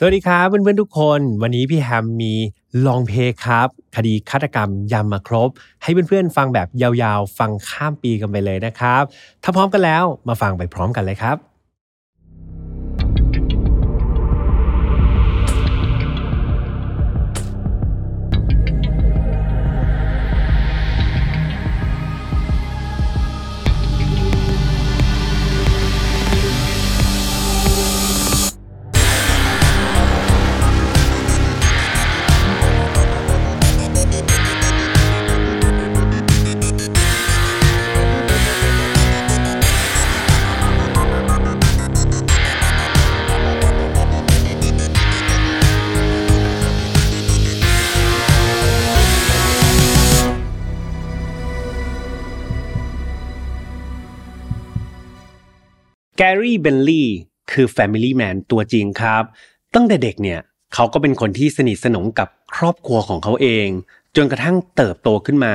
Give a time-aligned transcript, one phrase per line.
[0.00, 2.34] สวัสดีครับเพื่อนๆทุกคน วันนี้พี่แฮมมี
[2.86, 5.48] ลองเพย์ครับ คดีฆาตกรรมยำมาครบ
[5.82, 9.02] ให้เพื่อนๆฟังแบบยาวๆ ฟังข้ามปีกันไปเลยนะครับ
[9.42, 11.47] ถ้าพร้อมกันแล้วมาฟังไปพร้อมกันเลยครับ
[56.20, 57.16] แกรี่เบนลีย์
[57.52, 59.22] คือ Family Man ตัวจริงครับ
[59.74, 60.40] ตั้งแต่เด็กเนี่ย
[60.74, 63.68] เขาก็เป็นคนที่สนิทสนมกับครอบครัวของเขาเอง
[64.16, 65.54] จนกระทั่งเติบโตขึ้นมา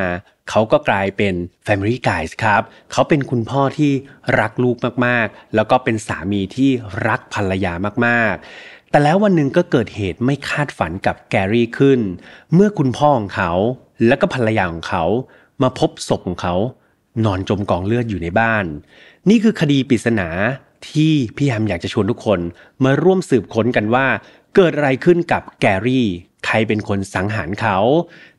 [0.50, 1.34] เขาก็กลายเป็น
[1.66, 3.92] Family Guys ครับ เขาเป็นคุณพ่อที่
[4.40, 6.70] รักลูกมากๆ แล้วก็เป็นสามีที่
[7.08, 7.74] รักภรรยา
[8.06, 12.00] มากๆ แต่แล้ววันหนึ่งก็เกิดเหตุไม่คาดฝันกับแกรี่ขึ้น
[12.54, 13.52] เมื่อคุณพ่อของเขา
[14.08, 15.04] และก็ภรรยาของเขา
[15.62, 16.56] มาพบศพของเขา
[17.26, 18.66] นอนจมกองเลือดอยู่ในบ้าน
[19.30, 20.28] นี่คือคดีปริศนา
[20.90, 22.40] ที่พี่แฮมอยากจะชวนทุกคน
[22.84, 24.06] มาร่วมสืบค้นกันว่า
[24.56, 26.08] เกิดอะไรขึ้นกับแกรี่
[26.46, 27.78] ใครเป็นคนสังหารเขา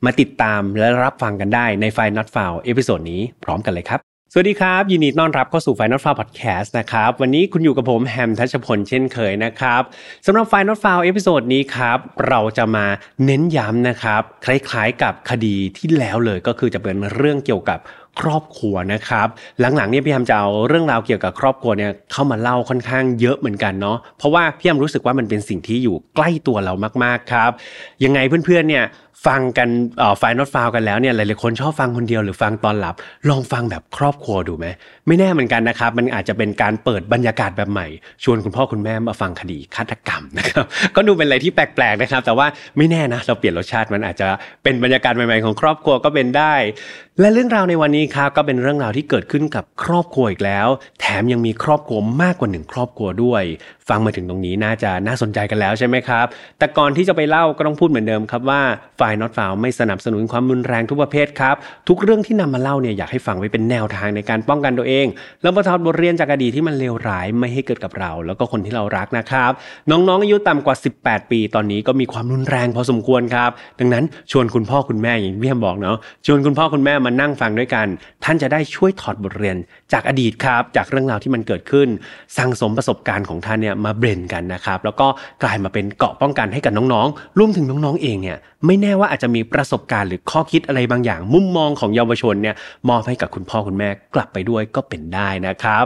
[0.05, 4.01] มาติดตามและรับฟังกันได้ในไฟ Not f o u n เอพิโซดนี้พร้อมกันเลยครับ
[4.33, 9.83] สวัสดีครับ ยินดีต้อนรับเข้าสู่ File Not Found Podcast นะครับ วันนี้คุณอยู่กับผมแฮมทัชพลเช่นเคยนะครับ
[10.27, 11.99] สำหรับ File Not Found episode นี้ครับ
[12.29, 12.87] เราจะมา
[13.25, 17.79] เน้นย้ำนะครับ คล้ายๆกับคดีที่แล้วเลยก็คือจะเป็นเรื่องเกี่ยวกับ
[18.21, 19.29] ครอบครัวนะครับ
[19.61, 27.51] หลังๆเนี่ยพี่แฮมจะเอาเรื่องราวเกี่ยวกับครอบครัวเนี่ยเข้ามาเล่าค่อนข้างเยอะเหมือนกันเนาะเพราะว่าพี่แฮมรู้สึกว่ามันเป็นสิ่งที่อยู่ใกล้ตัวเรามากๆครับ
[28.05, 28.85] ยังไงเพื่อนๆเนี่ย
[29.27, 29.69] ฟังกัน
[30.19, 32.95] ไฟนอตฟาวกันแล้วเนี่ยหลายๆคนชอบฟังคนเดียวหรือฟังตอนหลับ
[33.29, 34.67] ลองฟังแบบครอบครัวดูไหม
[35.07, 37.87] ไม่แน่เหมือนกันนะครับ มันอาจจะเป็นการเปิดบรรยากาศแบบใหม่
[38.25, 40.65] ชวนคุณพ่อคุณแม่มาฟังคดีฆาตกรรมนะครับ
[40.97, 42.47] ก็ดูเป็นอะไรที่แปลกๆนะครับ แต่ว่า
[42.77, 44.29] ไม่แน่นะเราเปลี่ยนรสชาติมันอาจจะ
[44.63, 46.55] เป็นบรรยากาศใหม่ๆของครอบครัวก็เป็นได้
[47.21, 50.69] และเรื่องราวในวันนี้ครับก็เป็นเรื่องราวที่เกิดขึ้นกับครอบครัวอีกแล้ว
[51.01, 53.43] แถมยังมีครอบครัวมากกว่าหนึ่งครอบครัวด้วย
[53.89, 56.27] ฟังมาถึงตรงนี้น่าจะน่าสนใจกันแล้วใช่ไหมครับ
[56.59, 58.61] แต่ก่อนที่จะไปเล่าก็ต้องพูดเหมือนเดิมครับว่า
[59.01, 61.57] ฝ่าย not f o u n ไม่สนับสนุนความรุนแรงทุกประเภทครับ
[61.89, 65.07] ทุกเรื่องที่นำมาเล่าเนี่ยอยากให้ฟังไว้เป็นแนวทางในการป้องกันตัวเอง
[65.43, 69.53] แล้วมาถอดบทเรียนจากอดีตที่มันเลวร้ายไม่ให้เกิดกับเรา แล้วก็คนที่เรารักนะครับ
[69.91, 75.97] น้องๆอายุต่ำกว่า 18 ปีตอนนี้ก็มีความรุนแรงพอสมควรครับ ดังนั้นชวนคุณพ่อคุณแม่อย่างที่พี่บอกเนาะ
[76.27, 77.87] ชวนคุณพ่อคุณแม่มานั่งฟังด้วยกัน
[78.25, 79.57] ท่านจะได้ช่วยถอดบทเรียน
[79.93, 81.89] จากอดีตครับ จากเรื่องราวที่มันเกิดขึ้น
[82.39, 85.07] สั่งสมประสบการณ์ของท่านเนี่ยมาเบรนกันนะครับแล้วก็
[85.43, 92.55] กลายมาเป็นเกาะป้องกันให้กับน้องๆรวมถึงน้องๆเองเนี่ยไม่แน่ว่าอาจจะมีประสบการณ์หรือข้อคิดอะไรบางอย่าง มุมมองของเยาวชนเนี่ย
[92.89, 95.85] มอบให้กับคุณพ่อคุณแม่กลับไปด้วยก็เป็นได้นะครับ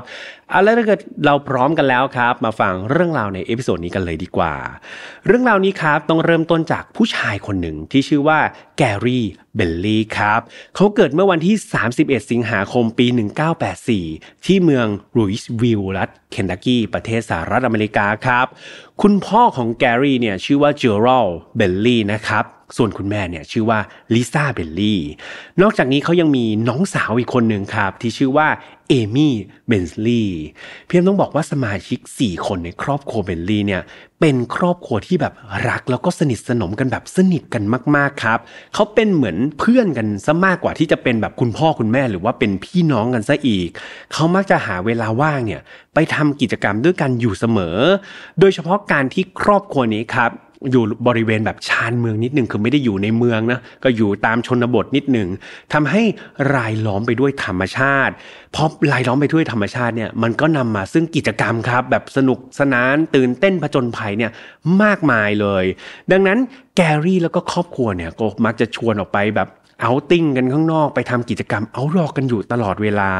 [0.51, 4.55] เอาแล้วถ้าเกิดเราพร้อมกันแล้วครับ มาฟังเรื่องราวใน episode นี้กันเลยดีกว่า
[5.27, 8.39] เรื่องราวนี้ครับต้องเริ่มต้นจากผู้ชายคนหนึ่งที่ชื่อว่า
[8.79, 9.25] แกรี่
[9.57, 10.41] เบลลี่ครับ
[10.77, 11.57] เขาเกิดเมื่อวันที่
[11.93, 13.07] 31 สิงหาคมปี
[13.77, 18.47] 1984 ที่เมืองหลุยส์วิลล์รัฐเคนตักกี้ประเทศสหรัฐอเมริกาครับ
[19.03, 21.27] คุณพ่อของแกรี่เนี่ยชื่อว่าเจอรัล
[21.57, 22.45] เบลลี่นะครับ
[22.77, 23.79] ส่วนคุณแม่เนี่ยชื่อว่า
[24.15, 25.01] ลิซ่าเบลลี่
[25.63, 28.49] นอกจากนี้เขายังมีน้องสาวอีกคนหนึ่งครับ ที่ชื่อว่า
[28.89, 29.35] เอมี่
[29.67, 30.45] เบนส์ลีย์
[30.87, 33.83] เพียงต้องบอกว่าสมาชิก 4 คนในครอบครัวเบนลีย์เนี่ย
[34.21, 35.35] เป็นครอบครัวที่แบบ
[35.69, 37.63] รักแล้วก็สนิทสนมกันแบบสนิทกัน
[37.97, 38.39] มากๆครับ
[38.75, 43.69] เขาเป็นเหมือนเพื่อนกันซะมากกว่าที่จะเป็นแบบคุณพ่อคุณแม่หรือว่าเป็นพี่น้องกันซะอีก
[44.13, 45.61] เขามักจะหาเวลาว่างเนี่ย
[45.95, 47.77] ไปทำกิจกรรมด้วยกันอยู่เสมอ
[48.41, 50.33] โดยเฉพาะการที่ครอบครัวนี้ครับ
[50.71, 55.29] อยู่บริเวณแบบชานเมืองนิดหนึ่งคือไม่ได้อยู่ในเมืองนะก็อยู่ตามชนบทนิดหนึ่ง
[55.73, 56.03] ทำให้
[56.55, 58.13] รายล้อมไปด้วยธรรมชาติ
[58.55, 64.31] พอรายล้อมไปด้วยธรรมชาติเนี่ยมันก็นำมาซึ่งกิจกรรมครับ แบบสนุกสนานตื่นเต้นผจญภัยเนี่ย
[64.83, 65.65] มากมายเลย
[66.13, 66.39] ดังนั้น
[66.77, 69.49] แกรี่แล้วก็ครอบครัวเนี่ยก็มักจะชวนออกไปแบบ
[69.81, 73.11] เอาติ้งกันข้างนอกไปทำกิจกรรมเอารอกกันอยู่ตลอดเวลา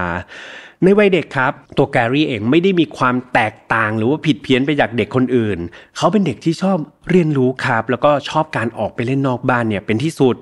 [0.85, 5.59] ในวัยเด็กครับ ตัวแกรี่เองไม่ได้มีความแตกต่างหรือว่าผิดเพี้ยนไปจากเด็กคนอื่น
[5.97, 6.79] เขาเป็นเด็กที่ชอบ
[7.11, 10.37] เรียนรู้ครับ แล้วก็ชอบการออกไปเล่นนอกบ้านเนี่ยเป็นที่สุด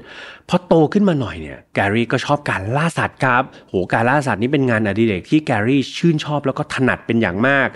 [0.48, 7.68] พอโตขึ้นมาหน่อยเนี่ยแกรี่ก็ชอบการล่าสัตว์ครับ โหการล่าสัตว์นี่เป็นงานอดิเรกที่แกรี่ชื่นชอบแล้วก็ถนัดเป็นอย่างมาก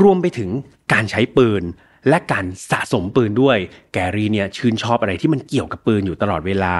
[0.00, 0.50] รวมไปถึง
[0.92, 1.62] การใช้ปืน
[2.08, 3.58] และการสะสมปืนด้วย
[3.92, 6.76] แกรี่เนี่ยชื่นชอบอะไรที่มันเกี่ยวกับปืนอยู่ตลอดเวลา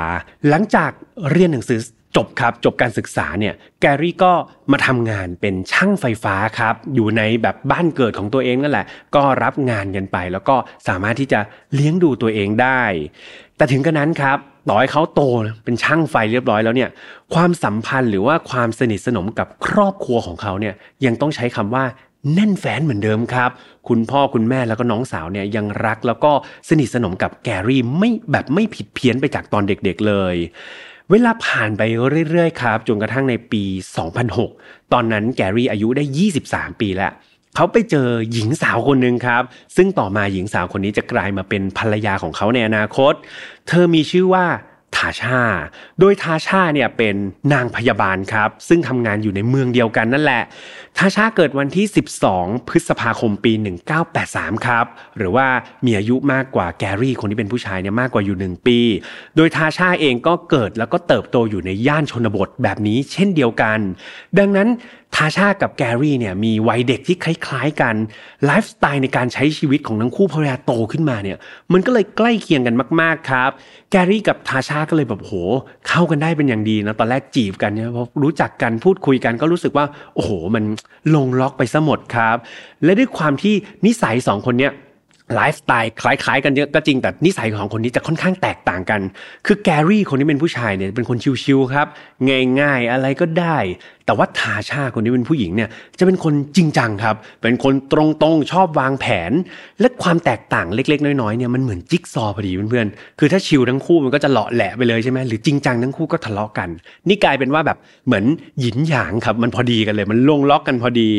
[0.49, 0.91] หลังจาก
[1.31, 1.81] เรียนหนังสือ
[2.17, 4.32] จบครับจบการศึกษาเนี่ยแกรี่ก็
[4.73, 10.56] มาทำงานเป็นช่างไฟฟ้าครับอยู่ในแบบบ้านเกิดของตัวเองนั่นแหละ ก็รับงานกันไป แล้วก็
[10.88, 11.41] สามารถที่จะ
[11.75, 12.82] เลี้ยงดูตัวเองได้
[13.56, 14.38] แต่ถึงกระนั้นครับ
[14.69, 15.21] ต่อให้เขาโต
[15.65, 16.91] เป็นช่างไฟเรียบร้อยแล้วเนี่ย
[17.35, 20.75] ความสัมพันธ์หรือว่าความสนิทสนมกับครอบครัวของเขาเนี่ย
[21.05, 21.85] ยังต้องใช้คำว่า
[22.32, 23.50] แน่นแฟนเหมือนเดิมครับ
[23.88, 26.32] คุณพ่อคุณแม่แล้วก็น้องสาวเนี่ยยังรักแล้วก็
[26.69, 30.35] สนิทสนมกับแกรี่ไม่แบบไม่ผิดเพี้ยนไปจากตอนเด็กๆเลย
[31.11, 31.82] เวลาผ่านไป
[32.31, 33.62] เรื่อยๆครับจนกระทั่งในปี
[34.29, 36.05] 2006 ตอนนั้นแกรี่อายุได้
[36.43, 37.12] 23 ปีแล้ว
[37.56, 39.43] เขาไปเจอหญิงสาวคนหนึ่งครับ
[39.76, 43.15] ซึ่งต่อมาหญิงสาวคนนี้จะกลายมาเป็นภรรยาของเขาในอนาคต
[43.69, 44.47] เธอมีชื่อว่า
[44.96, 45.41] ทาชา
[46.00, 47.14] โดยทาชาเนี่ยเป็น
[47.52, 50.43] นางพยาบาลครับ ซึ่งทำงานอยู่ในเมืองเดียวกันนั่นแหละ
[50.99, 51.87] ทาชาเกิดวันที่
[52.29, 53.52] 12 พฤษภาคมปี
[54.11, 54.87] 1983 ครับ
[55.19, 55.46] หรือว่า
[55.87, 58.79] มีอายุมากกว่าแกรี่คนที่เป็นผู้ชายเนี่ยมากกว่าอยู่ 1 ปี
[59.37, 63.79] โดยทาชาเองก็เกิดแล้วก็เติบโตอยู่ในย่านชนบทแบบนี้เช่นเดียวกัน
[64.38, 64.69] ดังนั้น
[65.16, 67.94] ทาชากับแกรี่เนี่ยมีวัยเด็กที่คล้ายๆกัน
[68.44, 71.38] ไลฟ์สไตล์ในการใช้ชีวิตของทั้งคู่พอเวลาโตขึ้นมาเนี่ย
[71.72, 73.50] มันก็เลยใกล้เคียงกันมากๆครับ
[73.90, 75.32] แกรี่กับทาชาก็เลยแบบโห
[75.88, 80.64] เข้ากันได้เป็นอย่างดีนะตอนแรกจีบกันเนี่ยพอรู้จักกันพูดคุยกันก็รู้สึกว่าโอ้โหมัน
[81.14, 82.37] ลงล็อกไปซะหมดครับ
[82.84, 83.55] และด้วยความที่
[83.87, 84.72] นิสัยสองคนเนี่ย
[85.35, 89.00] ไลฟ์สไตล์คล้าย ๆ กันเยอะก็จริงแต่นิสัยของคนนี้จะค่อนข้างแตกต่างกัน
[89.47, 91.87] คือแกรี่คนที่เป็นผู้ชายเนี่ยเป็นคน chill ๆครับ
[92.61, 93.59] ง่ายๆอะไรก็ได้
[94.06, 95.69] แต่ว่าทาชาคนที่เป็นผู้หญิงเนี่ย
[95.99, 97.94] จะเป็นคนจริงจังครับ เป็นคนต
[98.25, 99.32] รงๆชอบวางแผน
[99.81, 106.69] และความแตกต่างเล็กๆ น้อยๆเนี่ยมันเหมือนจิ๊กซอว์พอดีเพื่อนๆคือถ้า chill ทั้งคู่มันก็จะเหลาะแหละไปเลยใช่ไหมหรือจริงจังทั้งคู่ก็ทะเลาะกัน
[107.09, 108.25] นี่กลายเป็นว่าแบบเหมือน
[108.61, 111.11] หยินหยางครับมันพอดีกันเลย มันลงล็อกกันพอดี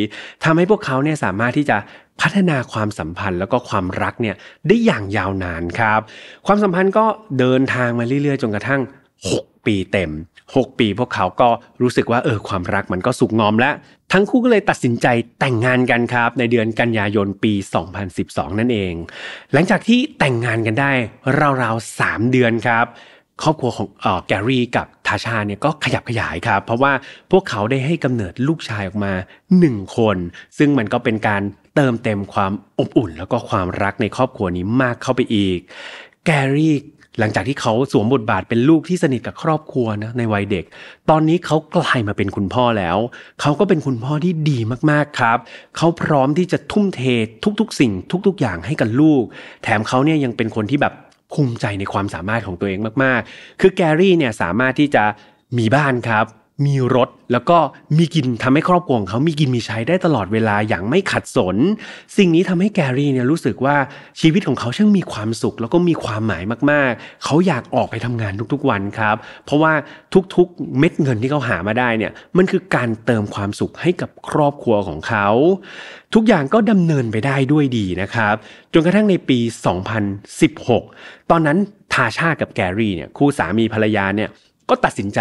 [0.44, 1.78] ทำให้พวกเขาเนี่ยสามารถที่จะ
[2.22, 4.36] พัฒนาความสัมพันธ์แล้วก็ความรักเนี่ย
[4.68, 6.02] ได้อย่างยาวนานครับ
[6.46, 7.06] ความสัมพันธ์ก็
[7.40, 8.82] เดินทางมาเรื่อยๆ จนกระทั่ง
[9.24, 10.12] 6 ปีเต็ม
[10.44, 11.50] 6 ปีพวกเขาก็
[11.82, 13.74] รู้สึกว่าเออความรักมันก็สุกงอมแล้ว
[14.14, 15.08] ทั้งคู่ก็เลยตัดสินใจ
[15.40, 17.54] แต่งงานกันครับ ในเดือนกันยายนปี
[18.06, 18.94] 2012 นั่นเอง
[19.54, 20.92] หลังจากที่แต่งงานกันได้
[21.62, 22.86] ราวๆ3เดือนครับ
[23.42, 26.92] ครอบครัวของออแกรี่กับทาชาเนี่ยก็ขยับขยายครับ เพราะว่า
[27.32, 29.14] พวกเขาได้ให้กำเนิดลูกชายออกมา
[29.58, 30.18] 1 คน
[30.58, 31.42] ซึ่งมันก็เป็นการ
[31.76, 35.60] เติมเต็มความอบอุ่น แล้วก็ความรักในครอบครัวนี้มากเข้าไปอีก
[36.26, 36.76] แกรี่
[37.20, 40.66] หลังจากที่เขาสวมบทบาทเป็นลูกที่สนิทกับครอบครัวนะในวัยเด็ก
[41.10, 42.98] ตอนนี้เขากลายมาเป็นคุณพ่อแล้ว
[43.42, 44.60] เขาก็เป็นคุณพ่อที่ดี
[44.92, 45.38] มากๆครับ
[45.78, 47.02] เขาพร้อมที่จะทุ่มเท
[47.60, 47.92] ทุกๆ สิ่ง
[48.28, 49.24] ทุก ๆ อย่างให้กับลูก
[49.64, 50.94] แถมเขาเนี่ยยังเป็นคนที่แบบ
[51.34, 55.04] ภูมิใจในความสามารถของตัวเองมากๆ คือแกรี่เนี่ยสามารถที่จะ
[55.58, 56.26] มีบ้านครับ
[56.66, 57.58] มีรถแล้วก็
[57.98, 61.56] มีกินทำให้ครอบครัวของเขามีกินมีใช้ได้ตลอดเวลาอย่างไม่ขัดสน
[62.18, 63.76] สิ่งนี้ทำให้แกรี่เนี่ยรู้สึกว่า
[64.22, 69.16] ชีวิตของเขาช่างมีความสุข แล้วก็มีความหมายมากๆ เขาอยากออกไปทำงานทุกๆวันครับ
[69.46, 69.74] เพราะว่า
[70.36, 75.28] ทุกๆเม็ดเงินที่เขาหามาได้เนี่ยมันคือการเติมความสุขให้กับครอบครัวของเขา
[76.14, 78.36] ทุกอย่างก็ดำเนินไปได้ด้วยดีนะครับ
[78.74, 79.40] จนกระทั่งในปี
[80.76, 81.58] 2016 ตอนนั้น
[81.94, 84.30] ทาชากับแกรี่เนี่ยคู่สามีภรรยาเนี่ย
[84.70, 85.20] ก็ตัดสินใจ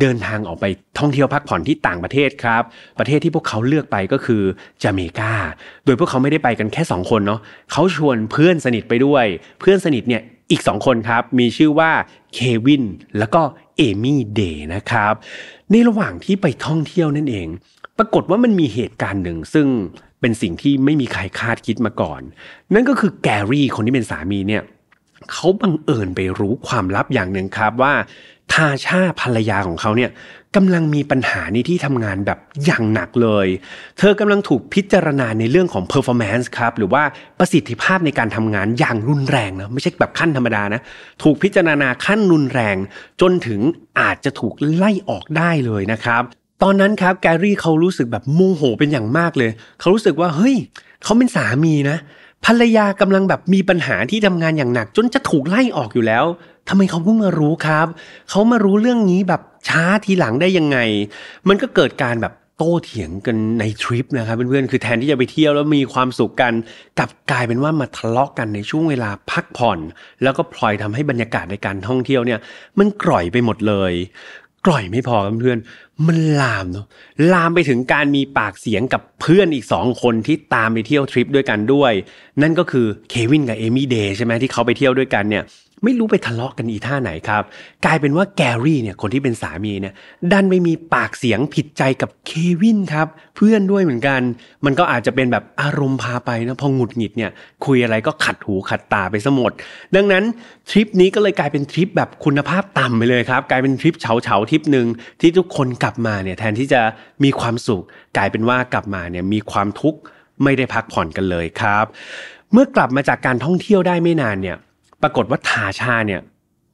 [0.00, 0.64] เดินทางออกไป
[0.98, 2.62] ท่องเที่ยวพักผ่อนที่ต่างประเทศครับ
[2.98, 4.42] ประเทศที่พวกเขาเลือกไปก็คือ
[4.82, 5.32] จาเมกา
[5.84, 7.40] โดยพวกเขาไม่ได้ไปกันแค่ 2 คนเนาะ
[7.72, 9.26] เขาชวนเพื่อนสนิทไปด้วย
[9.60, 11.90] เพื่อนสนิทเนี่ยอีก 2 คนครับ มีชื่อว่า
[12.34, 12.84] เควิน
[13.18, 13.42] แล้วก็
[13.76, 15.12] เอมี่เดย์นะครับ
[15.70, 17.48] ในระหว่างที่ไปท่องเที่ยวนั่นเอง
[17.98, 19.66] ปรากฏว่ามันมีเหตุการณ์หนึ่งซึ่ง
[20.20, 22.20] เป็นสิ่งที่ไม่มีใครคาดคิดมาก่อน
[22.74, 24.62] นั่นก็คือแกรี่คนที่เป็นสามีเนี่ย
[25.32, 27.94] เขาบังเอิญไปรู้ความลับอย่างหนึ่งครับว่า
[28.52, 30.10] ทาชาภรรยาของเขาเนี่ย
[30.56, 33.46] กำลังมีปัญหาในที่ทำงานแบบอย่างหนักเลย
[33.98, 37.02] เธอกำลังถูกพิจารณาในเรื่องของ performance ครับหรือว่า
[37.38, 40.80] ประสิทธิภาพในการทำงานอย่างรุนแรงนะไม่ใช่แบบขั้นธรรมดานะ
[41.22, 42.76] ถูกพิจารณาขั้นรุนแรง
[43.20, 43.60] จนถึง
[44.00, 46.22] อาจจะถูกไล่ออกได้เลยนะครับ
[46.62, 50.56] ตอนนั้นครับแกรี่เขารู้สึกแบบโมโหเป็นอย่างมากเลย เขารู้สึกว่าเฮ้ย
[51.04, 51.98] เขาเป็นสามีนะ
[52.46, 56.24] ภรรยากำลังแบบมีปัญหาที่ทำงานอย่างหนัก จนจะถูกไล่ออกอยู่แล้ว
[56.68, 57.86] ทำไมเขาเพิ่งมารู้ครับ
[58.30, 60.78] เขามารู้เรื่องนี้แบบช้าทีหลังได้ยังไง
[61.48, 66.52] มันก็เกิดการแบบโต้เถียงกันในทริปนะครับเพื่อนๆ คือแทนที่จะไปเที่ยวแล้วมีความสุขกัน
[66.98, 69.78] กลับกลายเป็นว่ามาทะเลาะกกันในช่วงเวลาพักผ่อน
[70.22, 72.38] แล้วก็พลอยทำให้บรรยากาศในการท่องเที่ยวเนี่ย
[72.78, 73.92] มันกร่อยไปหมดเลย
[74.66, 75.58] กร่อยไม่พอเพื่อน
[76.06, 76.86] มันลามเนาะ
[77.32, 81.92] ลามไปถึงการมีปากเสียงกับเพื่อนอีกสองคนที่ตามไปเที่ยวทริปด้วยกันด้วย
[82.42, 85.44] นั่นก็คือเควินกับเอมี่เดย์ใช่ไหมที่เขาไปเที่ยวด้วยกันเนี่ย
[85.84, 87.42] ไม่รู้ไปทะเลาะกันอีท่าไหนครับ
[87.84, 89.94] กลายเป็นว่าแกรี่เนี่ยคนที่เป็นสามีเนี่ย
[90.32, 94.20] ดันไม่มีปากเสียงผิดใจกับเควินครับ เพื่อนด้วยเหมือนกัน
[94.64, 97.30] มันก็อาจจะเป็นแบบอารมณ์พาไปนะพอหงุดหงิดเนี่ย
[97.64, 99.52] คุยอะไรก็ขัดหูขัดตาไปซะหมด
[99.96, 100.24] ดังนั้น
[100.70, 104.86] ทริปนี้ก็เลยกลายเป็นทริปแบบคุณภาพต่ำไปเลยครับ กลายเป็นทริปเฉาเฉาทริปหนึ่ง
[105.20, 106.80] ที่ทุกคนกลับมาเนี่ยแทนที่จะ
[107.24, 107.82] มีความสุข
[108.16, 110.00] กลายเป็นว่ากลับมาเนี่ยมีความทุกข์
[110.42, 111.86] ไม่ได้พักผ่อนกันเลยครับ
[112.52, 114.56] เมื่อกลับมาจากการท่องเที่ยวได้ไม่นานเนี่ย
[115.02, 116.20] ปรากฏว่าทาชาเนี่ย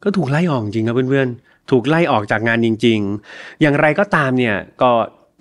[0.04, 2.98] ก็ถูกไล่ออกจริงครับเพื่อนๆ ถูกไล่ออกจากงานจริง
[3.30, 4.90] ๆ อย่างไรก็ตามเนี่ยก็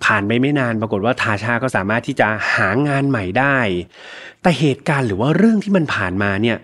[0.04, 3.58] ผ่านไปไม่นานปรากฏว่าทาชาก็สามารถที่จะหางานใหม่ได้
[4.42, 6.56] แต่เหตุการณ์หรือว่าเรื่องที่มันผ่านมาเนี่ย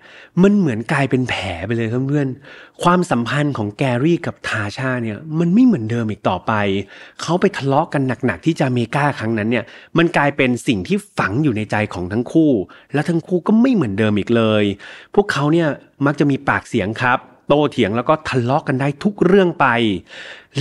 [0.42, 2.28] มันเหมือนกลายเป็นแผลไปเลยครับเพื่อน
[2.82, 6.52] ความสัมพันธ์ของแกรี่กับทาชาเนี่ย มันไม่เหมือนเดิมอีกต่อไป
[7.22, 9.64] เขาไปทะเลาะกันหนักๆที่จาเมกาครั้งนั้นเนี่ย
[9.98, 12.52] มันกลายเป็นสิ่งที่ฝังอยู่ในใจของทั้งคู่
[12.92, 14.64] และทั้งคู่ก็ไม่เหมือนเดิมอีกเลย
[15.14, 15.68] พวกเขาเนี่ย
[16.06, 19.66] มักจะมีปากเสียงครับโตเถียงแล้วก็ทะเลาะกันได้ทุกเรื่องไป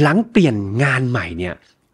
[0.01, 1.53] หลังเปลี่ยนงานใหม่เนี่ย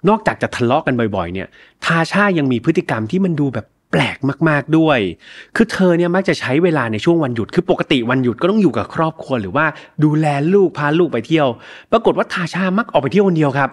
[0.10, 1.48] นอกจากจะทะเลาะกันบ่อยๆ เนี่ย
[1.86, 4.18] ทาชายังมีพฤติกรรมที่มันดูแบบแปลก
[4.50, 5.00] มากๆด้วย
[5.56, 9.66] คือเธอเนี่ยมักจะใช้เวลาในช่วงวันหยุด คือปกติวันหยุดก็ต้องอยู่กับครอบครัวหรือว่า
[10.04, 11.48] ดูแลลูกพาลูกไปเที่ยว
[11.92, 13.70] ปรากฏว่าทาชามักออกไปเที่ยวคนเดียวครับ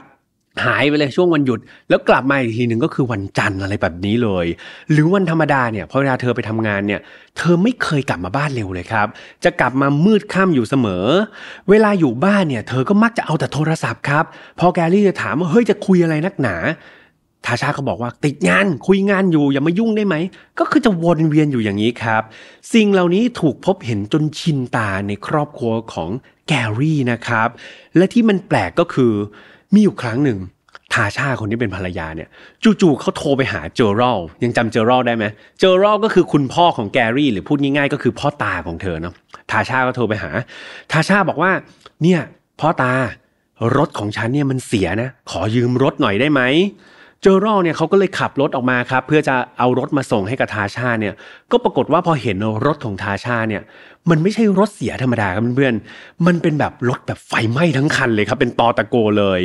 [0.65, 4.47] หายไปเลยช่วงวันหยุด แล้วกลับมาอีกทีหนึ่งก็คือวันจันทร์อะไรแบบนี้เลย
[4.91, 7.01] หรือวันธรรมดาเนี่ยพอเวลาเธอไปทำงานเนี่ย
[7.37, 9.07] เธอไม่เคยกลับมาบ้านเร็วเลยครับ
[9.45, 11.07] จะกลับมามืดค่ำอยู่เสมอ
[11.71, 14.25] เวลาอยู่บ้านเนี่ย เธอก็มักจะเอาแต่โทรศัพท์ครับ
[14.59, 16.57] พอแกลี่จะถามว่าเฮ้ยจะคุยอะไรนักหนา
[17.47, 20.17] ทาชาก็บอกว่าติดงานคุยงานอยู่อย่ามายุ่งได้ไหม
[20.59, 22.23] ก็คือจะวนเวียนอยู่อย่างนี้ครับ
[22.75, 26.11] สิ่งเหล่านี้ถูกพบเห็นจนชินตาในครอบครัวของ
[26.49, 27.49] แกรี่นะครับ
[27.97, 29.13] และที่มันแปลกก็คือ
[29.75, 30.39] มีอยู่ครั้งหนึ่ง
[30.95, 32.29] ทาชาคนที่เป็นภรรยาเนี่ย
[32.81, 35.25] จู่ๆเขาโทรไปหาเจอรัลยังจำเจอรัลได้ไหม
[35.61, 39.15] เจอรัลก็คือคุณพ่อของแกรี่ หรือพูดง่ายๆ ก็คือพ่อตาของเธอเนาะ
[39.51, 40.31] ทาชาก็โทรไปหา
[40.93, 41.51] ทาชาบอกว่า
[42.03, 42.21] เนี่ย
[42.61, 42.93] พ่อตา
[43.77, 46.43] รถของฉันเนี่ยมันเสียนะ ขอยืมรถหน่อยได้ไหม
[47.23, 51.15] เจอรัลเนี่ยเขาก็เลยขับรถออกมาครับเพื่อจะเอารถมาส่งให้กับทาชาเนี่ย
[51.51, 53.63] ก็ปรากฏว่าพอเห็นรถของทาชาเนี่ย
[54.11, 59.41] มันไม่ใช่รถเสียธรรมดาครับเพื่อนๆมันเป็นแบบรถแบบไฟไหม้ทั้งคันเลยครับเป็นตอตะโกเลย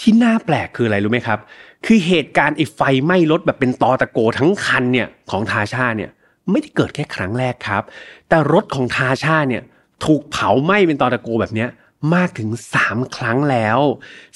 [0.00, 1.38] ที่น่าแปลกคืออะไรรู้ไหมครับ
[1.86, 6.10] คือเหตุการณ์ไอ้ไฟไหม้รถแบบเป็นตอตะโกทั้งคันเนี่ยของทาชาเนี่ย
[6.50, 7.82] ไม่ได้เกิดแค่ครั้งแรกครับ
[8.28, 9.62] แต่รถของทาชาเนี่ย
[10.04, 11.68] ถูกเผาไหม้เป็นตอตะโกแบบเนี้ย
[12.14, 12.50] มากถึง
[12.82, 13.78] 3 ครั้งแล้ว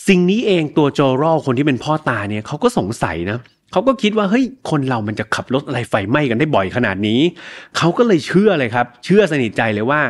[0.09, 3.39] สิ่งนี้เองตัวโจรอคนที่เป็นพ่อตาเนี่ยเขาก็สงสัยนะ
[3.73, 7.21] เขาก็คิดว่าเฮ้ยคนเรามันจะขับรถอะไรไฟไหม้กันได้บ่อยขนาดนี้
[7.77, 10.01] เขาก็เลยเชื่อเลยครับ เชื่อสนิทใจเลยว่า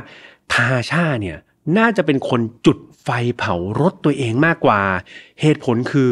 [0.53, 1.37] ทาชาเนี่ย
[1.79, 4.81] น่าจะเป็นคนจุดไฟเผารถตัวเองมากกว่า
[5.41, 6.11] เหตุผลคือ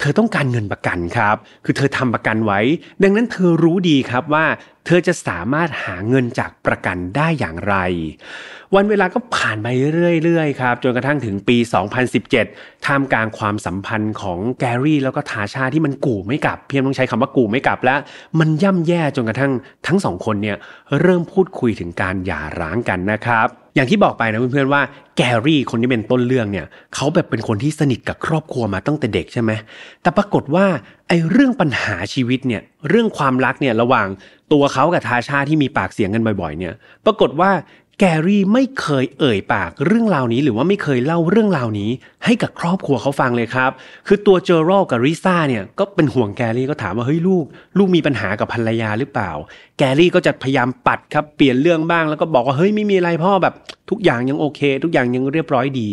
[0.00, 2.60] เธอต้องการเงินประกันครับ คือเธอทำประกันไว้
[3.02, 4.44] ดังนั้นเธอรู้ดีครับว่า
[4.86, 7.74] เธอจะสามารถหาเงินจากประกันได้อย่างไร
[8.74, 11.56] วันเวลาก็ผ่านไปเรื่อยๆครับ จนกระทั่งถึงปี
[12.22, 17.98] 2017 ท่ามกลางความสัมพันธ์ของแกรี่แล้วก็ทาชาที่มันกู่ไม่กลับ เพียงต้องใช้คำว่ากู่ไม่กลับแล้ว
[18.38, 19.52] มันย่ำแย่จนกระทั่ง
[19.86, 20.56] ทั้งสองคนเนี่ย
[21.00, 24.82] เริ่มพูดคุยถึงการหย่าร้างกันนะครับ อย่างที่บอกไปนะเพื่อนๆว่า
[25.16, 29.50] แกรี่คนที่เป็นต้นเรื่องเนี่ยเขาแบบเป็นคนที่สนิทกับครอบครัวมาตั้งแต่เด็กใช่ไหม
[30.02, 30.66] แต่ปรากฏว่า
[31.08, 34.08] ไอ้เรื่องปัญหาชีวิตเนี่ยเรื่องความรักเนี่ยระหว่าง
[34.52, 37.50] ตัวเขากับทาชาที่มีปากเสียงกันบ่อยๆเนี่ย ปรากฏว่า
[38.00, 41.90] แกรี่ไม่เคยเอ่ยปากเรื่องราวนี้ หรือว่าไม่เคยเล่าเรื่องราวนี้
[42.24, 43.70] ให้กับครอบครัวเขาฟังเลยครับ
[44.06, 47.44] คือตัวเจอรัลกับริซ่าเนี่ยก็เป็นห่วงแกรี่ก็ถามว่าเฮ้ยลูก
[47.78, 49.30] ลูกมีปัญหากับภรรยาหรือเปล่า
[49.78, 53.54] แกรี่ก็จะพยายามปัดครับเปลี่ยนเรื่องบ้างแล้วก็บอกว่าเฮ้ยไม่มีอะไรพ่อแบบ
[53.90, 55.88] ทุกอย่างยังโอเค ทุกอย่างยังเรียบร้อยดี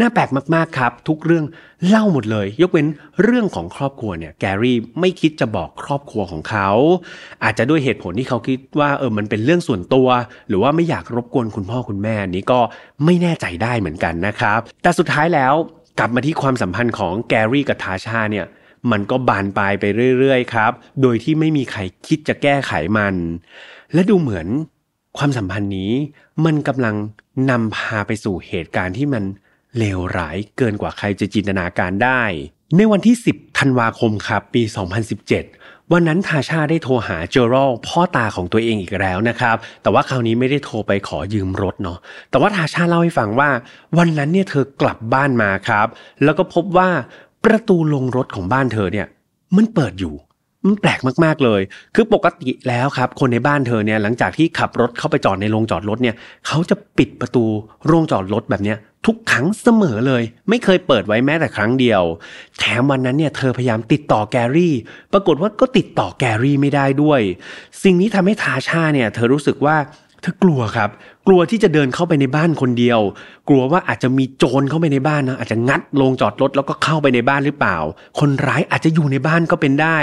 [0.00, 1.44] น่าแปลกมากๆครับ ทุกเรื่อง
[1.88, 2.86] เล่าหมดเลย ยกเว้น
[3.22, 6.68] เรื่องของครอบครัวเนี่ยแกรี่ไม่คิดจะบอกครอบครัวของเขา
[7.44, 10.08] อาจจะด้วยเหตุผลที่เขาคิดว่าเออมันเป็นเรื่องส่วนตัว
[10.48, 12.60] หรือว่าไม่อยากรบกวนคุณพ่อคุณแม่นี้ก็
[13.04, 15.54] ไม่แน่ใจได้เหมือนกันนะครับ แต่สุดท้ายแล้ว
[15.98, 18.46] กลับมาที่ความสัมพันธ์ของแกรี่กับทาชาเนี่ย
[18.90, 19.84] มันก็บานปลายไป
[20.18, 23.14] เรื่อยๆครับ โดยที่ไม่มีใครคิดจะแก้ไขมัน
[23.92, 24.46] และดูเหมือน
[25.18, 25.92] ความสัมพันธ์นี้
[26.44, 26.94] มันกำลัง
[27.50, 29.24] นำพาไปสู่เหตุการณ์ที่มัน
[29.78, 32.22] เลวร้ายเกินกว่าใครจะจินตนาการได้
[32.76, 34.62] ในวันที่ 10 ธันวาคมครับปี
[35.28, 41.98] 2017 วันนั้นทาชาได้โทรหาเจอรัลพ่อตาของตัวเองอีกแล้วนะครับ แต่ว่าคราวนี้ไม่ได้โทรไปขอยืมรถเนาะ
[42.30, 43.50] แต่ว่าทาชาเล่าให้ฟังว่า
[43.98, 45.86] วันนั้นเนี่ยเธอกลับบ้านมาครับ
[46.24, 46.88] แล้วก็พบว่า
[47.44, 49.06] ประตูลงรถของบ้านเธอเนี่ย
[49.56, 50.14] มันเปิดอยู่
[50.66, 51.60] มันแปลกมากๆเลย
[51.94, 57.44] คือปกติแล้วครับ คนในบ้านเธอเนี่ยหลังจากที่ขับรถเข้าไปจอดในโรงจอดรถเนี่ยเขาจะปิดประตู
[57.86, 62.02] โรงจอดรถแบบเนี้ย ทุกครั้งเสมอเลย ไม่เคยเปิดไว้แม้แต่ครั้งเดียว
[62.58, 64.74] แถมวันนั้นเนี่ยเธอพยายามติดต่อแกรี่
[65.12, 67.20] ปรากฏว่าก็ติดต่อแกรี่ไม่ได้ด้วย
[67.82, 69.76] สิ่งนี้ทำให้ทาชาเนี่ยเธอรู้สึกว่า
[70.22, 70.90] เธอกลัวครับ
[71.26, 73.00] กลัวที่จะเดินเข้าไปในบ้านคนเดียว
[73.48, 77.76] กลัวว่าอาจจะมีโจรเข้าไปในบ้านนะอาจจะงัดลงจอดรถแล้วก็เข้าไปในบ้านหรือเปล่า
[78.18, 79.98] คนร้ายอาจจะอยู่ในบ้านก็เป็นได้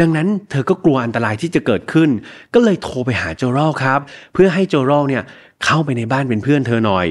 [0.00, 2.10] ดังนั้นเธอก็กลัวอันตรายที่จะเกิดขึ้น
[2.54, 4.00] ก็เลยโทรไปหาเจอรัลครับ
[4.34, 5.22] เพื่อให้เจอรัลเนี่ย
[5.64, 7.08] เข้าไปในบ้านเป็นเพื่อนเธอหน่อย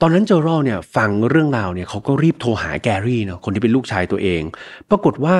[0.00, 4.42] ตอนนั้นเจอรัลเนี่ยฟังเรื่องราวเนี่ยเขาก็รีบโทรหาแกรี่เนาะคนที่เป็นลูกชายตัวเอง
[4.90, 5.36] ปรากฏว่า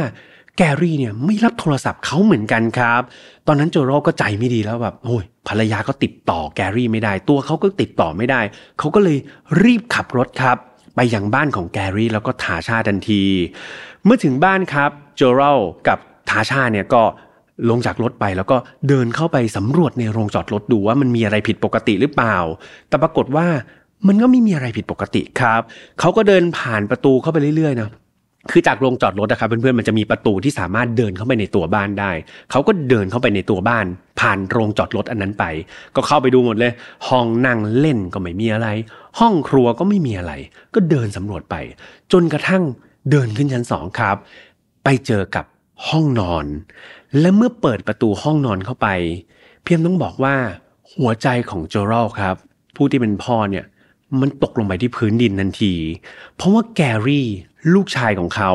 [0.57, 3.03] แกรี่เนี่ยไม่รับโทรศัพท์เขาเหมือนกันครับ
[3.47, 8.41] ตอนนั้นเจอรัลก็ใจไม่ดีแล้วแบบโอ้ย ภรรยาก็ติดต่อแกรี่ไม่ได้ ตัวเขาก็ติดต่อไม่ได้
[8.79, 9.19] เขาก็เลย
[9.63, 10.57] รีบขับรถครับ
[10.97, 13.23] ไปยังบ้านของแกรี่แล้วก็ทาชาทันที
[14.05, 15.51] เมื่อถึงบ้านครับโจโร่
[15.89, 15.99] กับ
[16.31, 17.03] ทาชาเนี่ยก็
[17.71, 18.57] ลงจากรถไปแล้วก็
[18.89, 22.37] เดินเข้าไปสำรวจในโรงจอดรถดูว่ามันมีอะไรผิดปกติหรือเปล่า
[22.89, 23.47] แต่ปรากฏว่า
[24.07, 25.63] มันก็ไม่มีอะไรผิดปกติครับ
[26.01, 27.91] เขาก็เดินผ่านประตูเข้าไปเรื่อยๆนะ
[28.51, 32.11] คือจากโรงจอดรถนะครับเพื่อนๆมันจะมีประตูที่สามารถเดินเข้าไปในตัวบ้านได้
[32.51, 33.87] เขาก็เดินเข้าไปในตัวบ้าน
[34.21, 35.45] ผ่านโรงจอดรถอันนั้นไป
[35.97, 36.73] ก็เข้าไปดูหมดเลย
[37.09, 38.69] ห้องนั่งเล่นก็ไม่มีอะไร
[39.19, 40.33] ห้องครัวก็ไม่มีอะไร
[40.75, 41.55] ก็เดินสำรวจไป
[42.13, 42.63] จนกระทั่ง
[43.11, 44.17] เดินขึ้นชั้นสองครับ
[44.85, 45.45] ไปเจอกับ
[45.89, 46.47] ห้องนอน
[47.21, 48.89] และเมื่อเปิดประตูห้องนอนเข้าไป
[49.63, 50.35] เพียมต้องบอกว่า
[50.95, 52.37] หัวใจของโจรอลครับ
[52.77, 53.65] ผู้ที่เป็นพ่อเนี่ย
[54.21, 55.75] มันตกลงไปที่พื้นดินทันที
[56.37, 57.29] เพราะว่าแกรี่
[57.75, 58.53] ลูกชายของเขา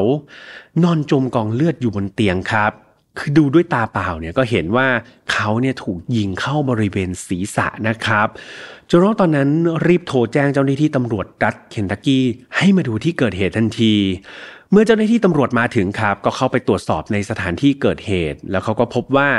[0.84, 2.72] นอนจมกองเลือดอยู่บนเตียงครับ
[3.18, 4.88] คือดูด้วยตาเปล่าเนี่ยก็เห็นว่า
[5.32, 8.28] เขาเนี่ยถูกยิงเข้าบริเวณศีรษะนะครับ
[8.90, 9.50] จโรตอนนั้น
[9.88, 12.26] รีบโทรแจ้งเจ้าหน้าที่ตำรวจรัฐเคนตักกี้
[12.58, 13.94] ให้มาดูที่เกิดเหตุทันที
[14.72, 19.30] เมื่อเจ้าหน้าที่ตำรวจมาถึงครับ ก็เข้าไปตรวจสอบในสถานที่เกิดเหตุ แล้วเขาก็พบว่า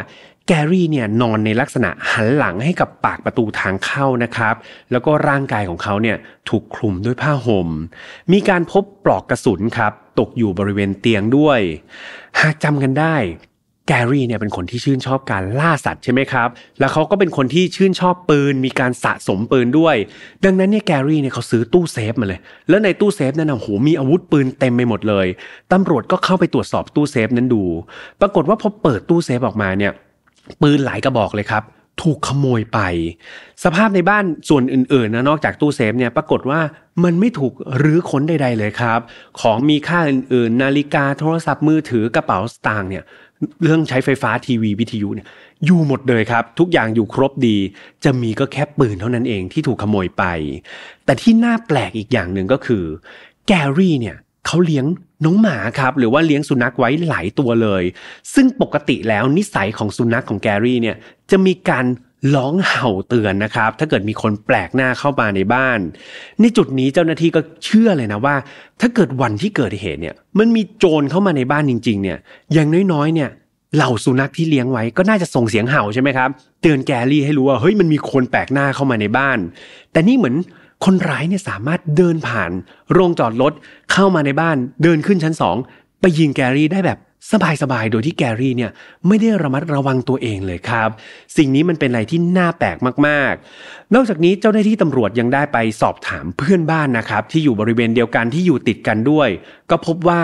[0.52, 4.54] กรี่เนี่ยนอนในลักษณะหันหลังให้กับปากประตูทางเข้านะครับ
[4.90, 6.16] แล้วก็ร่างกายของเขาเนี่ย
[6.48, 7.68] ถูกคลุมด้วยผ้าหม่ม
[8.32, 11.60] มีการพบปลอกกระสุนครับตกอยู่บริเวณเตียงด้วย
[12.40, 13.16] หากจำกันได้
[13.88, 16.48] แกรี่เนี่ยเป็นคนที่ชื่นชอบการล่าสัตว์ใช่ไหมครับ
[16.80, 19.96] แล้วเขาก็เป็นคนที่ชื่นชอบปืน มีการสะสมปืนด้วย
[20.44, 25.26] ดังนั้นเนี่ยแกรี่เนี่ยเขาซื้อตู้เซฟมาเลย แล้วในตู้เซฟนั้นนะโหมีอาวุธปืนเต็มไปหมดเลย
[25.72, 27.62] ตำรวจก็เข้าไปตรวจสอบตู้เซฟนั้นดู
[28.20, 29.92] ปรากฏว่าพอเปิดตู้เซฟออกมาเนี่ย
[30.62, 31.64] ปืนหลายกระบอกเลยครับ
[32.02, 32.78] ถูกขโมยไป
[33.64, 36.60] สภาพในบ้านส่วนอื่นๆนะนอกจากตู้เซฟเนี่ยปรากฏว่า
[37.04, 39.00] มันไม่ถูกรื้อค้นใดๆเลยครับ
[39.40, 43.04] ของมีค่าอื่นๆ นาฬิกาโทรศัพท์มือถือกระเป๋าสตางค์เนี่ย
[43.62, 45.26] เรื่องใช้ไฟฟ้าทีวีวิทยุเนี่ย
[45.64, 47.56] อยู่หมดเลยครับ ทุกอย่างอยู่ครบดี
[48.04, 50.24] จะมีก็แค่ปืนเท่านั้นเองที่ถูกขโมยไป
[51.04, 52.84] แต่ที่น่าแปลกอีกอย่างหนึ่งก็คือ
[53.46, 54.84] แกรี่เนี่ย เขาเลี้ยง
[55.24, 57.82] น้องหมาครับหรือว่าเลี้ยงสุนัขไว้หลายตัวเลย
[58.34, 60.96] ซึ่งปกติแล้วนิสัยของสุนัขของแกรี่เนี่ย
[61.30, 61.86] จะมีการ
[62.36, 65.78] ร้องเห่าเตือนนะครับ ถ้าเกิดมีคนแปลกหน้าเข้ามาในบ้าน
[66.40, 68.34] ในจุดนี้เจ้าหน้าที่ก็เชื่อเลยนะว่า
[68.80, 72.18] ถ้าเกิดวันที่เกิดเหตุเนี่ยมันมีโจรเข้ามาในบ้านจริง ๆ เนี่ย
[72.52, 73.30] อย่างน้อยๆเนี่ย
[73.76, 76.28] เหล่าสุนัขที่เลี้ยงไว้ก็น่าจะส่งเสียงเห่าใช่ไหมครับ
[76.62, 79.38] เตือนแกรี่ให้รู้ว่าเฮ้ยมันมีคนแปลกหน้าเข้ามาในบ้าน
[79.92, 80.36] แต่นี่เหมือน
[80.84, 82.50] คนร้ายเนี่ยสามารถเดินผ่าน
[82.92, 83.52] โรงจอดรถ
[83.92, 85.56] เข้ามาในบ้านเดินขึ้นชั้นสอง
[86.00, 86.98] ไปยิงแกรี่ได้แบบ
[87.62, 88.70] สบายๆ โดยที่แกรี่เนี่ย
[89.06, 90.88] ไม่ได้ระมัดระวังตัวเองเลยครับ
[91.36, 99.28] สิ่งนี้มันเป็นอะไรที่น่าแปลกมากๆ นอกจากนี้เจ้าหน้าที่ตำรวจยังได้ไปสอบถามเพื่อนบ้านนะครับ ที่อยู่บริเวณเดียวกันที่อยู่ติดกันด้วย
[99.70, 100.22] ก็พบว่า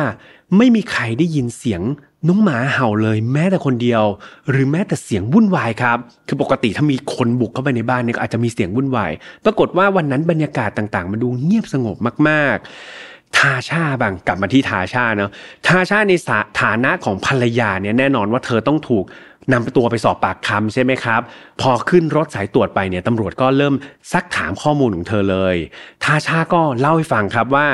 [0.56, 1.82] ไม่มีใครได้ยินเสียง
[2.26, 4.02] น้องหมาเห่าเลยแม้แต่คนเดียว
[4.50, 9.12] หรือแม้แต่เสียงวุ่นวายครับคือปกติถ้ามีคนบุกเข้าไปในบ้านเนี่ยก็อาจจะมีเสียงวุ่นวาย
[9.44, 11.96] ปรากฏว่าวันนั้นบรรยากาศต่างๆ มันดูเงียบสงบ
[12.28, 15.30] มากๆ ทาชาบางกลับมาที่ทาชาเนาะ
[15.66, 16.12] ทาชาใน
[16.60, 19.04] ฐานะของภรรยาเนี่ยแน่นอนว่าเธอต้องถูก
[19.52, 21.20] นำตัวไปสอบปากคำใช่ไหมครับ
[21.60, 23.74] พอขึ้นรถสายตรวจไปเนี่ยตำรวจก็เริ่ม
[24.12, 25.56] ซักถามข้อมูลของเธอเลย
[26.04, 27.66] ทาชาก็เล่าให้ฟังครับว่า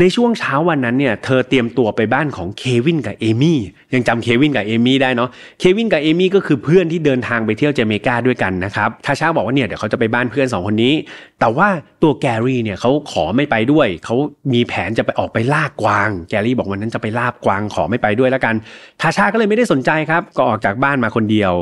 [0.00, 3.58] ในช่วงเช้าวันนั้นเนี่ยเธอเตรียมตัวไปบ้านของเควินกับเอมี่
[3.94, 10.94] ยังจำเควินกับเอมี่ได้เนาะเควินกับเอมี่ก็คือเพื่อนที่เดินทางไปเที่ยวจาเมกาด้วยกันนะครับทาชาบอกว่าเนี่ยเดี๋ยวเขาจะไปบ้านเพื่อน2คนนี้
[11.40, 11.68] แต่ว่า
[12.02, 14.16] ตัวแกรี่เนี่ยเขาขอไม่ไปด้วยเขา
[14.52, 18.54] มีแผนจะไปออกไปล่ากวาง แกรี่บอกวันนั้นจะไปล่ากวางขอไม่ไปด้วยแล้วกัน
[19.00, 21.52] ทาชาก็เลยไม่ได้สนใจครับก็ออกจากบ้านมาคนเดียว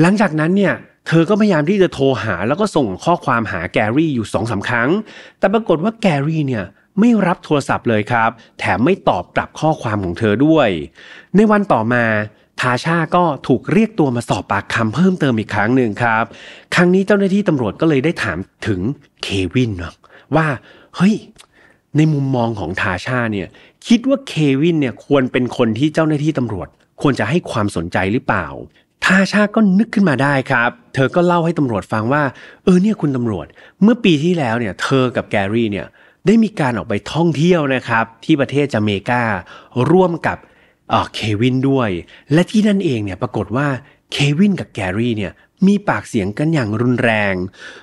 [0.00, 0.74] หลังจากนั้นเนี่ย
[1.08, 4.90] เธอก็พยายามที่จะโทรหาแล้วก็ส่งข้อความหาแกรี่อยู่สองสาครั้ง
[5.38, 6.64] แต่ปรากฏว่าแกรี่เนี่ย
[7.00, 10.68] ไม่รับโทรศัพท์เลยครับ แถมไม่ตอบกลับข้อความของเธอด้วย
[11.36, 12.04] ในวันต่อมา
[12.60, 16.24] ทาชาก็ถูกเรียกตัวมาสอบปากคำเพิ่มเติมอีกครั้งหนึ่งครับ
[16.74, 18.80] ครั้งนี้เจ้าหน้าที่ตำรวจก็เลยได้ถามถึง
[19.22, 19.72] เควิน
[20.36, 20.46] ว่า
[20.96, 21.14] เฮ้ย
[21.96, 23.48] ในมุมมองของทาชาเนี่ย
[23.88, 26.68] คิดว่าเควินเนี่ยควรเป็นคนที่เจ้าหน้าที่ตำรวจ
[27.00, 28.46] ควรจะให้ความสนใจหรือเปล่า
[29.04, 32.22] ทาชาก็นึกขึ้นมาได้ครับ เธอก็เล่าให้ตำรวจฟังว่า
[32.64, 33.46] เออเนี่ยคุณตำรวจ
[33.82, 35.86] เมื่อปีที่แล้วเนี่ย เธอกับแกรี่เนี่ย
[36.26, 39.22] ได้มีการออกไปท่องเที่ยวนะครับ ที่ประเทศจาเมกา
[39.90, 40.38] ร่วมกับ
[41.14, 41.90] เควินด้วย
[42.32, 43.66] และที่นั่นเองเนี่ยปรากฏว่า
[44.12, 45.32] เควินกับแกรี่เนี่ย
[45.66, 47.34] มีปากเสียงกันอย่างรุนแรง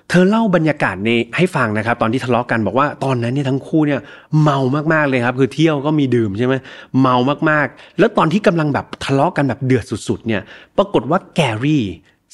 [0.10, 4.00] เธอเล่าบรรยากาศในให้ฟังนะครับ ตอนที่ทะเลาะกกันบอกว่าตอนนั้นเนี่ยทั้งคู่เนี่ย
[4.44, 4.60] เมา
[4.94, 6.54] มากๆเลยครับ คือเที่ยวก็มีดื่มใช่ไหม
[7.02, 7.16] เมา
[7.50, 10.42] มากๆ แล้วตอนที่กำลังแบบทะเลาะกันแบบเดือดสุด ๆ เนี่ย
[10.78, 11.84] ปรากฏว่าแกรี่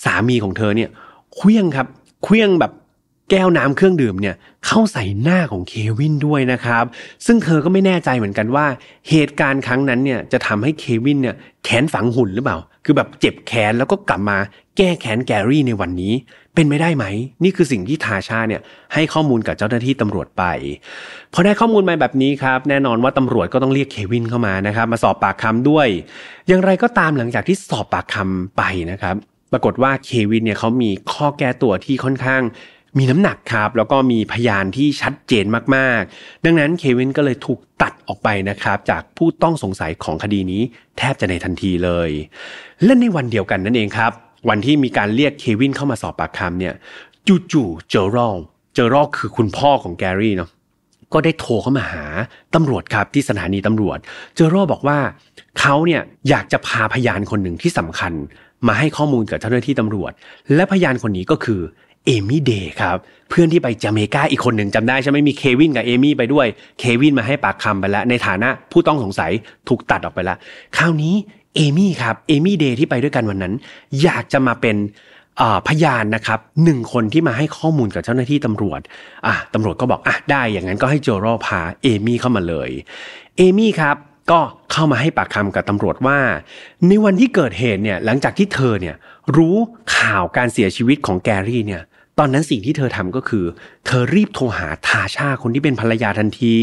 [0.04, 0.89] สามีของเธอเนี่ย
[1.36, 1.88] เคลี้ยงครับ
[2.23, 2.71] เคลี้ยงแบบ
[3.34, 6.86] แก้วน้ำเครื่องดื่มเนี่ยเข้าใส่หน้าของเควินด้วยนะครับ
[7.26, 8.65] ซึ่งเธอก็ไม่แน่ใจเหมือนกันว่า
[9.10, 14.38] เหตุการณ์ครั้งนั้นเนี่ยจะทำให้เควินเนี่ยแขนฝังหุ่นหรือเปล่า คือแบบเจ็บแขนแล้วก็กลับมา
[14.78, 16.13] แก้แค้นแกรี่ในวันนี้
[16.56, 17.06] เป็นไปได้ไหม
[17.44, 18.62] นี่คือสิ่งที่ทาชาเนี่ย
[18.94, 20.44] ให้ข้อมูลกับเจ้าหน้าที่ตำรวจไป
[21.34, 25.88] พอได้ข้อมูลมาแบบนี้ครับ แน่นอนว่าตำรวจก็ต้องเรียกเควินเข้ามานะครับ มาสอบปากคำด้วย
[26.48, 29.15] อย่างไรก็ตามหลังจากที่สอบปากคำไปนะครับ
[29.52, 32.41] ปรากฏว่าเควินเนี่ยเขามีข้อแก้ตัวที่ค่อนข้าง
[32.97, 40.62] มีน้ำหนักครับ แล้วก็มีพยานที่ชัดเจนมากๆ ดังนั้นเควินก็เลยถูกตัดออกไปนะครับ จากผู้ต้องสงสัยของคดีนี้
[40.97, 42.10] แทบจะในทันทีเลย
[42.84, 44.12] และในวันเดียวกันนั่นเองครับ
[44.49, 46.73] วันที่มีการเรียกเควินเข้ามาสอบปากคำเนี่ย
[47.51, 48.36] จู่ๆเจอรัล
[48.73, 50.49] เจอรัลคือคุณพ่อของแกรี่เนาะ
[51.13, 52.04] ก็ได้โทรเข้ามาหา
[52.56, 53.97] ตำรวจครับที่สถานีตำรวจ
[54.36, 54.99] เจอรัลบอกว่า
[55.60, 58.13] เขาเนี่ยอยากจะพาพยานคนหนึ่งที่สำคัญ
[58.67, 60.12] มาให้ข้อมูลกับเจ้าหน้าที่ตำรวจ
[60.56, 61.62] และพยานคนนี้ก็คือ
[62.05, 62.97] เอมี่เดย์ครับ
[63.29, 66.47] เพื่อนที่ไปจาเมกาอีกคนหนึ่งจำได้ใช่ไหมมีเควินกับเอมี่ไปด้วย
[66.79, 69.31] เควินมาให้ปากคำไปแล้ว ในฐานะผู้ต้องสงสัย
[69.67, 70.37] ถูกตัดออกไปแล้ว
[70.77, 71.15] คราวนี้
[71.55, 73.53] เอมี่ครับเอมี่เดย์ที่ไปด้วยกันวันนั้น
[74.03, 74.77] อยากจะมาเป็น
[75.67, 78.81] พยานนะครับหนึ่งคนที่มาให้ข้อมูลกับเจ้าหน้าที่ตำรวจ
[79.27, 82.69] อะตำรวจก็บอกอะได้อย่างนั้นก็ให้โจโรพาเอมี่เข้ามาเลย
[83.37, 83.95] เอมี่ครับ
[84.31, 84.39] ก็
[84.71, 86.19] เข้ามาให้ปากคำกับตำรวจว่า
[86.87, 88.95] ในวันที่เกิดเหตุเนี่ยหลังจากที่เธอเนี่ย
[89.37, 89.55] รู้
[89.97, 91.83] ข่าวการเสียชีวิตของแกรี่เนี่ย
[92.19, 93.45] ตอนนั้นสิ่งที่เธอทำก็คือ
[93.86, 96.56] เธอรีบโทรหาทาชาคนที่เป็นภรรยาทันที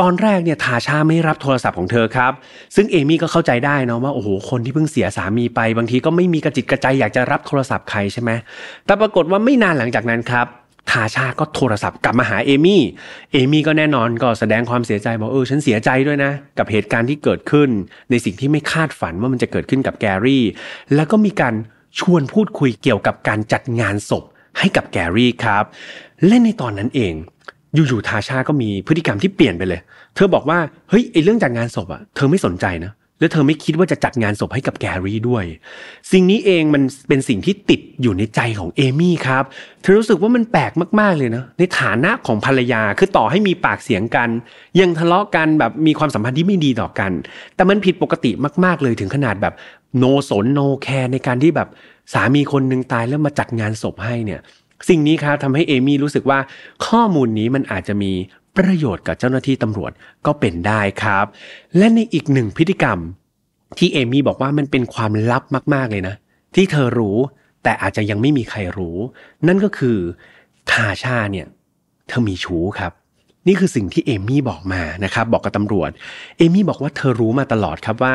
[0.00, 2.32] ตอนแรกเนี่ยทาชาไม่รับโทรศัพท์ของเธอครับ
[2.76, 8.30] ซึ่งเอมี่ก็เข้าใจได้นะว่าโอ้โหคนที่เพิ่งเสียสามีไป บางทีก็ไม่มีกระจิตกระใจอยากจะรับโทรศัพท์ใครใช่ไหม
[8.86, 10.46] แต่ปรากฏว่าไม่นานหลังจากนั้นครับ
[10.90, 12.82] ทาชาก็โทรศัพท์กลับมาหาเอมี่
[13.32, 17.68] เอมี่ก็แน่นอนก็แสดงความเสียใจบอกเออฉันเสียใจด้วยนะ กับเหตุการณ์ที่เกิดขึ้น
[18.10, 20.44] ในสิ่งที่ไม่คาดฝันว่ามันจะเกิดขึ้นกับแกรี่
[20.94, 21.54] แล้วก็มีการ
[21.98, 24.24] ชวนพูดคุยเกี่ยวกับการจัดงานศพ
[24.58, 25.64] ให้กับแกรี่ครับ
[26.26, 27.14] และในตอนนั้นเอง
[27.74, 29.80] อยู่ๆทาชาก็มีพฤติกรรมที่เปลี่ยนไปเลย
[30.14, 30.58] เธอบอกว่า
[30.88, 35.44] เฮ้ยไอเรื่องจัดงานศพอะเธอไม่สนใจนะ และเธอไม่คิดว่าจะจัดงานศพให้กับแกรี่ด้วย
[36.12, 39.44] สิ่งนี้เองมันเป็นสิ่งที่ติดอยู่ในใจของเอมี่ครับ
[39.82, 44.28] เธอรู้สึกว่ามันแปลกมากๆเลยนะ ในฐานะของภรรยาคือต่อให้มีปากเสียงกัน
[44.80, 47.12] ยังทะเลาะกันแบบมีความสัมพันธ์ที่ไม่ดีต่อกัน
[47.54, 48.30] แต่มันผิดปกติ
[48.64, 49.54] มากๆเลยถึงขนาดแบบ
[49.98, 51.68] โนสนโนแคร์ในการที่แบบ
[52.12, 54.40] สามีคนหนึ่งตายแล้วมาจัดงานศพให้เนี่ย
[54.88, 56.38] สิ่งนี้ครับทำให้เอมี่รู้สึกว่า
[56.86, 58.12] ข้อมูลนี้มันอาจจะมี
[58.58, 59.92] ประโยชน์กับเจ้าหน้าที่ตำรวจ
[60.26, 61.26] ก็เป็นได้ครับ
[61.76, 62.98] และในอีกหนึ่งพฤติกรรม
[63.78, 65.42] ที่เอมี่บอกว่ามันเป็นความลับ
[65.74, 66.14] มากๆเลยนะ
[66.54, 67.16] ที่เธอรู้
[67.62, 68.96] แต่อาจจะยังไม่มีใครรู้
[69.46, 69.98] นั่นก็คือ
[70.70, 71.46] ทาชาเนี่ย
[72.08, 72.92] เธอมีชู้ครับ
[73.46, 75.90] นี่คือสิ่งที่เอมี่บอกมานะครับ บอกกับตำรวจ
[76.38, 78.14] เอมี่บอกว่าเธอรู้มาตลอดครับว่า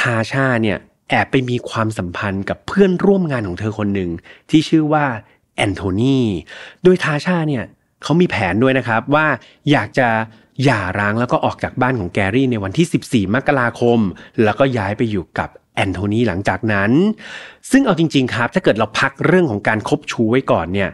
[0.00, 0.78] ทาชาเนี่ย
[1.10, 4.10] แอบไปมีความสัมพันธ์กับเพื่อนร่วมงานของเธอคนหนึ่ง
[4.50, 5.04] ที่ชื่อว่า
[5.56, 6.20] แอนโทนี
[6.82, 7.64] โดยทาชาเนี่ย
[8.02, 9.26] เขามีแผนด้วยนะครับว่า
[9.70, 10.08] อยากจะ
[10.64, 13.98] หย่าร้างแล้วก็ออกจากบ้านของแกรี่ในวันที่ 14 มกราคม
[14.44, 16.90] แล้วก็ย้ายไปอยู่กับแอนโทนีหลังจากนั้น
[17.70, 20.90] ซึ่งเอาจริง ๆ ครับ ถ้าเกิดเราพักเรื่องของการคบชู้ไว้ก่อนเนี่ย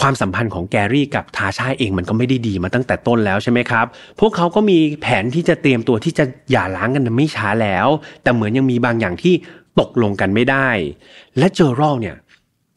[0.00, 3.86] ความสัมพันธ์ของแกรี่กับทาชาเองมันก็ไม่ได้ดีมาตั้งแต่ต้นแล้วใช่ไหมครับ
[4.20, 7.88] พวกเขาก็มีแผนที่จะเตรียมตัวที่จะหย่าร้างกันไม่ช้าแล้ว
[8.22, 9.34] แต่เหมือนยังมีบางอย่างที่
[9.80, 10.68] ตกลงกันไม่ได้
[11.38, 12.16] และเจอรัลเนี่ย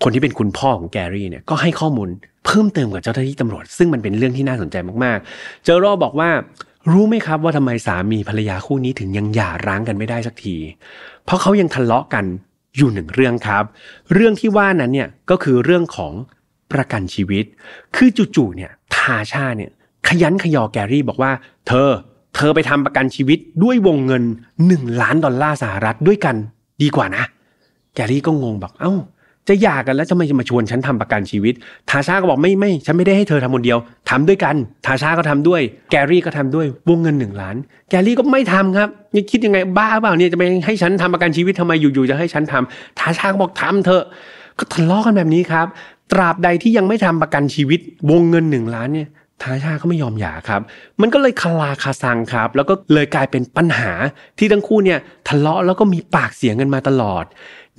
[0.03, 2.09] คนที่เป็นคุณพ่อของแกรี่เนี่ยก็ให้ข้อมูล
[2.45, 6.29] เพิ่มเติมกับเจ้าหน้าที่ตำรวจ ซึ่งมันเป็นเรื่องที่น่าสนใจมากๆ เจอรัลบอกว่า
[6.91, 10.55] รู้ไหมครับว่าทำไมสามีภรรยาคู่นี้ถึงยังหย่าร้างกันไม่ได้สักที
[11.25, 12.25] เพราะเขายังทะเลาะกัน
[12.77, 13.63] อยู่หนึ่งเรื่องครับ
[14.13, 16.13] เรื่องที่ว่านั้นเนี่ยก็คือเรื่องของ
[16.73, 17.45] ประกันชีวิต
[17.95, 19.71] คือจู่ๆเนี่ยทาชาเนี่ย
[20.07, 21.31] ขยันขยอแกรี่บอกว่า
[21.67, 21.89] เธอ
[22.35, 24.23] เธอไปทำประกันชีวิตด้วยวงเงิน
[24.63, 26.35] 1 ล้านดอลลาร์สหรัฐด้วยกัน
[26.81, 27.23] ดีกว่านะ
[27.95, 28.93] แกรี่ก็งงบอกเอา้า
[29.47, 31.53] จะหย่ากันแล้วจะไม่มาชวนฉันทำประกันชีวิต
[31.89, 33.77] ทาชาก็บอกไม่ไม่ฉันไม่ได้ให้เธอทำคนเดียว
[34.09, 34.55] ทำด้วยกัน
[34.85, 37.55] ทาชาก็ทำด้วย แกรี่ก็ทำด้วย วงเงินหนึ่งล้าน
[37.89, 44.03] แกรี่ก็ไม่ทำครับนี่คิดยังไงบ้าเปล่าเนี่ยจะไปให้ฉันทำประกันชีวิตทำไมอยู่ๆจะให้ฉันทำทาชาก็บอกทำเถอะ
[44.59, 45.67] ก็ทะเลาะกันแบบนี้ครับ
[46.11, 47.79] ตราบใดที่ยังไม่ทำประกันชีวิต
[48.11, 49.09] วงเงินหนึ่งล้านเนี่ย
[49.43, 50.61] ทาชาเขาไม่ยอมหย่าครับ
[51.01, 53.91] มันก็เลยคลาคาซังครับ แล้วก็เลยกลายเป็นปัญหา
[54.37, 57.25] ที่ทั้งคู่เนี่ยทะเลาะแล้วก็มีปากเสียงกันมาตลอด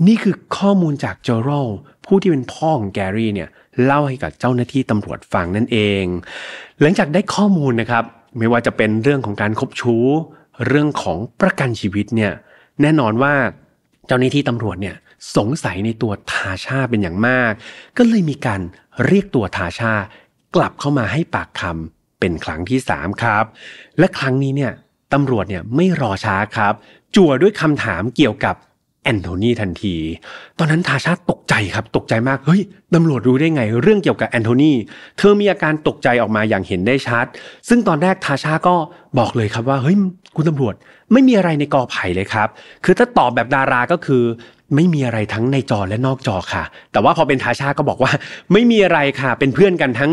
[0.06, 1.68] นี่คือข้อมูลจากจอรัล
[2.06, 3.48] ผู้ที่เป็นพ่อของแกรี่เนี่ย
[3.84, 6.04] เล่าให้กับเจ้าหน้าที่ตำรวจฟังนั่นเอง
[6.80, 8.04] หลังจากได้ข้อมูลนะครับ
[8.38, 10.06] ไม่ว่าจะเป็นเรื่องของการคบชู้
[10.66, 12.32] เรื่องของประกันชีวิตเนี่ย
[12.82, 13.34] แน่นอนว่า
[14.06, 14.96] เจ้าหน้าที่ตำรวจเนี่ย
[15.36, 17.52] สงสัยในตัวทาชาเป็นอย่างมาก
[17.96, 18.60] ก็เลยมีการ
[19.06, 19.92] เรียกตัวทาชา
[20.54, 23.44] กลับเข้ามาให้ปากคำเป็นครั้งที่ 3 ครับ
[23.98, 24.72] และครั้งนี้เนี่ย
[25.12, 26.74] ตำรวจเนี่ยไม่รอช้าครับ
[27.16, 28.54] จั่วด้วยคำถามเกี่ยวกับ
[29.06, 29.96] แอนโทนีทันที
[30.58, 32.60] ตอนนั้นทาชาตกใจครับ ตกใจมาก เฮ้ย
[32.94, 34.72] ตำรวจรู้ได้ไง เรื่องเกี่ยวกับแอนโทนี
[35.18, 37.26] เธอมีอาการตกใจออกมาอย่างเห็นได้ชัด
[37.68, 38.76] ซึ่งตอนแรกทาชาก็
[39.18, 39.96] บอกเลยครับว่า เฮ้ย
[40.36, 40.74] คุณตำรวจ
[41.12, 42.48] ไม่มีอะไรในกอไผ่เลยครับ
[42.84, 44.22] คือถ้าตอบแบบดาราก็คือ
[44.74, 48.12] ไม่มีอะไรทั้งในจอและนอกจอค่ะ แต่ว่าพอเป็นทาชาก็บอกว่า
[48.52, 50.10] ไม่มีอะไรค่ะ เป็นเพื่อนกันทั้ง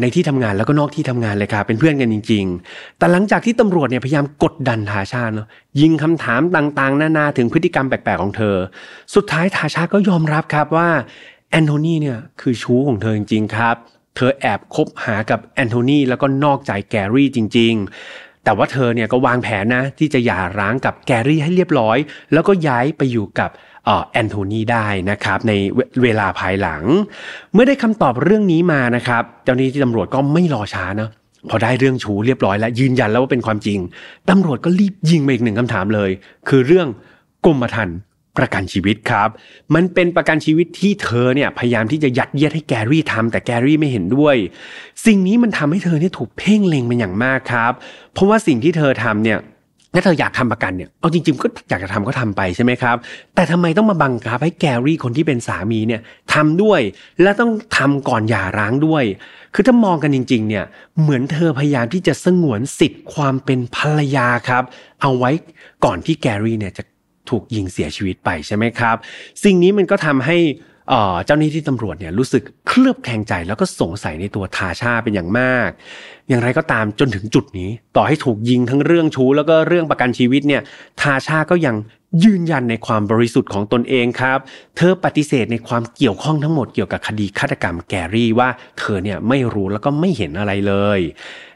[0.00, 5.48] ในที่ทำงานแล้วก็นอกที่ทำงานเลยค่ะ เป็นเพื่อนกันจริง ๆ แต่หลังจากที่ตำรวจเนี่ยพยายามกดดันทาชาเนาะ
[5.80, 8.56] ยิงคำถามต่างๆ นานาถึงพฤติกรรมแปลกๆของเธอ
[9.14, 10.88] สุดท้ายทาชาก็ยอมรับครับว่า
[11.50, 13.76] แอนโทนีเนี่ยคือชู้ของเธอจริงๆครับ
[14.16, 17.74] เธอแอบคบหากับแอนโทนีแล้วก็นอกใจแกรี่จริง
[18.10, 21.98] ๆแต่ว่าเธอเนี่ยก็วางแผนนะที่จะหย่าร้างกับแกรี่ให้เรียบร้อย
[22.32, 23.50] แล้วก็ย้ายไปอยู่กับ
[24.12, 25.52] แอนโทนีได้นะครับใน
[26.02, 26.82] เวลาภายหลัง
[27.52, 31.10] เมื่อได้คำตอบเรื่องนี้มานะครับ เจ้าหน้าที่ตำรวจก็ไม่รอช้านะ
[31.50, 33.78] พอได้เรื่องชูเรียบร้อยแล้วยืนยันแล้วว่าเป็นความจริง
[34.30, 36.10] ตำรวจก็รีบยิงมาอีกหนึ่งคำถามเลย
[36.48, 36.88] คือเรื่อง
[37.46, 37.98] กรมธรรม์
[38.38, 39.28] ประกันชีวิตครับ
[39.74, 44.36] มันเป็นประกันชีวิตที่เธอเนี่ยพยายามที่จะยัดเยียดให้แกรี่ทำแต่แกรี่ไม่เห็นด้วย
[45.06, 47.72] สิ่งนี้มันทำให้เธอเนี่ยถูกเพ่งเล็งเป็นอย่างมากครับ
[48.12, 49.38] เพราะว่าสิ่งที่เธอทำเนี่ย
[49.94, 52.96] ถ้าเธออยากทำประกันเนี่ยเอาจริงๆก็อยากจะทำก็ทำไปใช่ไหมครับ
[53.34, 56.00] แต่ทำไมต้องมาบังคับให้แกรี่คนที่เป็นสามีเนี่ย
[56.34, 56.80] ทำด้วย
[57.22, 59.04] และต้องทำก่อนหย่าร้างด้วย
[59.54, 60.64] คือถ้ามองกันจริง ๆ เนี่ย
[61.00, 64.64] เหมือนเธอพยายามที่จะสงวนสิทธิ์ความเป็นภรรยาครับ
[65.00, 65.30] เอาไว้
[65.84, 66.82] ก่อนที่แกรี่เนี่ยจะ
[67.30, 68.96] ถูกยิงเสียชีวิตไปใช่ไหมครับ
[69.44, 70.36] สิ่งนี้มันก็ทำให้
[71.26, 75.70] เจ้าหน้าที่ตำรวจเนี่ยรู้สึกเคลือบแคลงใจแล้วก็สงสัยในตัวทาชาเป็นอย่างมาก
[76.28, 80.62] อย่างไรก็ตามจนถึงจุดนี้ ต่อให้ถูกยิงทั้งเรื่องชู้ แล้วก็เรื่องประกันชีวิตเนี่ย
[81.00, 81.76] ทาชาก็ยัง
[82.24, 84.38] ยืนยันในความบริสุทธิ์ของตนเองครับ
[84.76, 88.48] เธอปฏิเสธในความเกี่ยวข้องทั้งหมดเกี่ยวกับคดีฆาตกรรมแกรี่ว่า
[88.78, 91.00] เธอเนี่ยไม่รู้แล้วก็ไม่เห็นอะไรเลย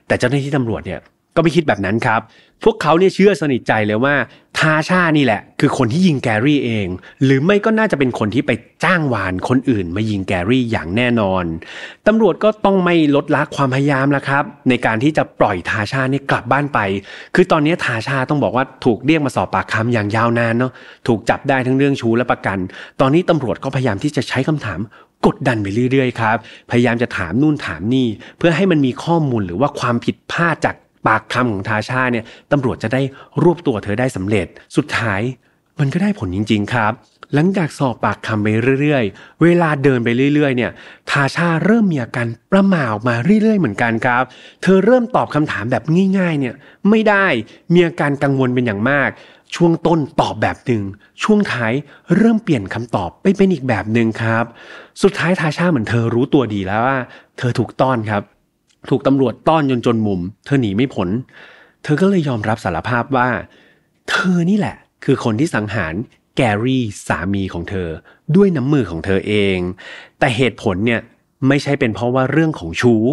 [0.06, 1.00] แต่เจ้าหน้าที่ตำรวจเนี่ย
[1.36, 2.20] ก็ไม่คิดแบบนั้นครับ
[2.64, 4.14] พวกเขาเนี่ยเชื่อสนิทใจเลยว่า
[4.58, 6.86] ทาชานี่แหละ คือคนที่ยิงแกรี่เอง
[7.24, 8.50] หรือไม่ก็น่าจะเป็นคนที่ไป
[8.84, 11.44] จ้างวานคนอื่นมายิงแกรี่อย่างแน่นอน
[12.06, 16.78] ตำรวจก็ต้องไม่ลดละความพยายามแล้วครับ ในการที่จะปล่อยทาชานี่กลับบ้านไป
[17.34, 20.72] คือตอนนี้ทาชาต้องบอกว่าถูกเรียกมาสอบปากคำอย่างยาวนานเนาะ
[21.06, 22.58] ถูกจับได้ทั้งเรื่องชู้และประกัน
[23.00, 24.80] ตอนนี้ตำรวจก็พยายามที่จะใช้คำถาม
[25.26, 26.36] กดดันไปเรื่อยๆครับ
[26.70, 28.06] พยายามจะถามนู่นถามนี่
[28.38, 30.74] เพื่อให้มันมีข้อมูลหรือว่าความผิดพลาดจาก
[31.06, 33.02] ปากคำของทาชาเนี่ยตำรวจจะได้
[33.42, 35.20] รวบตัวเธอได้สำเร็จ สุดท้าย
[35.78, 36.92] มันก็ได้ผลจริง ๆ ครับ
[37.34, 38.46] หลังจากสอบปากคำไป
[38.80, 40.70] เรื่อยๆ เวลาเดินไปเรื่อยๆ เนี่ย
[41.10, 44.22] ทาชาเริ่มมีอาการประหม่าออกมาเรื่อยๆ เหมือนกันครับ
[44.62, 45.82] เธอเริ่มตอบคำถามแบบ
[46.18, 46.54] ง่ายๆ เนี่ย
[46.88, 47.26] ไม่ได้
[47.72, 49.10] มีอาการกังวลเป็นอย่างมาก
[49.54, 50.82] ช่วงต้นตอบแบบหนึ่ง
[51.22, 51.72] ช่วงท้าย
[52.16, 54.44] เริ่มเปลี่ยนคำตอบไปเป็นอีกแบบหนึ่งครับ
[55.02, 56.98] สุดท้ายทาชาเหมือนเธอรู้ตัวดีแล้วว่า
[57.38, 58.22] เธอถูกต้อนครับ
[58.88, 61.08] ถูกตำรวจต้อนจนจนมุม เธอหนีไม่พ้น
[61.82, 63.28] เธอก็เลยยอมรับสารภาพว่า
[64.10, 65.94] เธอนี่แหละ คือคนที่สังหาร
[66.36, 67.88] แกรี่สามีของเธอ
[68.36, 69.58] ด้วยน้ำมือของเธอเอง
[70.18, 71.00] แต่เหตุผลเนี่ย
[71.48, 73.04] ไม่ใช่เป็นเพราะว่าเรื่องของชู้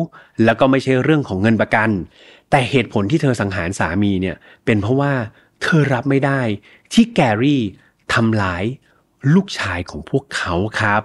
[0.44, 1.90] แล้วก็ไม่ใช่เรื่องของเงินประกัน
[2.50, 5.14] แต่เหตุผลที่เธอสังหารสามีเนี่ยเป็นเพราะว่า
[5.62, 6.42] เธอรับไม่ได้
[6.94, 7.62] ที่แกรี่
[8.14, 8.64] ทำร้าย
[9.34, 11.02] ลูกชายของพวกเขาครับ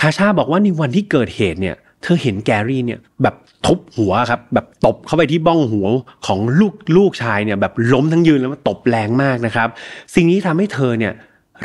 [0.00, 3.34] ทาชาบอกว่าในวันที่เกิดเหตุเนี่ย เธอเห็นแกรี่เนี่ยแบบ
[3.66, 5.86] ทุบหัวครับแบบตบเข้าไปที่บ้องหัว
[6.26, 9.68] ของลูกลูกชายเนี่ยแบบล้มทั้งยืนแล้วมันตบแรงมากนะครับ
[10.14, 11.12] สิ่งนี้ทำให้เธอเนี่ย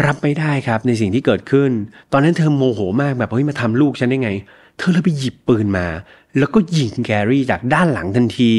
[0.05, 1.71] รับไม่ได้ครับในสิ่งที่เกิดขึ้น
[2.12, 4.31] ตอนนั้นเธอโมโหมากแบบเฮ้ยมาทำลูกฉันได้ไง
[4.77, 5.88] เธอเลยไปหยิบปืนมา
[6.39, 8.53] แล้วก็ยิงแกรี่จากด้านหลังทันที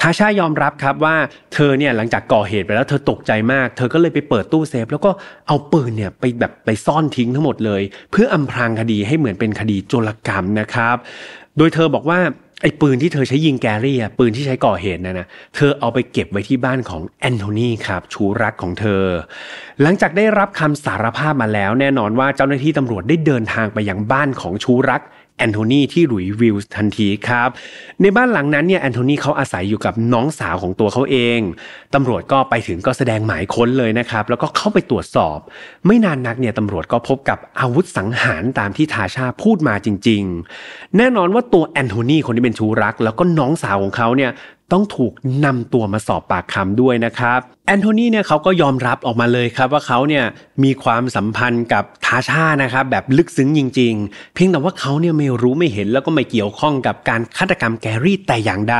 [0.00, 1.16] ทาชายอมรับครับว่า
[1.54, 5.10] เธอเนี่ยหลังจากก่อเหตุไปแล้วเธอตกใจมาก เธอก็เลยไปเปิดตู้เซฟ แล้วก็
[5.46, 10.96] เอาปืนเนี่ยไปแบบไปซ่อนทิ้งทั้งหมดเลย เพื่ออำพรางคดีให้เหมือนเป็นคดีโจรกรรมนะครับ
[11.58, 12.20] โดยเธอบอกว่า
[12.62, 19.04] ไอ้ปืนที่เธอใช้ยิงแกรี่อะปืนที่ใช้ก่อเหตุนะนะเธอเอาไปเก็บไว้ที่บ้านของแอนโทนีครับชู้รักของเธอ
[19.82, 25.02] หลังจากได้รับคำสารภาพมาแล้ว แน่นอนว่าเจ้าหน้าที่ตำรวจได้เดินทางไปยังบ้านของชู้รัก
[25.40, 27.48] แอนโทนีที่หลุยส์วิลล์ทันทีครับ
[28.02, 31.40] ในบ้านหลังนั้นเนี่ยแอนโทนีเขาอาศัยอยู่กับน้องสาวของตัวเขาเอง
[31.94, 35.38] ตำรวจก็ไปถึงก็แสดงหมายค้นเลยนะครับ แล้วก็เข้าไปตรวจสอบ
[35.86, 40.22] ไม่นานนักเนี่ยตำรวจก็พบกับอาวุธสังหารตามที่ทาชาพูดมาจริง
[40.60, 44.30] ๆ แน่นอนว่าตัวแอนโทนีคนที่เป็นชู้รัก แล้วก็น้องสาวของเขาเนี่ย
[44.72, 45.12] ต้องถูก
[45.44, 50.24] นำตัวมาสอบปากคำด้วยนะครับแอนโทนีเนี่ยเขาก็ยอมรับออกมาเลยครับว่าเขาเนี่ย
[50.64, 58.78] มีความสัมพันธ์กับทาชานะครับแบบลึกซึ้งจริง ๆ เพียงแต่ว่าเขาเนี่ยไม่รู้ไม่เห็นแล้วก็ไม่เกี่ยวข้องกับการฆาตกรรมแกรี่แต่อย่างใด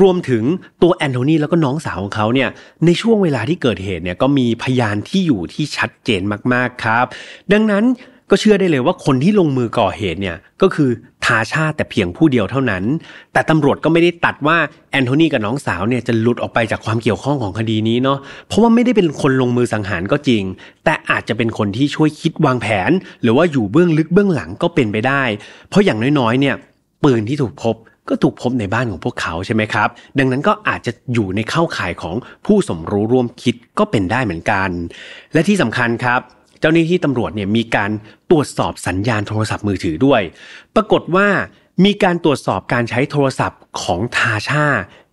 [0.00, 0.44] รวมถึง
[0.82, 2.48] ตัวแอนโทนีแล้วก็น้องสาวของเขาเนี่ย
[2.84, 7.04] ในช่วงเวลาที่เกิดเหตุเนี่ยก็มีพยานที่อยู่ที่ชัดเจนมากๆครับ
[7.52, 7.84] ดังนั้น
[8.30, 10.90] ก็เชื่อได้เลยว่าคนที่ลงมือก่อเหตุเนี่ยก็คือ
[11.24, 12.84] ทาชาแต่เพียงผู้เดียวเท่านั้น
[13.32, 14.58] แต่ตำรวจก็ไม่ได้ตัดว่า
[14.90, 20.42] แอนโทนีกับน้องสาวเนี่ยจะหลุดออกไปจากความเกี่ยวข้องของคดีนี้เนาะเพราะว่าไม่ได้เป็นคนลงมือสังหารก็จริง
[20.84, 22.90] แต่อาจจะเป็นคนที่ช่วยคิดวางแผน
[23.22, 25.22] หรือว่าอยู่เบื้องลึกเบื้องหลังก็เป็นไปได้
[25.68, 26.54] เพราะอย่างน้อยๆเนี่ย
[27.04, 27.76] ปืนที่ถูกพบ
[28.08, 34.70] ก็ถูกพบในบ้านของพวกเขาใช่ไหมครับ ดังนั้นก็อาจจะอยู่ในเข้าข่ายของผู้สมรู้ร่วมคิดก็เป็นได้เหมือนกัน
[35.32, 36.20] และที่สำคัญครับ
[36.64, 37.90] จ้าหน้าที่ตำรวจเนี่ยมีการ
[38.30, 40.22] ตรวจสอบสัญญาณโทรศัพท์มือถือด้วย
[40.74, 41.28] ปรากฏว่า
[41.84, 44.66] มีการตรวจสอบการใช้โทรศัพท์ของทาชา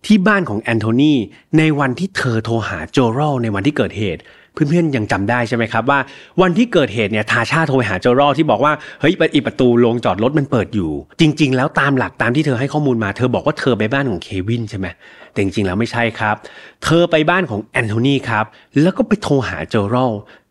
[0.06, 1.14] ที่บ้านของแอนโทนี
[1.58, 4.20] ในวันที่เธอโทรหาโจโรในวันที่เกิดเหตุ
[4.52, 5.98] เพื่อนๆยังจำได้ใช่ไหมครับว่า
[6.42, 14.86] วันที่เกิดเหตุเนี่ยทาชาโทรหาโจโรที่บอกว่าเฮ้ยอีประตูโรงจอดรถมันเปิดอยู่ จริง ๆ แล้วตามหลักตามที่เธอให้ข้อมูลมาเธอบอกว่าเธอไปบ้านของเควินใช่ไหม
[15.32, 16.36] แต่จริงๆแล้วไม่ใช่ครับ
[16.84, 18.44] เธอไปบ้านของแอนโทนีครับ
[18.82, 19.96] แล้วก็ไปโทรหาโจโร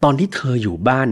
[0.03, 1.07] ตอนที่เธออยู่บ้าน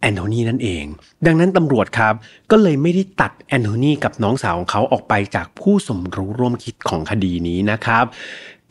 [0.00, 0.84] แอนโทนีนั่นเอง
[1.26, 2.14] ดังนั้นตำรวจครับ
[2.50, 8.04] ก็เลยไม่ได้ตัดแอนโทนีกับน้องสาวของเขาออกไปจากผู้สมรู้ร่วมคิดของคดีนี้นะครับ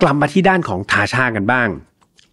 [0.02, 1.68] กลับมาที่ด้านของทาชากันบ้าง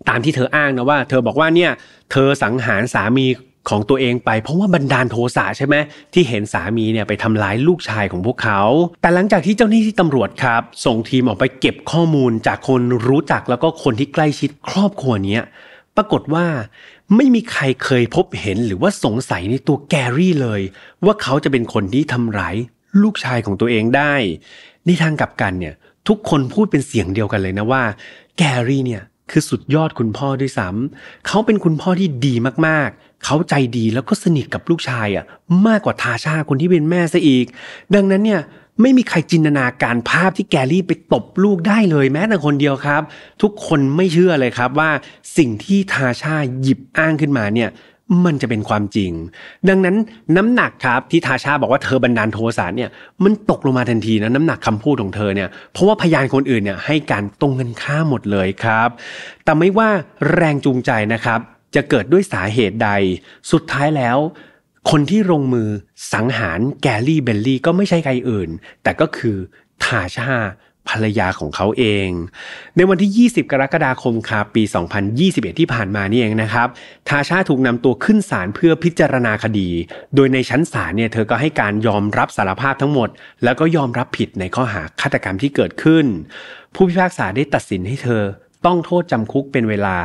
[0.09, 1.71] ตามที่เธออ้างนะว่า เธอบอกว่าเนี่ย
[2.11, 3.27] เธอสังหารสามี
[3.71, 5.77] ของตัวเองไปเพราะว่าบันดาลโทสะใช่ไหม
[6.13, 8.61] ที่เห็นสามีเนี่ยไปทำร้ายลูกชายของพวกเขา
[9.03, 15.39] แต่หลังจากที่เจ้าหน้าที่ตำรวจครับ ส่งทีมออกไปเก็บข้อมูลจากคนรู้จักแล้วก็คนที่ใกล้ชิดครอบครัวนี้
[15.97, 16.47] ปรากฏว่า
[17.17, 20.61] ไม่มีใครเคยพบเห็นหรือว่าสงสัยในตัวแกรี่เลย
[21.05, 22.57] ว่าเขาจะเป็นคนที่ทำร้าย
[23.03, 24.15] ลูกชายของตัวเองได้
[24.87, 25.75] ในทางกลับกันเนี่ย
[26.09, 27.83] ทุกคนพูดเป็นเสียงเดียวกันเลยนะว่า
[28.39, 32.35] แกรี่เนี่ยคือสุดยอดคุณพ่อด้วยซ้ำเขาเป็นคุณพ่อที่ดี
[32.67, 35.25] มากๆ เขาใจดีแล้วก็สนิทกับลูกชายอะ
[35.67, 37.47] มากกว่าทาชาคนที่เป็นแม่ซะอีก
[37.95, 38.41] ดังนั้นเนี่ย
[38.81, 43.03] ไม่มีใครจินตนาการภาพที่แกรี่ไปตบลูกได้เลยแม้แต่คนเดียวครับ
[43.43, 44.91] ทุกคนไม่เชื่อเลยครับว่า
[45.37, 47.71] สิ่งที่ทาชาหยิบอ้างขึ้นมาเนี่ย
[48.25, 49.13] มันจะเป็นความจริง
[49.69, 49.97] ดังนั้น
[50.37, 52.91] น้ำหนักครับที่ทาชาบอกว่าเธอบันดาลโทสะเนี่ย
[53.25, 58.89] มันตกลงมาทันทีนะน้ำหนักคำพูดของเธอเนี่ยเพราะว่าพยานคนอื่นเนี่ยให้การตรงกันข้ามหมดเลยครับ
[59.45, 59.89] แต่ไม่ว่า
[60.33, 61.41] แรงจูงใจนะครับ
[61.75, 62.91] จะเกิดด้วยสาเหตุใด
[63.53, 64.19] สุดท้ายแล้ว
[64.91, 65.69] คนที่ลงมือ
[66.13, 68.51] สังหารแกลลี่เบลลี่ก็ไม่ใช่ใครอื่น
[68.83, 69.37] แต่ก็คือ
[69.85, 70.39] ทาชา
[70.89, 72.09] ภรรยาของเขาเอง
[72.77, 74.63] ในวันที่ 20 กรกฎาคมครับปี
[75.11, 76.69] 2021 ที่ผ่านมานี่เองนะครับ
[77.09, 79.69] ทาชาถูกนำตัวขึ้นศาลเพื่อพิจารณาคดี
[80.15, 83.09] โดยในชั้นศาลเนี่ยเธอก็ให้การยอมรับสารภาพทั้งหมด
[83.45, 86.07] แล้วก็ยอมรับผิดในข้อหาฆาตกรรมที่เกิดขึ้น
[86.75, 88.23] ผู้พิพากษาได้ตัดสินให้เธอ
[88.67, 89.97] ต้องโทษจำคุกเป็นเวลา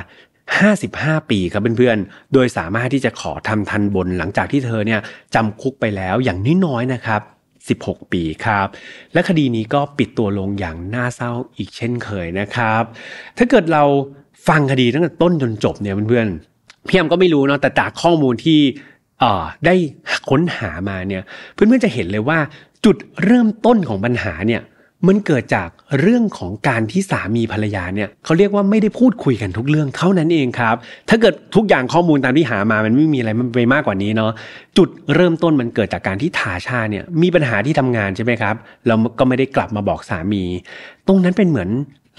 [0.58, 5.02] 55 ปีครับเพื่อนๆ โดยสามารถที่จะขอทำทันบนหลังจากที่เธอเนี่ย
[5.36, 7.22] จำคุกไปแล้วอย่างน้อยๆนะครับ
[7.90, 8.68] 16 ปีครับ
[9.14, 12.84] และคดีนี้ก็ปิดตัวลงอย่างน่าเศร้าอีกเช่นเคยนะครับ
[13.38, 13.84] ถ้าเกิดเรา
[14.48, 18.60] ฟังคดีตั้งแต่ต้นจนจบเนี่ยเพื่อนๆพี่ยมก็ไม่รู้เนาะแต่จากข้อมูลที่
[19.66, 19.76] ได้
[20.30, 22.40] ค้นหามาเนี่ยเพื่อนๆจะเห็นเลยว่า
[22.86, 24.62] จุดเริ่มต้นของปัญหาเนี่ย
[25.08, 30.76] มันเกิดจากเรื่องของการที่สามีภรรยาเนี่ยเขาเรียกว่าไม่ได้พูดคุยกันทุกเรื่องเท่านั้นเองครับ
[31.10, 34.32] ถ้าเกิดทุกอย่างข้อมูลตามที่หามามันไม่มีอะไรมันไปมากกว่านี้เนาะ
[34.78, 38.56] จุดเริ่มต้นมันเกิดจากการที่ทาชาเนี่ยมีปัญหาที่ทำงานใช่ไหมครับ
[38.88, 40.44] แล้วก็ไม่ได้กลับมาบอกสามี
[41.08, 41.70] ตรงนั้นเป็นเหมือน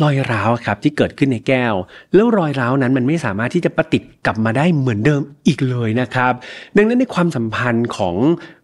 [0.02, 1.74] รอยร้าวครับที่เกิดขึ้นในแก้ว
[2.14, 6.32] แล้วรอยร้าวนั้นมันไม่สามารถที่จะประติดกลับมาได้เหมือนเดิมอีกเลยนะครับ
[6.76, 8.16] ดังนั้นในความสัมพันธ์ของ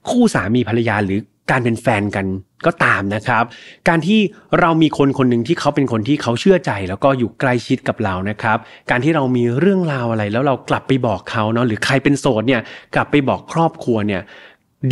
[0.08, 2.26] คู่สามีภรรยาหรือ การเป็นแฟนกัน
[2.66, 3.44] ก็ตามนะครับ
[3.88, 4.20] การที่
[4.60, 8.58] เรามีคนคนหนึ่งที่เขาเป็นคนที่เขาเชื่อใจ แล้วก็อยู่ใกล้ชิดกับเรานะครับ
[8.90, 12.62] การที่เรามีเรื่องราวอะไร แล้วเรากลับไปบอกเขาเนาะหรือใครเป็นโสดเนี่ย
[12.94, 14.22] กลับไปบอกครอบครัวเนี่ย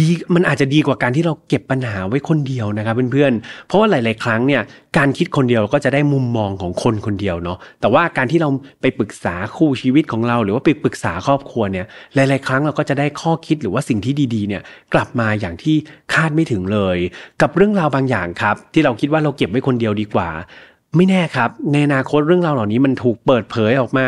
[0.00, 4.62] ดีมันอาจจะดีกว่าการที่เราเก็บปัญหาไว้คนเดียวนะครับเพื่อนๆ เพราะว่าหลาย ๆ ครั้งเนี่ย
[4.98, 8.48] การคิดคนเดียวก็จะได้มุมมองของคนคนเดียวเนาะแต่ว่าการที่เรา
[8.80, 14.62] ไปปรึกษาคู่ชีวิตของเรา หรือว่าไปปรึกษาครอบครัวเนี่ยหลาย ๆ ครั้งเราก็จะได้ข้อคิดหรือว่าสิ่งที่ดี ๆ เนี่ย
[14.94, 15.76] กลับมาอย่างที่
[16.12, 16.98] คาดไม่ถึงเลย
[17.42, 20.30] กับเรื่องราวบางอย่างครับ ที่เราคิดว่าเราเก็บไว้คนเดียวดีกว่า
[20.96, 24.06] ไม่แน่ครับ ในอนาคตเรื่องราวเหล่านี้มันถูกเปิดเผยออกมา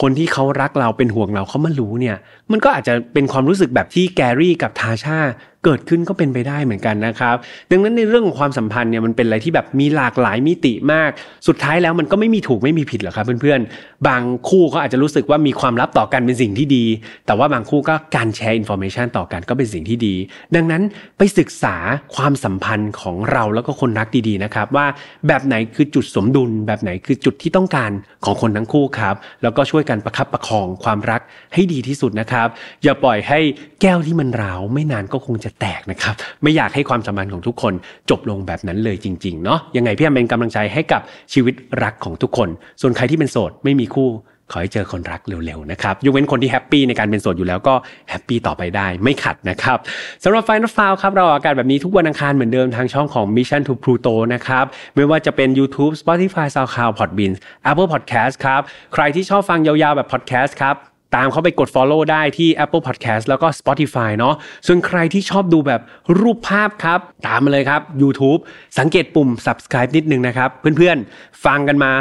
[0.00, 2.16] คนที่เขารักเราเป็นห่วงเราเขามารู้เนี่ย
[2.50, 5.20] มันก็อาจจะเป็นความรู้สึกแบบที่แกรี่กับทาชา
[5.64, 7.36] เกิดขึ้นก็เป็นไปได้เหมือนกันนะครับ
[7.70, 11.10] ดังนั้นในเรื่องของความสัมพันธ์เนี่ยมันเป็นอะไรที่แบบมีหลากหลายมิติมาก
[11.48, 16.84] สุดท้ายแล้วมันก็ไม่มีถูกไม่มีผิดหรอกครับเพื่อนๆ บางคู่เขาอาจจะรู้สึกว่ามีความลับต่อกันเป็นสิ่งที่ดี
[17.26, 20.14] แต่ว่าบางคู่ก็การแชร์ information ต่อกันก็เป็นสิ่งที่ดี
[20.54, 20.82] ดังนั้น
[21.18, 21.76] ไปศึกษา
[22.16, 24.86] ความสัมพันธ์ของเราแล้วก็คนรักดีๆนะครับว่า
[25.26, 27.90] แบบไหนคือจุดสมดุล แบบไหนคือจุดที่ต้องการ
[28.24, 31.20] ของคนทั้งคู่ครับ แล้วก็ช่วยกันประคับประคองความรัก
[31.54, 32.48] ให้ดีที่สุดนะครับ
[32.82, 33.38] อย่าปล่อยให้
[33.82, 37.74] แก้วที่มันร้าวไม่นานก็คงจะแตกนะครับ ไม่อยากให้ความสัมพันธ์ของทุกคน
[38.10, 41.00] จบลงแบบนั้นเลยจริงๆเนาะยังไงพี่แฮมเป็นกำลังใจให้กับ
[41.32, 42.48] ชีวิตรักของทุกคน
[42.80, 44.10] ส่วนใครที่เป็นโสดไม่มีคู่
[44.52, 47.74] ขอให้เจอคนรักเร็วๆนะครับยกเว้นคนที่แฮปปี้ในการเป็นโสดอยู่แล้วก็
[48.10, 49.78] แฮปปี้ต่อไปได้ไม่ขัดนะครับ
[50.24, 57.32] สำหรับ Final f i l e ครับเราอากาศแบบนี้ทุกวันอังคารเหมือนเดิมทางช่องของ Mission to Pluto นะครับไม่ว่าจะเป็น YouTube Spotify SoundCloud Podbean
[57.70, 58.60] Apple Podcast ครับ
[58.94, 64.34] ใครที่ชอบฟังยาวๆแบบ podcast ครับ ตามเข้าไปกด Follow ได้ที่ Apple Podcast แล้วก็ Spotify เนาะ
[64.66, 65.80] ส่วนใครที่ชอบดูแบบ
[66.20, 68.40] รูปภาพครับ ตามมาเลยครับ YouTube
[68.78, 71.92] สังเกตปุ่ม Subscribe นิดนึงนะครับ เพื่อนๆ ฟังกันมา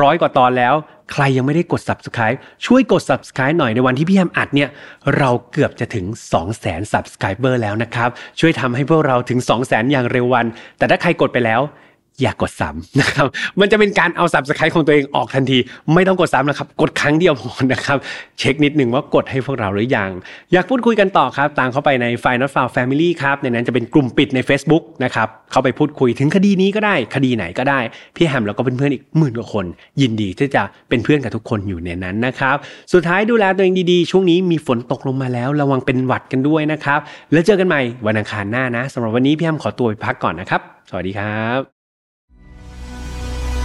[0.00, 0.74] ร้อยกว่าตอนแล้ว
[1.12, 4.68] ใครยังไม่ได้กด Subscribe ช่วยกด Subscribe หน่อยในวันที่พี่แฮมอัดเนี่ย
[5.18, 6.06] เราเกือบจะถึง
[6.48, 8.08] 200,000 Subscriber แล้วนะครับ
[8.40, 10.46] ช่วยทำให้พวกเราถึง 200,000อย่างเร็ววัน
[10.78, 11.60] แต่ถ้าใครกดไปแล้ว
[12.20, 13.26] อย่ากดซ้ำนะครับ
[13.60, 15.58] มันจะเป็นการเอาสับสไครต์ของตัวเองออกทันที
[15.94, 17.98] ไม่ต้องกดซ้ำนะครับ กดครั้งเดียวพอนะครับ
[18.38, 20.10] เช็คนิดหนึ่งว่ากดให้พวกเราหรือยัง
[20.52, 24.82] อยากพูดคุยกันต่อครับ ตามเข้าไปใน f i n a l f i l e Family ครับ ในนั้นจะเป็นกลุ่มปิดใน Facebook
[25.04, 27.80] นะครับ เข้าไปพูดคุยถึงคดีนี้ก็ได้ คดีไหนก็ได้
[28.16, 29.64] พี่แฮมแล้วก็เพื่อนๆอีกหมื่นกว่าคน
[30.00, 32.56] ยินดีที่จะเป็นเพื่อนกับทุกคนอยู่ในนั้นนะครับ
[32.92, 37.00] สุดท้ายดูแลตัวเองดีๆ ช่วงนี้มีฝนตกลงมาแล้ว ระวังเป็นหวัดกันด้วยนะครับ
[37.32, 40.60] แล้วเจอกันใหม่วันอังคารหน้านะสำหรับวันนี้พี่แฮมขอตัวไปพักก่อนนะครับ
[40.90, 41.81] สวัสดีครับ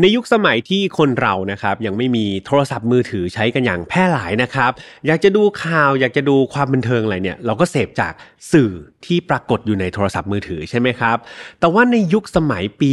[0.00, 4.72] ในยุคสมัยที่คนเรานะครับยังไม่มีโทรศัพท์มือถือใช้กันอย่างแพร่หลายนะครับ
[5.06, 8.12] อยากจะดูข่าวอยากจะดูความบันเทิงอะไรเนี่ยเราก็เสพจาก
[8.52, 8.70] สื่อ
[9.06, 11.16] ที่ปรากฏอยู่ในโทรศัพท์มือถือใช่ไหมครับ
[11.60, 12.92] แต่ว่าในยุคสมัยปี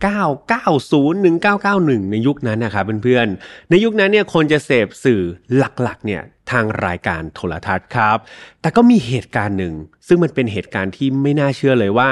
[0.00, 5.22] 1990 1991 ในยุคนั้นนะครับเพื่อนๆในยุคนั้นเนี่ยคนจะเสพสื่อ
[5.56, 8.18] หลักๆเนี่ยทางรายการโทรทัศน์ครับ
[8.60, 9.74] แต่ก็มีเหตุการณ์หนึ่ง
[10.06, 12.10] ซึ่งมันเป็นเหตุการณ์ที่ไม่น่าเชื่อเลยว่า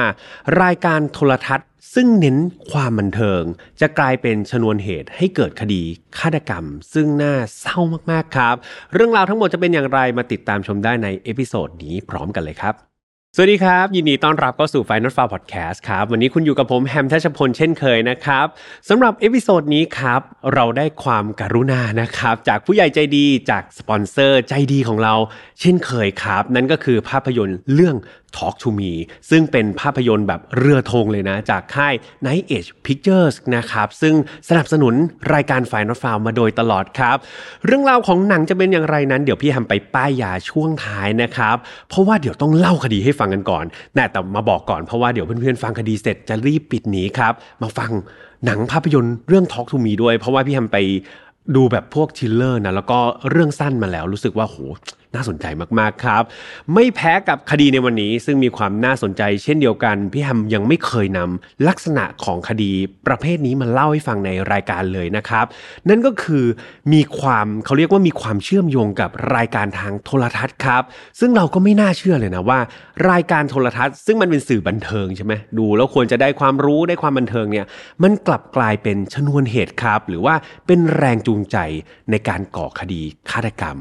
[0.62, 2.36] รายการโทรทัศน์ ซึ่งเน้น
[2.70, 3.42] ความบันเทิง
[3.80, 5.82] จะกลายเป็นชนวนเหตุให้เกิดคดี
[6.18, 7.78] ฆาตกรรม ซึ่งน่าเศร้า
[8.10, 8.56] มากๆครับ
[8.94, 12.89] เรื่องราวทั้งหมดจะเป็นอย่างไรมาติดตามชมได้ใน episode นี้พร้อมกันเลยครับ
[13.36, 18.46] สวัสดีครับ ยินดีต้อนรับเข้าสู่ File Not Found Podcast ครับ วันนี้คุณอยู่กับผมแฮมทัชพลเช่นเคยนะครับ
[18.88, 20.20] สำหรับ episode นี้ครับ
[20.54, 25.14] เราได้ความกรุณานะครับ จากผู้ใหญ่ใจดีจากสปอนเซอร์ใจดีของเรา
[25.60, 27.96] เช่นเคยครับ นั่นก็คือภาพยนตร์เรื่อง
[28.38, 28.92] Talk to Me
[29.30, 31.94] ซึ่งเป็นภาพยนตร์แบบเรือธงเลยนะ จากค่าย
[32.26, 34.14] Night Edge Pictures นะครับ ซึ่ง
[34.48, 34.94] สนับสนุน
[35.34, 37.16] รายการ File Not Found มาโดยตลอดครับ
[37.66, 41.56] เรื่องราวของหนังจะเป็นอย่างไรนั้น เดี๋ยวพี่แฮมไปป้ายยาช่วงท้ายนะครับ
[41.88, 43.64] เพราะว่าเดี๋ยวต้องเล่าคดีให้ฟังกันก่อน
[43.94, 47.90] แต่แต่มาบอกก่อนเพราะว่าเดี๋ยวเพื่อนๆฟังคดีเสร็จจะรีบปิดหนีครับ มาฟัง
[48.46, 50.76] หนังภาพยนตร์เรื่อง Talk to Me ด้วย เพราะว่าพี่แฮมไป
[51.56, 52.98] ดูแบบพวก trailer นะแล้วก็
[53.30, 54.56] เรื่องสั้นมาแล้วรู้สึกว่าโห
[55.14, 55.46] น่าสนใจ
[55.78, 56.22] มากๆครับ
[56.74, 62.72] ไม่แพ้กับคดีในวันนี้ซึ่งมีความน่าสนใจเช่นเดียวกัน พี่แฮมยังไม่เคยนำลักษณะของคดี
[63.06, 65.46] ประเภทนี้มาเล่าให้ฟังในรายการเลยนะครับ
[65.88, 66.44] นั่นก็คือ
[66.92, 70.82] มีความเขาเรียกว่ามีความเชื่อมโยงกับรายการทางโทรทัศน์ครับ
[71.20, 72.58] ซึ่งเราก็ไม่น่าเชื่อเลยนะว่า
[73.10, 77.66] รายการโทรทัศน์ ซึ่งมันเป็นสื่อบันเทิงใช่ไหมดูแล้วควรจะได้ความรู้ได้ความบันเทิงเนี่ย
[78.02, 80.34] มันกลับกลายเป็นชนวนเหตุครับ หรือว่า
[80.66, 81.56] เป็นแรงจูงใจ
[82.10, 83.76] ในการก่อคดีฆาตกรรม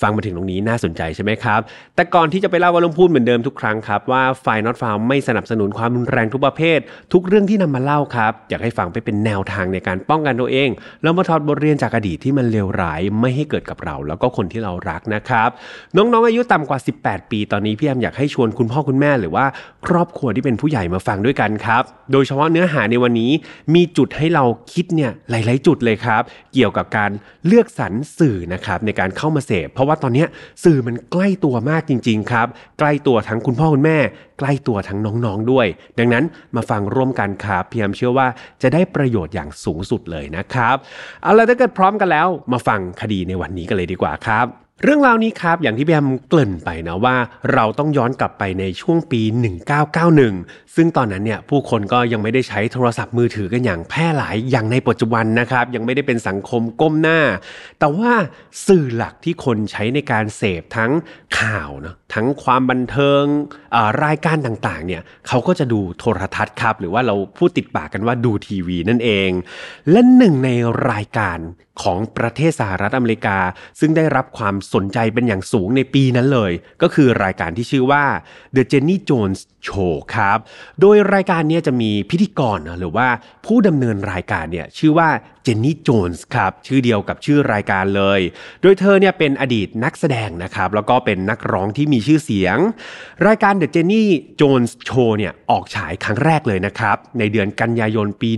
[0.00, 1.60] ฟังมาถึงตรงนี้น่าสนใจใช่ไหมครับ
[1.96, 6.78] แต่ก่อนที่จะไปเล่าว่าลงพูดเหมือนเดิมทุกครั้งครับว่าไฟนอตฟาวไม่สนับสนุนความรุนแรงทุกประเภท
[7.12, 10.68] ทุกเรื่องที่นำมาเล่าครับ อยากให้ฟังไปเป็นแนวทางในการป้องกันตัวเอง
[11.02, 15.48] แล้วมาถอดบทเรียนจากอดีตที่มันเลวร้ายไม่ให้เกิดกับเรา แล้วก็คนที่เรารักนะครับ
[15.96, 19.46] น้องๆอายุต่ำกว่า 18 ปีตอนนี้พี่แอมอยากให้ชวนคุณพ่อคุณแม่หรือว่า
[19.86, 23.30] ครอบครัวที่เป็นผู้ใหญ่มาฟังด้วยกันครับ โดยเฉพาะเนื้อหาในวันนี้
[23.74, 26.22] มีจุดให้เราคิดเนี่ยหลาย ๆ จุดเลยครับ
[26.54, 27.10] เกี่ยวกับการ
[27.46, 30.24] เลือกสรรสื่อนะครับในการเข้ามาเสพ เพราะว่าตอนนี้
[30.64, 32.46] สื่อมันใกล้ตัวมากจริง ๆ ครับ
[32.78, 33.98] ใกล้ตัวทั้งคุณพ่อคุณแม่
[34.38, 35.66] ใกล้ตัวทั้งน้องๆด้วย
[35.98, 36.24] ดังนั้น
[36.56, 38.26] มาฟังร่วมกันครับพี่แอมเชื่อว่า
[38.62, 40.76] จะได้ประโยชน์อย่างสูงสุดเลยนะครับ
[41.22, 47.16] เอาล่ะถ้าเกิดพร้อมกันแล้ว มาฟังคดีในวันนี้กันเลยดีกว่าครับ เรื่องราวนี้ครับอย่างที่พี่แอมเกริ่นไปนะว่า
[47.54, 49.20] เราต้องย้อนกลับไปในช่วงปี
[49.78, 57.20] 1991 ซึ่งตอนนั้นเนี่ยผู้คนก็ยังไม่ได้ใช้โทรศัพท์มือถือกันอย่างแพร่หลายอย่างในปัจจุบันนะครับ ยังไม่ได้เป็นสังคมก้มหน้า
[57.78, 58.12] แต่ว่า
[58.66, 60.92] สื่อหลักที่คนใช้ในการเสพทั้ง
[61.38, 63.24] ข่าวนะทั้งความบันเทิง
[64.04, 69.30] รายการต่างๆเนี่ยเขาก็จะดูโทรทัศน์ครับ หรือว่าเราพูดติดปากกันว่าดูทีวีนั่นเอง
[69.90, 70.50] และหนึ่งใน
[70.90, 71.40] รายการ
[71.84, 73.38] ของประเทศสหรัฐอเมริกา
[73.80, 76.52] ซึ่งได้รับความสนใจเป็นอย่างสูงในปีนั้นเลย
[76.82, 78.04] ก็คือรายการที่ชื่อว่า
[78.56, 80.38] The Jenny Jones Show ครับ
[80.80, 83.08] โดยรายการนี้จะมีพิธีกรหรือว่า
[83.46, 85.08] ผู้ดำเนินรายการเนี่ยชื่อว่า
[85.42, 88.20] เจนนี่โจนส์ครับชื่อเดียวกับชื่อรายการเลย
[88.62, 92.58] โดยเธอเนี่ยเป็นอดีตนักแสดงนะครับแล้วก็เป็นนักร้องที่มีชื่อเสียง
[93.26, 94.02] รายการ The Jenny
[94.40, 98.30] Jones Show เนี่ยออกฉายครั้งแรกเลยนะครับ ในเดือนกันยายนปี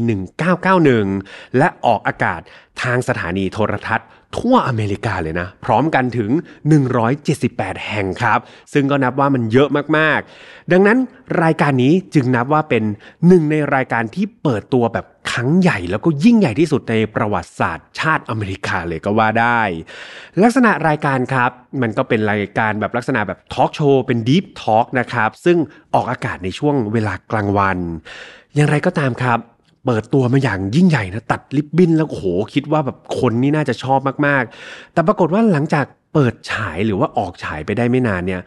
[0.74, 2.40] 1991 และออกอากาศ
[2.82, 6.30] ทางสถานีโทรทัศน์ ทั่วอเมริกาเลยนะ พร้อมกันถึง
[7.10, 8.38] 178 แห่งครับ
[8.72, 9.68] ซึ่งก็นับว่ามันเยอะ
[9.98, 10.98] มากๆ ดังนั้น
[11.42, 12.84] รายการนี้จึงนับว่าเป็น
[13.26, 19.60] หนึ่งในรายการที่เปิดตัวแบบครั้งใหญ่แล้วก็ยิ่งใหญ่ที่สุดในประวัติศาสตร์ชาติอเมริกาเลยก็ว่าได้
[20.42, 21.50] ลักษณะรายการครับ
[21.82, 25.58] มันก็เป็นรายการแบบลักษณะแบบทอล์กโชว์เป็นดีฟทอล์กนะครับ ซึ่ง
[25.94, 27.78] ออกอากาศในช่วงเวลากลางวัน
[28.54, 29.38] อย่างไรก็ตามครับ
[29.90, 32.24] เปิดตัวมาอย่างยิ่งใหญ่นะตัดลิบบิ้นแล้วโห
[32.54, 35.84] คิดว่าแบบคนนี่น่าจะชอบมากๆ แต่ปรากฏว่าหลังจาก
[36.14, 38.42] เปิดฉายหรือว่าออกฉายไปได้ไม่นานเนี่ย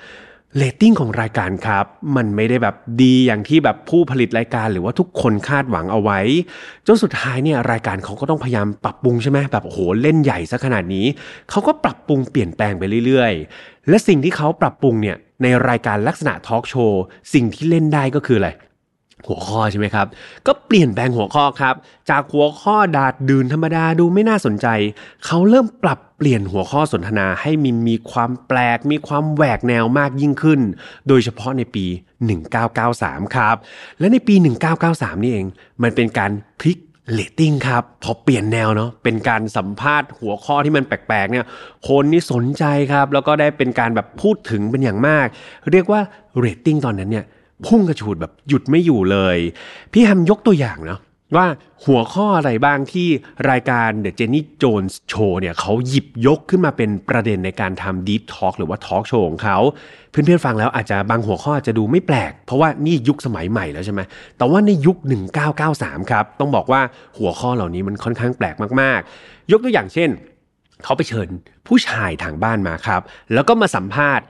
[0.57, 1.85] เรตติ้งของรายการครับ
[2.15, 6.19] มันไม่ได้แบบดีอย่างที่แบบผู้ผลิตรายการหรือว่าทุกคนคาดหวังเอาไว้
[6.87, 11.05] จนสุดท้ายเนี่ยรายการเขาก็ต้องพยายามปรับปรุงใช่ไหมแบบโหเล่นใหญ่ซะขนาดนี้
[11.49, 18.49] เขาก็ปรับปรุงเปลี่ยนแปลงไปเรื่อยๆ และสิ่งที่เขาปรับปรุงเนี่ยในรายการลักษณะทอล์กโชว์สิ่งที่เล่นได้ก็คืออะไร
[19.28, 20.07] หัวข้อใช่ไหมครับ
[20.47, 21.76] ก็เปลี่ยนแปลงหัวข้อครับ
[22.09, 24.67] จากหัวข้อดาษดื่นธรรมดาดูไม่น่าสนใจ
[25.26, 30.59] เขาเริ่มปรับเปลี่ยนหัวข้อสนทนาให้มีมีความแปลก มีความแหวกแนวมากยิ่งขึ้น
[31.07, 31.86] โดยเฉพาะในปี
[32.61, 33.55] 1993 ครับ
[33.99, 34.36] และในปี
[34.80, 35.47] 1993 นี่เอง
[35.84, 36.80] มันเป็นการพลิก
[37.13, 41.45] เรตติ้งครับพอเปลี่ยนแนวเนาะเป็นการสัมภาษณ์หัวข้อที่มันแปลกๆเนี่ย
[41.88, 45.28] คนนี่สนใจครับ แล้วก็ได้เป็นการแบบพูดถึงเป็นอย่างมาก
[45.72, 46.01] เรียกว่า
[46.39, 47.26] เรตติ้งตอนนั้นเนี่ย
[47.66, 49.38] พุ่งกระฉูดแบบหยุดไม่อยู่เลย
[49.91, 51.01] พี่แฮมยกตัวอย่างเนาะ
[51.38, 51.47] ว่า
[51.86, 53.07] หัวข้ออะไรบ้างที่
[53.49, 59.57] รายการ The Jenny Jones Show เนี่ยเขาหยิบยกขึ้นมาเป็นประเด็นในการทำ Deep Talk หรือว่า Talk Show ของเขา
[60.12, 64.01] เพื่อนๆฟังแล้วอาจจะบางหัวข้ออาจจะดูไม่แปลก เพราะว่านี่ยุคสมัยใหม่แล้วใช่ไหม
[64.38, 64.97] แต่ว่าในยุค
[65.53, 66.82] 1993 ครับ ต้องบอกว่า
[67.18, 70.09] หัวข้อเหล่านี้มันค่อนข้างแปลกมากๆ ยกตัวอย่างเช่น
[70.84, 71.28] เขาไปเชิญ
[71.68, 73.01] ผู้ชายทางบ้านมาครับ
[73.34, 74.26] แล้วก็มาสัมภาษณ์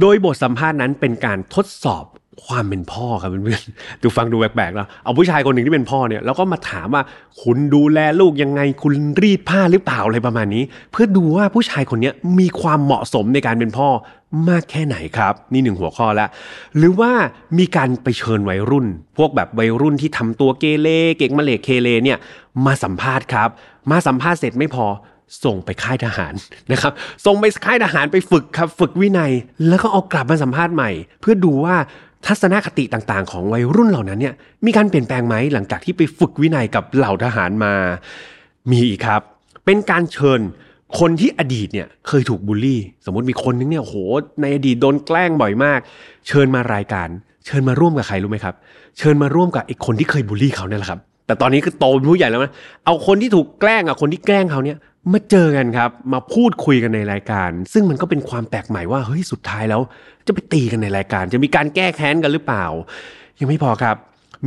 [0.00, 2.04] โดยบทสัมภาษณ์นั้นเป็นการทดสอบ
[2.46, 7.02] ความเป็นพ่อครับเพื่อนๆดูฟังดูแปลกๆแล้วเอาผู้ชายคนหนึ่งที่เป็นพ่อเนี่ยแล้วก็มาถามว่า
[7.42, 10.62] คุณดูแลลูกยังไงคุณรีดผ้าหรือเปล่าอะไรประมาณนี้
[10.92, 13.88] เพื่อดูว่าผู้ชายคนนี้มีความเหมาะสมในการเป็นพ่อ
[14.48, 16.28] มากแค่ไหนครับ นี่หนึ่งหัวข้อล้ว
[16.76, 17.12] หรือว่า
[17.58, 22.18] มีการไปเชิญวัยรุ่น พวกแบบวัยรุ่นที่ทำตัวเกเรเก่งมาเลกเคเลเนี่ย
[22.66, 23.48] มาสัมภาษณ์ครับ
[23.90, 24.86] มาสัมภาษณ์เสร็จไม่พอ
[25.44, 26.34] ส่งไปค่ายทหาร
[26.70, 26.92] นะครับ
[27.26, 29.32] ส่งไปค่ายทหารไปฝึกครับ ฝึกวินัย
[29.68, 31.76] แล้วก็เอากลับมาสัมภาษณ์ใหม่ เพื่อดูว่า
[32.26, 34.34] ทัศนคติต่างๆ ของวัยรุ่นเหล่านั้นเนี่ย
[34.66, 37.74] มีการเปลี่ยนแปลงไหมหลังจากที่ไปฝึกวินัยกับเหล่าทหารมา
[38.70, 39.20] มีอีกครับ
[39.64, 40.40] เป็นการเชิญ
[40.98, 43.94] คนที่อดีตเนี่ยเคยถูกบูลลี่ สมมติมีคนนึงเนี่ยโห
[44.40, 45.80] ในอดีตโดนแกล้งบ่อยมาก
[46.28, 47.08] เชิญมารายการ
[47.46, 48.54] เชิญมาร่วมกับใครรู้ไหมครับ
[48.98, 52.52] เชิญมาร่วมกับไอ้คนที่เคยบูลลี่เขาเนี่ยแหละครับแต่ตอนนี้คือโตเป็นผู้ใหญ่แล้วนะ
[52.84, 54.76] เอาคนที่ถูกแกล้งอะคนที่แกล้งเขาเนี่ย
[55.12, 59.80] มาเจอกันครับ มาพูดคุยกันในรายการ ซึ่งมันก็เป็นความแปลกใหม่ว่าเฮ้ยสุดท้ายแล้ว
[60.26, 62.64] จะไปตีกันในรายการ จะมีการแก้แค้นกันหรือเปล่า
[63.38, 63.96] ยังไม่พอครับ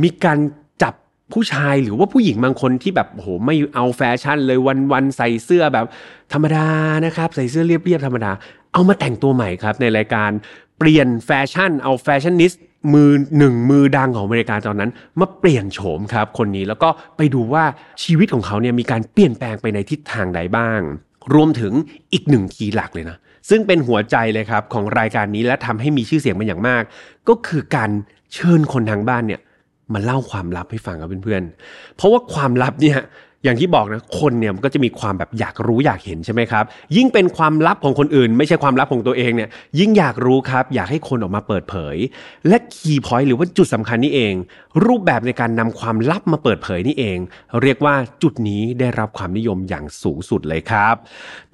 [0.02, 0.38] มีการ
[0.82, 0.94] จับ
[1.32, 4.58] ผู้ชายหรือว่าผู้หญิงบางคนที่แบบโอ้โหไม่เอาแฟชั่นเลย
[4.92, 5.86] วันๆใส่เสื้อแบบ
[6.32, 6.66] ธรรมดา
[7.04, 8.32] นะครับ ใส่เสื้อเรียบๆธรรมดา
[8.72, 10.30] เอามาแต่งตัวใหม่ครับในรายการ
[10.78, 12.58] เปลี่ยนแฟชั่นเอาแฟชั่นนิสต
[12.92, 17.64] มือหนึ่งมือดังของอเมริกาตอนนั้นมาเปลี่ยนโฉมครับคนนี้แล้วก็ไปดูว่า
[18.02, 20.80] ชีวิตของเขาเนี่ยมีการเปลี่ยนแปลงไปในทิศทางใดบ้าง
[21.34, 21.72] รวมถึง
[22.12, 23.16] อีกหนึ่งคีย์หลักเลยนะ
[23.48, 26.82] ซึ่งเป็นหัวใจเลยครับของรายการนี้และทำให้มีชื่อเสียงเป็นอย่างมาก
[27.28, 27.90] ก็คือการ
[28.32, 29.40] เชิญคนทางบ้านเนี่ย
[29.92, 32.98] มาเล่าความลับให้ฟังกับเพื่อนๆ เพราะว่าความลับเนี่ย
[33.44, 36.64] อย่างที่บอกนะคนเนี่ยมันก็จะมีความแบบอยากรู้อยากเห็นใช่ไหมครับ
[36.96, 41.96] ยิ่งเป็นความลับของคนอื่น ไม่ใช่ความลับของตัวเองเนี่ยยิ่งอยากรู้ครับ อยากให้คนออกมาเปิดเผย
[42.48, 44.34] และคีย์พอยต์หรือว่าจุดสำคัญนี่เอง
[44.86, 47.18] รูปแบบในการนำความลับมาเปิดเผยนี่เอง
[47.62, 50.94] เรียกว่าจุดนี้ได้รับความนิยมอย่างสูงสุดเลยครับ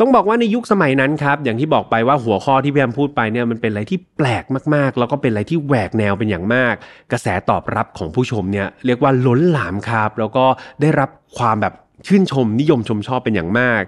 [0.01, 6.75] ต้องบอกว่าในยุคสมัยนั้นครับอย่างที่บอกไปว่าหัวข้อที่พี่แอมพูดไปเนี่ยมันเป็นอะไรที่แปลกมากๆ แล้วก็เป็นอะไรที่แหวกแนวเป็นอย่างมาก
[7.13, 10.45] กระแสตอบรับของผู้ชมเนี่ยเรียกว่าล้นหลามครับ แล้วก็
[10.81, 11.75] ได้รับ ความแบบ
[12.07, 13.83] ชื่นชมนิยมชมชอบเป็นอย่างมาก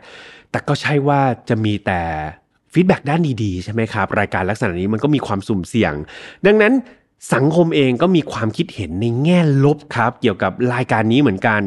[0.50, 2.00] แต่ก็ใช่ว่าจะมีแต่
[2.72, 5.94] ฟีดแบ็ด้านดีๆ ใช่ไหมครับ รายการลักษณะนี้มันก็มีความสุ่มเสี่ยง
[6.46, 6.72] ดังนั้น
[7.34, 11.62] สังคมเองก็มีความคิดเห็นในแง่ลบครับ เกี่ยวกับรายการนี้เหมือนกัน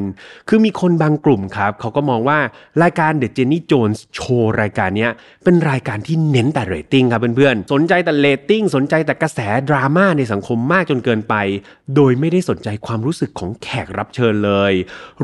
[0.49, 2.39] คือมีคนบางกลุ่มครับ เขาก็มองว่า
[2.84, 5.08] รายการ The Jenny Jones Show รายการนี้
[5.43, 9.39] เป็นรายการที่เน้นแต่เรตติ้งครับเพื่อนๆ สนใจแต่เรตติ้งสนใจแต่กระแส
[9.70, 11.36] ดราม่าในสังคมมากจนเกินไป
[11.95, 14.74] โดยไม่ได้สนใจความรู้สึกของแขกรับเชิญเลย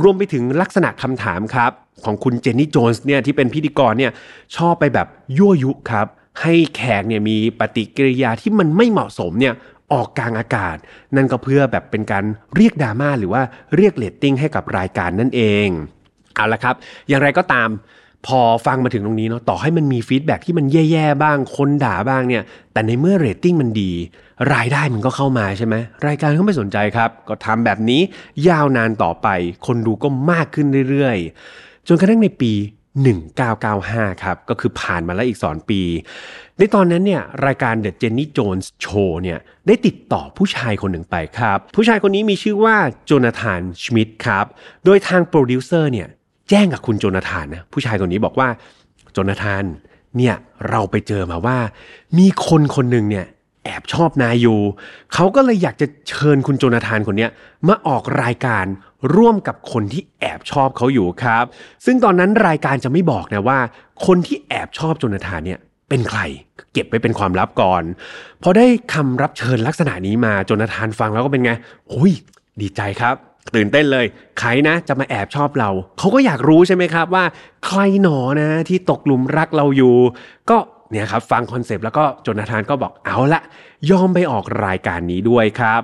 [0.01, 1.71] รวมไปถึงลักษณะคำถามครับ
[2.05, 4.11] ของคุณเจนนี่โจนส์เนี่ยที่เป็นพิธีกรเนี่ย
[4.55, 5.07] ชอบไปแบบ
[5.37, 6.07] ยั่วยุครับ
[6.41, 9.53] ให้แขกเนี่ยมีปฏิกิริยาที่มันไม่เหมาะสมเนี่ย
[9.93, 10.77] ออกกลางอากาศ
[11.15, 12.23] นั่นก็เพื่อแบบเป็นการ
[12.55, 13.41] เรียกดราม่าหรือว่า
[13.75, 15.67] เรียกเรตติ้งให้กับรายการนั่นเอง
[16.35, 16.75] เอาละครับ
[17.07, 17.69] อย่างไรก็ตาม
[18.27, 23.91] พอฟังมาถึงตรงนี้เนาะต่อให้มันมี feedback ที่มันแย่ๆบ้าง คนด่าบ้างเนี่ยแต่ในเมื่อเรตติ้งมันดี
[24.53, 25.75] รายได้มันก็เข้ามาใช่ไหม
[26.07, 28.01] รายการก็ไม่สนใจครับ ก็ทำแบบนี้
[28.47, 29.27] ยาวนานต่อไป
[29.65, 32.53] คนดูก็มากขึ้นเรื่อยๆ จนกระทั่งในปี
[33.37, 35.81] 1995 ครับ ก็คือผ่านมาแล้วอีก2ปี
[36.61, 44.45] ในตอนนั้นเนี่ยรายการ The Jenny Jones Show เนี่ยได้ติดต่อผู้ชายคนหนึ่งไปครับ ผู้ชายคนนี้มีชื่อว่าโจนาธานชมิดครับ
[44.85, 46.07] โดยทางโปรดิวเซอร์เนี่ย
[46.49, 48.49] แจ้งกับคุณโจนาธานนะผู้ชายคนนี้บอกว่า
[49.13, 49.63] โจนาธาน
[50.17, 50.35] เนี่ย
[50.69, 51.57] เราไปเจอมาว่า
[52.17, 53.25] มีคนคนหนึ่งเนี่ย
[53.63, 54.59] แอบชอบนายอยู่
[55.13, 57.31] เขาก็เลยอยากจะเชิญคุณโจนาธานคนเนี้ย
[57.67, 58.65] มาออกรายการ
[59.15, 61.45] ร่วมกับคนที่แอบชอบเขาอยู่ครับ
[61.85, 63.59] ซึ่งตอนนั้นรายการจะไม่บอกนะว่า
[64.05, 66.19] คนที่แอบชอบโจนาธานเนี่ย เป็นใคร
[66.73, 67.83] เก็บไว้เป็นความลับก่อน
[68.43, 71.51] พอได้คำรับเชิญลักษณะนี้มาโจนาธานฟังแล้วก็เป็นไง
[71.89, 72.11] โอ้ย
[72.61, 73.15] ดีใจครับ
[73.55, 74.05] ตื่นเต้นเลย
[74.39, 75.69] ใครนะจะมาแอบชอบเรา
[75.99, 77.25] เขาก็อยากรู้ใช่ไหมครับว่า
[77.65, 79.95] ใครหนอนะที่ตกหลุมรักเราอยู่
[80.49, 80.57] ก็
[80.91, 83.41] เนี่ยครับฟังคอนเซปต์แล้วก็โจนาธานก็บอกเอาละ
[83.91, 85.81] ยอมไปออกรายการนี้ด้วยครับ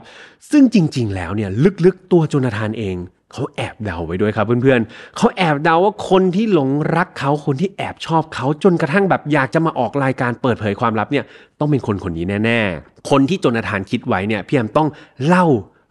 [0.52, 1.50] ซึ่งจริง ๆ แล้วเนี่ย
[1.86, 2.96] ลึกๆตัวโจนาธานเอง
[3.34, 11.26] เขาแอบเดาไว้ด้วยครับเพื่อนๆ เขาแอบเดาว่าคนที่หลงรักเขาคนที่แอบชอบเขาจนกระทั่งแบบอยากจะมาออกรายการเปิดเผยความลับเนี่ย
[11.60, 14.88] ต้องเป็นคนคนนี้แน่ๆ คนที่จนาธานคิดไว้เนี่ยพี่แอมต้อง
[15.28, 15.46] เล่า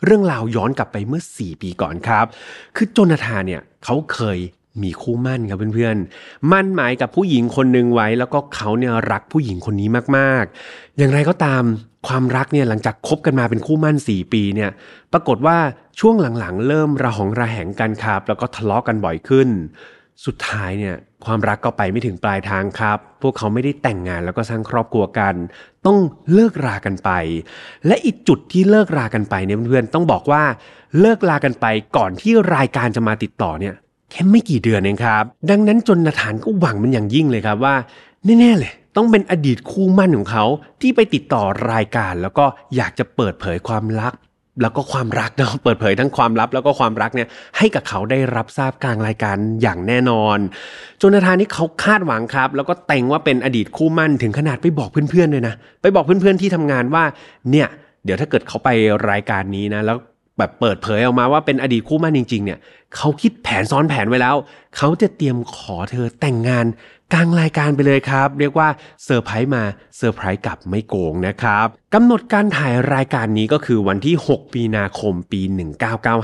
[0.05, 2.27] เรื่องราวย้อนกลับไปเมื่อ 4 ปีก่อนครับ
[2.77, 4.39] คือจนาธานเนี่ยเขาเคย
[4.83, 11.63] มีคู่มั่นครับเพื่อนๆ มั่นหมายกับผู้หญิงคนหนึ่งไว้ แล้วก็เขาเนี่ยรักผู้หญิงคนนี้มากๆ อย่างไรก็ตาม
[12.07, 14.71] ความรักเนี่ยหลังจากคบกันมาเป็นคู่มั่น 4 ปีเนี่ย
[15.13, 15.57] ปรากฏว่า
[16.01, 19.49] ช่วงหลังๆ เริ่มระหองระแหงกันครับ แล้วก็ทะเลาะกันบ่อยขึ้น
[20.27, 20.95] สุดท้ายเนี่ย
[21.25, 25.35] ความรักก็ไปไม่ถึงปลายทางครับ พวกเขาไม่ได้แต่งงานแล้วก็สร้างครอบครัวกัน
[25.87, 25.99] ต้อง
[26.35, 27.11] เลิกรากันไป
[27.87, 30.43] และอีกจุดที่เลิกรากันไปเนี่ยเพื่อนๆต้องบอกว่า
[31.01, 33.75] เลิกรากันไปก่อนที่รายการจะมาติดต่อเนี่ย
[34.11, 37.75] แค่ไม่กี่เดือนเองครับ ดังนั้นจนนาธานก็หวังมันอย่างยิ่งเลยครับว่า
[38.41, 40.45] แน่ๆเลย ต้องเป็นอดีตคู่มั่นของเขา
[40.81, 41.43] ที่ไปติดต่อ
[41.73, 42.45] รายการ แล้วก็
[42.77, 44.13] อยากจะเปิดเผยความรัก
[44.63, 47.29] แล้วก็ความรักเนาะเปิดเผยทั้งความลับ แล้วก็ความรักเนี่ย
[47.59, 50.39] ให้กับเขาได้รับทราบกลางรายการอย่างแน่นอน
[50.99, 57.05] โจนาธานนี่เขาคาดหวังครับ แล้วก็เก็งว่าเป็นอดีตคู่หมั้นถึงขนาดไปบอกเพื่อนๆเลยนะไปบอกเพื่อนๆที่ทำงานว่า
[57.51, 57.69] เนี่ย
[58.05, 58.69] เดี๋ยวถ้าเกิดเขาไป
[59.11, 59.97] รายการนี้นะแล้ว
[60.39, 62.59] แบบเปิดเผยออกมาว่าเป็นอดีตคู่หมั้นจริง ๆ เนี่ย
[62.97, 64.37] เขาคิดแผนซ้อนแผนไว้แล้ว
[64.77, 66.67] เขาจะเตรียมขอเธอแต่งงาน
[67.13, 68.69] กลางรายการไปเลยครับ เรียกว่า
[69.05, 69.65] เซอร์ไพรส์มา
[69.97, 75.41] เซอร์ไพรส์กลับไม่โกงนะครับกำหนดการถ่ายรายการนี้ก็คือวันที่ 6 มีนาคมปี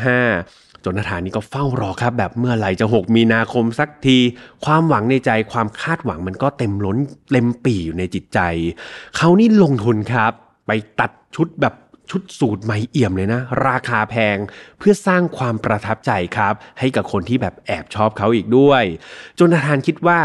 [0.00, 4.18] 1995 จนนาธานนี่ก็เฝ้ารอครับแบบเมื่อไหร่จะ 6 มีนาคมสักที
[4.64, 6.96] ความหวังในใจความคาดหวังมันก็เต็มล้น
[7.32, 8.38] เต็มปี่อยู่ในจิตใจ
[9.16, 10.32] เขานี่ลงทุนครับ
[10.66, 10.70] ไป
[11.00, 11.74] ตัดชุดแบบ
[12.12, 14.36] ชุดสูตรใหม่เอี่ยมเลยนะ ราคาแพง
[14.78, 18.84] เพื่อสร้างความประทับใจครับ ให้กับคนที่แบบแอบชอบเขาอีกด้วย
[19.38, 20.18] จนนาธานคิดว่า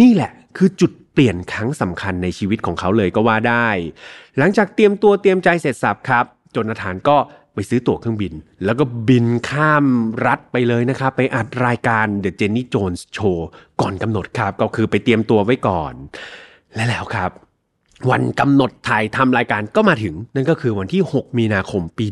[0.00, 3.68] นี่แหละคือจุดเปลี่ยนครั้งสำคัญในชีวิตของเขาเลยก็ว่าได้
[4.38, 6.24] หลังจากเตรียมตัวเตรียมใจเสร็จสับครับ
[6.54, 7.16] จนนาธานก็
[7.54, 8.32] ไปซื้อตั๋วเครื่องบิน
[8.64, 9.84] แล้วก็บินข้าม
[10.26, 13.38] รัฐไปเลยนะครับ ไปอัดรายการ The Jenny Jones Show
[13.80, 15.92] ก่อนกำหนดครับ ก็คือไปเตรียมตัวไว้ก่อน
[16.74, 17.30] และแล้วครับ
[18.10, 22.06] วันกำหนดถ่ายทำรายการก็มาถึง นั่นก็คือวันที่ 6 มีนาคมปี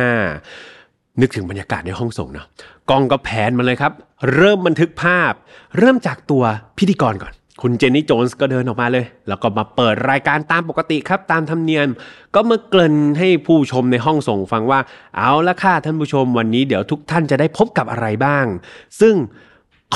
[0.00, 2.46] 1995 นึกถึงบรรยากาศในห้องส่งเนาะ
[2.90, 3.92] กล้องก็แผนมาเลยครับ
[4.34, 5.32] เริ่มบันทึกภาพ
[5.78, 6.42] เริ่มจากตัว
[6.78, 11.88] พิธีกรก่อน คุณเจนนี่โจนส์ก็เดินออกมาเลย แล้วก็มาเปิดรายการตามปกติครับ ตามธรรมเนียม
[12.34, 14.80] ก็มาเกริ่นให้ผู้ชมในห้องส่งฟังว่า
[15.16, 18.46] เอาละค่ะท่านผู้ชมวันนี้เดี๋ยวทุกท่านจะได้พบกับอะไรบ้าง
[19.00, 19.14] ซึ่ง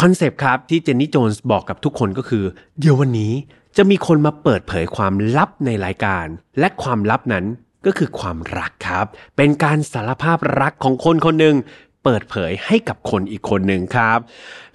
[0.01, 2.45] คอนเซปต์ครับที่เจนนี่โจนส์บอกกับทุกคนก็คือ
[2.81, 3.33] เดี๋ยววันนี้
[3.77, 6.27] จะมีคนมาเปิดเผยความลับในรายการ
[6.59, 7.45] และความลับนั้น
[7.87, 9.07] ก็คือความรักครับ
[9.37, 11.57] เป็นการสารภาพรักของคนคนหนึ่ง
[12.05, 14.19] เปิดเผยให้กับคนอีกคนหนึ่งครับ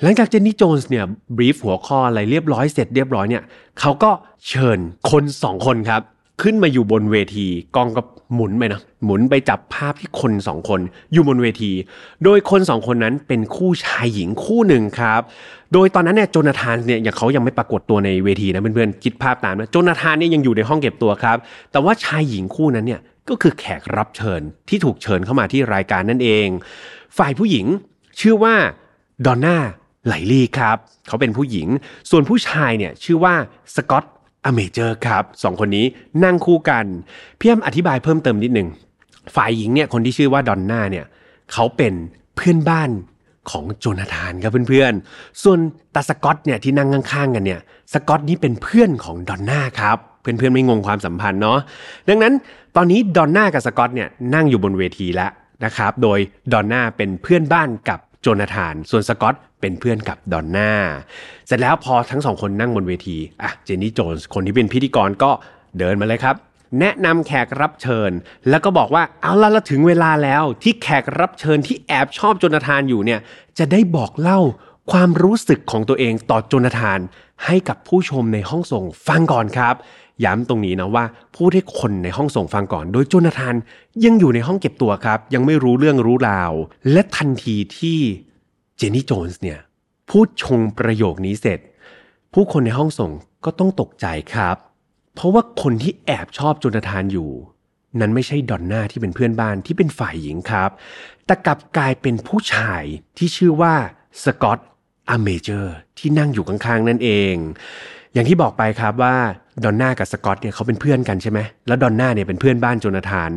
[0.01, 3.43] หลังจากเจนนี่โจนส์เนี่ยบรีฟหัวข้ออะไรเรียบร้อยเสร็จเรียบร้อยเนี่ย
[3.79, 4.11] เขาก็
[4.47, 4.79] เชิญ
[5.11, 6.01] คนสองคนครับ
[6.41, 8.01] ขึ้นมาอยู่บนเวทีกองก็
[8.33, 10.79] หมุนไปนะหมุนไปจับภาพที่คนสองคน
[11.13, 11.71] อยู่บนเวที
[12.23, 15.21] โดยคนสองคนนั้นเป็นคู่ชายหญิงคู่หนึ่งครับ
[15.73, 21.37] โดยตอนนั้นเนี่ยโจนาธานเนี่ยอย่างเขายังไม่ปรากฏตัวในเวทีนะเพื่อนๆคิดภาพตามนะโจนาธานเนี่ยยังอยู่ในห้องเก็บตัวครับ
[21.71, 26.47] แต่ว่าชายหญิงคู่นั้นเนี่ยก็คือแขกรับเชิญที่ถูกเชิญเข้ามาที่รายการนั่นเอง
[27.17, 27.65] ฝ่ายผู้หญิง
[28.19, 28.55] ชื่อว่า
[29.25, 29.57] ดอนน่า
[30.05, 31.67] ไหลลี่ครับ เขาเป็นผู้หญิง
[32.09, 33.33] ส่วนผู้ชายเนี่ยชื่อว่า
[33.75, 34.05] สกอต
[34.45, 35.85] อเมเจอร์ครับสองคนนี้
[36.23, 36.85] นั่งคู่กัน
[37.39, 38.67] พี่แอมอธิบายเพิ่มเติมนิดนึง
[39.35, 41.05] ฝ่ายหญิงเนี่ยคนที่ชื่อว่าดอนน่าเนี่ย
[41.53, 41.93] เขาเป็น
[42.35, 42.89] เพื่อนบ้าน
[43.51, 45.59] ของโจนาธานครับเพื่อนๆ ส่วน
[45.95, 47.59] ตาสกอตเนี่ยที่นั่งข้างๆกันเนี่ย
[47.93, 51.59] สกอตนี่เป็นเพื่อนของดอนน่าครับเพื่อนๆไม่งงความสัมพันธ์เนาะ
[52.09, 52.33] ดังนั้น
[52.75, 55.31] ตอนนี้ดอนน่ากับสกอตเนี่ยนั่งอยู่บนเวทีแล้ว
[55.65, 56.19] นะครับโดย
[56.53, 60.71] ดอนน่าเป็นเพื่อนบ้านกับโจนาธาน ส่วนสกอตเป็นเพื่อนกับดอนน่า
[61.47, 65.31] เสร็จแล้วพอทั้งสองคนนั่งบนเวทีอะเจนนี่โจนส์คนที่เป็นพิธีกรก็
[65.79, 66.35] เดินมาเลยครับ
[66.79, 68.11] แนะนำแขกรับเชิญ
[68.49, 73.19] แล้วก็บอกว่าเอาละละถึงเวลาแล้วที่แขกรับเชิญที่แอบชอบโจนาธานอยู่เนี่ย
[73.57, 74.39] จะได้บอกเล่า
[74.91, 76.99] ความรู้สึกของตัวเองต่อโจนาธาน
[77.45, 79.75] ให้กับผู้ชมในห้องส่งฟังก่อนครับ
[80.25, 81.05] ย้ำตรงนี้นะว่า
[81.35, 83.55] พูดให้คนในห้องส่งฟังก่อน โดยโจนาธาน
[84.05, 86.53] ยังอยู่ในห้องเก็บตัวครับ ยังไม่รู้เรื่องรู้ราว
[86.91, 87.99] และทันทีที่
[88.77, 89.59] เจนนี่โจนส์เนี่ย
[90.09, 91.59] พูดชงประโยคนี้เสร็จ
[92.33, 93.11] ผู้คนในห้องส่ง
[93.45, 94.57] ก็ต้องตกใจครับ
[95.15, 97.31] เพราะว่าคนที่แอบชอบโจนาธานอยู่
[97.99, 100.69] นั้นไม่ใช่ดอนน่าที่เป็นเพื่อนบ้านที่เป็นฝ่ายหญิงครับ
[101.25, 102.83] แต่กลับกลายเป็นผู้ชาย
[103.17, 103.73] ที่ชื่อว่า
[104.23, 104.59] สกอต
[105.09, 107.35] อเมเจอร์ที่นั่งอยู่ข้างๆนั่นเอง
[108.13, 109.15] อย่างที่บอกไปครับว่า
[109.63, 113.31] ดอนน่ากับสกอตเนี่ยเขาเป็นเพื่อนกันใช่ไหมแล้วดอนน่าเนี่ยเป็นเพื่อนบ้านโจนาธาน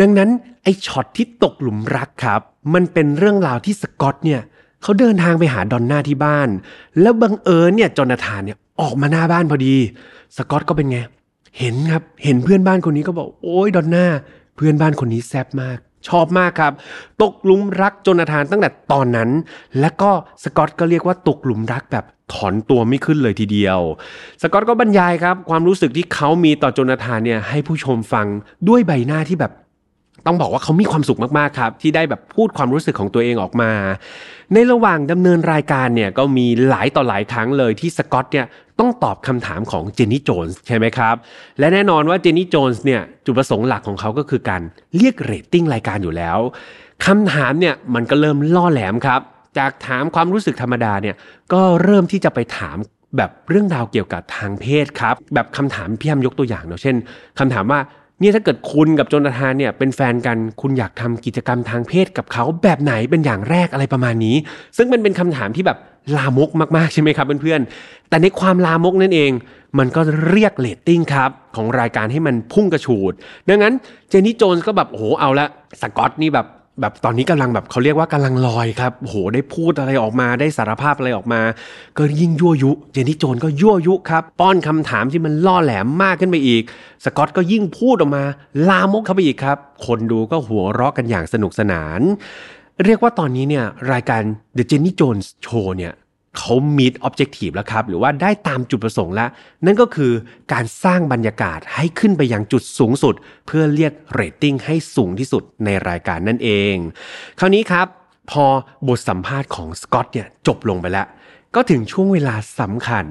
[0.00, 0.30] ดังนั้น
[0.62, 2.40] ไอ้ช็อตที่ตกหลุมรักครับ
[2.74, 4.40] มันเป็นเรื่องราวที่สกอตเนี่ย
[4.82, 6.48] เขาเดินทางไปหาดอนน่าที่บ้าน
[7.00, 9.74] แล้วบังเอิญเนี่ยโจนาธานเนี่ย ออกมาหน้าบ้านพอดี
[10.36, 10.98] สกอตก็เป็นไง
[11.58, 14.06] เห็นครับ เห็นเพื่อนบ้านคนนี้ก็บอก โอ้ยดอนน่า
[14.56, 16.72] เพื่อนบ้านคนนี้แซ่บมาก ชอบมากครับ
[17.22, 19.30] ตกหลุมรักโจนาธานตั้งแต่ตอนนั้น
[19.80, 20.10] และก็
[20.42, 23.80] สกอตก็เรียกว่าตกหลุมรักแบบถอนตัวไม่ขึ้นเลยทีเดียว
[24.42, 28.26] สกอตก็บรรยายครับ ความรู้สึกที่เขามีต่อโจนาธานเนี่ยให้ผู้ชมฟัง
[28.68, 29.52] ด้วยใบหน้าที่แบบ
[30.26, 33.70] ต้องบอกว่าเขามีความสุขมาก ๆ ครับ ที่ได้แบบพูดความรู้สึกของตัวเองออกมา
[34.52, 38.46] ในระหว่างดำเนินรายการเนี่ยก็มีหลายต่อหลายครั้งเลยที่สกอตเนี่ย
[38.78, 41.14] ต้องตอบคำถามของเจนนี่โจนส์ใช่ไหมครับ
[41.58, 44.62] และแน่นอนว่าเจนนี่โจนส์เนี่ยจุดประสงค์หลักของเขาก็คือการ
[44.96, 46.38] เรียกเรตติ้งรายการอยู่แล้ว
[47.06, 49.20] คำถามเนี่ยมันก็เริ่มล่อแหลมครับ
[49.58, 51.16] จากถามความรู้สึกธรรมดาเนี่ย
[51.52, 52.76] ก็เริ่มที่จะไปถาม
[53.16, 56.96] แบบเรื่องราวเกี่ยวกับทางเพศครับ แบบคำถามพี่ยมยกตัวอย่างเนาะเช่น
[57.38, 57.80] คำถามว่า
[58.20, 64.36] เนี่ยถ้าเกิดคุณกับโจนาธานเนี่ยเป็นแฟนกันคุณอยากทำกิจกรรมทางเพศกับเขาแบบไหนเป็นอย่างแรกอะไรประมาณนี้
[64.76, 65.78] ซึ่งมันเป็นคำถามที่แบบ
[66.16, 69.32] ลามกมากๆใช่ไหมครับเพื่อนๆ แต่ในความลามกนั่นเอง
[69.78, 73.12] มันก็เรียกเรตติ้งครับ ของรายการให้มันพุ่งกระฉูด
[73.48, 73.74] ดังนั้น
[74.08, 75.46] เจนนี่โจนส์ก็แบบโอ้โหเอาละ
[75.80, 76.46] สกอตนี่แบบ
[76.80, 81.40] แบบตอนนี้กำลังแบบเขาเรียกว่ากำลังลอยครับโอ้โหได้พูดอะไรออกมาได้สารภาพอะไรออกมา
[81.98, 86.62] ก็ยิ่งยั่วยุ เจนนี่โจนส์ก็ยั่วยุครับ ป้อนคำถามที่มันล่อแหลมมากขึ้นไปอีก
[87.04, 88.24] สกอตก็ยิ่งพูดออกมา
[88.68, 92.00] ลามกเข้าไปอีกครับ คนดูก็หัวเราะกันอย่างสนุกสนาน
[92.84, 94.22] เรียกว่าตอนนี้เนี่ยรายการ
[94.56, 95.92] The Jenny Jones Show เนี่ย
[96.38, 99.28] เขามีดออบเจกตีฟแล้วครับ หรือว่าได้ตามจุดประสงค์แล้ว
[99.66, 100.12] นั่นก็คือ
[100.52, 103.14] การสร้างบรรยากาศให้ขึ้นไปยังจุดสูงสุด
[103.46, 106.74] เพื่อเรียกเรตติ้งให้สูงที่สุดในรายการนั่นเอง
[107.38, 107.86] คราวนี้ครับ
[108.30, 108.44] พอ
[108.88, 111.06] บทสัมภาษณ์ของสกอตเนี่ยจบลงไปแล้ว
[111.54, 113.04] ก็ถึงช่วงเวลาสำคัญ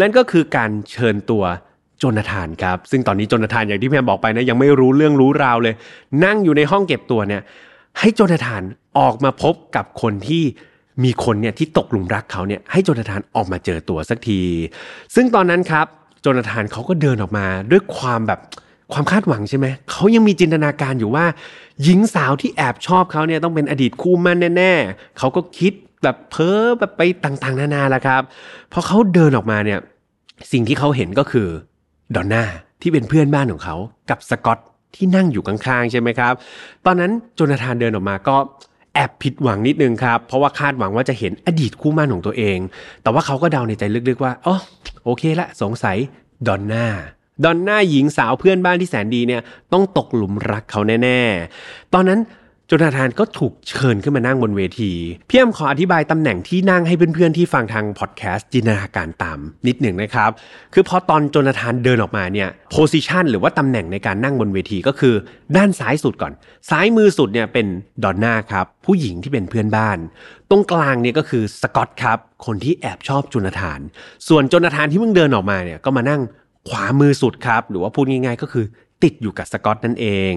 [0.00, 1.44] นั่นก็คือการเชิญตัว
[1.98, 5.74] โจนาธานครับ ซึ่งตอนนี้โจนาธานอย่างที่พี่แอมบอกไปนะยังไม่รู้เรื่องรู้ราวเลย
[6.24, 7.42] นั่งอยู่ในห้องเก็บตัวเนี่ย
[7.98, 8.62] ให้โจนาธาน
[8.98, 10.42] ออกมาพบกับคนที่
[11.04, 14.40] มีคนเนี่ยที่ตกหลุมรักเขาเนี่ยให้โจนาธานออกมาเจอตัวสักที
[15.14, 15.86] ซึ่งตอนนั้นครับ
[16.20, 18.40] โจนาธานเขาก็เดินออกมาด้วยความแบบ
[18.92, 21.24] ความคาดหวังใช่ไหม เขายังมีจินตนาการอยู่ว่า
[21.82, 25.72] หญิงสาวที่แอบชอบเขาเนี่ยต้องเป็นอดีตคู่มั่นแน่ๆ เขาก็คิด
[26.02, 28.22] แบบเพ้อแบบไปต่างๆ นานาแล้วครับ
[28.72, 29.78] พอเขาเดินออกมาเนี่ย
[30.52, 31.48] สิ่งที่เขาเห็นก็คือ
[32.14, 32.44] ดอนน่า
[32.82, 33.76] ที่เป็นเพื่อนบ้านของเขา
[34.10, 34.58] กับสกอต
[34.96, 36.32] ที่นั่งอยู่ข้างๆใช่ไหมครับ
[36.86, 38.36] ตอนนั้นโจนาธานเดินออกมาก็
[38.94, 42.58] แอบผิดหวังนิดนึงครับ เพราะว่าคาดหวังว่าจะเห็นอดีตคู่มั่นของตัวเอง
[43.02, 44.56] แต่ว่าเขาก็เดาในใจลึกๆว่าอ๋อ
[45.04, 45.96] โอเคละสงสัย
[46.46, 46.86] ดอนน่า
[47.44, 49.42] ดอนน่าหญิงสาวเพื่อนบ้านที่แสนดีเนี่ย
[49.72, 51.20] ต้องตกหลุมรักเขาแน่
[51.58, 52.20] ๆ ตอนนั้น
[52.70, 54.92] จนาธานก็ถูกเชิญขึ้นมานั่งบนเวที
[55.28, 60.30] พี่แอมขออธิบายตำแหน่งที่นั่งให้เพื่อนๆที่ฟังทางพอดแคสต์จินตนาการตามนิดหนึ่งนะครับ
[60.74, 65.14] คือพอตอนจนาธานเดินออกมาเนี่ยโพสิชันหรือว่าตำแหน่งในการนั่งบนเวทีก็คือ
[65.56, 66.32] ด้านซ้ายสุดก่อน
[66.70, 67.66] ซ้ายมือสุดเนี่ยเป็น
[68.04, 69.98] ดอนน่าครับผู้หญิงที่เป็นเพื่อนบ้าน
[70.50, 73.80] ตรงกลางเนี่ยก็คือสกอตครับคนที่แอบชอบจนาธาน
[74.28, 76.20] ส่วนจนาธานที่เพิ่งเดินออกมาเนี่ยก็มานั่ง
[76.68, 78.66] ขวามือสุดครับ หรือว่าพูดง่ายๆก็คือ
[79.04, 80.34] ติดอยู่กับสกอตนั่นเอง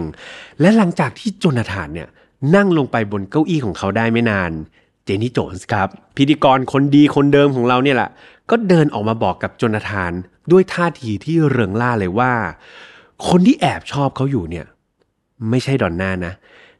[0.61, 2.09] และหลังจากที่จนาธานเนี่ย
[2.55, 4.51] นั่งลงไปบนเก้าอี้ของเขาได้ไม่นาน
[5.03, 5.87] เจนนี่โจนส์ครับ
[6.17, 8.09] พิธีกรคนดีคนเดิมของเราเนี่ยแหละ
[8.49, 10.11] ก็เดินออกมาบอกกับโจนาธาน
[10.51, 12.33] ด้วยท่าทีที่เริงล่าเลยว่า
[13.27, 14.65] คนที่แอบชอบเขาอยู่เนี่ย
[15.49, 16.33] ไม่ใช่ดอนน่านะ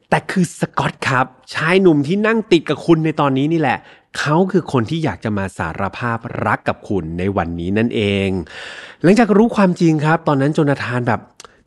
[0.10, 3.78] แต่คือสกอตครับ ชายหนุ่มที่นั่งติดกับคุณในตอนนี้นี่แหละ
[4.20, 8.30] เขาคือคนที่อยากจะมาสารภาพรักกับคุณในวันนี้นั่นเอง
[9.04, 11.20] หลังจากรู้ความจริงครับ ตอนนั้นโจนาธานแบบ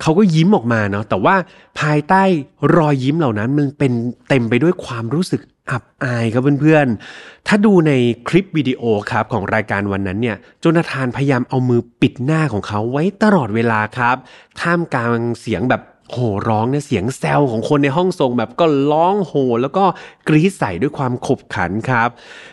[0.03, 1.35] เขาก็ยิ้มออกมาเนาะแต่ว่า
[1.81, 2.23] ภายใต้
[2.77, 3.93] รอยยิ้มเหล่านั้นมันเป็น
[4.29, 5.41] เต็มไปด้วยความรู้สึก
[5.71, 7.93] อับอายครับเพื่อนๆ ถ้าดูใน
[8.29, 14.17] คลิปวิดีโอครับของรายการวันนั้นเนี่ยโจนาธานพยายามเอามือปิดหน้าของเขาไว้ตลอดเวลาครับ
[14.61, 15.83] ท่ามกลางเสียงแบบ
[16.15, 19.85] โห่ร้องเนี่ยเสียงแซวของคนในห้องส่งแบบก็ร้องโห่แล้วก็
[20.29, 22.09] กรี๊ดใส่ด้วยความขบขันครับ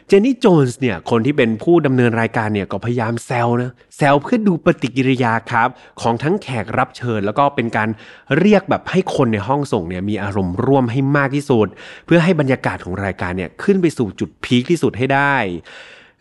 [0.07, 5.69] เจนนี่โจนส์เนี่ยคนที่เป็นผู้ดำเนินรายการเนี่ยก็พยายามแซวนะแซวเพื่อดูปฏิกิริยาครับ
[6.01, 7.89] ของทั้งแขกรับเชิญ แล้วก็เป็นการ
[8.39, 11.67] เรียกแบบให้คนในห้องส่งเนี่ยมีอารมณ์ร่วมให้มากที่สุด
[12.05, 15.35] เพื่อให้บรรยากาศของรายการเนี่ยขึ้นไปสู่จุดพีคที่สุดให้ได้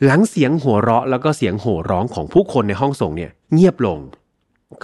[0.05, 3.99] หลังเสียงหัวเราะแล้วก็เสียงโห่ร้องของผู้คนในห้องส่งเนี่ยเงียบลง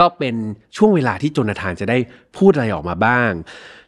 [0.01, 0.35] ก็เป็น
[0.77, 1.99] ช่วงเวลาที่โจนาธานจะได้
[2.37, 3.31] พูดอะไรออกมาบ้าง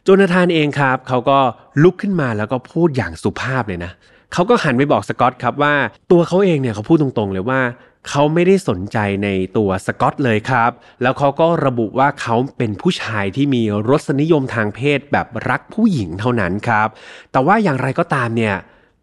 [0.03, 1.39] โจนาธานเองครับเขาก็
[1.83, 3.91] ลุกขึ้นมาแล้วก็พูดอย่างสุภาพเลยนะ
[4.33, 5.73] เขาก็หันไปบอกสกอตครับว่า
[6.11, 7.61] ตัวเขาเองเนี่ยเขาพูดตรงๆเลยว่า
[8.09, 10.71] เขาไม่ได้สนใจในตัวสกอตเลยครับ
[11.01, 16.87] แล้วเขาก็ระบุว่าเขาเป็นผู้ชายที่มีรสนิยมทางเพศแบบรักผู้หญิงเท่านั้นครับ
[17.31, 18.55] แต่ว่าอย่างไรก็ตามเนี่ย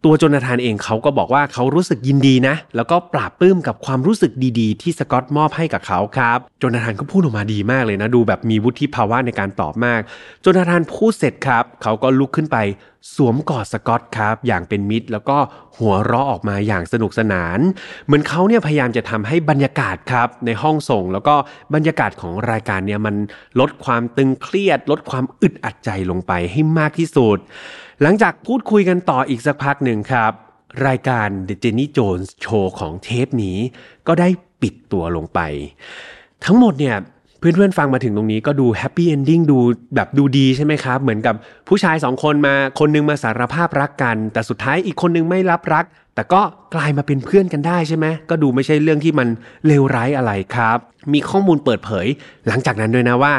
[0.05, 10.01] ตัวโจนาธานเองเขาก็บอกว่าเขารู้สึกยินดีนะ แล้วก็ปราบปลื้มกับความรู้สึกดีๆ ที่สกอตมอบให้กับเขาครับโจนาธานก็พูดออกมาดีมากเลยนะ ดูแบบมีวุฒิภาวะในการตอบมาก
[10.41, 12.57] โจนาธานพูดเสร็จครับ เขาก็ลุกขึ้นไป
[13.15, 15.37] สวมกอดสกอตครับอย่างเป็นมิตร แล้วก็
[15.77, 17.59] หัวเราะออกมาอย่างสนุกสนาน
[18.05, 21.35] เหมือนเขาเนี่ยพยายามจะทำให้บรรยากาศครับในห้องส่ง แล้วก็
[21.73, 23.15] บรรยากาศของรายการเนี่ยมัน
[23.59, 27.37] ลดความตึงเครียด ลดความอึดอัดใจลงไปให้มากที่สุด
[28.01, 30.31] หลังจากพูดคุยกันต่ออีกสักพักหนึ่งครับ
[30.87, 33.57] รายการ The Jenny Jones Show ของเทปนี้
[34.07, 34.27] ก็ได้
[34.61, 35.39] ปิดตัวลงไป
[36.45, 36.95] ทั้งหมดเนี่ย
[37.39, 39.57] เพื่อนๆฟังมาถึงตรงนี้ก็ดู happy ending ดู
[39.95, 41.35] แบบดูดีใช่ไหมครับ เหมือนกับ
[41.67, 45.85] ผู้ชายสองคนมาคนนึงมาสารภาพรักกัน แต่สุดท้ายอีกคนนึงไม่รับรัก
[46.15, 46.41] แต่ก็
[46.75, 49.27] กลายมาเป็นเพื่อนกันได้ใช่ไหมก็ดูไม่ใช่เรื่องที่มัน
[49.67, 50.77] เลวร้ายอะไรครับ
[51.13, 52.07] มีข้อมูลเปิดเผย
[52.47, 53.33] หลังจากนั้นด้วยนะว่า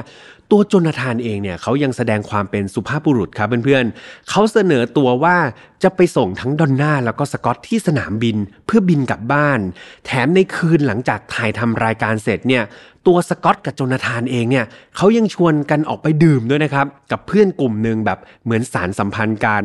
[0.51, 5.37] ตัวโจนาธานเองเนี่ยเขายังแสดงความเป็นสุภาพบุรุษครับเพื่อนๆเขาเสนอตัวว่า
[5.83, 8.37] จะไปส่งทั้งดอนน่าแล้วก็สกอตที่สนามบิน
[8.67, 9.61] เพื่อบินกลับบ้าน
[10.05, 12.65] แถมในคืนหลังจากถ่ายทำรายการเสร็จเนี่ย
[13.07, 14.65] ตัวสกอตกับโจนาธานเองเนี่ย
[14.97, 19.65] เขายังชวนกันออกไปดื่มด้วยนะครับกับเพื่อนกลุ่มหนึ่งแบบเหมือนสารสัมพันธ์กัน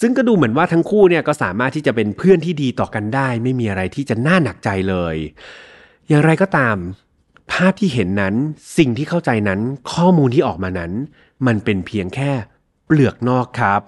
[0.00, 5.16] ซึ่งก็ดูเหมือนว่าทั้งคู่เนี่ยก็สามารถที่จะเป็นเพื่อนที่ดีต่อกันได้ ไม่มีอะไรที่จะน่าหนักใจเลย
[6.08, 6.76] อย่างไรก็ตาม
[7.50, 8.34] ภาพที่เห็นนั้น
[8.78, 9.60] สิ่งที่เข้าใจนั้น
[9.92, 10.92] ข้อมูลที่ออกมานั้น
[11.46, 12.30] มันเป็นเพียงแค่
[12.86, 13.80] เปลือกนอกครับ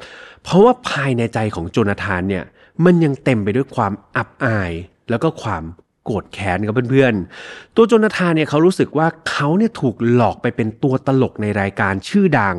[0.42, 2.44] เพราะว่าภายในใจของโจนาธานเนี่ย
[2.84, 4.72] มันยังเต็มไปด้วยความอับอาย
[5.10, 5.64] แล้วก็ความ
[6.04, 12.56] โกรธแค้นครับเพื่อนๆ ตัวโจนาธานเนี่ยเขารู้สึกว่าเขาเนี่ยถูกหลอกไปเป็นตัวตลกในรายการชื่อดัง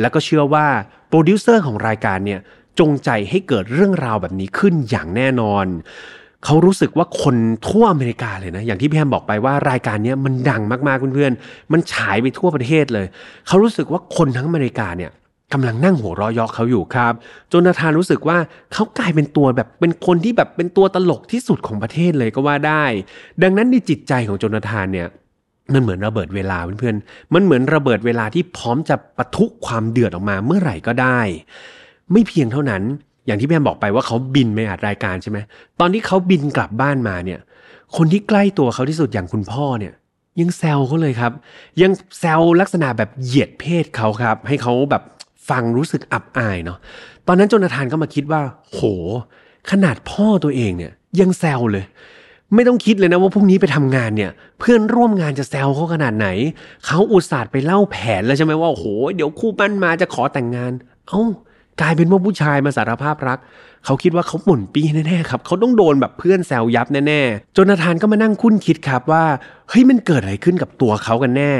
[0.00, 0.66] แล้วก็เชื่อว่า
[1.08, 2.40] โปรดิวเซอร์ของรายการเนี่ย
[2.80, 5.66] จงใจให้เกิดเรื่องราวแบบนี้ขึ้นอย่างแน่นอน
[6.46, 7.36] เขารู้สึกว่าคน
[7.68, 13.06] ทั่วอเมริกาเลยนะ อย่างที่พี่แฮมบอกไปว่ารายการนี้มันดังมากๆเพื่อนๆ มันฉายไปทั่วประเทศเลย
[13.46, 15.10] เขารู้สึกว่าคนทั้งอเมริกาเนี่ย
[15.52, 17.12] กำลังนั่งหัวเราะเยาะเขาอยู่ครับ
[17.48, 18.38] โจนาธานรู้สึกว่า
[18.72, 22.84] เขากลายเป็นตัวแบบเป็นคนที่แบบเป็นตัวตลกที่สุดของประเทศเลยก็ว่าได้
[23.42, 25.08] ดังนั้นในจิตใจของโจนาธานเนี่ย
[25.72, 31.20] มันเหมือนระเบิดเวลาเพื่อนๆ มันเหมือนระเบิดเวลาที่พร้อมจะปะทุความเดือดออกมาเมื่อไหร่ก็ได้
[32.12, 32.82] ไม่เพียงเท่านั้น
[33.26, 35.38] อย่างที่พี่แอมบอกไปว่าเขาบินไปอัดรายการใช่ไหม
[35.80, 37.40] ตอนที่เขาบินกลับบ้านมาเนี่ย
[37.96, 39.94] คนที่ใกล้ตัวเขาที่สุดอย่างคุณพ่อเนี่ย
[40.40, 41.32] ยังแซวเขาเลยครับ
[41.82, 45.02] ยังแซวลักษณะแบบเหยียดเพศเขาครับ ให้เขาแบบ
[45.48, 46.78] ฟังรู้สึกอับอายเนาะ
[47.26, 48.40] ตอนนั้นโจนาธานก็มาคิดว่า
[48.72, 48.80] โห
[49.70, 51.84] ขนาดพ่อตัวเองเนี่ย ยังแซวเลย
[52.54, 56.28] ไม่ต้องคิดเลยนะว่าพรุ่งนี้ไปทำงานเนี่ย เพื่อนร่วมงานจะแซวเขาขนาดไหน
[56.86, 60.72] เขาอุตส่าห์ไปเล่าแผนแล้วใช่ไหมว่าโหเดี๋ยวคู่ปั้นมาจะขอแต่งงาน
[61.08, 61.22] เอ้า
[61.80, 63.38] กลายเป็นว่าผู้ชายมาสารภาพรัก
[63.84, 69.24] เขาคิดว่าเขาหมุนปีแน่ๆครับ เขาต้องโดนแบบเพื่อนแซวยับแน่ๆจนนาธานก็มานั่งคุ้นคิดครับว่า
[69.68, 71.52] เฮ้ยมันเกิดอะไรขึ้นกับตัวเขากันแน่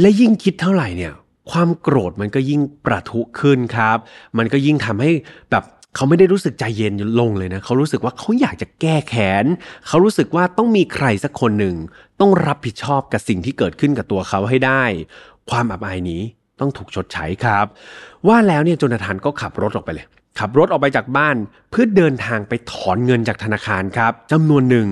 [0.00, 1.12] และยิ่งคิดเท่าไหร่เนี่ย
[1.50, 3.98] ความโกรธมันก็ยิ่งประทุขึ้นครับ
[4.38, 5.10] มันก็ยิ่งทำให้
[5.50, 5.64] แบบ
[5.96, 9.44] เขาไม่ได้รู้สึกใจเย็นลงเลยนะ เขารู้สึกว่าเขาอยากจะแก้แค้น
[9.86, 11.76] เขารู้สึกว่าต้องมีใครสักคนหนึ่ง
[12.20, 14.82] ต้องรับผิดชอบกับสิ่งที่เกิดขึ้นกับตัวเขาให้ได้
[15.50, 16.22] ความอับอายนี้
[16.60, 17.66] ต้องถูกชดใช้ครับ
[18.28, 20.06] ว่าแล้วเนี่ยโจนาธานก็ขับรถออกไปเลย
[20.38, 21.36] ขับรถออกไปจากบ้าน
[21.70, 24.86] เพื่อเดินทางไปถอนเงินจากธนาคารครับจำนวนหนึ่ง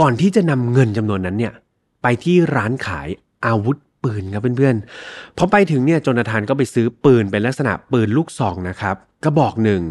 [0.00, 1.54] ก่อนที่จะนำเงินจำนวนนั้นเนี่ย
[2.02, 3.08] ไปที่ร้านขาย
[3.46, 9.82] อาวุธปืนครับเพื่อนๆ พอไปถึงเนี่ยโจนาธานก็ไปซื้อปืนเป็นลักษณะปืนลูกซองนะครับ กระบอกหนึ่ง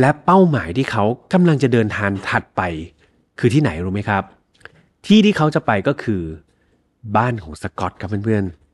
[0.00, 2.62] และเป้าหมายที่เขากำลังจะเดินทางถัดไป
[3.38, 4.22] คือที่ไหนรู้ไหมครับ
[5.06, 6.22] ที่ที่เขาจะไปก็คือ
[7.16, 8.65] บ้านของสกอตครับเพื่อนๆ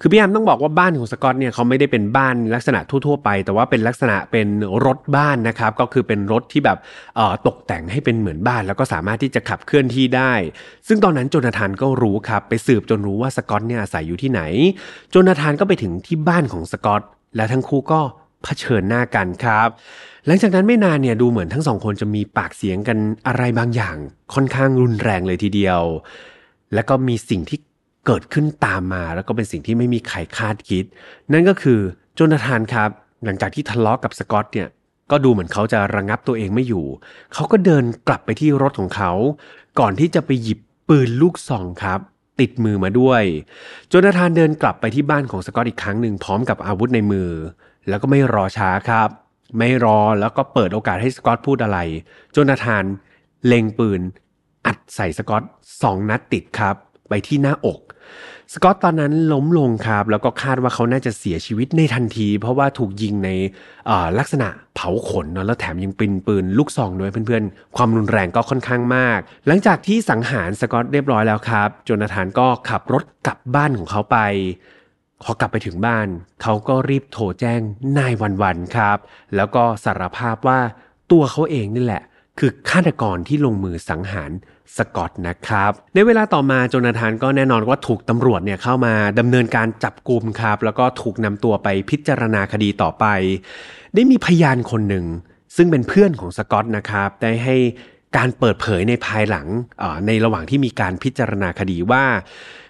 [0.00, 4.48] คือพี่แอมต้องบอกว่าบ้านของสกอตเนี่ยเขาไม่ได้เป็นบ้านลักษณะทั่วๆไป แต่ว่าเป็นลักษณะเป็น
[4.86, 6.78] รถบ้านนะครับ ก็คือเป็นรถที่แบบ
[7.46, 10.32] ตกแต่งให้เป็นเหมือนบ้าน แล้วก็สามารถที่จะขับเคลื่อนที่ได้
[10.88, 14.40] ซึ่งตอนนั้นโจนาธานก็รู้ครับ ไปสืบจนรู้ว่าสกอตเนี่ยอาศัยอยู่ที่ไหน
[15.10, 17.02] โจนาธานก็ไปถึงที่บ้านของสกอต
[17.36, 18.00] และทั้งคู่ก็
[18.44, 19.68] เผชิญหน้ากันครับ
[20.26, 23.96] หลังจากนั้นไม่นานเนี่ยดูเหมือนทั้งสองคนจะมีปากเสียงกันอะไรบางอย่าง
[24.34, 25.80] ค่อนข้างรุนแรงเลยทีเดียว
[26.74, 27.58] แล้วก็มีสิ่งที่
[28.10, 30.84] เกิดขึ้นตามมาแล้วก็เป็นสิ่งที่ไม่มีใครคาดคิด
[31.32, 31.80] นั่นก็คือ
[32.14, 32.90] โจนาธานครับ
[33.24, 34.68] หลังจากที่ทะเลาะกับสกอตเนี่ย
[35.10, 36.86] ก็ดูเหมือนเขาจะระงับตัวเองไม่อยู่
[37.34, 39.12] เขาก็เดินกลับไปที่รถของเขา
[39.80, 42.00] ก่อนที่จะไปหยิบปืนลูกซองครับ
[42.40, 43.22] ติดมือมาด้วย
[43.88, 47.30] โจนาธานเดินกลับไปที่บ้านของสกอตอีกครั้งหนึ่งพร้อมกับอาวุธในมือ
[47.88, 49.08] แล้วก็ไม่รอช้าครับ
[49.58, 51.78] ไม่รอแล้วก็เปิดโอกาสให้สกอตพูดอะไร
[52.32, 52.84] โจนาธาน
[53.46, 54.00] เล็งปืน
[54.66, 55.42] อัดใส่สกอต
[55.82, 56.76] สองนัดติดครับ
[57.08, 57.80] ไปที่หน้าอก
[58.52, 63.30] สกอตตอนนั้นล้มลงครับ แล้วก็คาดว่าเขาน่าจะเสียชีวิตในทันที เพราะว่าถูกยิงใน
[64.18, 74.18] ลักษณะเผาขนเนอะแล้วแถมยังเป็นปืนลูกซองด้วยเพื่อนๆ ความรุนแรงก็ค่อนข้างมาก หลังจากที่สังหารสกอตเรียบร้อยแล้วครับโจนาธานก็ขับรถกลับบ้านของเขาไป
[75.22, 76.06] พอกลับไปถึงบ้าน
[76.42, 77.60] เขาก็รีบโทรแจ้ง
[77.98, 78.98] นายวันวันครับ
[79.36, 80.60] แล้วก็สารภาพว่า
[81.12, 82.02] ตัวเขาเองนี่แหละ
[82.38, 84.30] คือฆาตกรที่ลงมือสังหาร
[84.76, 93.04] สกอตนะครับ ในเวลาต่อมาโจนาธานก็แน่นอนว่าถูกตำรวจเนี่ยเข้ามาดำเนินการจับกลุ่มครับ แล้วก็ถูกนำตัวไปพิจารณาคดีต่อไป
[93.94, 95.06] ได้มีพยานคนหนึ่ง
[95.56, 97.56] ซึ่งเป็นเพื่อนของสกอตนะครับ ได้ให้
[98.16, 99.46] การเปิดเผยในภายหลัง
[100.06, 102.04] ในระหว่างที่มีการพิจารณาคดีว่า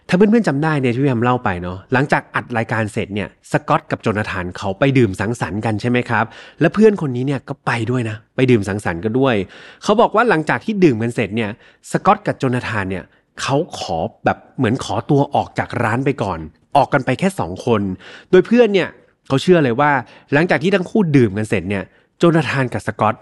[0.09, 6.25] ถ้าเพื่อนๆจำได้เนี่ยที่พี่แอมเล่าไปเนาะหลังจากอัดรายการเสร็จเนี่ยสกอตกับโจนาธานเขาไปดื่มสังสรรค์กันใช่ไหมครับ
[6.61, 9.35] และเพื่อนคนนี้เนี่ยก็ไปด้วยนะ ไปดื่มสังสรรค์กันด้วย
[9.83, 11.51] เขาบอกว่าหลังจากที่ดื่มกันเสร็จเนี่ย
[11.91, 13.05] สกอตกับโจนาธานเนี่ย
[13.41, 16.39] เขาขอแบบเหมือนขอตัวออกจากร้านไปก่อน
[16.77, 17.83] ออกกันไปแค่สองคน
[18.31, 18.89] โดยเพื่อนเนี่ย
[19.29, 19.91] เขาเชื่อเลยว่า
[20.33, 21.85] หลังจากที่ทั้งคู่ดื่มกันเสร็จเนี่ย
[22.19, 23.15] โจนาธานกับสกอต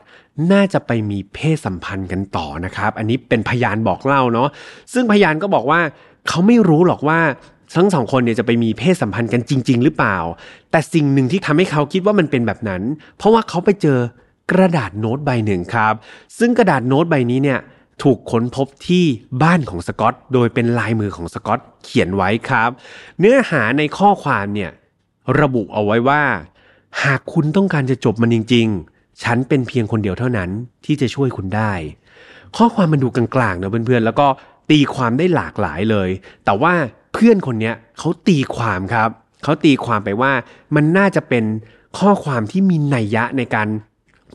[0.53, 4.49] น่าจะไปมีเพศสัมพันธ์กันต่อนะครับ อันนี้เป็นพยานบอกเล่าเนาะ
[4.93, 5.81] ซึ่งพยานก็บอกว่า
[6.29, 7.21] เขาไม่รู้หรอกว่า
[7.77, 10.17] ทั้งสองคนเนี่ยจะไปมีเพศสัมพันธ์กันจริง ๆ หรือเปล่า
[10.71, 12.83] แต่สิ่งหนึ่งที่ทำให้เขาคิดว่ามันเป็นแบบนั้น
[13.17, 13.99] เพราะว่าเขาไปเจอ
[14.53, 15.95] กระดาษโน้ตใบหนึ่งครับ
[16.39, 17.61] ซึ่งกระดาษโน้ตใบนี้เนี่ย
[18.03, 19.05] ถูกค้นพบที่
[19.43, 22.71] บ้านของสกอต โดยเป็นลายมือของสกอตเขียนไว้ครับ
[23.21, 24.71] เนื้อหาในข้อความเนี่ย
[25.41, 26.23] ระบุเอาไว้ว่า
[27.03, 28.67] หากคุณต้องการจะจบมันจริง
[28.97, 30.51] ๆ ฉันเป็นเพียงคนเดียวเท่านั้น
[30.85, 31.73] ที่จะช่วยคุณได้
[32.57, 34.27] ข้อความมันดูกลางๆนะเพื่อนๆแล้วก็
[34.71, 36.09] ตีความได้หลากหลายเลย
[36.45, 36.73] แต่ว่า
[37.13, 39.11] เพื่อนคนนี้เขาตีความครับ
[39.45, 40.33] เขาตีความไปว่า
[40.75, 41.45] มันน่าจะเป็น
[41.99, 43.69] ข้อความที่มีนัยยะในการ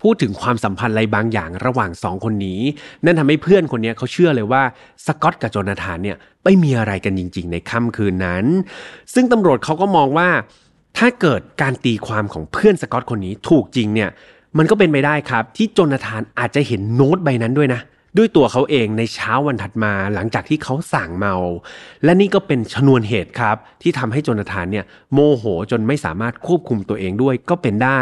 [0.01, 2.59] พูดถึงความสัมพันธ์อะไรบางอย่างระหว่างสองคนนี้
[3.05, 4.63] นั่นทำให้เพื่อนคนนี้เขาเชื่อเลยว่า
[5.05, 8.45] สกอตกับโจนาธานเนี่ยไม่มีอะไรกันจริง ๆ ในค่ำคืนนั้น
[9.13, 10.29] ซึ่งตำรวจเขาก็มองว่า
[10.97, 14.09] ถ้าเกิดการตีความของเพื่อนสกอตคนนี้ถูกจริงเนี่ย
[14.57, 17.82] มันก็เป็นไปได้ครับ ที่โจนาธานอาจจะเห็นโน้ตใบนั้นด้วยนะ
[18.18, 21.36] ด้วยตัวเขาเองในเช้าวันถัดมาหลังจากที่เขาสั่งเมา
[22.03, 28.01] และนี่ก็เป็นชนวนเหตุครับ ที่ทำให้โจนาธานเนี่ยโมโหจนไม่สามารถควบคุมตัวเองด้วยก็เป็นได้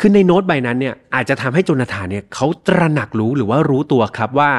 [0.00, 4.50] คือในโน้ตใบนั้นเนี่ยอาจจะทำให้โจนาธานเนี่ยเขาตระหนักรู้หรือว่ารู้ตัวครับว่า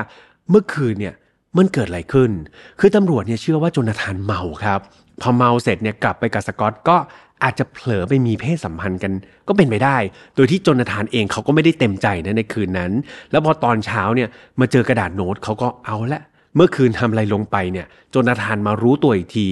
[0.50, 1.16] เมื่อคืนเนี่ย
[1.58, 2.32] มันเกิดอะไรขึ้น
[2.80, 4.80] คือตำรวจเนี่ยเชื่อว่าโจนาธานเมาครับ
[5.22, 6.98] พอเมาเสร็จเนี่ยกลับไปกับสกอตก็
[7.44, 9.12] อาจจะเผลอไปมีเพศสัมพันธ์กัน
[9.48, 9.98] ก็เป็นไปได้
[10.36, 12.92] โดยที่จนาธานเองเขาก็ไม่ได้เต็มใจนะในคืนนั้น
[13.32, 14.30] แล้วพอตอนเช้าเนี่ย
[14.60, 16.22] มาเจอกระดาษโน้ตเขาก็เอาละ
[16.56, 19.48] เมื่อคืนทำอะไรลงไปเนี่ยจนาธานมารู้ตัวอีกที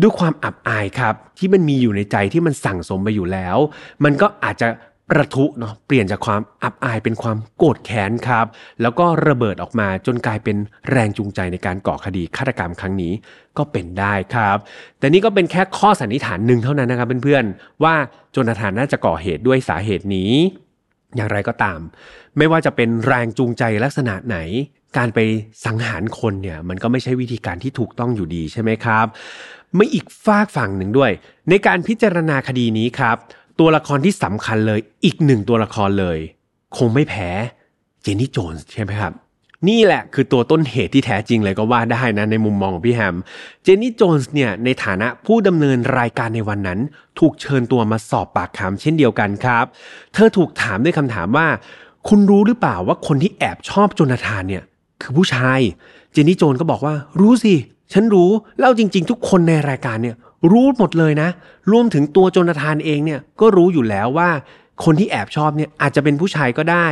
[0.00, 3.56] ด้วยความอับอายครับ ที่มันมีอยู่ในใจที่มันสั่งสมไปอยู่แล้ว
[4.04, 4.68] มันก็อาจจะ
[5.12, 8.46] ประทุเนาะเปลี่ยนจากความอับอายเป็นความโกรธแค้นครับ
[8.82, 10.56] แล้วก็ระเบิดออกมาจนกลายเป็น
[10.90, 13.12] แรงจูงใจในการก่อคดีฆาตกรรมครั้งนี้
[13.58, 14.58] ก็เป็นได้ครับ
[14.98, 17.94] แต่นี่ก็เป็นแค่ข้อสันนิษฐานหนึ่งเท่านั้นนะครับเพื่อนๆว่า
[18.34, 20.32] จนาธานน่าจะก่อเหตุด้วยสาเหตุนี้
[21.16, 21.80] อย่างไรก็ตาม
[22.38, 24.38] ไม่ว่าจะเป็นแรงจูงใจลักษณะไหน
[24.96, 25.18] การไป
[25.64, 29.06] สังหารคนเนี่ยมันก็ไม่ใช่วิธีการที่ถูกต้องอยู่ดีใช่ไหมครับ
[29.76, 31.10] ไม่อีกฝากฝั่งหนึ่งด้วย
[31.50, 33.16] ในการพิจารณาคดีนี้ครับ
[33.58, 36.18] ตัวละครที่สำคัญเลย อีกหนึ่งตัวละครเลย
[36.76, 37.30] คงไม่แพ้
[38.02, 39.12] เจนนี่โจนส์ใช่ไหมครับ
[39.68, 43.16] นี่แหละคือตัวต้นเหตุที่แท้จริงเลยก็ว่าได้นะในมุมมองของพี่แฮม
[43.62, 46.78] เจนนี่โจนส์เนี่ยในฐานะผู้ดำเนินรายการในวันนั้น
[47.18, 49.64] ถูกเชิญตัวมาสอบปากคำเช่นเดียวกันครับ
[50.14, 51.46] เธอถูกถามด้วยคำถามว่า
[52.08, 54.62] คุณรู้หรือเปล่าว่าคนที่แอบชอบโจนาธานเนี่ย
[55.02, 55.60] คือผู้ชาย
[56.12, 57.54] เจนนี่โจนก็บอกว่ารู้สิ
[57.92, 60.16] ฉันรู้ แล้วเอาจริง ๆ ทุกคนในรายการเนี่ย
[60.50, 61.28] รู้หมดเลยนะ
[61.72, 64.30] รวมถึงตัวโจนาธานเองเนี่ยก็รู้อยู่แล้วว่า
[64.84, 66.88] คนที่แอบชอบเนี่ยอาจจะเป็นผู้ชายก็ได้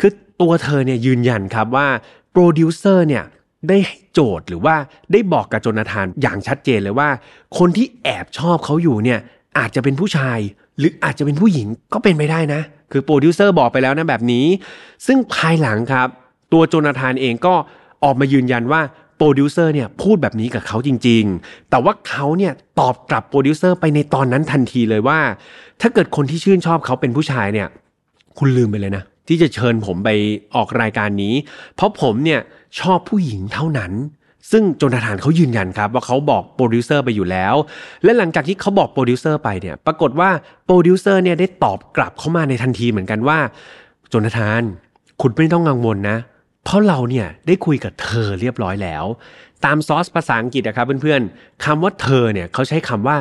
[0.00, 0.10] คือ
[0.40, 1.86] ตัวเธอเนี่ยยืนยันครับว่า
[2.32, 3.24] โปรดิวเซอร์เนี่ย
[3.68, 4.74] ได้ให้โจทย์หรือว่า
[5.12, 7.08] ได้บอกกับโจนาธานอย่างชัดเจนเลยว่า
[7.58, 9.18] คนที่แอบชอบเขาอยู่เนี่ย
[9.58, 10.38] อาจจะเป็นผู้ชาย
[10.78, 12.60] หรืออาจจะเป็นผู้หญิงก็เป็นไปได้นะ
[12.92, 14.46] คือโปรดิวเซอร์บอกไปแล้วนะแบบนี้
[15.06, 16.08] ซึ่งภายหลังครับ
[16.52, 17.54] ตัวโจนาธานเองก็
[18.04, 18.80] ออกมายืนยันว่า
[19.22, 25.18] โปรดิวเซอร์เนี่ยพูดแบบนี้กับเขาจริง ๆ แต่ว่าเขาเนี่ยตอบกลับโปรดิวเซอร์ไปในตอนนั้นทันทีเลยว่า
[25.80, 27.68] ถ้าเกิดคนที่ชื่นชอบเขาเป็นผู้ชายเนี่ย
[28.38, 30.10] คุณลืมไปเลยนะ ที่จะเชิญผมไป
[30.54, 31.34] ออกรายการนี้
[31.74, 32.40] เพราะผมเนี่ย
[32.80, 33.92] ชอบผู้หญิงเท่านั้น
[34.50, 37.54] ซึ่งโจนาธานเขายืนยันครับว่าเขาบอกโปรดิวเซอร์ไปอยู่แล้ว
[38.04, 40.30] และหลังจากที่เขาบอกโปรดิวเซอร์ไปเนี่ย ปรากฏว่า
[40.66, 43.38] โปรดิวเซอร์เนี่ยได้ตอบกลับเข้ามาในทันทีเหมือนกันว่า
[44.12, 44.62] โจนาธาน
[45.20, 46.16] คุณไม่ต้องกังวลนะ
[46.70, 49.04] เพราะเราเนี่ยได้คุยกับเธอเรียบร้อยแล้ว
[49.64, 53.16] ตามซอสภาษาอังกฤษนะครับเพื่อนๆคำว่าเธอเนี่ยเขาใช้คำว่า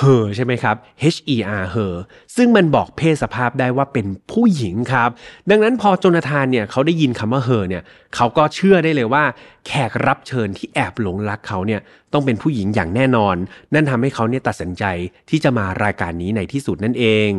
[0.00, 0.76] her ใช่ไหมครับ
[1.14, 1.94] H E R her
[2.36, 5.10] ซึ่งมันบอกเพศสภาพได้ว่าเป็นผู้หญิงครับ
[5.50, 7.82] ดังนั้นพอโจนาธานเนี่ยเขาได้ยินคำว่า her เนี่ย
[8.14, 9.24] เขาก็เชื่อได้เลยว่า
[9.66, 11.80] แขกรับเชิญที่แอบหลงรักเขาเนี่ย
[12.12, 13.36] ต้องเป็นผู้หญิงอย่างแน่นอน
[13.74, 14.84] นั่นทำให้เขาเนี่ยตัดสินใจ
[15.30, 17.30] ที่จะมารายการนี้ในที่สุดนั่นเอง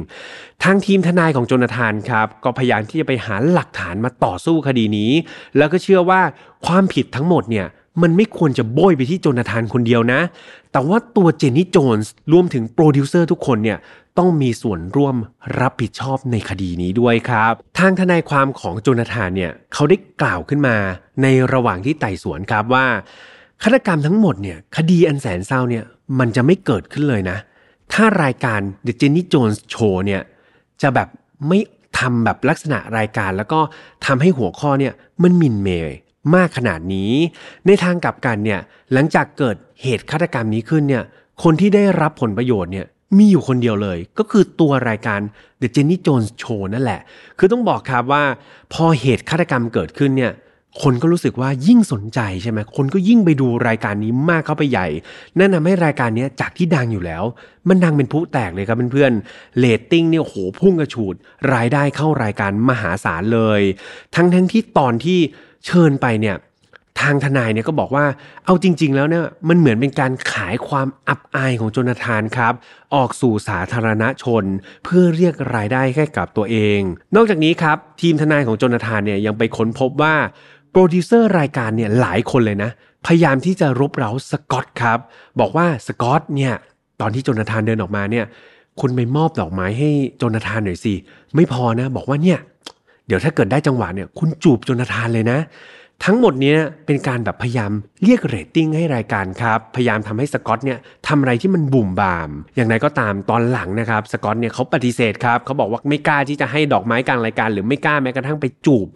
[0.63, 5.11] ทางทีมทนายของโจนาธานครับก็พยายามที่จะไปหาหลักฐานมาต่อสู้คดีนี้
[5.57, 6.21] แล้วก็เชื่อว่า
[6.65, 7.67] ความผิดทั้งหมดเนี่ย
[8.01, 10.19] มันไม่ควรจะโบยไปที่โจนาธานคนเดียวนะ
[10.71, 13.77] แต่ว่าตัวเจนนี่โจนส์รวมถึงโปรดิวเซอร์ทุกคนเนี่ย
[14.17, 15.15] ต้องมีส่วนร่วม
[15.59, 20.75] รับผิดชอบในคดีนี้ด้วยครับ ทางทนายความของโจนาธานเนี่ยเขาได้กล่าวขึ้นมา
[21.21, 22.85] ในระหว่างที่ไต่สวนครับว่า
[23.63, 25.83] ฆาตกรรมทั้งหมดเนี่ยคดีอันแสนเศร้าเนี่ย
[26.19, 27.37] มันจะไม่เกิดขึ้นเลยนะ
[27.93, 30.21] ถ้ารายการ The Jenny Jones Show เนี่ย
[30.81, 31.07] จะแบบ
[31.47, 31.59] ไม่
[31.99, 33.59] ทำแบบลักษณะรายการแล้วก็
[34.05, 34.93] ทำให้หัวข้อเนี่ย
[35.23, 35.97] มันหมิ่นเหม่
[36.35, 37.11] มากขนาดนี้
[37.67, 38.59] ในทางกลับกันเนี่ย
[38.93, 41.03] หลังจากเกิดเหตุฆาตกรรมนี้ขึ้นเนี่ย
[41.43, 42.85] คนที่ได้รับผลประโยชน์เนี่ย
[43.17, 45.19] มีอยู่คนเดียวเลย ก็คือตัวรายการ
[45.61, 47.01] The Jenny Jones Show นั่นแหละ
[47.37, 48.23] คือต้องบอกครับว่า
[48.73, 50.31] พอเหตุฆาตกรรมเกิดขึ้นเนี่ย
[50.83, 54.87] คนก็รู้สึกว่ายิ่งสนใจใช่ไหมคนก็ยิ่งไปดูรายการนี้มากเข้าไปใหญ่
[55.37, 57.23] นั่นทำให้รายการนี้จากที่ดังอยู่แล้ว
[57.69, 61.15] มันดังเป็นพลุแตกเลยครับเพื่อนๆเรตติ้งเนี่ยโหพุ่งกระฉูด
[61.53, 63.61] รายได้เข้ารายการมหาศาลเลย
[64.15, 65.19] ทั้งทั้งที่ตอนที่
[65.65, 66.37] เชิญไปเนี่ย
[67.01, 68.05] ทางทนายเนี่ยก็บอกว่า
[68.45, 72.53] เอาจริง ๆ แล้วเนี่ยมันเหมือนเป็นการขายความอับอายของโจนาธานครับ
[72.95, 74.43] ออกสู่สาธารณชน
[74.83, 76.79] เพื่อเรียกรายได้ให้กับตัวเอง
[77.15, 80.15] นอกจากนี้ครับทีมทนายของโจนาธานเนี่ยยังไปค้นพบว่า
[80.77, 82.71] โปรดิวเซอร์รายการเนี่ยหลายคนเลยนะ
[83.05, 84.99] พยายามที่จะรบเร้าสกอตครับ
[85.39, 86.53] บอกว่าสกอตเนี่ย
[87.01, 88.25] ตอนที่โจนาธานเดินออกมาเนี่ย
[88.79, 90.93] คุณไปมอบดอกไม้ให้โจนาธานหน่อยสิ
[91.35, 92.39] ไม่พอนะ บอกว่าเนี่ย
[93.07, 95.39] เดี๋ยวถ้าเกิดได้จังหวะเนี่ย คุณจูบโจนาธานเลยนะ
[96.03, 97.71] ทั้งหมดนี้เป็นการแบบพยายาม
[98.03, 108.87] เรียกเรตติ้งให้รายการครับ พยายามทำให้สกอตเนี่ยทำอะไรที่มันบุ่มบาม อย่างไรก็ตามตอนหลังนะครับสกอตเนี่ยเขาปฏิเสธครับเขาบอกว่าไม่กล้าที่จะให้ดอกไม้กลางรายการ หรือไม่กล้าแม้กระทั่งไปจูบ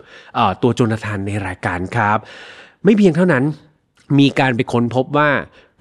[0.61, 2.17] ตัวโจนาธานในรายการครับ
[2.83, 3.43] ไม่เพียงเท่านั้น
[4.19, 5.29] มีการไปค้นพบว่า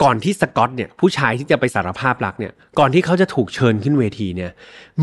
[0.03, 4.51] ก่อนที่สกอตเนี่ยผู้ชายที่จะไปสารภาพรักเนี่ยก่อนที่เขาจะถูกเชิญขึ้นเวทีเนี่ย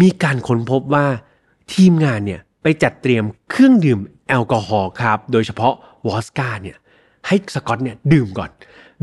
[0.02, 1.06] มีการค้นพบว่า
[1.74, 4.00] ทีมงานเนี่ยไปจัดเตรียมเครื่องดื่ม
[4.30, 5.74] แอลกอฮอล์ครับ โดยเฉพาะ
[6.08, 6.78] วอสกาเนี่ย
[7.28, 8.50] ให้สกอตเนี่ยดื่มก่อน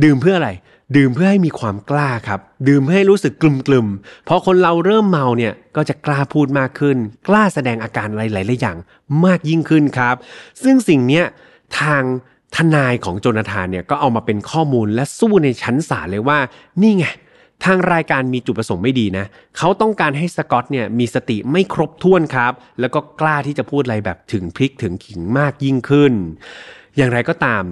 [0.05, 0.51] ดื่มเพื่ออะไร
[0.97, 6.97] ดื่มเพื่อให้มีความกล้าครับ ดื่มเพื่อให้รู้สึกกลุ่มๆพอคนเราเริ่มเมาเนี่ยก็จะกล้าพูดมากขึ้น
[7.29, 8.77] กล้าแสดงอาการอะไรหลายๆอย่าง
[9.25, 10.17] มากยิ่งขึ้นครับ
[10.63, 11.25] ซึ่งสิ่งเนี้ย
[11.81, 12.03] ทาง
[12.57, 16.39] ทนายของโจนาธานเนี่ยก็เอามาเป็นข้อมูลและสู้ในชั้นศาลเลยว่า
[16.83, 17.07] นี่ไง
[17.65, 19.25] ทางรายการมีจุดประสงค์ไม่ดีนะ
[19.59, 26.13] เขาต้องการให้สกอตเนี่ยมีสติไม่ครบถ้วนครับ แล้วก็กล้าที่จะพูดอะไรแบบถึงพริกถึงขิงมากยิ่งขึ้น
[26.97, 27.65] อย่างไรก็ตาม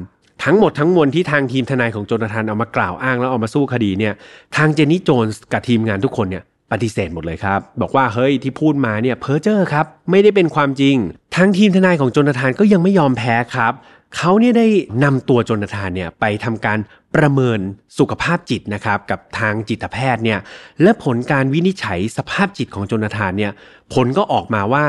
[0.44, 4.14] ทั้งหมดทั้งมวลที่ทางทีมทนายของโจนาธานเอามากล่าวอ้างแล้วเอามาสู้คดีเนี่ย
[4.56, 10.96] ทางเจนนี่โจนส์กับทีมงานทุกคนเนี่ยปฏิเสธหมดเลยครับ บอกว่าเฮ้ยที่พูดมาเนี่ยเพ้อเจ้อครับ ไม่ได้เป็นความจริง
[11.36, 13.72] ทั้งทีมทนายของโจนาธานก็ยังไม่ยอมแพ้ครับ
[14.16, 14.66] เขาเนี่ยได้
[15.04, 16.78] นำตัวโจนาธานเนี่ยไปทำการ
[17.14, 17.60] ประเมิน
[17.98, 20.38] สุขภาพจิตนะครับกับทางจิตแพทย์เนี่ย
[20.82, 23.52] และผลการวินิจฉัยสภาพจิตของโจนาธานเนี่ย
[23.94, 24.86] ผลก็ออกมาว่า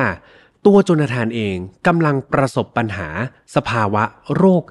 [0.66, 1.56] ตัวโจนาธานเอง
[1.88, 3.08] กำลังประสบปัญหา
[3.56, 4.04] สภาวะ
[4.36, 4.64] โรค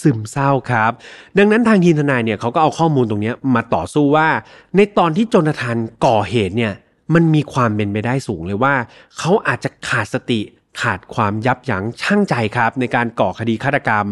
[0.00, 0.92] ซึมเศร้าครับ
[1.38, 4.28] ดังนั้นทางทีมทนายเนี่ยเขาก็เอาข้อมูลตรงนี้มาต่อสู้ว่า
[4.76, 5.76] ในตอนที่โจนาธาน
[6.06, 6.72] ก่อเหตุเนี่ย
[7.14, 8.74] มันมีความเป็นไปได้สูงเลยว่า
[9.18, 10.40] เขาอาจจะขาดสติ
[10.80, 14.06] ขาดความยับยั้งชั่งใจครับ ในการก่อคดีฆาตกรรม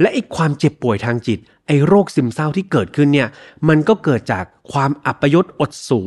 [0.00, 3.28] และไอ้ความเจ็บป่วยทางจิต ไอ้โรคซึมเศร้าที่เกิดขึ้นเนี่ย
[3.68, 6.00] มันก็เกิดจากความอัปยศอดสู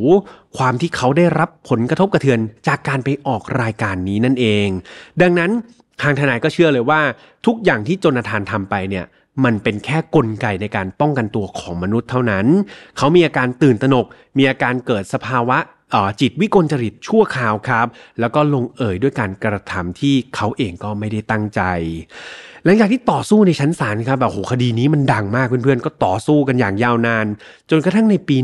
[0.58, 4.68] ความที่เขาได้รับผลกระทบกระเทือนจากการไปออกรายการนี้นั่นเอง
[5.22, 5.52] ดังนั้น
[6.02, 7.02] ทางทนายก็เชื่อเลยว่า
[7.46, 9.06] ทุกอย่างที่โจนาธานทำไปเนี่ย
[9.46, 12.46] มันเป็นแค่กลไกในการป้องกันตัวของมนุษย์เท่านั้น
[12.98, 14.06] เขามีอาการตื่นตระหนก
[14.38, 15.58] มีอาการเกิดสภาวะ
[16.22, 17.88] จิตวิกลจริตชั่วคราวครับ
[18.20, 21.62] แล้วก็ลงเอ่ยด้วยการกระทำที่เขาเองก็ไม่ได้ตั้งใจ
[22.68, 27.26] หลังจากที่ต่อสู้ในชั้นศาลครับแบบโหคดีนี้มันดังมากเพื่อนๆ ก็ต่อสู้กันอย่างยาวนาน
[27.70, 28.38] จนกระทั่งในปี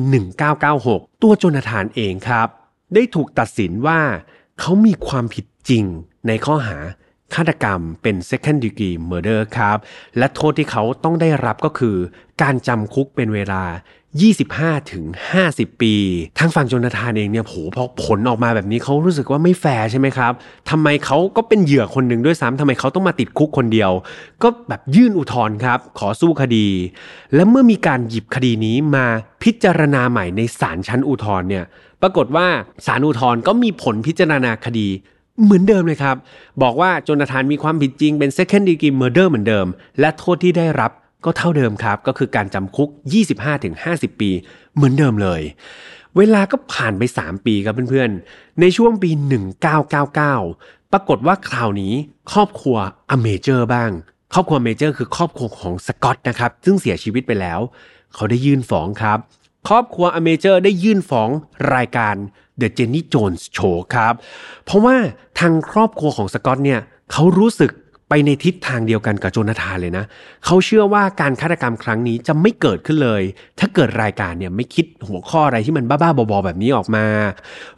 [0.57, 2.47] 1996 ตัวโจนาธานเองครับ
[2.93, 3.99] ได้ถูกตัดสินว่า
[4.59, 5.85] เขามีความผิดจริง
[6.27, 6.77] ในข้อหา
[7.33, 9.77] ฆาตกรรมเป็น second degree murder ครับ
[10.17, 11.95] และโทษที่เขาต้องได้รับก็คือ
[12.41, 13.63] การจำคุกเป็นเวลา
[14.21, 15.03] 25ถึง
[15.43, 15.93] 50 ปี
[16.39, 20.31] ทางฝั่งโจนาธานเองเนี่ยโหพอผลออกมาแบบนี้เขารู้สึกว่าไม่แฟร์ใช่ไหมครับ
[20.69, 23.91] ทำไมเขาก็เป็นเหยื่อคนหนึ่งด้วยซ้ำทำไมเขาต้องมาติดคุกคนเดียว
[24.43, 26.67] ก็แบบยื่นอุทธรณ์ครับ ขอสู้คดี
[27.35, 29.05] และเมื่อมีการหยิบคดีนี้มา
[29.43, 31.63] พิจารณาใหม่ในศาลชั้นอุทธรณ์เนี่ย
[32.01, 32.47] ปรากฏว่า
[32.85, 34.87] ศาลอุทธรณ์ก็มีผลพิจารณาคดี
[35.43, 36.15] เหมือนเดิมเลยครับ
[36.61, 39.67] บอกว่าโจนาธานมีความผิดจริงเป็น second degree murder เหมือนเดิม
[39.99, 40.91] และโทษที่ได้รับ
[41.25, 42.89] ก็เท่าเดิมครับ ก็คือการจำคุก
[43.55, 44.31] 25-50 ปี
[44.75, 45.41] เหมือนเดิมเลย
[46.17, 49.09] เวลาก็ผ่านไป 3 ปีครับเพื่อนๆ ในช่วงปี
[49.81, 51.93] 1999 ปรากฏว่าคราวนี้
[52.31, 52.77] ครอบครัว
[53.11, 53.91] อเมเจอร์บ้าง
[54.33, 57.59] ครอบครัวเมเจอร์คือครอบครัวของสกอตนะครับ ซึ่งเสียชีวิตไปแล้ว
[58.13, 59.17] เขาได้ยื่นฟ้องครับ
[59.67, 61.29] ครอบครัวอเมเจอร์ได้ยื่นฟ้อง
[61.75, 62.15] รายการ
[62.61, 64.13] The Jenny Jones Show ครับ
[64.65, 64.95] เพราะว่า
[65.39, 66.79] ทางครอบครัวของสกอตเนี่ย
[67.11, 67.71] เขารู้สึก
[68.09, 70.05] ไปในทิศทางเดียวกันกับโจนาธานเลยนะ
[70.45, 73.21] เขาเชื่อว่าการฆาตกรรมครั้งนี้จะไม่เกิดขึ้นเลย
[73.59, 77.05] ถ้าเกิดรายการเนี่ยไม่คิดหัวข้ออะไรที่มันบ้าๆบอๆแบบนี้ออกมา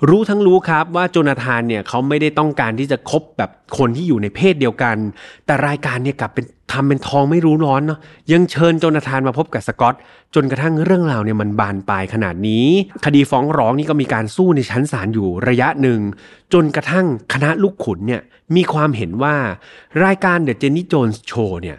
[0.10, 4.98] รู้ทั้งรู้ครับว่าโจนาธานเนี่ยเขาไม่ได้ต้องการที่จะคบแบบคนที่อยู่ในเพศเดียวกัน
[5.46, 8.00] แต่รายการเนี่ยกลับเป็นทำเป็นทองไม่รู้ร้อนเนาะ
[8.32, 9.96] ยังเชิญโจนาธานมาพบกับสกอต
[10.36, 12.68] จนกระทั่งเรื่องราวเนี่ยมันบานปลายขนาดนี้
[13.06, 16.00] คดีฟ้องร้องนี่ก็มีการสู้ในชั้นศาลอยู่ระยะหนึ่ง
[16.54, 18.22] จนกระทั่งคณะลูกขุนเนี่ย
[18.56, 19.36] มีความเห็นว่า
[20.04, 21.78] รายการเดอะเจนนี่โจนส์โชว์เนี่ย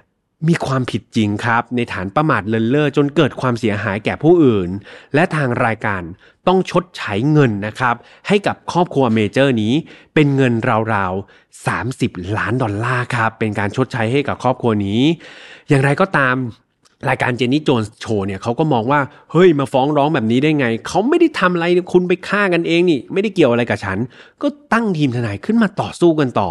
[0.49, 4.71] มีความผิดจริงครับ ในฐานประมาทเลินเล่อจนเกิดความเสียหายแก่ผู้อื่น
[5.15, 6.03] และทางรายการ
[6.49, 7.95] ต้องชดใช้เงินนะครับ
[8.29, 9.73] ให้กับครอบครัวเมเจอร์นี้
[10.15, 10.53] เป็นเงิน
[10.95, 15.03] ราวๆ 30 ล้านดอลลาร์ครับ เป็นการชดใช้ให้กับครอบครัวนี้
[15.69, 16.37] อย่างไรก็ตาม
[17.09, 19.01] รายการเจนนี่โจนส์โชว์เนี่ยเขาก็มองว่า
[19.33, 23.99] เฮ้ยมาฟ้องร้องแบบนี้ได้ไง เขาไม่ได้ทำอะไรคุณไปฆ่ากันเองนี่ ไม่ได้เกี่ยวอะไรกับฉัน
[24.43, 26.51] ก็ตั้งทีมทนายขึ้นมาต่อสู้กันต่อ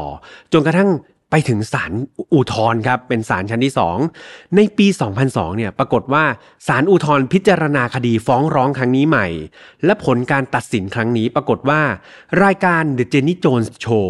[0.53, 0.89] จนกระทั่ง
[1.31, 1.91] ไปถึงศาล
[2.33, 3.73] อุทธรณ์ครับเป็นศาลชั้นที่
[4.13, 4.87] 2 ในปี
[5.21, 6.23] 2002เนี่ยปรากฏว่า
[6.67, 9.27] ศาลอุทธรณ์พิจารณาคดีฟ้องร้องครั้งนี้ใหม่
[9.85, 11.81] และผลการตัดสินครั้งนี้ปรากฏว่า
[12.43, 14.07] รายการ The Jenny Jones Show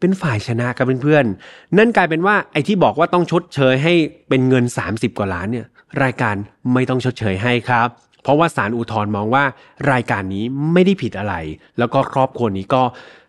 [0.00, 3.94] เป็นฝ่ายชนะกับเพื่อนๆ นั่นกลายเป็นว่าไอ้ที่บอกว่าต้องชดเชยให้
[4.28, 5.66] เป็นเงิน 30 กว่าล้านเนี่ย
[6.02, 6.34] รายการ
[6.72, 7.88] ไม่ต้องชดเชยให้ครับ
[8.22, 9.44] เพราะว่าศาลอุทธรณ์มองว่า
[9.92, 11.34] รายการนี้ไม่ได้ผิดอะไร
[11.78, 12.82] แล้วก็ครอบครัวนี้ก็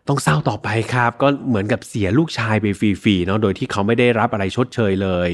[0.10, 5.30] ต้องเศร้าต่อไปครับ ก็เหมือนกับเสียลูกชายไปฟรีๆเนาะโดยที่เขาไม่ได้รับอะไรชดเชยเลย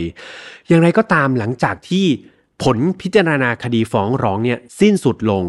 [0.68, 2.06] อย่างไรก็ตามหลังจากที่
[2.64, 5.44] ผลพิจารณาคดีฟ้องร้องเนี่ยสิ้นสุดลง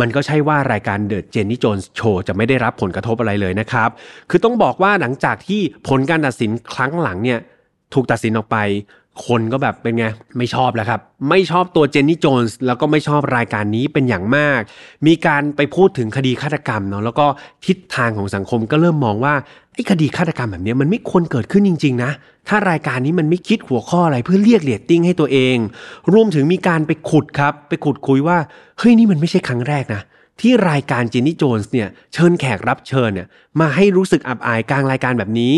[0.00, 3.90] มันก็ใช่ว่ารายการเดอะเจนนี่โจนส์โชว์จะไม่ได้รับผลกระทบอะไรเลยนะครับ
[4.30, 7.40] คือต้องบอกว่าหลังจากที่ผลการตัดสินครั้งหลังเนี่ย
[7.94, 8.56] ถูกตัดสินออกไป
[9.24, 10.06] คนก็แบบเป็นไง
[10.38, 14.60] ไม่ชอบแล้วครับ ไม่ชอบตัวเจนนี่โจนส์แล้วก็ไม่ชอบรายการนี้เป็นอย่างมาก
[15.06, 17.26] มีการไปพูดถึงคดีฆาตกรรมเนาะแล้วก็
[17.66, 19.34] ทิศทางของสังคมก็เริ่มมองว่า
[19.74, 22.10] ไอ้คดีฆาตกรรมแบบนี้มันไม่ควรเกิดขึ้นจริง ๆ นะ
[22.48, 25.56] ถ้ารายการนี้มันไม่คิดหัวข้ออะไรเพื่อเรียกเลียดติ้งให้ตัวเอง
[26.12, 28.38] รวมถึงมีการไปขุดครับ ไปขุดคุยว่า
[28.78, 30.02] เฮ้ยนี่มันไม่ใช่ครั้งแรกนะ
[30.40, 33.26] ที่รายการเจนนี่โจนส์เนี่ยเชิญแขกรับเชิญเนี่ย
[33.60, 35.54] มาให้รู้สึกอับอายกลางรายการแบบนี้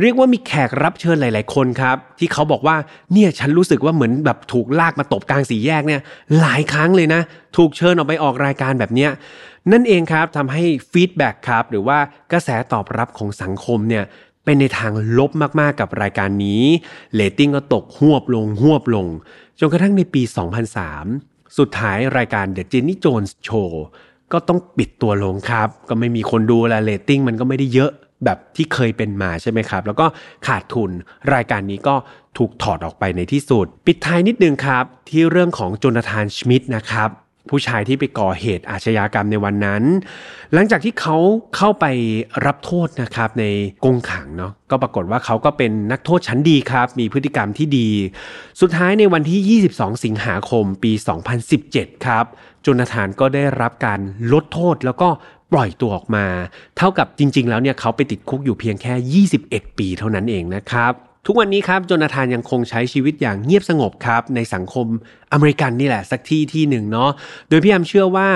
[0.00, 2.76] เรียกว่ามีแขกรับเชิญหลาย ๆ คนครับ ที่เขาบอกว่า
[3.12, 6.00] เนี่ยฉันรู้สึกว่าเหมือนแบบถูกลากมาตบกลางสี่แยกเนี่ย
[6.40, 7.20] หลายครั้งเลยนะ
[7.56, 9.10] ถูกเชิญออกไปออกรายการแบบเนี้ย
[9.72, 10.62] นั่นเองครับทำให้
[10.92, 11.98] feedback ครับหรือว่า
[12.32, 14.04] กระแสตอบรับของสังคมเนี่ย
[14.44, 15.30] เป็นในทางลบ
[15.60, 16.62] มาก ๆ กับรายการนี้
[17.14, 19.06] เรตติ้งก็ตกฮวบลงฮวบลง
[19.60, 20.22] จนกระทั่งในปี
[20.88, 23.70] 2003 สุดท้ายรายการ The Jenny Jones Show
[24.32, 27.90] ก็ต้องปิดตัวลงครับ ก็ไม่มีคนดูแลเรตติ้งมันก็ไม่ได้เยอะ
[28.24, 30.06] แบบที่เคยเป็นมาใช่ไหมครับ แล้วก็
[30.46, 30.90] ขาดทุน
[31.34, 31.94] รายการนี้ก็
[32.38, 37.10] ถูกถอดออกไปในที่สุด ปิดท้ายนิดนึงครับ ที่เรื่องของโจนาธานชมิดนะครับ
[37.50, 39.82] ผู้ชายที่ไปก่อเหตุอาชญากรรมในวันนั้น
[40.52, 41.16] หลังจากที่เขา
[41.56, 41.84] เข้าไป
[42.46, 43.44] รับโทษนะครับใน
[43.84, 47.88] กงขังเนาะก็ปรากฏว่าเขาก็เป็นนักโทษชั้นดีครับ มีพฤติกรรมที่ดี
[48.60, 50.92] สุดท้ายในวันที่ 22 สิงหาคมปี
[51.48, 52.24] 2017 ครับ
[52.66, 54.00] จนาธานก็ได้รับการ
[54.32, 55.08] ลดโทษแล้วก็
[55.52, 56.26] ปล่อยตัวออกมา
[56.76, 60.92] เท่ากับจริง ๆ แล้วเนี่ยเขาไปติดคุกอยู่เพียงแค่ 21 ปีเท่านั้นเองนะครับ
[61.28, 64.86] ทุกวันนี้ครับโจนาธานยังคงใช้ชีวิตอย่างเงียบสงบครับ ในสังคม
[65.32, 67.10] อเมริกันนี่แหละสักที่ที่หนึ่งเนาะ
[67.48, 68.28] โดยพี่แอมเชื่อว่า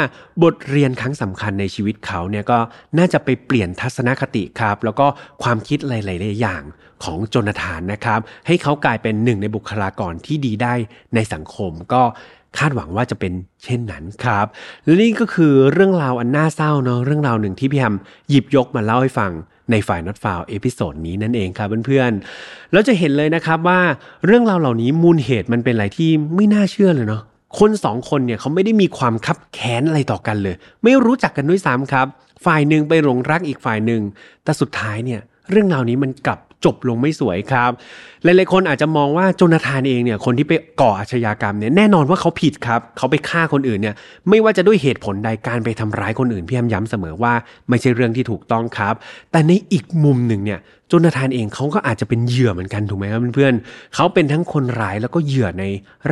[0.42, 2.58] บทเรียนครั้งสำคัญในชีวิตเขาเนี่ยก็
[2.98, 5.06] น่าจะไปเปลี่ยนทัศนคติครับ แล้วก็
[5.42, 6.62] ความคิดหลายๆอย่าง
[7.04, 10.74] ของโจนาธานนะครับ ให้เขากลายเป็นหนึ่งในบุคลากรที่ดีได้
[11.14, 12.02] ในสังคมก็
[12.58, 13.32] คาดหวังว่าจะเป็น
[13.64, 14.46] เช่นนั้นครับ
[14.84, 17.94] และนี่ก็คือเรื่องราวอันน่าเศร้าเนาะเรื่องราวหนึ่งที่พี่แฮม
[18.30, 19.30] หยิบยกมาเล่าให้ฟัง
[19.70, 23.80] ใน File Not Found episode นี้นั่นเองครับเพื่อนๆแล้วจะเห็นเลยนะครับว่า
[24.26, 27.22] เรื่องราวเหล่านี้มูลเหตุมันเป็นอะไรที่ไม่น่าเชื่อเลยเนาะ
[27.58, 30.54] คนสองคนเนี่ยเขาไม่ได้มีความคับแค้นอะไรต่อกันเลย
[30.84, 32.06] ไม่รู้จักกันด้วยซ้ำครับ
[32.44, 34.02] ฝ่ายหนึ่งไปหลงรักอีกฝ่ายหนึ่ง
[34.44, 35.20] แต่สุดท้ายเนี่ย
[35.50, 37.70] เรื่องราวนี้มันกลับจบลงไม่สวยครับ
[38.24, 43.94] หลายๆคนอาจจะมองว่าโจนาธานเองเนี่ยคนที่ไปก่ออาชญากรรมเนี่ยแน่นอนว่าเขาผิดครับ เขาไปฆ่าคนอื่นเนี่ย
[44.28, 47.32] ไม่ว่าจะด้วยเหตุผลใดการไปทำร้ายคนอื่นพี่ย้ำย้ำเสมอว่า
[47.68, 48.94] ไม่ใช่เรื่องที่ถูกต้องครับ
[49.32, 55.64] แต่ในอีกมุมหนึ่งเนี่ยโจนาธานเองเขาก็อาจจะเป็นเหยื่อเหมือนกันถูกไหมครับเพื่อนๆเขาเป็นทั้งคนร้ายแล้วก็เหยื่อใน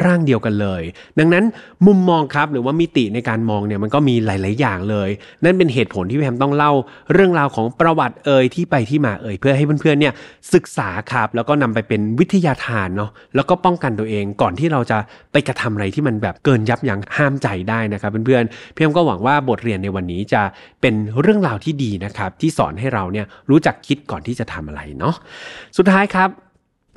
[0.05, 0.83] ร่างเดียวกันเลย
[1.19, 1.45] ดังนั้น
[1.87, 5.09] มุมมองครับหรือว่ามิติในการมองเนี่ยมันก็มีหลาย ๆ อย่างเลย
[5.45, 6.73] นั่นเป็นเหตุผลที่พี่แฮมต้องเล่า
[7.13, 10.13] เรื่องราวของประวัติเอ่ยที่ไปที่มาเอ่ยเพื่อให้เพื่อนๆเนี่ย
[10.55, 14.99] ศึกษาครับแล้วก็นำไปเป็นวิทยาทานเนาะแล้วก็ป้องกันตัวเองก่อนที่เราจะ
[15.33, 20.43] ไปกระทำอะไรที่มันแบบเกินยับยั้งห้ามใจได้นะครับเพื่อนๆพี่แฮมก็หวังว่าบทเรียนในวันนี้จะ
[20.81, 25.15] เป็นเรื่องราวที่ดีนะครับที่สอนให้เราเนี่ยรู้จักคิดก่อนที่จะทำอะไรเนาะ
[25.77, 26.29] สุดท้ายครับ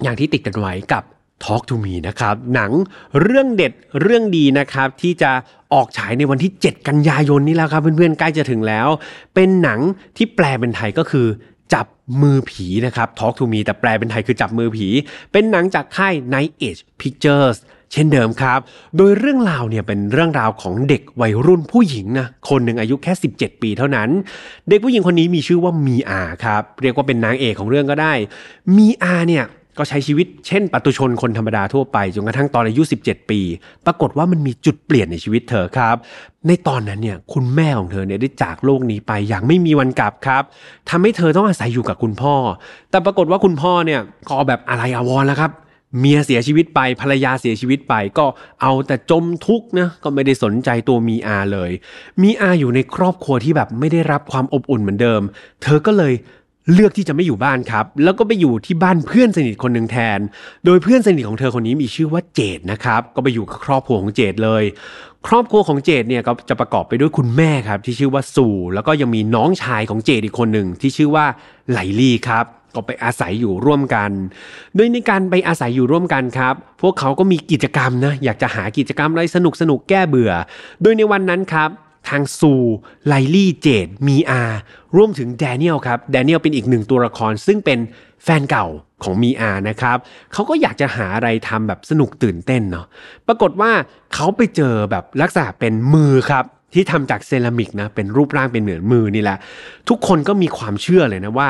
[0.03, 1.03] อย่างที่ติดกันไว้กับ
[1.45, 2.71] Talk to Me นะครับหนัง
[3.21, 5.31] เรื่องเด็ดเรื่องดีนะครับที่จะ
[5.73, 8.87] ออกฉายในวันที่ 7 กันยายนนี้แล้วครับเพื่อนๆใกล้จะถึงแล้ว
[9.35, 9.79] เป็นหนัง
[10.17, 11.27] ที่แปลเป็นไทยก็คือ
[11.73, 11.87] จับ
[12.21, 14.87] มือผีนะครับ Talk to Me แต่แปลเป็นไทยคือจับมือผี
[15.31, 17.57] เป็นหนังจากค่าย Night Age Pictures
[17.93, 18.59] เช่นเดิมครับ
[18.97, 24.09] โดยเรื่องราวเนี่ยเป็นเรื่องราวของเด็กวัยรุ่นผู้หญิงนะ คนหนึ่งอายุแค่ 17 ปีเท่านั้น
[24.69, 28.13] เด็กผู้หญิงคนนี้มีชื่อว่ามีอาครับ เรียกว่าเป็นนางเอกของเรื่องก็ได้
[28.77, 29.45] มีอาเนี่ย
[29.77, 33.39] ก็ใช้ชีวิตเช่นปัตุชนคนธรรมดาทั่วไปจนกระทั่งตอนอายุ 17 ปี
[33.85, 35.95] ปรากฏว่ามันมีจุดเปลี่ยนในชีวิตเธอครับ
[36.47, 40.43] ในตอนนั้นเนี่ยคุณแม่ของเธอเนี่ยได้จากโลกนี้ไปอย่างไม่มีวันกลับครับ
[40.89, 42.35] ทำให้เธอต้องอาศัยอยู่กับคุณพ่อ
[42.91, 45.53] แต่ปรากฏว่าคุณพ่อเนี่ยก็แบบอะไรอาวรณ์แล้วครับ
[45.99, 48.25] เมียเสียชีวิตไปภรรยาเสียชีวิตไป ก็
[48.61, 51.71] เอาแต่จมทุกข์นะก็ไม่ได้สนใจตัวมีอาเลย
[52.21, 55.21] มีอาอยู่ในครอบครัวที่แบบไม่ได้รับความอบอุ่นเหมือนเดิม
[55.63, 56.13] เธอก็เลย
[56.73, 60.19] เลือกที่จะไม่อยู่บ้านครับ แล้วก็ไปอยู่ที่บ้านเพื่อนสนิทคนหนึ่งแทน
[60.65, 64.63] โดยเพื่อนสนิทของเธอคนนี้มีชื่อว่าเจดนะครับ ก็ไปอยู่กับครอบครัวของเจดเลย
[65.27, 71.25] ครอบครัวของเจดเนี่ยก็จะประกอบไปด้วยคุณแม่ครับ ที่ชื่อว่าสู่แล้วก็ยังมีน้องชายของเจดอีกคนหนึ่งที่ชื่อว่า
[71.69, 72.45] ไหลลี่ครับ
[72.75, 74.11] ก็ไปอาศัยอยู่ร่วมกัน
[74.75, 80.31] โดยในการไปอาศัยอยู่ร่วมกันครับ พวกเขาก็มีกิจกรรมนะ อยากจะหากิจกรรมอะไรสนุกสนุกแก้เบื่อ
[80.81, 81.69] โดยในวันนั้นครับ
[82.09, 82.53] ทางซู
[83.07, 84.43] ไลลี่เจดมีอา
[84.97, 87.79] รวมถึงแดเนียลครับแดเนียลเป็นอีกหนึ่งตัวละครซึ่งเป็น
[88.23, 88.67] แฟนเก่า
[89.03, 89.97] ของมีอานะครับ
[90.33, 92.85] เขาก็อยากจะหาอะไรทำแบบสนุกตื่นเต้นเนาะ
[93.27, 93.71] ปรากฏว่า
[94.13, 99.37] เขาไปเจอแบบลักษณะเป็นมือครับที่ทำจากเซรามิกนะเป็นรูปร่างเป็นเหมือนมือนี่แหละ
[99.89, 101.49] ทุกคนก็มีความเชื่อเลยนะว่า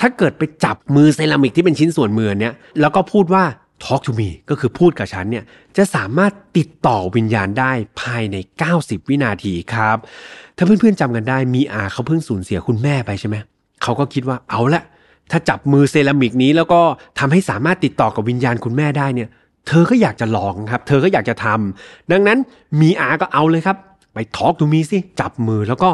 [0.00, 3.44] ถ้าเกิดไปจับมือเซรามิกที่เป็นชิ้นส่วนมือเนี้ยแล้วก็พูดว่า
[3.84, 5.44] talk to me ก็คือพูดกับฉันเนี่ย
[5.76, 8.36] จะสามารถติดต่อวิญญาณได้ภายใน
[8.74, 9.96] 90 วินาทีครับ
[10.56, 13.36] ถ้าเพื่อนๆจำกันได้มีอาเขาเพิ่งสูญเสียคุณแม่ไปใช่ไหม
[13.82, 14.82] เขาก็คิดว่าเอาละ
[15.30, 16.80] ถ้าจับมือเซรามิกนี้แล้วก็
[17.18, 19.28] ทำให้สามารถติดต่อกับวิญญาณคุณแม่ได้เนี่ย
[19.68, 22.38] เธอก็อยากจะลองครับ เธอก็อยากจะทำดังนั้น
[22.80, 23.76] มีอาก็เอาเลยครับ
[24.14, 25.90] ไป talk to me สิจับมือแล้วก็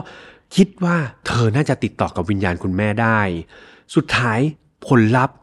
[0.56, 0.97] คิดว่า
[1.27, 3.20] เธอน่าจะติดต่อกับวิญญาณคุณแม่ได้
[3.94, 4.40] สุดท้าย
[4.86, 5.36] ผลลัพธ์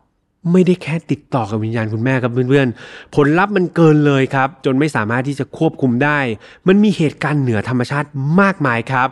[0.52, 6.20] ไม่ได้แค่ติดต่อกับวิญญาณคุณแม่ครับเพื่อนๆ ผลลัพธ์มันเกินเลยครับ จนไม่สามารถที่จะควบคุมได้
[6.68, 8.08] มันมีเหตุการณ์เหนือธรรมชาติ
[8.42, 9.08] มากมายครับ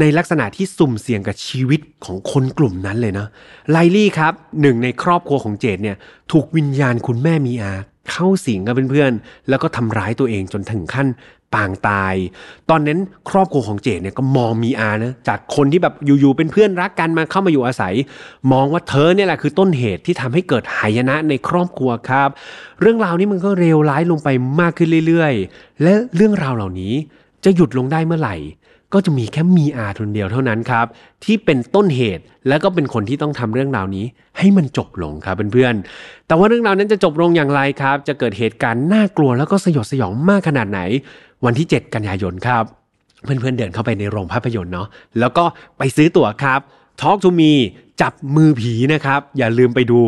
[0.00, 3.26] ในลักษณะที่สุ่มเสี่ยงกับชีวิตของคนกลุ่มนั้นเลยนะ
[3.70, 5.96] ไลลี่ครับหนึ่งในครอบครัวของเจดเนี่ย
[6.32, 7.72] ถูกวิญญาณคุณแม่มีอา
[8.10, 11.06] เข้าสิงกับเพื่อนๆ แล้วก็ทำร้ายตัวเองจนถึงขั้น
[11.54, 12.14] ปางตาย
[12.70, 12.98] ตอนนั้น
[13.30, 17.94] ครอบครัวของเจดเนี่ยก็มองมีอานะจากคนที่แบบอยู่ๆเป็นเพื่อนรักกันมาเข้ามาอยู่อาศัย
[18.52, 22.28] มองว่าเธอเนี่ยแหละคือต้นเหตุที่ทำให้เกิดหายนะในครอบครัวครับ
[22.80, 24.28] เรื่องราวนี้มันก็เลวร้ายลงไป
[24.60, 26.94] มากขึ้นเรื่อยๆ และเรื่องราวเหล่านี้
[27.44, 28.36] จะหยุดลงได้เมื่อไหร่
[28.92, 30.86] ก็จะมีแค่มีอาทนเดียวเท่านั้นครับ
[31.24, 34.04] ที่เป็นต้นเหตุและก็เป็นคนที่ต้องทำเรื่องราวนี้
[34.38, 40.80] ให้มันจบลงครับเพื่อนๆ แต่ว่าเรื่องราวนั้นจะจบลงอย่างไรครับ จะเกิดเหตุการณ์น่ากลัวแล้วก็สยดสยองมากขนาดไหน
[41.44, 42.64] วันที่ 7 กันยายนครับ
[43.24, 44.88] เพื่อนๆเดินเข้าไปในโรงภาพยนตร์เนาะ
[45.18, 45.44] แล้วก็
[45.78, 46.60] ไปซื้อตั๋วครับ
[47.00, 47.52] Talk to me
[48.02, 50.00] จับมือผีนะครับ อย่าลืมไปดู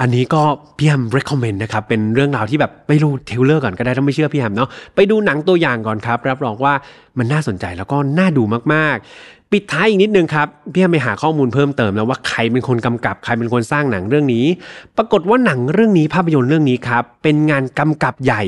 [0.00, 0.42] อันนี้ก็
[0.76, 6.74] พี่แฮม recommend นะครับ เป็นเรื่องราวที่แบบไปดูเทเลอร์ก่อนก็ได้ถ้าไม่เชื่อพี่แฮมเนาะไปดูหนังตัวอย่างก่อนครับ รับรองว่า
[7.18, 8.42] มันน่าสนใจแล้วก็น่าดู
[8.74, 8.96] มาก
[9.52, 14.46] ปิดท้ายอีกนิดนึงครับพี่แอมไปหาข้อมูลเพิ่มเติมแล้วว่าใครเป็นคนกำกับใครเป็นคนสร้างหนังเรื่องนี้
[14.96, 18.42] ปรากฏว่าหนังเรื่องนี้ภาพยนตร์เรื่องนี้ครับเป็นงานกำกับใหญ่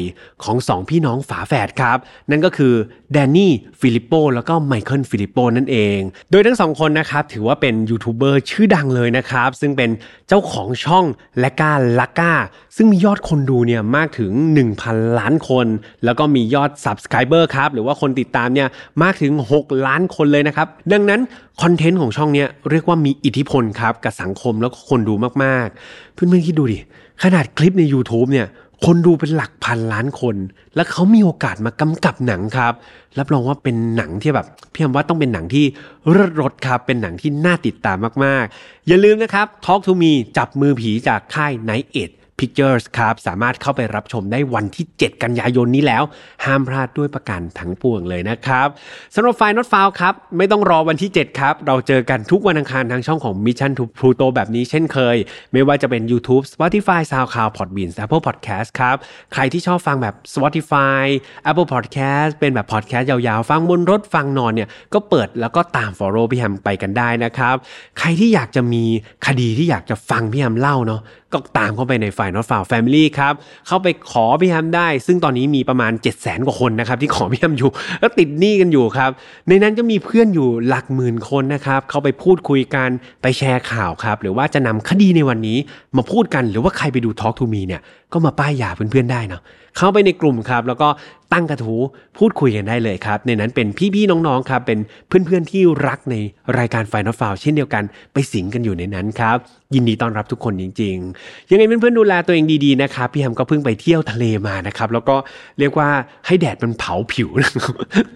[0.45, 1.99] ของสองพี่น้องฝาแฝดครับ
[2.31, 2.75] นั่นก็คือ
[3.13, 5.99] แดนนี่ฟิลิปโปแล้วก็ไมเคิลฟิลิปโปนั่นเอง
[6.31, 9.91] โดยทั้งสองคนนะครับถือว่าเป็นยูทูบเบอร์ชื่อดังเลยนะครับซึ่งเป็น
[10.29, 11.05] เจ้าของช่อง
[11.39, 12.33] RackaRacka
[12.77, 14.33] ซึ่งมียอดคนดูเนี่ยมากถึง
[14.75, 15.67] 1,000 ล้านคน
[16.05, 18.69] แล้วก็มียอด Subscriber ครับหรือว่าคนติดตามเนี่ย
[19.03, 21.21] มากถึง 6 ล้านคนเลยนะครับดังนั้น
[21.63, 25.15] คอนเทนต์ของช่องเนี้ยเรียกว่ามีอิทธิพลครับกับสังคมแล้วก็คนดู
[25.45, 26.79] มากๆ เพื่อนๆคิดดูดิ
[27.23, 28.49] ขนาดคลิปใน YouTube เนี่ย
[28.87, 30.37] คนดูเป็นหลักพันล้านคน
[30.75, 32.73] แล้วเขามีโอกาสมากำกับหนังครับ
[33.19, 35.65] รับรองว่าเป็นหนังที่แบบพี่ยมว่าต้องเป็นหนังที่
[36.11, 46.03] เลิศรสครับ เป็นหนังที่น่าติดตามมากๆ อย่าลืมนะครับ Talk to Me จับมือผีจากค่าย Night Edge Pictures ครับ สามารถเข้าไปรับชมได้วันที่ 7 กันยายนนี้แล้ว
[46.45, 48.69] ห้ามพลาดด้วยประกันทั้งปวงเลยนะครับ
[49.15, 55.17] สำหรับไฟนอตฟาวครับ ไม่ต้องรอวันที่ 7 ครับ เราเจอกันทุกวันอังคารทางช่องของ Mission to Pluto แบบนี้เช่นเคย
[55.53, 58.97] ไม่ว่าจะเป็น YouTube Spotify SoundCloud Podbean Apple Podcast ครับ
[59.33, 61.05] ใครที่ชอบฟังแบบ Spotify
[61.51, 67.57] Apple Podcast เป็นแบบ podcast ยาวๆ ฟังบนรถฟังนอนเนี่ยก็เปิดแล้วก็ตาม follow พี่แฮมไปกันได้นะครับ
[67.99, 68.85] ใครที่อยากจะมี
[69.27, 71.03] คดีที่อยากจะฟังพี่แฮมเล่าเนาะ
[71.33, 73.35] ก็ตามเข้าไปในฝ่าย Not f o u n Family ครับ
[73.67, 77.71] เข้าไปขอพี่แฮมได้ ซึ่งตอนนี้มีประมาณ 7 0 0 0 0 กว่าคนนะครับที่ขอพี่แฮมอยู่
[78.01, 79.11] แล้วติดหนี้กันอยู่ครับ
[79.49, 82.89] ในนั้นก็มีเพื่อนอยู่หลักหมื่นคนนะครับ เข้าไปพูดคุยกัน
[83.23, 85.59] ไปแชร์ข่าวครับ หรือว่าจะนำคดีในวันนี้
[85.97, 87.83] มาพูดกัน หรือว่าใครไปดู Talk to Me เนี่ย
[88.13, 89.43] ก็มาป้ายยาเพื่อนๆได้เนาะ
[89.77, 90.89] เข้าไปในกลุ่มครับ แล้วก็
[91.33, 91.81] ตั้งกระทู้
[92.19, 94.79] พูดคุยกันได้เลยครับ ในนั้นเป็นพี่ๆน้องๆครับ เป็น
[95.09, 96.17] เพื่อนๆที่รักใน
[96.59, 99.37] รายการไฟนอลฟาวเช่นเดียวกันไปสิงกันอยู่ในนั้นครับ
[99.75, 105.17] ยินดีต้อนรับทุกคนจริง ๆ ยังไงเพื่อนๆดูแลตัวเองดีๆนะครับพี่แฮมก็เพิ่งไปเที่ยวทะเลมานะครับแล้วก็
[105.59, 105.89] เรียกว่า
[106.27, 107.29] ให้แดดมันเผาผิว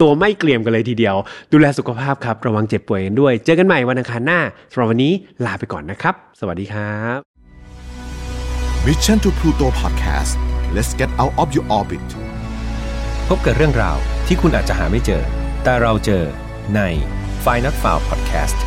[0.01, 1.17] ตัวไม่เกรียมกันเลยทีเดียว
[1.53, 4.41] ดูแลสุขภาพครับระวังเจ็บป่วยกันด้วย เจอกันใหม่วันอังคารหน้า
[4.73, 5.12] สำหรับวันนี้
[5.45, 7.30] ลาไปก่อนนะครับ สวัสดีครับ
[8.86, 10.32] Mission to Pluto Podcast
[10.74, 12.09] let's get out of your orbit
[13.28, 15.23] พบกับเรื่องราวที่คุณอาจจะหาไม่เจอ
[15.65, 16.24] แต่เราเจอ
[16.74, 16.81] ใน
[17.44, 18.59] f i n a l f i l e Podcast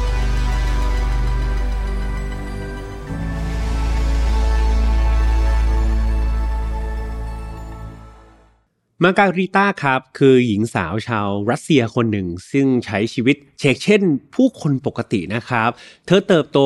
[9.04, 14.02] มาการิต้าครับ คือหญิงสาวชาวรัสเซียคนหนึ่ง ซึ่งใช้ชีวิตเชกเช่น
[14.36, 15.70] ผู้คนปกตินะครับ
[16.06, 16.60] เธอเติบโต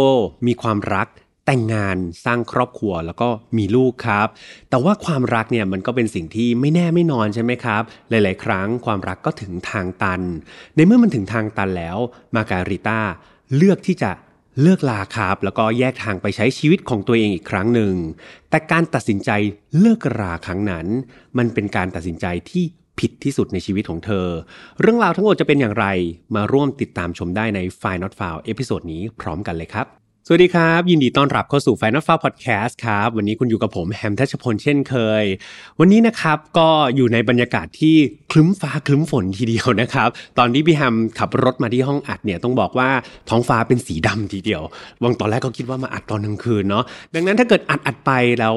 [0.46, 1.08] มีความรัก
[1.48, 4.28] แต่งงานสร้างครอบครัวแล้วก็มีลูกครับ
[4.70, 10.22] แต่ว่าความรักเนี่ยมันก็เป็นสิ่งที่ไม่แน่ไม่นอนใช่ไหมครับ หลาย ๆ ครั้งความรักก็ถึงทางตัน
[10.76, 11.98] ในเมื่อมันถึงทางตันแล้ว
[12.36, 13.00] มาการิต้า
[13.56, 14.12] เลือกที่จะ
[14.62, 17.94] เลิกลาครับ แล้วก็แยกทางไปใช้ชีวิตของตัวเองอีกครั้งหนึ่ง
[18.50, 19.30] แต่การตัดสินใจ
[19.80, 20.86] เลิกราครั้งนั้น
[21.38, 22.64] มันเป็นการตัดสินใจที่
[23.00, 24.28] ผิดที่สุดในชีวิตของเธอ
[24.82, 25.86] เรื่องราวทั้งหมดจะเป็นอย่างไร
[26.36, 29.88] มาร่วมติดตามชมได้ใน f i n a l f i l e เอพิโซดนี้พร้อมกันเลยครับ
[30.30, 35.24] สวัสดีครับ ยินดีต้อนรับเข้าสู่ File Not Found Podcast ครับ วันนี้คุณอยู่กับผมแฮมทัชพลเช่นเคย
[35.80, 37.96] วันนี้นะครับก็อยู่ในบรรยากาศที่
[38.32, 42.90] ครึ้มฟ้าครึ้มฝนทีเดียวนะครับ ตอนที่พี่แฮมขับรถมาที่ห้องอัดเนี่ยต้องบอกว่า
[43.30, 44.62] ท้องฟ้าเป็นสีดำทีเดียว
[45.04, 46.84] วังตอนแรกก็คิดว่ามาอัดตอนกลางคืนเนาะ
[47.16, 48.56] ดังนั้นถ้าเกิดอัดอัดไปแล้ว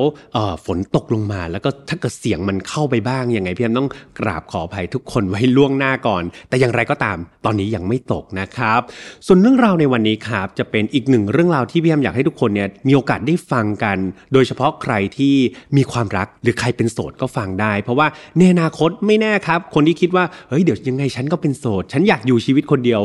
[0.66, 3.88] ฝนตกลงมา แล้วก็ถ้าเกิดเสียงมันเข้าไปบ้างยังไงพี่แฮมต้อง
[4.18, 8.80] กราบขออภัยทุกคนไว้ล่วงหน้าก่อน แต่อย่างไรก็ตาม ตอนนี้ยังไม่ตกนะครับ
[9.26, 13.98] ส่วนเรื่องราวในวันนี้ครับจะเป็นอีกหนึ่งเรื่องราวที่พี่แฮมอยากให้ทุกคนเนี่ยมีโอกาสได้ฟังกัน
[14.32, 15.34] โดยเฉพาะใครที่
[15.76, 18.06] มีความรักหรือใครเป็นโสดก็ฟังได้ เพราะว่า
[18.38, 23.00] ในอนาคตไม่แน่ครับ คนที่คิดว่าเฮ้ยเดี๋ยวยังไงฉันก็เป็นโสด ฉันอยากอยู่ชีวิตคนเดียว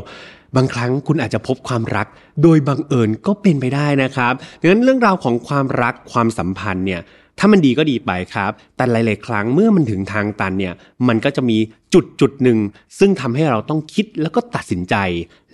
[0.56, 2.08] บางครั้งคุณอาจจะพบความรัก
[2.44, 7.02] โดยบังเอิญก็เป็นไปได้นะครับดังนั้นเรื่องราวของความรักความสัมพันธ์เนี่ย
[7.40, 10.74] ถ้ามันดีก็ดีไปครับ แต่หลาย ๆ ครั้งเมื่อมันถึงทางตันเนี่ย
[11.08, 11.58] มันก็จะมี
[11.94, 12.60] จุดจุดหนึ่ง
[13.00, 14.96] ซึ่งทำให้เราต้องคิดแล้วก็ตัดสินใจ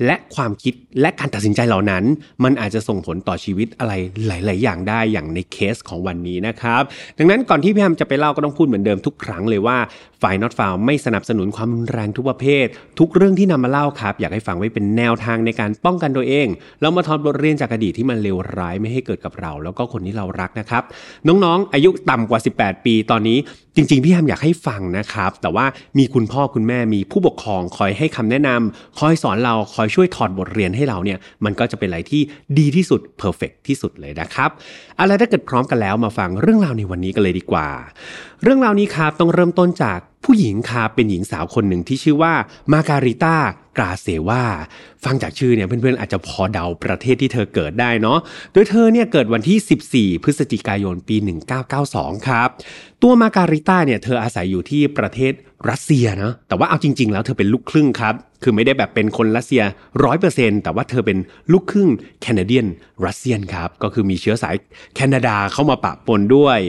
[0.05, 2.03] และความคิดและการตัดสินใจเหล่านั้น
[2.43, 3.93] มันอาจจะส่งผลต่อชีวิตอะไร
[4.27, 6.83] หลาย ๆ อย่างได้อย่างในเคสของวันนี้นะครับ
[7.17, 9.77] ดังนั้นก่อนที่พี่แฮมจะไปเล่าก็ต้องพูดเหมือนเดิมทุกครั้งเลยว่า
[10.21, 12.65] ฝ่าย not found ไม่สนับสนุนความรุนแรงทุกประเภท
[12.99, 16.47] ทุกเรื่องที่นำมาเล่าครับ อยากให้ฟังไว้เป็นแนวทางในการป้องกันตัวเอง
[16.81, 20.83] เรามาถอดบทเรียนจากอดีตที่มันเลวร้ายไม่ให้เกิดกับเรา แล้วก็คนที่เรารักนะครับ
[21.27, 23.37] น้องๆ อายุต่ำกว่า 18 ปีตอนนี้
[23.75, 25.65] จริง ๆ พี่แฮมอยากให้ฟังนะครับ แต่ว่า
[25.97, 32.21] มีคุณพ่อคุณแม่มีผู้ปกครองคอยให้คำแนะนำคอยสอนเราคอยช่วยถอดบทเรียนให้เราเนี่ย มันก็จะเป็นอะไรที่
[32.59, 34.49] ดีที่สุดเพอร์เฟกที่สุดเลยนะครับ
[34.95, 37.67] เอาละถ้าเกิดพร้อมกันแล้วมาฟังเรื่องราวในวันนี้กันเลยดีกว่า
[38.43, 42.33] เรื่องราวนี้ครับต้องเริ่มต้นจากผู้หญิงครับเป็นหญิงสาวคนหนึ่งที่ชื่อว่า
[42.73, 43.35] มาการิต้า
[43.77, 44.43] กราเซวา
[45.03, 48.19] ฟังจากชื่อเนี่ยเพื่อนๆอาจจะพอเดาประเทศที่เธอเกิดได้เนาะ
[48.53, 51.15] โดยเธอเนี่ยเกิดวันที่ 14 พฤศจิกายนปี
[51.71, 52.49] 1992 ครับ
[53.01, 55.33] ตัวมาการิต้าเนี่ยเธออาศัยอยู่ที่ประเทศ
[55.69, 59.63] รัสเซียนะแต่ว่าเอาจริง ๆ แล้วเธอเป็นลูกครึ่งครับ คือไม่ได้แบบเป็นคนรัสเซีย
[60.03, 61.17] ร้อยเปอร์เซ็นแต่ว่าเธอเป็น
[61.51, 61.89] ลูกครึ่ง
[62.21, 62.67] แคนาเดียน
[63.05, 64.55] รัสเซียนครับ ก็คือมีเชื้อสาย
[64.95, 66.59] แคนาดาเข้ามาปะปนด้วย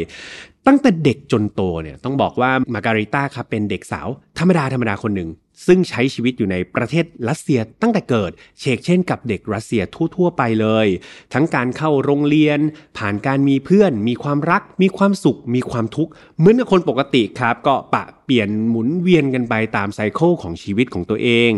[0.66, 4.08] ตั้งแต่เด็กจนโตเนี่ยต้องบอกว่ามาการิต้าครับเป็นเด็กสาว
[4.38, 5.28] ธรรมดาธรรมดาคนหนึ่ง
[5.66, 8.30] ซึ่งใช้ชีวิตอยู่ในประเทศรัสเซียตั้งแต่เกิด
[8.60, 9.82] เชกเช่นกับเด็กรัสเซีย
[10.16, 10.86] ทั่ว ๆ ไปเลย
[11.32, 12.58] ทั้งการเข้าโรงเรียน
[12.98, 21.52] ผ่านการมีเพื่อน มีความรัก มีความสุข มีความทุกข์ เหมือนกับคนปกติครับ ก็ปะ ลี่ยนหมุนเวียนกันไปตามไซเคิลของชีวิตของตัวเอง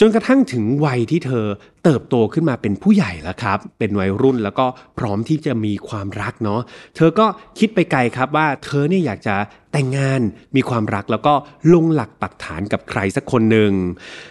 [0.00, 1.46] จนกระทั่งถึงวัยที่เธอ
[1.84, 4.66] เติบโตขึ้นมาเป็นผู้ใหญ่แล้วครับ เป็นวัยรุ่นแล้วก็
[4.98, 6.60] พร้อมที่จะมีความรักเนาะ
[6.96, 7.26] เธอก็
[7.58, 9.36] คิดไปไกลครับว่าเธอเนี่ยอยากจะ
[9.72, 10.20] แต่งงาน
[10.56, 11.34] มีความรักแล้วก็
[11.72, 13.72] ลงหลักปักฐานกับใครสักคนหนึ่ง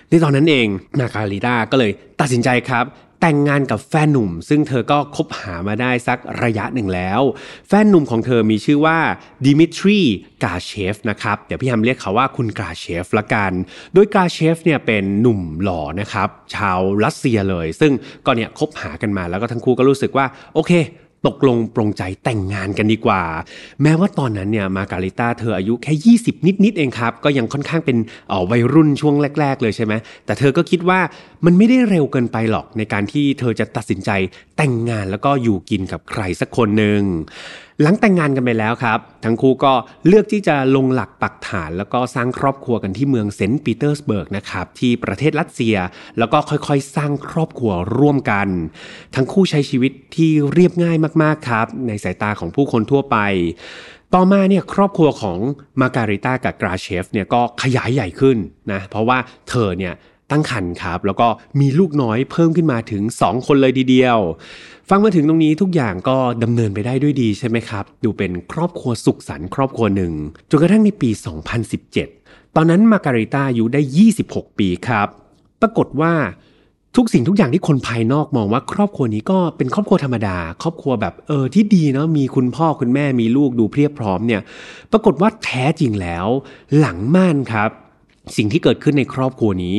[0.09, 0.67] ในตอนนั้นเอง
[0.99, 1.91] นาคาลิดาก็เลย
[2.21, 2.85] ตัดสินใจครับ
[3.21, 7.21] แต่งงานกับแฟนหนุ่ม ซึ่งเธอก็คบหามาได้สักระยะหนึ่งแล้ว
[7.67, 8.97] แฟนหนุ่มของเธอมีชื่อว่า
[9.45, 9.99] ดิมิทรี
[10.43, 13.51] กาเชฟนะครับ เดี๋ยวพี่ฮัมเรียกเขาว่าคุณกาเชฟละกัน
[13.93, 17.91] โดยกาเชฟเนี่ยเป็นหนุ่มหล่อนะครับ ชาวรัสเซียเลย ซึ่ง
[18.25, 20.71] ก็เนี่ยคบหากันมาแล้วก็ทั้งคู่ก็รู้สึกว่าโอเค
[21.27, 23.21] ตกลงปรงใจแต่งงานกันดีกว่า
[23.81, 27.97] แม้ว่าตอนนั้นเนี่ยมาการิต้าเธออายุแค่ 20 นิดๆเองครับ ก็ยังค่อนข้างเป็น
[28.31, 29.93] ออวัยรุ่นช่วงแรก ๆ เลยใช่ไหม
[30.25, 30.99] แต่เธอก็คิดว่า
[31.45, 34.09] มันไม่ได้เร็วเกินไปหรอกในการที่เธอจะตัดสินใจ
[34.57, 37.01] แต่งงานแล้วก็อยู่กินกับใครสักคนหนึ่ง
[37.81, 39.73] หลังแต่งงานกันไปแล้วครับ ทั้งคู่ก็
[40.07, 45.75] เลือกที่จะลงหลักปักฐาน แล้วก็สร้างครอบครัวกันที่เมืองเซนต์ปีเตอร์สเบิร์กนะครับที่ประเทศรัสเซีย
[46.17, 48.47] แล้วก็ค่อยๆ สร้างครอบครัวร่วมกัน
[49.15, 53.17] ทั้งคู่ใช้ชีวิตที่เรียบง่ายมากๆครับ ในสายตาของผู้คนทั่วไป
[54.13, 55.37] ต่อมาเนี่ยครอบครัวของ
[55.81, 58.37] มาการิต้ากับกราเชฟเนี่ยก็ขยายใหญ่ขึ้น
[58.71, 59.17] นะเพราะว่า
[59.49, 59.93] เธอเนี่ย
[60.31, 61.27] ตั้งครรภ์ครับ แล้วก็
[61.59, 64.19] มีลูกน้อยเพิ่มขึ้นมาถึง 2 คนเลยทีเดียว
[64.89, 70.13] ฟังมาถึงตรงนี้ทุกอย่างก็ดำเนินไปได้ด้วยดีใช่ไหมครับ ดูเป็นครอบครัวสุขสันต์ครอบครัวหนึ่ง
[70.49, 71.09] จนกระทั่งในปี
[71.83, 73.81] 2017 ตอนนั้นมาการิต้าอายุได้
[74.19, 75.07] 26 ปีครับ
[75.61, 76.13] ปรากฏว่า
[76.95, 84.41] ทุกสิ่งทุกอย่างที่คนภายนอกมองว่าครอบครัวนี้ก็เป็นครอบครัวธรรมดา ครอบครัวแบบเออที่ดีเนาะมีคุณพ่อคุณแม่มีลูกดูเพียบพร้อมเนี่ย
[84.91, 86.27] ปรากฏว่าแท้จริงแล้ว
[86.79, 87.71] หลังม่านครับ
[88.37, 89.77] สิ่งที่เกิดขึ้นในครอบครัวนี้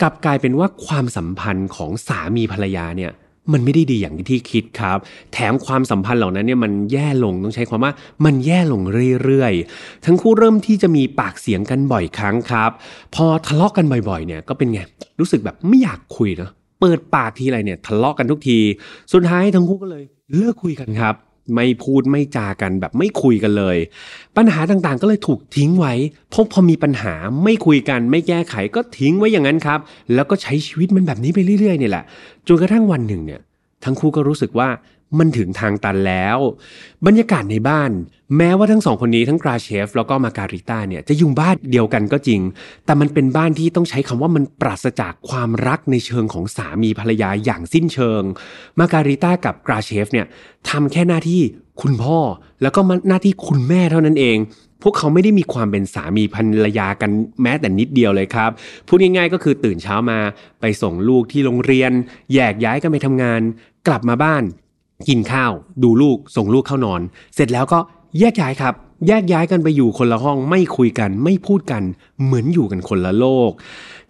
[0.00, 3.12] กลับกลายเป็นว่าความสัมพันธ์ของสามีภรรยาเนี่ย
[3.52, 4.98] มันไม่ได้ดีอย่างที่คิดครับ
[5.32, 7.92] แถมความสัมพันธ์เหล่านั้นเนี่ยมันแย่ลงต้องใช้ความว่า
[8.24, 8.82] มันแย่ลง
[9.22, 12.70] เรื่อยๆ ทั้งคู่เริ่มที่จะมีปากเสียงกันบ่อยครั้งครับ
[13.14, 14.80] พอทะเลาะกันบ่อยๆ เนี่ยก็เป็นไง
[15.20, 16.50] รู้สึกแบบไม่อยากคุยเนาะ
[16.80, 18.58] เปิดปากทีไรเนี่ยทะเลาะกันทุกที
[19.12, 20.04] สุดท้ายทั้งคู่ก็เลย
[20.36, 21.14] เลิกคุยกันครับ
[21.54, 23.76] ไม่พูดไม่จากันแบบไม่คุยกันเลย
[24.36, 25.94] ปัญหาต่างๆ ก็เลยถูกทิ้งไว้
[26.34, 27.14] พบพอมีปัญหา
[27.44, 29.78] ไม่คุยกัน ไม่แก้ไขก็ทิ้งไว้อย่างนั้นครับ
[30.14, 32.04] แล้วก็ใช้ชีวิตมันแบบนี้ไปเรื่อยๆนี่แหละ
[32.48, 33.40] จนกระทั่งวันหนึ่งเนี่ย
[33.84, 34.68] ทั้งคู่ก็รู้สึกว่า
[35.18, 36.38] มันถึงทางตันแล้ว
[37.06, 37.90] บรรยากาศในบ้าน
[38.36, 42.40] แม้ว่าทั้งสองคนนี้ทั้งกราเชฟแล้วก็มาการิต้าเนี่ยจะอยู่บ้านเดียวกันก็จริง
[42.84, 48.22] แต่มันเป็นบ้านที่ต้องใช้คำว่ามันปราศจากความรักในเชิงของสามีภรรยาอย่างสิ้นเชิง
[48.78, 50.26] มาการิต้ากับกราเชฟเนี่ย
[50.68, 51.42] ทำแค่หน้าที่
[51.82, 52.18] คุณพ่อ
[52.62, 54.38] แล้วก็หน้าที่คุณแม่เท่านั้นเอง
[54.82, 57.10] พวกเขาไม่ได้มีความเป็นสามีภรรยากัน
[57.42, 58.50] แม้แต่นิดเดียวเลยครับ
[58.88, 60.18] พูดง่ายๆก็คือตื่นเช้ามา
[60.60, 61.92] ไปส่งลูกที่โรงเรียน
[62.34, 63.40] แยกย้ายกันไปทำงาน
[63.86, 64.42] กลับมาบ้าน
[65.08, 65.52] กินข้าว
[65.82, 67.00] ดูลูกส่งลูกเข้านอน
[67.34, 67.78] เสร็จแล้วก็
[68.18, 68.74] แยกย้ายครับ
[69.08, 71.82] แยกย้ายกันไปอยู่คนละห้องไม่คุยกันไม่พูดกัน
[72.24, 73.50] เหมือนอยู่กันคนละโลก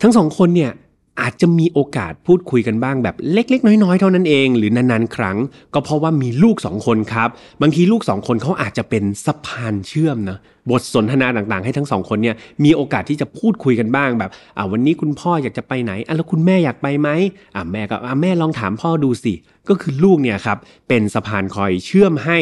[0.02, 0.72] ทั้งสองคนเนี่ย
[1.20, 5.36] อาจจะมีโอกาสพูดคุยกันบ้างแบบเล็ก ๆ น้อยๆ เท่านั้นเอง หรือนานๆ ครั้ง
[5.74, 7.28] ก็เพราะว่ามีลูกสองคนครับ
[7.62, 10.38] บางทีลูกสองคนเขาอาจจะเป็นสะพานเชื่อมนะ
[10.70, 17.08] บทสนทนาต่างๆ ให้ทั้งสองคนเนี่ยมีโอกาสที่จะพูดคุยกันบ้างแบบอ่าวันนี้คุณพ่ออยากจะไปไหนอะแล้วคุณแม่อยากไปไหม
[17.54, 19.34] อ่าแม่ก็อ่าแม่ลองถามพ่อดูสิ
[19.68, 20.58] ก็คือลูกเนี่ยครับ
[20.88, 22.38] เป็นสะพานคอยเชื่อมให้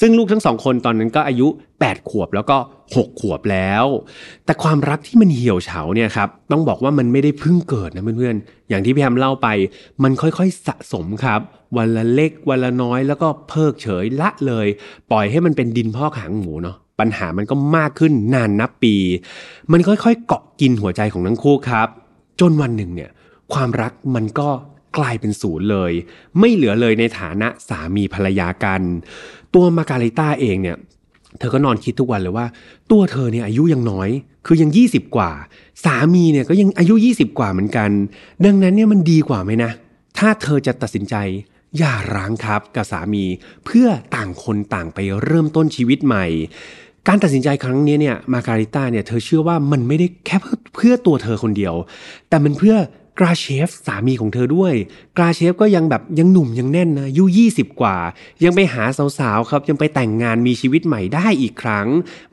[0.00, 1.48] ซึ่งลูกทั้งสองคนตอนนั้นก็อายุ
[1.78, 2.56] 8 ขวบแล้วก็
[2.88, 3.84] 6 ขวบแล้ว
[4.44, 9.48] แต่ความรักที่มันเหี่ยวเฉาเนี่ยครับต้องบอกว่ามันไม่ได้เพิ่งเกิดนะเพื่อนๆอย่างที่พี่แฮมเล่าไป
[10.02, 11.40] มันค่อยๆสะสมครับ
[11.76, 14.66] วันละเล็กวันละน้อยแล้วก็เพิกเฉยละเลย
[15.10, 18.94] ปล่อยให้มันเป็นดินพอกหางหมูเนาะ ปัญหามันก็มากขึ้นนานนับปี
[19.72, 21.88] มันค่อยๆ เกาะกินหัวใจของทั้งคู่ครับ
[22.40, 23.10] จนวันหนึ่งเนี่ย
[23.52, 24.48] ความรักมันก็
[24.98, 25.92] กลายเป็นศูนย์เลย
[26.38, 28.82] ไม่เหลือเลยในฐานะสามีภรรยากัน
[29.54, 30.76] ตัวมาการิต้าเองเนี่ย
[31.38, 32.46] เธอก็นอนคิดทุกวันเลยว่า
[32.90, 34.08] ตัวเธอเนี่ยอายุยังน้อย
[34.46, 35.30] คือยัง 20 กว่า
[35.84, 37.90] สามีเนี่ยก็ยังอายุ 20 กว่าเหมือนกัน
[38.44, 39.70] ดังนั้นเนี่ยมันดีกว่าไหมนะ
[40.18, 41.16] ถ้าเธอจะตัดสินใจ
[41.78, 43.24] หย่าร้างครับกับสามี
[43.64, 46.26] เพื่อต่างคนต่างไปเริ่มต้นชีวิตใหม่
[47.08, 51.74] การตัดสินใจครั้งนี้เนี่ยมาการิต้าเนี่ยเธอเชื่อว่ามันไม่ได้แค่เพื่อเพื่อตัวเธอคนเดียว
[52.28, 52.76] แต่มันเพื่อ
[53.18, 54.74] กราเชฟสามีของเธอด้วย
[55.16, 57.96] กราเชฟก็ยังแบบยังหนุ่มยังแน่นนะอายุ20 กว่า
[58.44, 58.84] ยังไปหา
[59.18, 61.86] สาวๆครับ ยังไปแต่งงานมีชีวิตใหม่ได้อีกครั้ง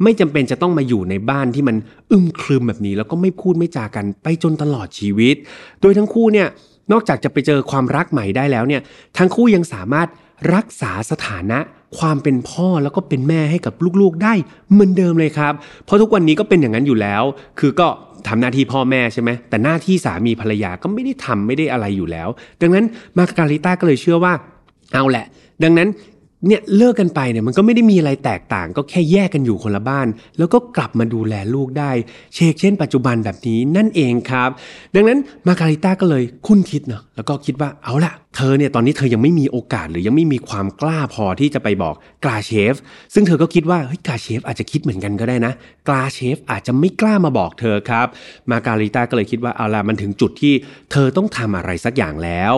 [0.04, 1.76] ไม่จำเป็นจะต้องมาอยู่ในบ้านที่มัน
[2.12, 5.36] อึมครึมแบบนี้ แล้วก็ไม่พูดไม่จากันไปจนตลอดชีวิต
[5.82, 6.48] โดยทั้งคู่เนี่ย
[6.92, 8.82] นอกจากจะไปเจอความรักใหม่ได้แล้วเนี่ย
[9.18, 10.08] ทั้งคู่ยังสามารถ
[10.56, 11.60] รักษาสถานะ
[12.00, 14.34] ความเป็นพ่อแล้วก็เป็นแม่ให้กับลูกๆได้
[14.72, 15.54] เหมือนเดิมเลยครับ
[15.86, 17.24] เพราะทุกวันนี้ก็เป็นอย่างนั้นอยู่แล้ว
[17.60, 17.88] คือก็
[18.28, 22.30] ทำหน้าที่พ่อแม่ใช่ไหมแต่หน้าที่สามีภรรยาก็ไม่ได้ทำไม่ได้อะไรอยู่แล้ว
[22.62, 22.86] ดังนั้น
[23.18, 24.34] มาการิต้าก็เลยเชื่อว่า
[24.94, 25.26] เอาแหละ
[25.64, 25.88] ดังนั้น
[26.46, 30.08] เนี่ยเลิกกันไปเนี่ยมันก็ไม่ได้มีอะไรแตกต่าง ก็แค่แยกกันอยู่คนละบ้าน
[30.38, 31.92] แล้วก็กลับมาดูแลลูกได้
[32.36, 34.50] เชกเช่นปัจจุบันแบบนี้นั่นเองครับ
[34.96, 42.76] ดังนั้นมาการิต้าก็เลยคุ้นคิดเนาะแล้วก็คิดว่าเอาละเธอเนี่ยตอนนี้เธอยังไม่มีโอกาสหรือยังไม่มีความกล้าพอที่จะไปบอกกลาเชฟ
[43.14, 45.54] ซึ่งเธอก็คิดว่าเฮ้ยกลาเชฟอาจจะคิดเหมือนกันก็ได้นะ
[45.88, 48.08] กลาเชฟอาจจะไม่กล้ามาบอกเธอครับ
[48.52, 50.54] มาการิต้าก็เลยคิดว่าเอาละมันถึงจุดที่
[50.92, 52.56] เธอต้องทำอะไรสักอย่างแล้ว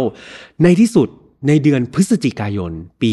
[0.65, 1.10] ในที่สุด
[1.47, 2.71] ในเดือนพฤศจิกายน
[3.01, 3.11] ปี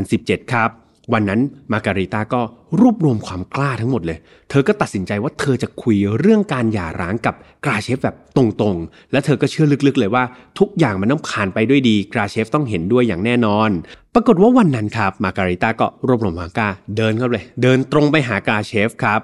[0.00, 0.70] 2017 ครับ
[1.12, 1.40] วันนั้น
[1.72, 2.42] มาการิต้าก็
[2.80, 4.18] รวบรวมความกล้าทั้งหมดเลย
[4.50, 7.34] เธอก็ตัดสินใจว่าเธอจะคุยเรื่องการหย่าร้างกับ
[7.64, 10.24] กราเชฟแบบตรงๆ และเธอก็เชื่อลึกๆเลยว่า
[10.58, 13.70] ทุกอย่างมันต้องผ่านไปด้วยดีกราเชฟต้องเห็นด้วยอย่างแน่นอน
[14.14, 19.20] ปรากฏว่าวันนั้นครับมาการิต้าก็รวบรวมความกล้าเดินเข้าเลย เดินตรงไปหากราเชฟครับ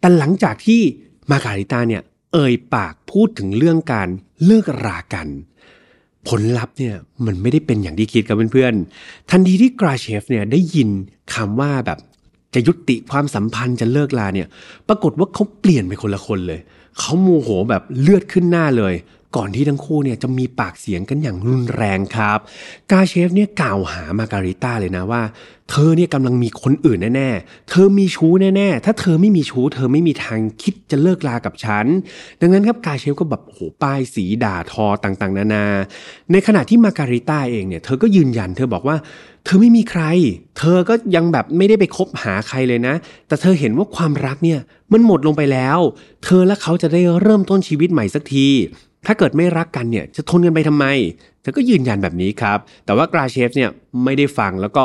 [0.00, 0.80] แต่หลังจากที่
[1.30, 2.02] มาการิต้าเนี่ย
[2.32, 4.08] เอ่ยปากพูดถึงเรื่องการ
[4.44, 5.28] เลิกรากัน
[6.28, 6.94] ผลลัพธ์เนี่ย
[7.26, 10.88] มันไม่ได้เป็นอย่างที่คิดครับเพื่อนๆ ทันทีที่กราเชฟเนี่ยได้ยิน
[11.34, 11.98] คำว่าแบบ
[12.54, 14.48] จะยุติความสัมพันธ์จะเลิกลาเนี่ย
[14.88, 16.60] ปรากฏว่าเขาเปลี่ยนไปคนละคนเลย
[16.98, 18.94] เขาโมโหแบบเลือดขึ้นหน้าเลย
[19.36, 22.38] ก่อนที่ทั้งคู่เนี่ยจะมีปากเสียงกันอย่างรุนแรงครับ
[22.90, 25.22] กาเชฟเนี่ยกล่าวหามาการิต้าเลยนะว่า
[25.70, 31.86] เธอเนี่ยกำลังมีคนอื่นแน่ๆ เธอมีชู้แน่ๆ ถ้าเธอไม่มีชู้ เธอไม่มีทางคิดจะเลิกลากับฉัน
[32.40, 35.64] ดังนั้นครับกาเชฟก็แบบโอ้โหป้ายสีด่าทอต่างๆ นานา
[36.32, 38.96] ในขณะที่มาการิต้าเองเนี่ยเธอก็ยืนยันเธอบอกว่า
[39.44, 40.02] เธอไม่มีใคร
[40.58, 42.94] เธอก็ยังแบบไม่ได้ไปคบหาใครเลยนะ
[43.28, 44.60] แต่เธอเห็นว่าความรักเนี่ย
[44.92, 45.78] มันหมดลงไปแล้ว
[46.24, 48.48] เธอและเขาจะได้เริ่มต้นชีวิตใหม่สักที
[49.06, 50.86] ถ้าเกิดไม่รักกันเนี่ยจะทนกันไปทำไม
[51.42, 53.70] เธอก็ยืนยันแบบนี้ครับ แต่ว่ากราเชฟเนี่ย
[54.04, 54.84] ไม่ได้ฟังแล้วก็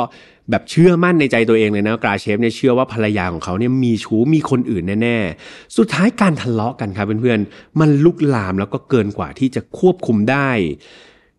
[0.50, 10.50] แบบเชื่อมั่นในใจตัวเองเลยนะกราเชฟเนี่ยเชื่อว่าภรรยาของเขาเนี่ยมีชู้มีคนอื่นแน่ๆ สุดท้ายการทะเลาะกันครับเพื่อนๆ มันลุกลามแล้วก็เกินกว่าที่จะควบคุมได้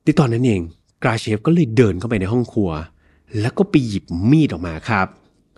[0.04, 0.62] ในตอนนั้นเอง
[1.04, 2.72] กราเชฟก็เลยเดินเข้าไปในห้องครัว
[3.40, 5.08] แล้วก็ไปหยิบมีดออกมาครับ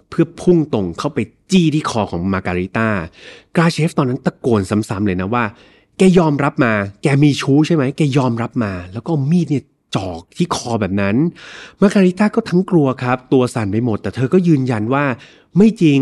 [0.10, 1.20] เพื่อพุ่งตรงเข้าไป
[1.52, 2.90] จี้ที่คอของมาการิต้า
[3.56, 5.44] กราเชฟตอนนั้นตะโกนซ้ำๆเลยนะว่า
[5.98, 9.64] แกยอมรับมา แกมีชู้ใช่ไหมแกยอมรับมา แล้วก็มีดเนี่ย
[9.96, 11.16] จอกที่คอแบบนั้น
[11.82, 15.06] มาการิต้าก็ทั้งกลัวครับ ตัวสั่นไปหมด แต่เธอก็ยืนยันว่า
[15.58, 16.00] ไม่จริง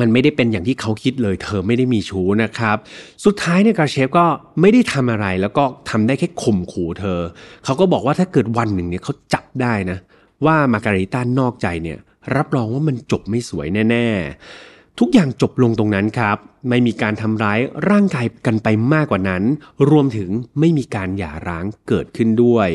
[0.00, 2.76] มันไม่ได้เป็นอย่างที่เขาคิดเลย เธอไม่ได้มีชู้นะครับ
[3.24, 4.26] สุดท้ายเนี่ยกราเชฟก็
[4.60, 7.20] ไม่ได้ทำอะไร แล้วก็ทำได้แค่ข่มขู่เธอ
[7.64, 9.98] เขาก็บอกว่าถ้าเกิดวันหนึ่งเนี่ยเขาจับได้นะ
[10.44, 11.98] ว่ามาการิต้านอกใจเนี่ย
[12.36, 14.69] รับรองว่ามันจบไม่สวยแน่ ๆ
[15.02, 16.36] ทุกอย่างจบลงตรงนั้นครับ
[16.68, 17.58] ไม่มีการทำร้าย
[17.90, 19.42] ร่างกายกันไปมากกว่านั้น
[19.90, 22.68] รวมถึงไม่มีการหย่าร้างเกิดขึ้นด้วย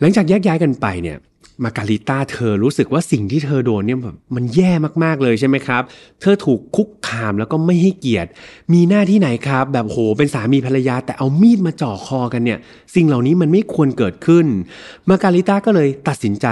[0.00, 1.16] หลังจากแยกย้ายกันไปเนี่ย
[1.64, 4.72] มาการิต้าเธอรู้สึกว่าสิ่งที่เธอโดนเนี่ยแบบมันแย่
[5.04, 5.82] มากๆเลยใช่ไหมครับ
[6.20, 8.30] เธอถูกคุกคามแล้วก็ไม่ให้เกียรติ
[8.72, 12.58] มีหน้าที่ไหนครับ แบบโหเป็นสามีภรรยาแต่เอามีดมาจ่อคอกันเนี่ย
[12.94, 14.46] สิ่งเหล่านี้มันไม่ควรเกิดขึ้น
[15.08, 16.46] มาการิต้าก็เลยตัดสินใจ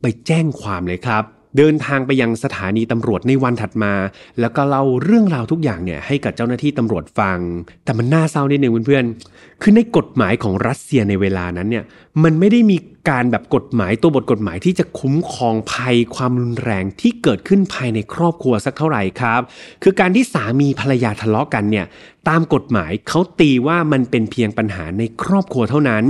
[0.00, 1.24] ไปแจ้งความเลยครับ
[1.58, 3.94] เดินทางไปยังสถานีตำรวจในวันถัดมา
[4.40, 7.38] แล้วก็เล่าเรื่องราวทุกอย่างเนี่ยให้กับเจ้าหน้าที่ตำรวจฟัง
[7.84, 11.84] แต่มันน่าเศร้านิดนึงเพื่อนๆคือในกฎหมายของรัสเซียในเวลานั้นเนี่ย
[12.24, 12.76] มันไม่ได้มี
[13.10, 19.40] การแบบกฎหมายตัวบทกฎหมายที่จะคุ้มครองภัยความรุนแรงที่เกิดขึ้นภายในครอบครัวสักเท่าไหร่ครับ
[19.82, 21.86] คือการที่สามีภรรยาทะเลาะกันเนี่ย
[22.28, 26.04] ตามกฎหมายเขาตีว่ามันเป็นเพียงปัญหาในครอบครัวเท่านั้น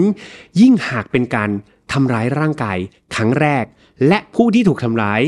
[0.61, 1.51] ยิ่งหากเป็นการ
[1.93, 2.79] ทำร้ายร่างกาย
[3.15, 3.65] ครั้งแรก
[4.09, 5.21] และผู้ที่ถูกทำร้าย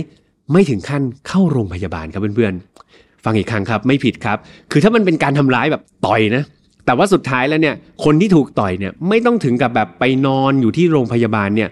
[0.53, 4.39] ไม่ถึงขั้นเข้าโรงพยาบาลครับเพื่อนๆ ฟังอีกครั้งครับไม่ผิดครับ
[4.71, 6.43] คือถ้ามันเป็นการทำร้ายแบบต่อยนะ
[6.87, 7.75] แต่ว่าสุดท้ายแล้วเนี่ย
[8.05, 11.69] คนที่ถูกต่อยเนี่ยไม่ต้องถึงกับแบบไปนอนอยู่ที่โรงพยาบาลเนี่ย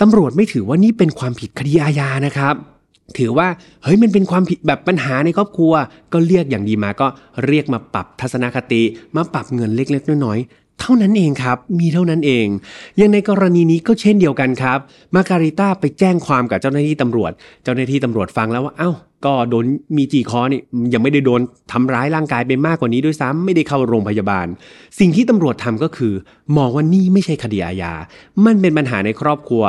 [0.00, 2.54] ตำรวจไม่ถือว่านี่เป็นความผิดคดีอาญานะครับ
[3.18, 3.48] ถือว่า
[3.82, 5.72] เฮ้ยมันเป็นความผิดแบบปัญหาในครอบครัว
[6.12, 7.06] ก็เรียกอย่างดีมาก็
[7.46, 8.82] เรียกมาปรับทัศนคติ
[9.16, 12.46] มาปรับเงินเล็กๆน้อยๆ เท่านั้นเองครับ มีเท่านั้นเอง
[13.00, 14.78] ย่างในกรณีนี้ก็เช่นเดียวกันครับ
[15.14, 17.32] มาการิต้าไปแจ้งความกับเจ้าหน้าที่ตำรวจ
[17.64, 18.90] เจ้าหน้าที่ตำรวจฟังแล้วว่า เอ้า
[19.26, 19.64] ก็โดน
[19.96, 20.60] มีจีคอนี่
[20.92, 21.40] ยังไม่ได้โดน
[21.72, 24.46] ทำร้ายร่างกายไปมากกว่านี้ด้วยซ้ำไม่ได้เข้าโรงพยาบาล
[24.98, 26.14] สิ่งที่ตำรวจทำก็คือ
[26.56, 27.92] มองว่านี่ไม่ใช่คดีอาญา
[28.46, 29.64] มันเป็นปัญหาในครอบครัว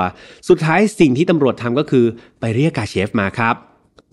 [0.49, 2.05] สุดท้ายสิ่งที่ตำรวจทำก็คือ
[2.39, 3.68] ไปเรียกกาเชฟมาครับ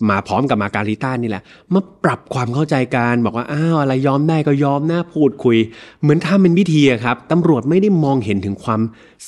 [0.09, 1.43] มาพร้อมกับมาการิต้านี่แหละ
[1.73, 5.57] มาปรับความเข้าใจกันบอกว่าอ้าวอะไรยอมได้ก็ยอมนะพูดคุย
[6.01, 8.81] เหมือนทำเป็นพิธีครับตำรวจไม่ได้มองเห็นถึงความ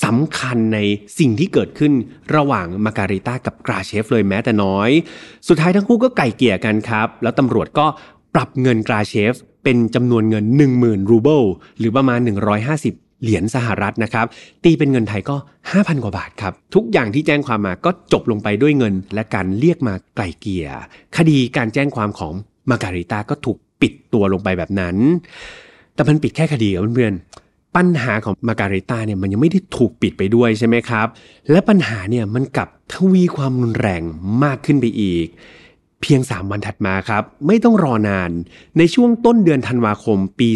[0.04, 0.80] สำคัญใน
[1.20, 1.94] สิ่งที่เกิดขึ้น
[2.36, 4.90] ระหว่างมาการิต้ากับกราเชฟเลยแม้แต่น้อย
[5.48, 7.86] สุดท้ายทั้งคู่ก็ไก่เกลี่ยกันครับ แล้วตำรวจก็
[8.36, 9.34] ปรับเงินกราเชฟ
[9.64, 10.46] เป็นจำนวนเงิน
[10.78, 11.44] 10,000 รูเบิล
[11.80, 14.26] หรือประมาณ 150 เหรียญสหรัฐนะครับ
[14.64, 15.36] ตีเป็นเงินไทยก็
[15.70, 20.68] 5,000 กว่าบาทครับ ทุกอย่างที่แจ้งความมาก็จบลงไปด้วยเงิน และการเรียกมาไกลเกลี่ย
[21.18, 22.34] คดีการแจ้งความของ
[22.70, 24.96] มาการิตาก็ถูกปิดตัวลงไปแบบนั้น
[25.94, 31.08] แต่มันปิดแค่คดีเพื่อนๆปัญหาของมาการิตาเนี่ยมันยังไม่ได้ถูกปิดไปด้วยใช่ไหมครับ
[31.52, 34.02] และปัญหาเนี่ยมันกลับทวีความรุนแรง
[34.44, 35.28] มากขึ้นไปอีก
[36.02, 38.32] เพียง 3 วันถัดมาครับ ไม่ต้องรอนาน
[38.78, 40.50] ในช่วงต้นเดือนธันวาคมปี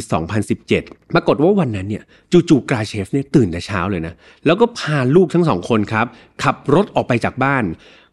[0.53, 4.13] 2017 ปรากฏว่าวันนั้นเนี่ยจู่ๆกราเชฟเนี่ยตื่นแต่เช้าเลยนะ
[4.45, 6.05] แล้วก็พาลูกทั้งสองคนครับ
[6.43, 7.63] ขับรถออกไปจากบ้าน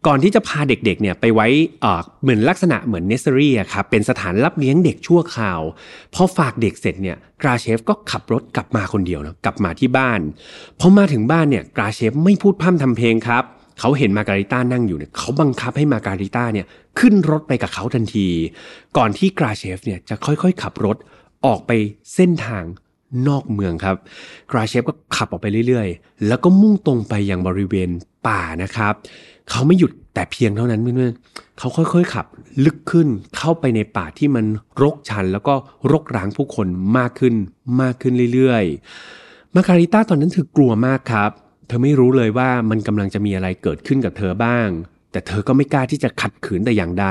[0.07, 1.47] ก่อนที่จะพาเด็กๆเนี่ยไปไว้
[1.81, 5.61] เอ่อเหมือนลักษณะเหมือนเนสเซอรี่ครับเป็นสถานรับเลี้ยงเด็กชั่วคราว
[6.13, 10.19] พอฝากเด็กเสร็จเนี่ยกราเชฟก็ขับรถกลับมาคนเดียวนะกลับมาที่บ้าน
[10.79, 13.43] พอมาถึงบ้านเนี่ยกราเชฟไม่พูดพร่ำทำเพลงครับ
[13.83, 16.65] เขาเห็นมาการิต้านั่งอยู่เนี่ยเขาบังคับให้มาการิต้าเนี่ย
[16.99, 18.27] ขึ้นรถไปกับเขาทันที
[18.97, 20.97] ก่อนที่กราเชฟเนี่ยจะค่อยๆ ขับรถ
[21.45, 21.71] ออกไป
[22.15, 22.63] เส้นทาง
[23.27, 23.95] นอกเมืองครับ
[24.51, 27.89] กราเชฟก็ขับออกไปเรื่อยๆ แล้วก็มุ่งตรงไปยังบริเวณ
[28.27, 28.93] ป่านะครับ
[29.49, 32.25] เขาไม่หยุดแต่เพียงเท่านั้นเพื่อนๆเขาค่อยๆ ขับ
[32.65, 34.45] ลึกขึ้นเข้าไปในป่าที่มัน
[34.81, 35.53] รกชัน แล้วก็
[35.91, 36.67] รกร้างผู้คน
[36.97, 37.35] มากขึ้น
[37.81, 41.31] มากขึ้นเรื่อยๆ มาการิต้าตอนนั้นเธอกลัวมากครับ
[41.71, 44.67] ธอไม่รู้เลยว่ามันกำลังจะมีอะไรเกิดขึ้นกับเธอบ้าง
[45.11, 47.07] แต่เธอก็ไม่กล้าที่จะขัดขืนแต่อย่างใด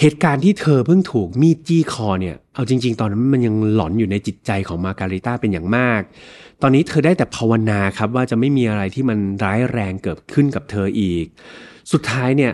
[0.00, 6.00] เหตุการณ์ที่เธอเพิ่งถูกมีดจี้คอเนี่ย เอาจริง ๆ ตอนนั้นมันยังหลอนอยู่ในจิตใจของมาการิต้าเป็นอย่างมาก
[6.62, 11.26] ตอนนี้เธอได้แต่ภาวนาครับว่าจะไม่มีอะไรที่มันร้ายแรงเกิดขึ้นกับเธออีก
[11.92, 12.52] สุดท้ายเนี่ย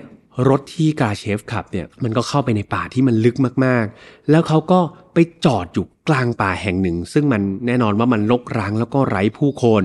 [0.48, 4.80] รถที่กาเชฟขับเนี่ยมันก็เข้าไปในป่าที่มันลึกมากๆ แล้วเขาก็
[5.14, 9.84] ไปจอดอยู่กลางป่าแห่งหนึ่ง ซึ่งมันแน่นอนว่ามันรกร้างแล้วก็ไร้ผู้คน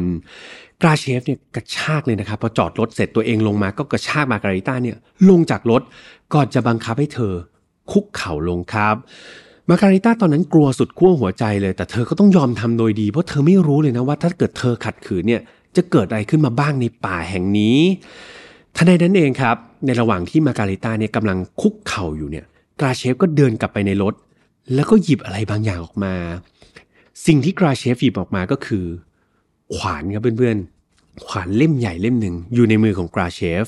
[0.81, 4.97] กราเชฟเนี่ยกระชากเลยนะครับพอจอดรถเสร็จตัวเองลงมาก็กระชากมาการิต้าเนี่ย
[5.29, 5.81] ลงจากรถ
[6.33, 7.33] ก่อนจะบังคับให้เธอ
[7.91, 8.95] คุกเข่าลงครับ
[9.69, 15.41] มาการิต้าตอนนั้นกลัวสุดขั้วหัวใจเลย แต่เธอก็ต้องยอมทำโดยดีเพราะเธอไม่รู้เลยนะว่าถ้าเกิดเธอขัดขืนเนี่ย
[15.75, 17.79] จะเกิดอะไรขึ้นมาบ้างในป่าแห่งนี้
[18.75, 22.45] ทันใดนั้นเองครับ ในระหว่างที่มาการิต้าเนี่ยกำลังคุกเข่าอยู่เนี่ย
[22.79, 24.13] กราเชฟก็เดินกลับไปในรถ
[24.73, 26.13] แล้วก็หยิบอะไรบางอย่างออกมา
[27.25, 28.85] สิ่งที่กราเชฟหยิบออกมาก็คือ
[29.75, 33.65] ขวานครับเพื่อนๆ ขวานเล่มใหญ่เล่มหนึ่งอยู่ในมือของกราเชฟ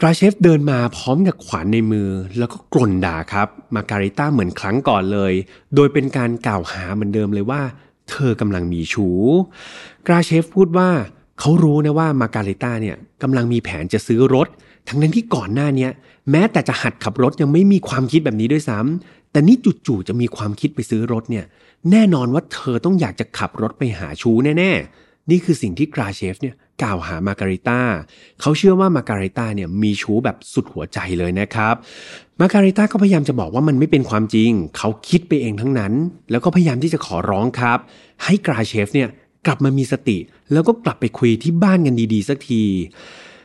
[0.00, 2.08] กราเชฟเดินมาพร้อมกับขวานในมือ
[2.38, 5.32] แล้วก็กล่นด่าครับ มาการิต้าเหมือนครั้งก่อนเลย
[5.74, 7.62] โดยเป็นการกล่าวหาเหมือนเดิมเลยว่า
[8.10, 9.20] เธอกำลังมีชู้
[10.06, 10.88] กราเชฟพูดว่า
[11.40, 14.48] เขารู้นะว่ามาการิต้าเนี่ยกำลังมีแผนจะซื้อรถ
[14.88, 15.88] ทั้งนั้นที่ก่อนหน้านี้
[16.30, 21.44] แม้แต่จะหัดขับรถยังไม่มีความคิดแบบนี้ด้วยซ้ำแต่นี่จู่ๆจะมีความคิดไปซื้อรถเนี่ย
[21.90, 27.80] แน่นอนว่าเธอต้องอยากจะขับรถไปหาชู้แน่ๆ นี่คือสิ่งที่กราเชฟเนี่ยกล่าวหามาการิต้า
[28.40, 31.74] เขาเชื่อว่ามาการิต้าเนี่ยมีชู้แบบสุดหัวใจเลยนะครับ
[32.40, 35.92] มาการิต้าก็พยายามจะบอกว่ามันไม่เป็นความจริง เขาคิดไปเองทั้งนั้น
[36.30, 37.78] แล้วก็พยายามที่จะขอร้องครับ
[38.24, 39.08] ให้กราเชฟเนี่ย
[39.46, 40.18] กลับมามีสติ
[40.52, 42.62] แล้วก็กลับไปคุยที่บ้านกันดีๆ สักที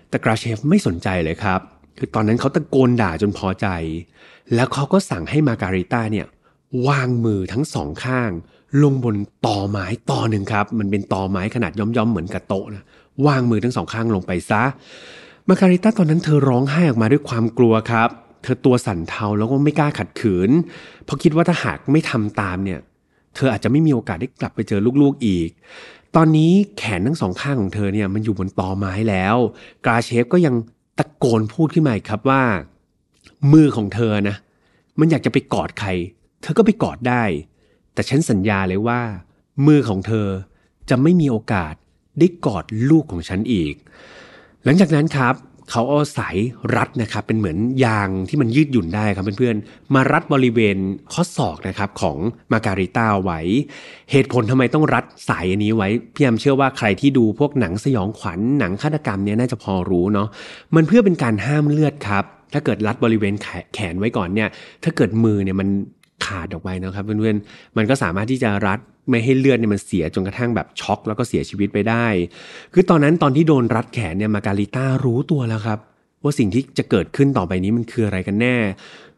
[0.10, 1.62] แต่กราเชฟไม่สนใจเลยครับ
[1.98, 3.68] คือตอนนั้นเขาตะโกนด่าจนพอใจ
[4.56, 6.28] แล้วเขาก็สั่งให้มาการิต้าเนี่ย
[6.88, 8.32] วางมือทั้งสองข้าง
[8.84, 9.15] ลงบน
[9.45, 12.84] ตอไม้ตอหนึ่งครับ มันเป็นตอไม้ขนาดย่อมๆเหมือนกระโตะนะ
[13.27, 14.64] วางมือทั้งสองข้างลงไปซะ
[15.47, 18.10] มาการิต้าตอนนั้นเธอร้องไห้ออกมาด้วยความกลัวครับ
[18.43, 20.49] เธอตัวสั่นเทาแล้วก็ไม่กล้าขัดขืน
[21.06, 22.80] เพราะคิดว่าถ้าหากไม่ทำตามเนี่ย
[23.35, 25.49] เธออาจจะไม่มีโอกาสได้กลับไปเจอลูกๆอีก
[26.15, 29.35] ตอนนี้แขนทั้งสองข้างของเธอเนี่ยมันอยู่บนตอไม้แล้ว
[29.85, 30.56] กราเชฟก็ยัง
[30.97, 32.41] ตะโกนพูดขึ้นมาอีกครับว่า
[33.53, 34.35] มือของเธอนะ
[34.99, 35.89] มันอยากจะไปกอดใคร
[36.41, 37.23] เธอก็ไปกอดได้
[37.96, 39.00] แต่ฉันสัญญาเลยว่า
[39.68, 40.28] มือของเธอ
[40.90, 41.74] จะไม่มีโอกาส
[42.20, 43.74] ได้กอดลูกของฉันอีก
[44.64, 45.36] หลังจากนั้นครับ
[45.72, 46.38] เขาเอาสาย
[46.76, 50.78] รัดนะครับเป็นเหมือนยางที่มันยืดหยุ่นได้ครับเพื่อนๆมารัดบริเวณ
[51.14, 52.18] ข้อศอกนะครับของ
[52.52, 53.40] มาการิต้าไว้
[54.12, 60.28] เหตุผลทำไมต้องรัดสายอันนี้ไว้พี่ยามเชื่อว่าใครที่ดูพวกหนังสยองขวัญหนังฆาตกรรมเนี่ยน่าจะพอรู้เนาะ
[60.76, 64.50] มันเพื่อเป็นการห้ามเลือดครับถ้าเกิดรัดบริเวณแขแขนไว้ก่อนเนี่ย
[64.84, 65.68] ถ้าเกิดมือเนี่ยมัน
[66.26, 68.80] ขาดออกไปนะครับเพื่อนๆมันก็สามารถที่จะรัด
[69.10, 72.06] ไม่ให้เลือดเนี่ยมันเสียจนกระทั่งแบบช็อกแล้วก็เสียชีวิตไปได้
[72.73, 75.80] คือตอนนั้นตอนที่โดนรัดแขนเนี่ยมาการิต้ารู้ตัวแล้วครับ
[76.23, 78.56] ว่าสิ่งที่จะเกิดขึ้นต่อไปนี้มันคืออะไรกันแน่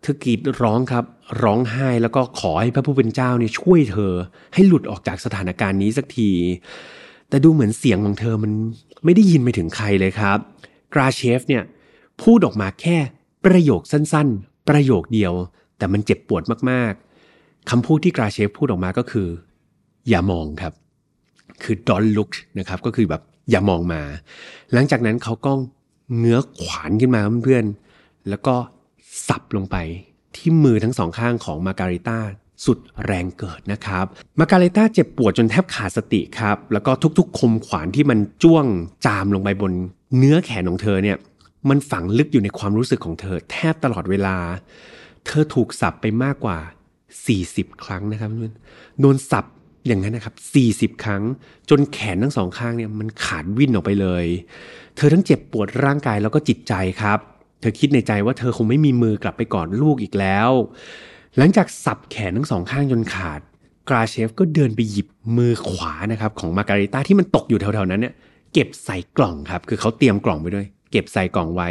[0.01, 1.03] เธอกรีดร้องครับ
[1.43, 4.13] ร้องไห้แล้วก็ขอให้พระผู้เป็นเจ้าเนี่ยช่วยเธอ
[4.53, 6.31] ให้หลุดออกจากสถานการณ์นี้สักที
[7.29, 8.51] แต่ดูเหมือนเสียงของเธอมัน
[9.05, 10.38] ไม่ได้ยินไปถึงใครเลยครับ
[10.93, 11.63] กราเชฟเนี่ย
[12.21, 12.97] พูดออกมาแค่
[13.45, 15.34] ประโยคสั้นๆ ประโยคเดียว
[15.78, 19.28] แต่มันเจ็บปวดมากๆคำพูดที่กราเชฟพูดออกมาก็คือ
[20.10, 20.74] อย่ามองครับ
[21.64, 24.02] คือ don't look นะครับก็คือแบบอย่ามองมา
[24.74, 25.52] หลังจากนั้นเขาก็
[26.18, 28.56] เงื้อขวานขึ้นมาเพื่อนๆแล้วก็
[29.28, 29.76] สับลงไป
[30.36, 32.20] ที่มือทั้งสองข้างของมาการิต้า
[32.66, 34.06] สุดแรงเกิดนะครับ
[34.40, 38.66] มาการิต้าเจ็บปวดจนแทบขาดสติครับ แล้วก็ทุกๆ คมขวานที่มันจ้วง
[39.06, 39.72] จามลงไปบน
[40.18, 41.18] เนื้อแขนของเธอเนี่ย
[41.70, 44.38] มันฝังลึกอยู่ในความรู้สึกของเธอ แทบตลอดเวลา
[45.28, 46.58] เธอถูกสับไปมากกว่า
[47.18, 48.56] 40 ครั้งนะครับเพื่อน
[48.99, 49.45] โดนสับ
[49.88, 50.36] อย่างนั้นนะครับ
[50.94, 51.24] 40 ครั้ง
[51.70, 54.26] จนแขนทั้งสองข้างเนี่ยมันขาดวิ่นออกไปเลย
[54.95, 57.20] เธอทั้งเจ็บปวดร่างกายแล้วก็จิตใจครับ
[57.62, 60.49] เธอคิดในใจว่าเธอคงไม่มีมือกลับไปกอดลูกอีกแล้ว
[61.38, 63.40] หลังจากสับแขนทั้งสองข้างจนขาด
[63.90, 68.14] กราเชฟก็เดินไปหยิบมือขวานะครับของมาการิต้าที่มันตกอยู่แถวๆนั้นเนี่ย
[68.54, 71.69] เก็บใส่กล่องครับ คือเขาเตรียมกล่องไปด้วย เก็บใส่กล่องไว้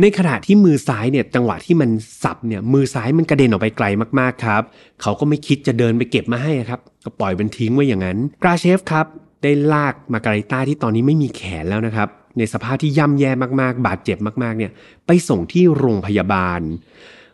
[0.00, 1.90] ในขณะที่มือซ้ายเนี่ยจังหวะที่มัน
[2.22, 3.86] สับเนี่ยมือซ้ายมันกระเด็นออกไปไกล
[4.20, 4.62] มากๆครับ
[5.02, 9.06] เขาก็ไม่คิดจะเดินไปเก็บมาให้ครับ ก็ปล่อยมันทิ้งไว้อย่างนั้นกราเชฟครับ
[9.42, 12.08] ได้ลากมาการิต้าที่ตอนนี้ไม่มีแขนแล้วนะครับ
[12.38, 13.30] ในสภาพที่ย่ำแย่
[13.60, 14.70] มากๆ บาดเจ็บมากๆเนี่ย
[15.06, 16.60] ไปส่งที่โรงพยาบาล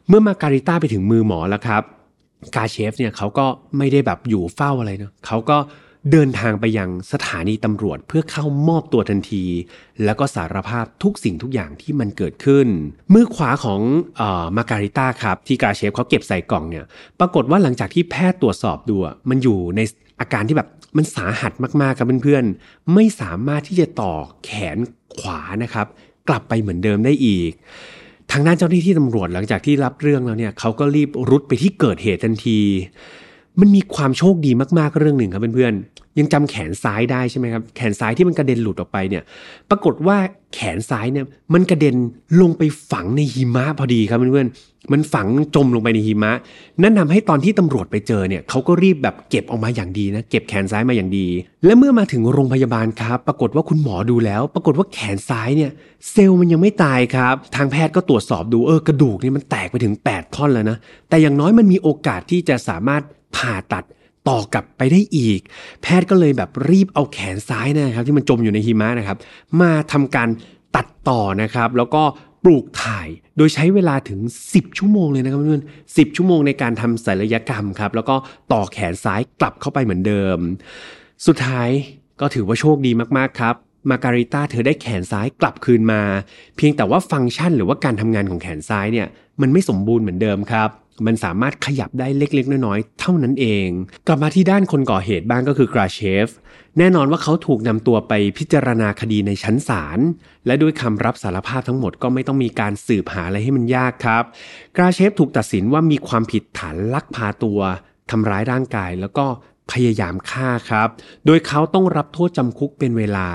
[0.08, 1.82] เมื่อมาการิต้าไปถึงมือหมอแล้วครับ
[2.56, 3.46] กาเชฟเนี่ยเขาก็
[3.78, 5.58] ไม่ได้แบบอยู่เฝ้าอะไรเนาะเขาก็
[6.10, 9.44] เดินทางไปยังสถานีตำรวจเพื่อเข้ามอบตัวทันที
[10.04, 12.66] แล้วก็สารภาพทุกสิ่งทุกอย่างที่มันเกิดขึ้น
[13.12, 13.80] มือขวาของ
[14.16, 16.84] เออมาการิต้าครับ ที่กาเชฟเขาเก็บใส่กล่องเนี่ย
[17.20, 18.96] ปรากฏว่าหลังจากที่แพทย์ตรวจสอบดู
[19.30, 19.80] มันอยู่ใน
[20.20, 24.14] อาการที่แบบมันสาหัสมากๆครับเพื่อนๆ ไม่สามารถที่จะต่อ
[24.44, 24.78] แขน
[25.18, 25.86] ขวานะครับ
[26.28, 27.50] กลับไปเหมือนเดิมได้อีก
[28.30, 32.58] ทางด้านเจ้าหน้าที่ตำรวจหลังจากที่รับเรื่องแล้วเนี่ยเขาก็รีบรุดไปที่เกิดเหตุทันที
[33.60, 39.22] มันมีความโชคดีมากๆเรื่องหนึ่งครับเพื่อนๆยังจำแขนซ้ายได้ใช่ไหมครับแขนซ้ายที่มันกระเด็นหลุดออกไปเนี่ย
[39.70, 40.16] ปรากฏว่า
[40.54, 41.96] แขนซ้ายเนี่ยมันกระเด็น
[42.40, 46.32] ลงไปฝังในหิมะพอดีครับเพื่อนๆมันฝังจมลงไปในหิมะ
[46.82, 51.26] นั่นทาให้ตอนที่ตำรวจไปเจอเนี่ยเขาก็รีบแบบเก็บออกมาอย่างดีนะเก็บแขนซ้ายมาอย่างดี
[51.64, 55.70] และเมื่อมาถึงโรงพยาบาลครับ ปรากฏว่าคุณหมอดูแล้ว ปรากฏว่าแขนซ้ายเนี่ย
[56.10, 60.76] เซลล์มันยังไม่ตายครับ ทางแพทย์ก็ตรวจสอบดูเออกระดูกนี่มันแตกไปถึง 8 ท่อนแล้วนะ
[61.08, 63.02] แต่อย่างน้อยมันมีโอกาสที่จะสามารถ
[63.36, 63.84] ผ่าตัด
[64.28, 65.40] ต่อกลับไปได้อีก
[65.82, 69.18] แพทย์ก็เลยแบบรีบเอาแขนซ้ายนะครับ ที่มันจมอยู่ในหิมะนะครับ
[69.60, 70.28] มาทำการ
[70.76, 72.02] ตัดต่อนะครับ แล้วก็
[72.44, 75.64] ปลูกถ่ายโดยใช้เวลาถึง 10 ชั่วโมงเลยนะครับเพื่อน
[75.96, 78.14] สิชั่วโมงในการทำศัลยกรรมครับ แล้วก็
[78.52, 80.38] ต่อแขนซ้ายกลับเข้าไปเหมือนเดิม
[81.26, 81.68] สุดท้าย
[82.20, 83.54] ก็ถือว่าโชคดีมากๆครับ
[83.90, 86.02] มาการิต้าเธอได้แขนซ้ายกลับคืนมา
[86.56, 89.06] เพียงแต่ว่าฟังก์ชันหรือว่าการทำงานของแขนซ้ายเนี่ย
[89.40, 90.68] มันไม่สมบูรณ์เหมือนเดิมครับ
[91.06, 93.68] มันสามารถขยับได้เล็ก ๆ น้อยๆเท่านั้นเอง
[94.06, 96.28] กลับมาที่ด้านคนก่อเหตุบ้างก็คือกราเชฟ
[96.78, 99.98] แน่นอนว่าเขาถูกนำตัวไปพิจารณาคดีในชั้นศาล
[100.46, 104.24] และด้วยคำรับสารภาพทั้งหมดก็ไม่ต้องมีการสืบหาอะไรให้มันยากครับ
[104.76, 107.60] กราเชฟถูกตัดสินว่ามีความผิดฐานลักพาตัว
[108.10, 109.26] ทำร้ายร่างกายแล้วก็
[109.72, 110.88] พยายามฆ่าครับ
[111.26, 113.28] โดยเขาต้องรับโทษจำคุกเป็นเวลา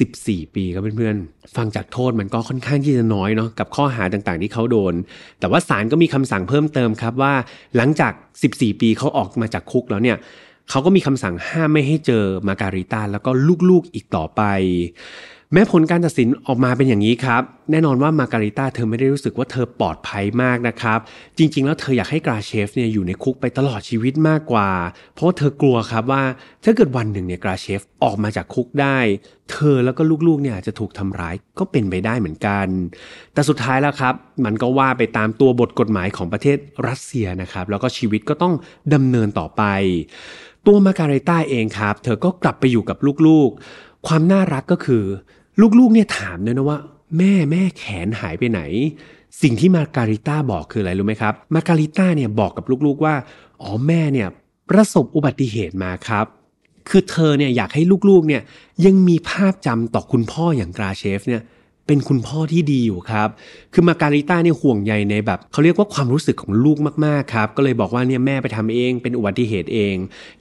[0.00, 4.94] 14 ปีครับเพื่อนๆ ฟังจากโทษมันก็ค่อนข้างที่จะน้อยเนาะกับข้อหาต่างๆที่เขาโดน
[5.40, 7.34] แต่ว่าศาลก็มีคำสั่งเพิ่มเติมครับว่า
[7.76, 8.12] หลังจาก
[8.46, 10.16] 14 ปีเขาออกมาจากคุกแล้วเนี่ย
[10.70, 13.30] เขาก็มีคำสั่งห้ามไม่ให้เจอมาการิต้าแล้วก็
[13.70, 14.42] ลูกๆอีกต่อไป
[15.54, 20.98] แม้ผลการตัดสินออกมาเป็นอย่างนี้ครับ แน่นอนว่ามาการิต้าเธอไม่ได้รู้สึกว่าเธอปลอดภัยมากนะครับ
[21.38, 24.68] จริง ๆ แล้วเธออยากให้กราเชฟเนี่ยอยู่ในคุกไปตลอดชีวิตมากกว่า
[25.14, 26.22] เพราะเธอกลัวครับว่า
[26.64, 28.98] ถ้าเกิดวันหนึ่งเนี่ยกราเชฟออกมาจากคุกได้
[29.50, 32.66] เธอแล้วก็ลูกๆเนี่ยจะถูกทำร้ายก็เป็นไปได้เหมือนกัน
[33.34, 34.14] แต่สุดท้ายแล้วครับ
[34.44, 36.56] มันก็ว่าไปตามตัวบทกฎหมายของประเทศ
[36.88, 38.54] รัสเซียนะครับ แล้วก็ชีวิตก็ต้อง
[38.94, 39.62] ดำเนินต่อไป
[40.66, 45.04] ตัวมาการิต้าเองครับ เธอก็กลับไปอยู่กับลูกๆ ความน่ารักก็คือ
[45.78, 46.78] ลูกๆเนี่ยถามด้วยนะว่า
[47.18, 48.60] แม่แม่แขนหายไปไหน
[49.42, 53.14] สิ่งที่มาการิต้าบอกคืออะไรรู้ไหมครับมาการิต้าเนี่ยบอกกับลูกๆว่า
[53.62, 54.28] อ๋อแม่เนี่ย
[54.70, 56.26] ประสบอุบัติเหตุมาครับ
[56.88, 58.42] คือเธอเนี่ยอยากให้ลูกๆเนี่ย
[58.84, 61.42] ยังมีภาพจำต่อคุณพ่ออย่างกราเชฟเนี่ย
[61.86, 63.28] เป็นคุณพ่อที่ดีอยู่ครับ
[63.72, 69.94] คือมาการิต้าเนี่ยห่วงใยในแบบเขาเรียกว่าความรู้สึกของลูกมากๆครับ ก็เลยบอกว่าเนี่ยแม่ไปทำเองเป็นอุบัติเหตุเอง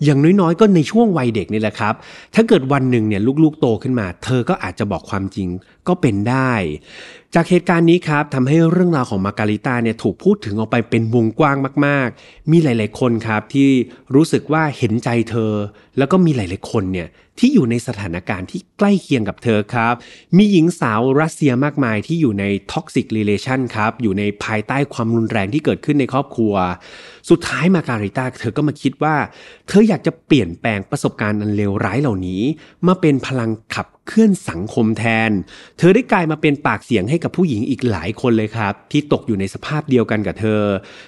[0.04, 1.94] อย่างน้อยๆ ก็ในช่วงวัยเด็กนี่แหละครับ
[2.36, 5.48] ถ้าเกิดวันหนึ่งเนี่ยลูกๆโตขึ้นมา เธอก็อาจจะบอกความจริง
[5.88, 6.54] ก็เป็นได้
[7.36, 13.70] จากเหตุการณ์นี้ครับทำให้เรื่องราวของมาการิต้าเนี่ยถูกพูดถึงออกไปเป็นวงกว้างมาก ๆ มีหลาย ๆ คนครับที่
[14.16, 15.54] รู้สึกว่าเห็นใจเธอ
[15.98, 17.08] แล้วก็มีหลาย ๆ คนเนี่ย
[17.40, 19.94] ที่อยู่ในสถานการณ์ที่ใกล้เคียงกับเธอครับ
[20.38, 26.54] มีหญิงสาวรัสเซียมากมายที่อยู่ใน toxic relation ครับอยู่ในภายใต้ความรุนแรงที่เกิดขึ้นในครอบครัว
[27.30, 29.16] สุดท้ายมาการิต้าเธอก็มาคิดว่า
[29.68, 32.42] เธออยากจะเปลี่ยนแปลงประสบการณ์อันเลวร้ายเหล่านี้
[32.88, 35.32] มาเป็นพลังขับเคลื่อนสังคมแทน
[35.78, 40.62] เธอได้กลายมาเป็นปากเสียงให้กับผู้หญิงอีกหลายคนเลยครับ ที่ตกอยู่ในสภาพเดียวกันกับเธอ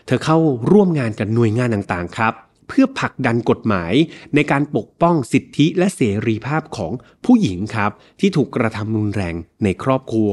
[0.07, 0.37] เธอเข้า
[0.71, 2.33] ร่วมงานกับหน่วยงานต่างๆครับ
[2.67, 3.93] เพื่อผลักดันกฎหมาย
[4.35, 6.91] ในการปกป้องสิทธิและเสรีภาพของ
[7.25, 10.31] ผู้หญิงครับ ที่ถูกกระทำรุนแรงในครอบครัว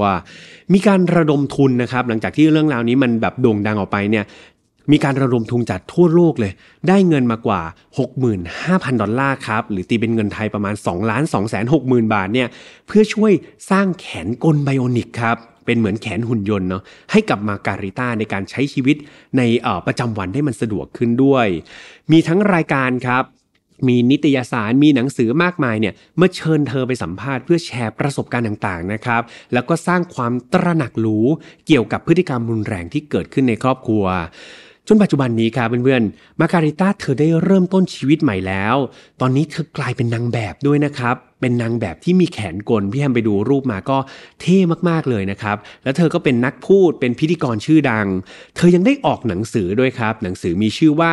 [0.73, 4.24] มีการระดมทุนนะครับ หลังจากที่เรื่องราวนี้มันแบบโด่งดังออกไปเนี่ย
[4.93, 6.52] มีการระดมทุนจากทั่วโลกเลย
[6.89, 7.62] ได้เงินมากว่า
[8.27, 11.52] 65,000 ดอลลาร์ครับ หรือตีเป็นเงินไทยประมาณ2ล้าน2 6 0 0
[11.93, 12.48] 0 0 บาทเนี่ย
[12.86, 13.32] เพื่อช่วย
[13.70, 15.36] สร้างแขนกลไบโอนิกครับ
[15.70, 16.82] เป็นเหมือนแขนหุ่นยนต์เนาะ
[17.12, 18.97] ให้กับมาการิต้าในการใช้ชีวิต
[19.38, 19.42] ใน
[19.86, 21.47] ประจำวันให้มันสะดวกขึ้นด้วย
[22.12, 23.24] มีทั้งรายการครับ
[23.88, 29.22] มีนิตยสารมีหนังสือมากมายเนี่ยเมื่อเชิญเธอไปสัมภาษณ์เพื่อแชร์ประสบการณ์ต่างๆนะครับ
[29.52, 31.26] แล้วก็สร้างความตระหนักรู้
[31.66, 34.05] เกี่ยวกับพฤติกรรมรุนแรงที่เกิดขึ้นในครอบครัว
[34.92, 38.76] จนปัจจุบันนี้ครับเพื่อนๆมาการิต้าเธอได้เริ่มต้นชีวิตใหม่แล้ว
[39.20, 43.98] ตอนนี้เธอกลายเป็นนางแบบด้วยนะครับ เป็นนางแบบที่มีแขนกลพี่แฮมไปดูรูปมาก็
[44.40, 44.58] เท่
[44.88, 48.06] มากๆเลยนะครับ แล้วเธอก็เป็นนักพูดเป็นพิธีกรชื่อดัง
[48.56, 51.12] เธอยังได้ออกหนังสือด้วยครับ หนังสือมีชื่อว่า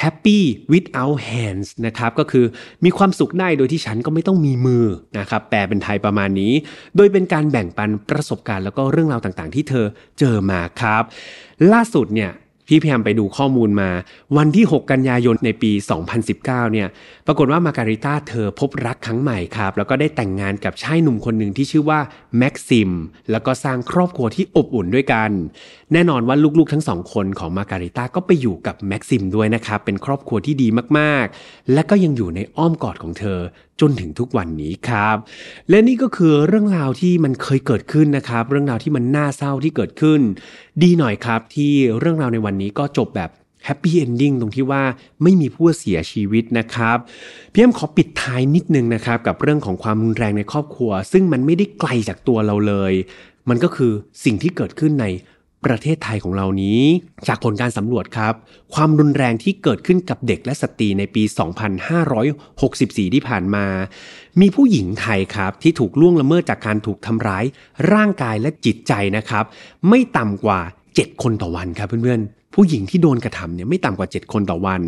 [0.00, 0.38] Happy
[0.72, 2.44] Without Hands นะครับก็คือ
[2.84, 4.84] มีความสุขได้โดยที่ฉันก็ไม่ต้องมีมือ
[5.18, 6.52] นะครับแปลเป็นไทยประมาณนี้
[6.96, 9.86] โดยเป็นการแบ่งปันประสบการณ์แล้วก็เรื่องราวต่างๆ ที่เธอ
[10.18, 11.02] เจอมาครับ
[11.72, 12.32] ล่าสุดเนี่ย
[12.68, 13.90] พี่พยายามไปดูข้อมูลมา
[14.36, 15.72] วันที่ 6 กันยายนในปี
[16.22, 16.88] 2019 เนี่ย
[17.26, 22.00] ปรากฏว่ามาการิต้าเธอพบรักครั้งใหม่ครับ แล้วก็ได้แต่งงานกับชายหนุ่มคนหนึ่งที่ชื่อว่า
[22.38, 22.90] แม็กซิม
[23.30, 25.30] แล้วก็สร้างครอบครัวที่อบอุ่นด้วยกัน
[25.92, 33.40] แน่นอนว่าลูกๆทั้งสองคนของมาการิต้าก็ไปอยู่กับแม็กซิมด้วยนะครับ เป็นครอบครัวที่ดีมากๆ และก็ยังอยู่ในอ้อมกอดของเธอ
[33.80, 35.16] จนถึงทุกวันนี้ครับ
[35.70, 40.20] และนี่ก็คือเรื่องราวที่มันเคยเกิดขึ้นนะครับ เรื่องราวที่มันน่าเศร้าที่เกิดขึ้น
[40.82, 43.30] ดีหน่อยครับที่เรื่องราวในวันนี้ก็จบแบบ
[43.64, 44.82] แฮปปี้เอนดิ้งตรงที่ว่า
[45.22, 46.98] ไม่มีผู้เสียชีวิตนะครับ
[47.52, 52.92] พี่แอมขอปิดท้ายนิดนึงนะครับกับเรื่องของความรุนแรงในครอบครัว ซึ่งมันไม่ได้ไกลจากตัวเราเลย
[53.48, 53.92] มันก็คือ
[54.24, 55.06] สิ่งที่เกิดขึ้นใน
[55.66, 56.82] ประเทศไทยของเรานี้
[57.28, 58.34] จากผลการสำรวจครับ
[58.74, 61.22] ความรุนแรงที่เกิดขึ้นกับเด็กและสตรีในปี
[62.38, 63.66] 2564 ที่ผ่านมา
[64.40, 67.44] มีผู้หญิงไทยครับ ที่ถูกล่วงละเมิดจากการถูกทำร้าย
[67.92, 69.44] ร่างกายและจิตใจนะครับ
[69.88, 70.60] ไม่ต่ำกว่า
[70.94, 74.82] 7 คนต่อวันครับเพื่อนๆ ผู้หญิงที่โดนกระทำเนี่ยไม่ต่ำกว่า 7 คนต่อวัน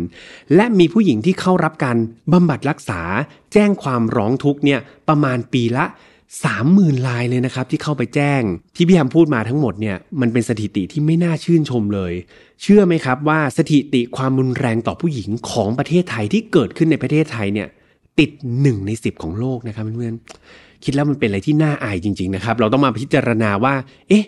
[0.55, 1.97] และมีผู้หญิงที่เข้ารับการ
[2.33, 3.01] บำบัดรักษา
[3.53, 5.85] แจ้งความร้องทุกข์เนี่ยประมาณปีละ
[6.43, 8.41] สามหมื่นลายเลยนะครับที่เข้าไปแจ้ง
[8.75, 12.13] ที่พี่แฮมพูดมาทั้งหมดเนี่ยมันเป็นสถิติที่ไม่น่าชื่นชมเลย
[12.61, 17.67] เชื่อไหมครับว่าสถิติความรุนแรงต่อผู้หญิงของประเทศไทยที่เกิดขึ้นในประเทศไทยเนี่ย
[18.19, 18.31] ติด
[18.61, 23.75] หนึ่งในสิบของโลกนะครับเพื่อนๆคิดแล้วมันเป็นอะไรที่น่าอายจริง ๆนะครับ เราต้องมาพิจารณาว่า
[24.09, 24.25] เอ๊ะ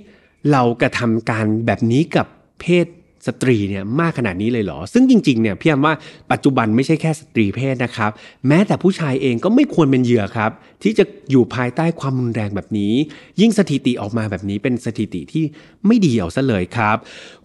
[0.52, 2.28] เรากระทำการแบบนี้กับ
[2.62, 2.88] เพศ
[3.28, 5.94] สตรีเนี่ยมากขนาดนี้เลยเหรอ ซึ่งจริงๆเนี่ยพี่ยมว่า
[6.32, 8.12] ปัจจุบันไม่ใช่แค่สตรีเพศนะครับ
[8.48, 10.52] แม้แต่ผู้ชายเองก็ไม่ควรเป็นเหยื่อครับ
[10.84, 12.94] ที่จะอยู่ภายใต้ความรุนแรงแบบนี้
[13.42, 15.44] ยิ่งสถิติออกมาแบบนี้เป็นสถิติที่
[15.88, 16.98] ไม่ดีเอาซะเลยครับ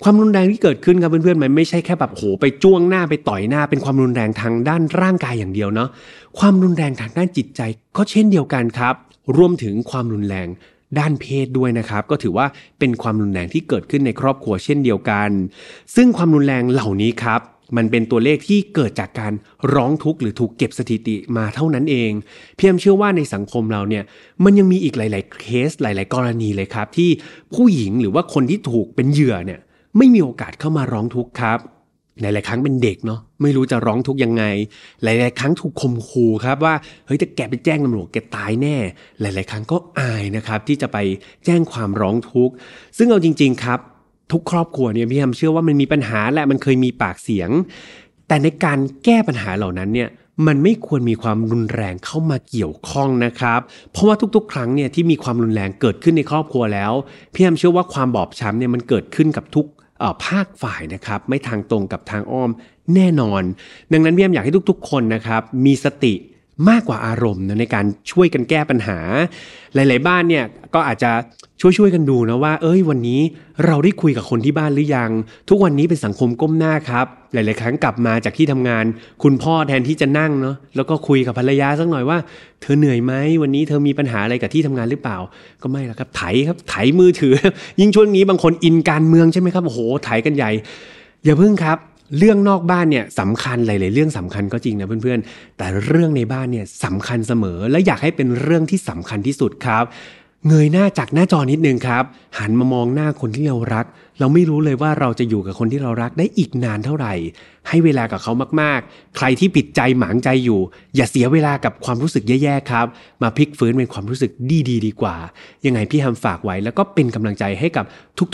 [0.02, 5.88] ความรุนแรงที่เกิดขึ้นครับเพื่อนๆมันไม่ใช่แค่แบบโหไปจ้วงหน้าไปต่อยหน้า เป็นความรุนแรงทางด้านร่างกายอย่างเดียวเนาะ
[6.38, 7.60] ความรุนแรงทางด้านจิตใจ
[7.96, 8.94] ก็เช่นเดียวกันครับ
[9.36, 10.48] รวมถึงความรุนแรง
[10.98, 12.46] ด้านเพศด้วยนะครับ ก็ถือว่า
[12.78, 15.30] เป็นความรุนแรงที่เกิดขึ้นในครอบครัวเช่นเดียวกัน
[15.96, 17.42] ซึ่งความรุนแรงเหล่านี้ครับ
[17.76, 19.32] มันเป็นตัวเลขที่เกิดจากการ
[19.74, 22.10] ร้องทุกข์หรือถูกเก็บสถิติมาเท่านั้นเอง
[22.56, 24.04] เพียมเชื่อว่าในสังคมเราเนี่ย
[24.44, 27.10] มันยังมีอีกหลาย ๆ เคสหลาย ๆ กรณีเลยครับ ที่
[27.54, 29.60] ผู้หญิงหรือว่าคนที่ถูกเป็นเหยื่อเนี่ย
[29.96, 31.58] ไม่มีโอกาสเข้ามาร้องทุกข์ครับ
[32.20, 34.44] หลาย ๆ ครั้งเป็นเด็กเนาะไม่รู้จะร้องทุกยังไง
[35.02, 36.74] หลาย ๆ ครั้งถูกข่มขู่ครับว่า
[37.06, 38.76] เฮ้ยถ้าแกไปแจ้งตำรวจแกตายแน่
[39.20, 40.98] หลาย ๆ ครั้งก็อายนะครับที่จะไป
[41.44, 42.54] แจ้งความร้องทุกข์
[42.96, 43.78] ซึ่งเอาจริง ๆ ครับ
[44.32, 47.50] ทุกครอบครัวเนี่ยพี่แฮมเชื่อว่ามันมีปัญหาและมันเคยมีปากเสียง
[48.28, 50.08] แต่ในการแก้ปัญหาเหล่านั้นเนี่ย
[50.46, 53.60] มันไม่ควรมีความรุนแรงเข้ามาเกี่ยวข้องนะครับ
[53.92, 56.92] เพราะว่าทุกๆ ครั้งเนี่ยที่มีความรุนแรงเกิดขึ้นในครอบครัวแล้ว
[57.32, 59.66] พี่แฮมเชื่อว่าความบอบช้ำเนี่ยมันเกิดขึ้นกับทุก
[60.26, 62.50] ภาคฝ่ายนะครับไม่ทางตรงกับทางอ้อม
[62.94, 63.42] แน่นอน
[63.92, 66.14] ดังนั้นพี่แอมอยากให้ทุกๆ คนนะครับมีสติ
[66.68, 68.98] มากกว่าอารมณ์นะในการช่วยกันแก้ปัญหา
[69.74, 70.44] หลาย ๆ บ้านเนี่ย
[70.74, 71.10] ก็อาจจะ
[71.60, 73.20] ช่วยๆกันดูนะว่า เอ้ยวันนี้
[73.66, 75.10] เราได้คุยกับคนที่บ้านหรือยัง
[75.48, 78.84] ทุกวันนี้เป็นสังคมก้มหน้าครับ หลาย ๆ ครั้งกลับมาจากที่ทำงาน
[79.22, 82.18] คุณพ่อแทนที่จะนั่งเนาะแล้วก็คุยกับภรรยาสักหน่อยว่า
[82.60, 83.12] เธอเหนื่อยไหม
[83.42, 85.18] วันนี้เธอมีปัญหาอะไรกับที่ทำงานหรือเปล่า
[85.62, 87.34] ก็ไม่ละครับไถครับไถมือถือ
[87.80, 90.50] ยิ่งช่วงนี้บางคนอินการเมืองใช่ไหมครับโอ้โหไถกันใหญ่
[91.24, 91.78] อย่าเพิ่งครับ
[92.16, 99.84] เรื่องนอกบ้านเนี่ยสำคัญหลายๆเรื่องสำคัญก็จริงนะเพื่อนๆ แต่เรื่องในบ้านเนี่ยสำคัญเสมอ และอยากให้เป็นเรื่องที่สำคัญที่สุดครับ
[100.48, 102.04] เงยหน้าจากหน้าจอนิดนึงครับ
[102.38, 103.86] หันมามองหน้าคนที่เรารัก
[104.18, 107.14] เราไม่รู้เลยว่าเราจะอยู่กับคนที่เรารักได้อีกนานเท่าไหร่
[107.68, 110.60] ให้เวลากับเขามากๆ ใครที่ปิดใจหมางใจอยู่
[110.96, 112.86] อย่าเสียเวลากับความรู้สึกแย่ๆครับ
[113.22, 114.30] มาพลิกฟื้นเป็นความรู้สึก
[114.68, 115.16] ดีๆดีกว่า
[115.66, 117.84] ยังไงพี่ฮัมฝากไว้แล้วก็เป็นกำลังใจให้กับ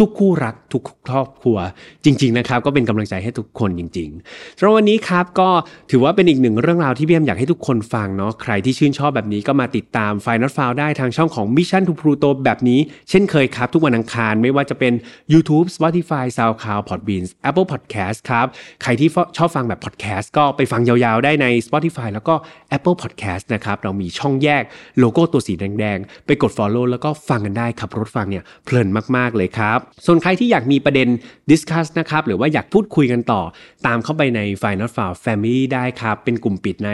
[0.00, 1.56] ทุกๆ คู่รักทุกครอบครัว
[2.04, 5.48] จริง ๆนะครับ ก็เป็นกำลังใจให้ทุกคนจริงๆสำหรับวันนี้ครับก็
[5.90, 12.80] ถือว่าเป็นอีกหนึ่งเรื่องราวที่พี่ฮัมอยากให้ทุกคนฟังเนาะใครที่ชื่นชอบแบบนี้ก็มาติดตาม f i n a l f i l e ได้ทางช่องของ Mission to Pluto แบบนี้
[13.10, 14.92] เช่นเคยครับ ทุกวันอังคารไม่ว่าจะเป็น
[15.32, 18.46] YouTube Spotify SoundCloud Podbean Apple Podcast ครับ
[18.82, 22.34] ใครที่ชอบฟังแบบ podcast ก็ไปฟังยาวๆได้ใน Spotify แล้วก็
[22.76, 24.62] Apple Podcast นะครับ เรามีช่องแยก
[24.98, 31.08] โลโก้ตัวสีแดงๆ ไปกด Follow แล้วก็ฟังกันได้ขับรถฟังเนี่ยเพลินมากๆเลยครับ ส่วนใครที่อยากมีประเด็น
[31.50, 33.42] discuss นะครับ หรือว่าอยากพูดคุยกันต่อ
[33.86, 36.90] ตามเข้าไปใน Final f i l e Family ได้ครับ เป็นกลุ่มปิดใน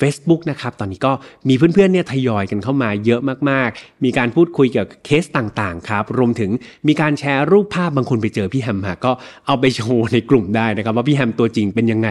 [0.00, 1.12] Facebook นะครับ ตอนนี้ก็
[1.48, 3.20] มีเพื่อนๆเนี่ยทยอยกันเข้ามาเยอะ
[3.50, 6.50] มากๆ มีการพูดคุยเกี่ยวกับเคสต่างๆครับรวมถึง
[6.88, 9.12] มีการแชร์รูปภาพบางคนไปเจอพี่แฮมฮะก็
[9.46, 12.08] เอาไปโชว์ในกลุ่มได้นะครับว่าพี่แฮมตัวจริงเป็นยังไง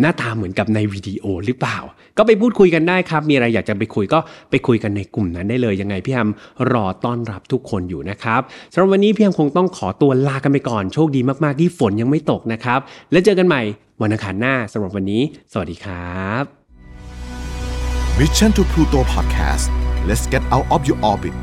[0.00, 1.78] หน้าตาเหมือนกับในวิดีโอหรือเปล่า
[2.18, 4.18] ก็ไปพูดคุยกันได้ครับ มีอะไรอยากจะไปคุยก็
[4.50, 6.28] ไปคุยกันในกลุ่มนั้นได้เลยยังไงพี่แฮม
[6.72, 8.40] รอต้อนรับทุกคนอยู่นะครับ
[8.72, 12.80] สำหรับวันนี้พี่แฮมคงต้องขอตัวลากันไปก่อนโชคดีมากๆที่ฝนยังไม่ตกนะครับ
[13.12, 13.62] แล้วเจอกันใหม่
[14.02, 15.22] วันอังคารหน้าสำหรับวันนี้
[15.52, 16.44] สวัสดีครับ
[18.18, 19.66] Mission to Pluto Podcast
[20.08, 21.42] let's get out of your orbit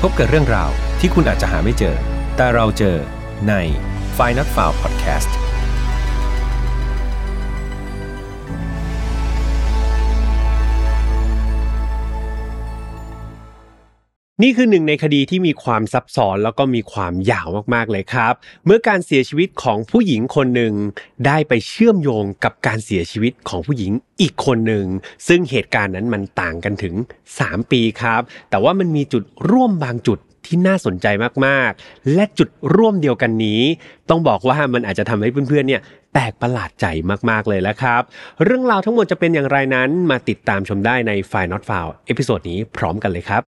[0.00, 0.70] พบกับเรื่องราว
[1.00, 1.96] ที่คุณอาจจะหาไม่เจอ
[2.36, 2.96] แต่เราเจอ
[3.48, 3.54] ใน
[4.16, 5.32] f i n a l f i l e Podcast–
[14.42, 18.34] นี่คือหนึ่งในคดีที่มีความซับซ้อนแล้วก็มีความยาวมากๆเลยครับ
[18.66, 20.74] เมื่อการเสียชีวิตของผู้หญิงคนหนึ่ง
[21.26, 24.86] ได้ไปเชื่อมโยงกับการเสียชีวิตของผู้หญิงอีกคนหนึ่ง
[25.28, 26.94] ซึ่งเหตุการณ์นั้นมันต่างกันถึง
[27.32, 28.20] 3 ปีครับ
[28.50, 31.06] แต่ว่ามันมีจุดร่วมบางจุดที่น่าสนใจ
[31.46, 33.60] มากๆ และจุดร่วมเดียวกันนี้
[34.10, 35.82] ต้องบอกว่ามันอาจจะทำให้เพื่อนๆเนี่ย
[36.12, 36.86] แปลกประหลาดใจ
[37.30, 38.02] มากๆเลยแล้วครับ
[38.44, 43.57] เรื่องราวทั้งหมดจะเป็นอย่างไรนั้นมาติดตามชมได้ใน f i น Not f i l e เอพิโซดนี้พร้อมกันเลยครับ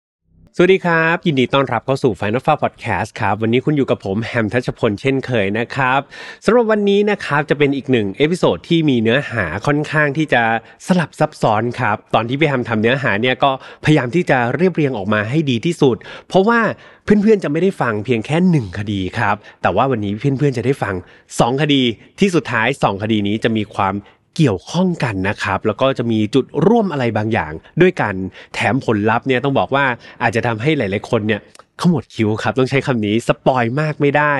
[0.62, 6.00] สวัสดีครับ ยินดีต้อนรับเข้าสู่ File Not Found Podcast ครับ วันนี้คุณอยู่กับผมแฮมทัชพลเช่นเคยนะครับ
[6.46, 10.44] สำหรับวันนี้นะครับจะเป็นอีกหนึ่ง episode ที่มีเนื้อหาค่อนข้างที่จะ
[10.88, 13.52] สลับซับซ้อนครับ ตอนที่พี่แฮมทำเนื้อหาเนี่ยก็
[13.86, 15.96] พยายามที่จะเรียบเรียงออกมาให้ดีที่สุด
[16.28, 16.60] เพราะว่า
[17.04, 20.96] เพื่อนๆจะไม่ได้ฟังเพียงแค่ 1 คดีครับ แต่ว่าวันนี้เพื่อนๆจะได้ฟัง
[21.28, 21.82] 2 คดี
[22.20, 23.94] ที่สุดท้าย 2 คดีนี้จะมีความ
[24.42, 28.14] เกี่ยวข้องกันนะครับ แล้วก็จะมีจุดร่วมอะไรบางอย่าง ด้วยกัน
[28.54, 29.86] แถมผลลัพธ์เนี่ยต้องบอกว่า
[30.22, 31.42] อาจจะทำให้หลาย ๆ คนเนี่ย
[31.82, 34.34] ขมวดคิ้วครับ ต้องใช้คำนี้สปอยมากไม่ได้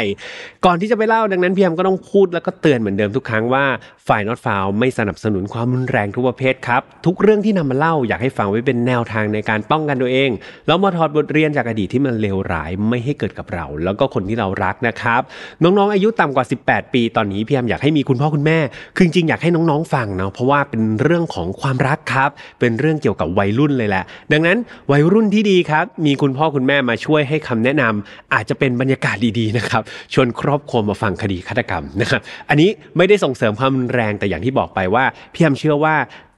[0.66, 3.66] ก่อนที่จะไปเล่าดังนั้นพี่แอมก็ต้องพูดแล้วก็เตือนเหมือนเดิมทุกครั้งว่า
[4.08, 10.30] ฝ่ายนอตฟาวไม่สนับสนุนความรุนแรงทุกประเภทครับ ทุกเรื่องที่นำมาเล่าอยากให้ฟังไว้เป็นแนวทางในการป้องกันตัวเอง
[10.68, 15.22] แล้วมาถอดบทเรียนจากอดีตที่มันเลวร้ายไม่ให้เกิดกับเรา แล้วก็คนที่เรารักนะครับ
[15.64, 18.60] น้องๆอายุต่ำกว่า 18 ปีตอนนี้พี่แอมอยากให้มีคุณพ่อคุณแม่
[18.96, 22.30] คือจริงอยากให้น้องๆฟังเนาะเพราะว่าเป็นเรื่องของความรักครับ
[22.60, 24.58] เป็นเรื่องเกี่ยวกับวัยรุ่นเลยแหละ ดังนั้น
[24.92, 29.82] วัยรุ่นที่ดีครับมีคุณพ่อคุณแม่มาช่วยให้คำแนะนำอาจจะเป็นบรรยากาศดีๆนะครับ
[30.14, 35.96] ชวนครอบครัวมาฟังคดีฆาตกรรมนะครับอันนี้ไม่ได้ส่งเสริมความรุนแรงแต่อย่างที่บอกไปว่าพี่ยมเชื่อว่า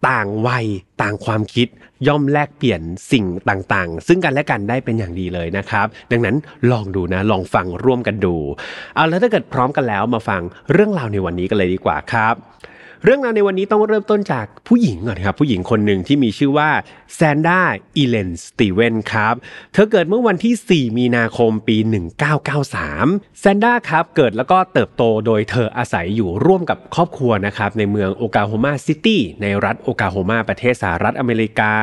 [0.09, 0.65] ต่างวัย
[1.01, 1.67] ต่างความคิด
[2.07, 2.81] ย่อมแลกเปลี่ยน
[3.11, 6.35] สิ่งต่างๆ ซึ่งกันและกันได้เป็นอย่างดีเลยนะครับ ดังนั้น
[6.71, 8.35] ลองดูนะลองฟังร่วมกันดู
[8.95, 10.41] เอาแล้วถ้าเกิดพร้อมกันแล้วมาฟัง
[10.71, 12.35] เรื่องราวในวันนี้กันเลยดีกว่าครับ
[13.05, 16.69] เรื่องราวในวันนี้ต้องเริ่มต้นจากผู้หญิงก่อนครับ ผู้หญิงคนหนึ่งที่มีชื่อว่า
[17.15, 17.59] แซนด้า
[17.95, 19.35] อีเลนสตีเวนครับ
[19.73, 21.77] เธอเกิดเมื่อวันที่ 4 มีนาคมปี
[22.57, 31.73] 1993 แซนด้าครับเกิดแล้วก็เติบโตโดยเธออาศัยอยู่ร่วมกับครอบครัวนะครับในเมืองโอกาโฮมาซิตี้ในรัฐโอกาโฮมาประเทศสหรัฐอเมริกา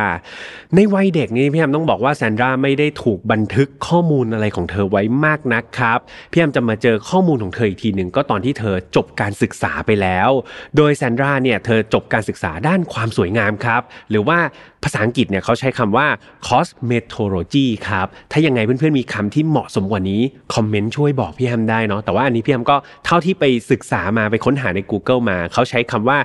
[0.75, 5.99] ในวัยเด็กนี้พี่แฮมต้องบอกว่าแซนด้าไม่ได้ถูกบันทึกข้อมูลอะไรของเธอไว้มากนักครับ
[6.33, 10.31] พี่แอมจะมาเจอข้อมูลของเธออีกทีหนึ่งก็ตอนที่เธอจบการศึกษาไปแล้ว
[10.79, 14.39] โดยแซนดราเนี่ยเธอจบการศึกษาด้านความสวยงามครับ หรือว่า
[14.85, 16.07] ภาษาอังกฤษเนี่ยเขาใช้คำว่า
[16.49, 20.21] cosmetology ครับ ถ้ายังไงเพื่อนๆมีคำที่เหมาะสมกว่านี้
[20.55, 26.19] คอมเมนต์ช่วยบอกพี่แฮมได้เนาะแต่ว่าอันนี้พี่แฮมก็เท่าที่ไปศึกษามาไปค้นหาใน Google มา เขาใช้คำว่า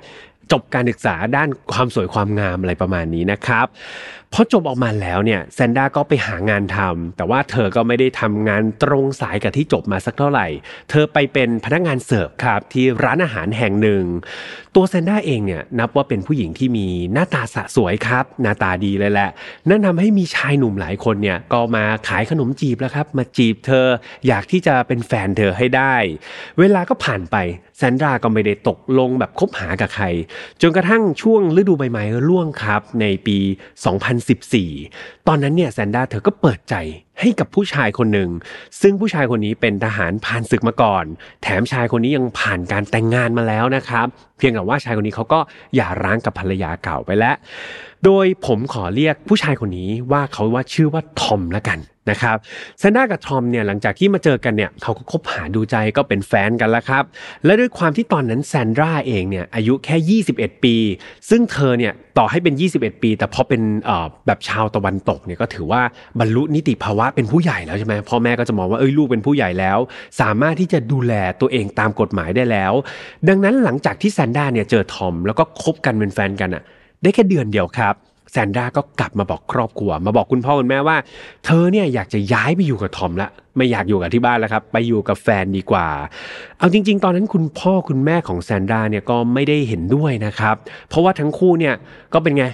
[0.51, 3.67] จบการศึกษาด้านความสวยความงามอะไรประมาณนี้นะครับ
[4.35, 10.47] พอจบออกมาแล้วเนี่ยแซนด้าก็ไปหางานทำแต่ว่าเธอก็ไม่ได้ทำงานตรงสายกับที่จบมาสักเท่าไหร่
[10.89, 14.03] เธอไปเป็นพนักงานเสิร์ฟครับที่ร้านอาหารแห่งหนึ่ง
[14.75, 19.29] ตัวแซนด้าเองเนี่ยนับว่าเป็นผู้หญิงที่มีหน้าตาสะสวยครับ หน้าตาดีเลยแหละ
[19.69, 23.87] นั่นทำให้มีชายหนุ่มหลายคนเนี่ยก็มาขายขนมจีบแล้วครับ มาจีบเธอ
[24.27, 25.95] อยากที่จะเป็นแฟนเธอให้ได้
[26.59, 27.35] เวลาก็ผ่านไป
[27.83, 30.05] ซนดราก็ไม่ได้ตกลงแบบคบหากับใคร
[30.61, 33.37] จนกระทั่งช่วงฤดูใบไม้ร่วงครับในปี
[34.33, 36.75] 2014 ตอนนั้นเนี่ยแซนด้าเธอก็เปิดใจ
[37.19, 38.29] ให้กับผู้ชายคนหนึ่ง
[38.81, 41.05] ซึ่งผู้ชายคนนี้เป็นทหารผ่านศึกมาก่อน
[41.43, 44.07] แถมชายคนนี้ยังผ่านการแต่งงานมาแล้วนะครับ
[44.37, 45.39] เพียงแต่ว่าชายคนนี้เขาก็
[45.75, 47.35] หย่าร้างกับภรรยาเก่าไปแล้ว
[48.05, 51.79] โดยผมขอเรียกผู้ชายคนนี้ว่าเขาว่าชื่อว่าทอมละกัน
[52.11, 52.37] นะครับ
[52.79, 57.03] แซนด้ากับทอมเนี่ยหลังจากที่มาเจอกันเนี่ยเขาก็คบหาดูใจก็เป็นแฟนกันแล้วครับ
[57.45, 60.75] และด้วยความที่ตอนนั้นแซนดราเองเนี่ยอายุแค่ 21 ปี
[61.29, 65.81] ซึ่งเธอเนี่ยต่อให้เป็น 21 ปี แต่พอเป็นเอ่อแบบชาวตะวันตกเนี่ยก็ถือว่า
[66.19, 69.77] บรรลุนิติภาวะเป็นผู้ใหญ่แล้วใช่ไหมพ่อแม่ก็จะมองว่าเอ้ยลูกเป็นผู้ใหญ่แล้ว
[70.21, 72.73] สามารถที่จะดูแลตัวเองตามกฎหมายได้แล้ว
[73.27, 76.63] ดังนั้นหลังจากที่แซนด้าเนี่ยเจอทอมแล้วก็คบกันเป็นแฟนกันอะ
[77.03, 77.95] ได้แค่เดือนเดียวครับ
[78.31, 80.97] แซนด้าก็กลับมาบอกครอบครัว มาบอกคุณพ่อคุณแม่ว่า
[81.45, 85.87] เธอเนี่ยอยากจะย้ายไปอยู่กับทอมละไม่อยากอยู่กับที่บ้านแล้วครับ ไปอยู่กับแฟนดีกว่า
[86.57, 90.55] เอาจริง ๆ ตอนนั้นคุณพ่อคุณแม่ของแซนด้าเนี่ยก็ไม่ได้เห็นด้วยนะครับ
[90.89, 91.73] เพราะว่าทั้งคู่เนี่ย
[92.13, 92.45] ก็เป็นไง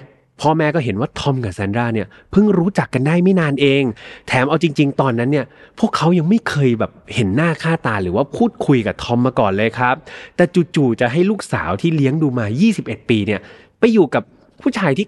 [0.41, 3.83] พ่อแม่ก็เห็นว่าทอมกับแซนดราเนี่ยเพิ่งรู้จักกันได้ไม่นานเอง
[4.27, 5.45] แถมเอาจริง ๆ ตอนนั้นเนี่ย
[5.79, 9.95] พวกเขายังไม่เคยแบบเห็นหน้าค่าตาหรือว่าพูดคุยกับทอมมาก่อนเลยครับ
[10.35, 10.43] แต่
[10.75, 12.45] จู่ๆจะให้ลูกสาวที่เลี้ยงดูมา
[12.77, 13.39] 21 ปีเนี่ย
[13.79, 14.23] ไปอยู่กับ
[14.61, 15.07] ผู้ชายที่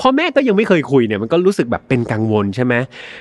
[0.00, 2.74] พ่อแม่ก็ยังไม่เคยคุยเนี่ยมันก็รู้สึกแบบเป็นกังวลใช่ไหม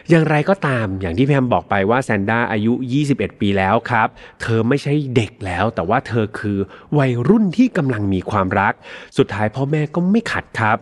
[0.10, 2.74] อย่างไรก็ตามอย่างที่พี่แฮมบอกไปว่าแซนด้าอายุ
[3.08, 4.08] 21 ปีแล้วครับ
[4.42, 6.58] เธอไม่ใช่เด็กแล้ว แต่ว่าเธอคือ
[6.98, 8.74] วัยรุ่นที่กำลังมีความรัก
[9.18, 10.78] สุดท้ายพ่อแม่ก็ไม่ขัดครับ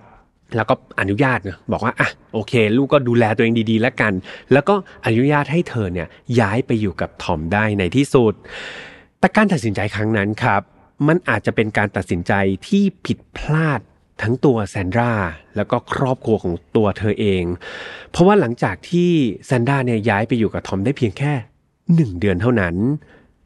[0.55, 4.13] แล้วก็อนุญาตนะบอกว่าอะโอเค ลูกก็ดูแลตัวเองดีๆ แล้วกัน
[4.53, 6.07] แล้วก็อนุญาตให้เธอเนี่ย
[6.39, 8.33] ย้ายไปอยู่กับทอมได้ในที่สุด
[9.19, 10.61] แต่การตัดสินใจครั้งนั้นครับ
[11.07, 12.33] มันอาจจะเป็นการตัดสินใจ
[12.67, 13.81] ที่ผิดพลาด
[14.21, 15.11] ทั้งตัวแซนดรา
[15.55, 17.43] แล้วก็ครอบครัวของตัวเธอเอง
[18.11, 19.11] เพราะว่าหลังจากที่
[19.45, 21.33] แซนดราเนี่ยย้ายไปอยู่กับทอมได้เพียงแค่
[21.95, 22.75] หนึ่งเดือนเท่านั้น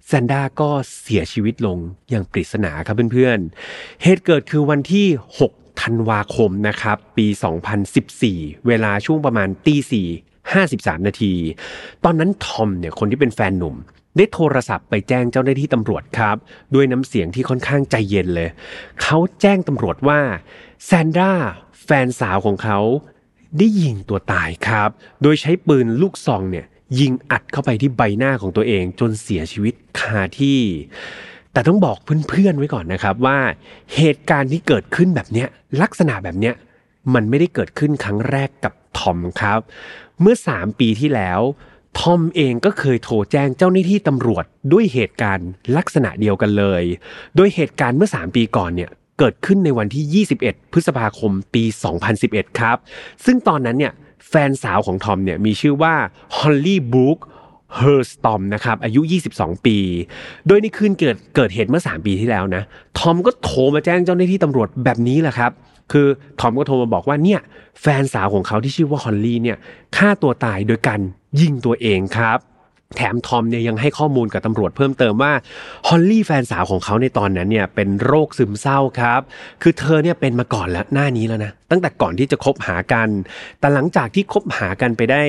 [0.08, 0.70] แซนด้าก็
[1.02, 1.78] เสียชีวิตลง
[2.10, 5.08] อย่างปริศนาครับเพื่อนๆ เหตุเกิดคือวันที่
[5.44, 7.28] 6 ธันวาคมนะครับ ปี
[7.98, 10.08] 2014 เวลาช่วงประมาณตีสี่
[10.58, 11.34] 53 นาที
[12.04, 13.76] ตอนนั้นทอมเนี่ยคนที่เป็นแฟนหนุ่ม
[14.20, 16.38] ได้โทรศัพท์ไปแจ้งเจ้าหน้าที่ตำรวจครับ
[16.74, 18.50] ด้วยน้ำเสียงที่ค่อนข้างใจเย็นเลย
[19.02, 20.20] เขาแจ้งตำรวจว่า
[20.86, 21.34] แซนดรา
[21.84, 22.80] แฟนสาวของเขา
[23.58, 24.90] ได้ยิงตัวตายครับ
[25.22, 26.66] โดยใช้ปืนลูกซองเนี่ย
[27.00, 30.60] ยิงอัดเข้าไปที่ใบหน้าของตัวเองจนเสียชีวิตคาที่
[31.54, 31.98] แต่ต้องบอก
[32.30, 33.38] เพื่อนๆไว้ก่อนนะครับว่า
[33.96, 35.48] เหตุการณ์ที่เกิดขึ้นแบบเนี้ย
[35.82, 36.56] ลักษณะแบบเนี้ย
[37.14, 39.60] มันไม่ได้เกิดขึ้นครั้งแรกกับทอมครับ
[40.22, 41.42] เมื่อ 3 ปีที่แล้ว
[42.00, 46.84] ทอมเองก็เคยโทรแจ้งเจ้าหน้าที่ตำรวจด้วยเหตุการณ์ลักษณะเดียวกันเลย
[47.36, 48.90] โดยเหตุการณ์เมื่อ 3 ปีก่อนเนี่ย
[49.20, 51.64] เกิดขึ้นในวันที่ 21 พฤษภาคมปี
[52.12, 52.78] 2011 ครับ
[53.26, 53.94] ซึ่งตอนนั้นเนี่ย
[54.30, 55.94] แฟนสาวของทอมเนี่ยมีชื่อว่า
[56.38, 57.20] ฮอลลี่บรูค
[57.76, 59.02] เฮอร์สตอมนะครับอายุ
[59.34, 59.78] 22 ปี
[60.48, 62.64] โดยในคืนเกิดเกิดเหตุเมื่อ 3 ปีที่แล้วนะ
[63.00, 65.52] ทอมก็โทรมาแจ้งเจ้าหน้าที่ตำรวจแบบนี้แหละครับ
[65.92, 66.08] คือ
[66.40, 67.40] ทอมก็โทรมาบอกว่าเนี่ย
[67.82, 69.58] แฟนสาวของเขาที่ชื่อว่าฮอลลี่เนี่ย
[69.98, 71.00] ฆ่าตัวตายโดยการ
[71.42, 72.40] ยิงตัวเองครับ
[72.98, 75.34] แถมทอมเนี่ยยังให้ข้อมูลกับตำรวจเพิ่มเติมว่า
[75.88, 79.22] ฮอลลี่แฟนสาวของเขาในตอนนั้นเนี่ยเป็นโรคซึมเศร้าครับ
[79.62, 83.10] คือเธอเนี่ยเป็นมาก่อนแล้วหน้านี้แล้วนะ ตั้งแต่ก่อนที่จะคบหากัน
[83.60, 85.22] แต่หลังจากที่คบหากันไปได้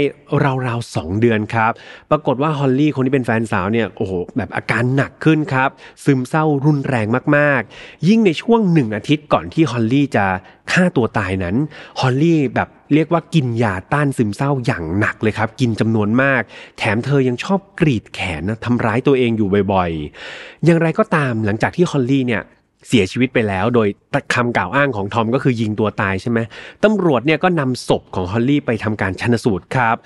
[0.67, 1.73] ราวๆสองเดือนครับ
[2.11, 5.71] ปรากฏว่าฮอลลี่คนที่เป็นแฟนสาวเนี่ยโอ้โหแบบอาการหนักขึ้นครับ
[6.05, 7.07] ซึมเศร้ารุนแรง
[7.37, 10.25] มากๆ ยิ่งในช่วงหนึ่งอาทิตย์ก่อนที่ฮอลลี่จะ
[10.73, 11.57] ฆ่าตัวตายนั้น
[12.01, 16.43] ฮอลลี่แบบ เรียกว่ากินยาต้านซึมเศร้าอย่างหนักเลยครับ กินจำนวนมาก
[16.79, 22.43] แถมเธอยังชอบกรีดแขนนะทำร้ายตัวเองอยู่บ่อยๆ อย่างไรก็ตามหลังจากที่ฮอลลี่เนี่ย
[22.89, 23.89] เสียชีวิตไปแล้วโดย
[24.35, 26.39] คำกล่าวอ้างของทอมก็คือยิงตัวตายใช่ไหม
[26.85, 29.97] ตำรวจเนี่ยก็นำศพของฮอลลี่ไปทำการชันสูตรครับ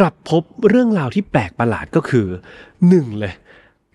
[0.00, 2.26] กลับพบเรื่องราวที่แปลกประหลาดก็คือ
[2.88, 3.34] หนึ่งเลย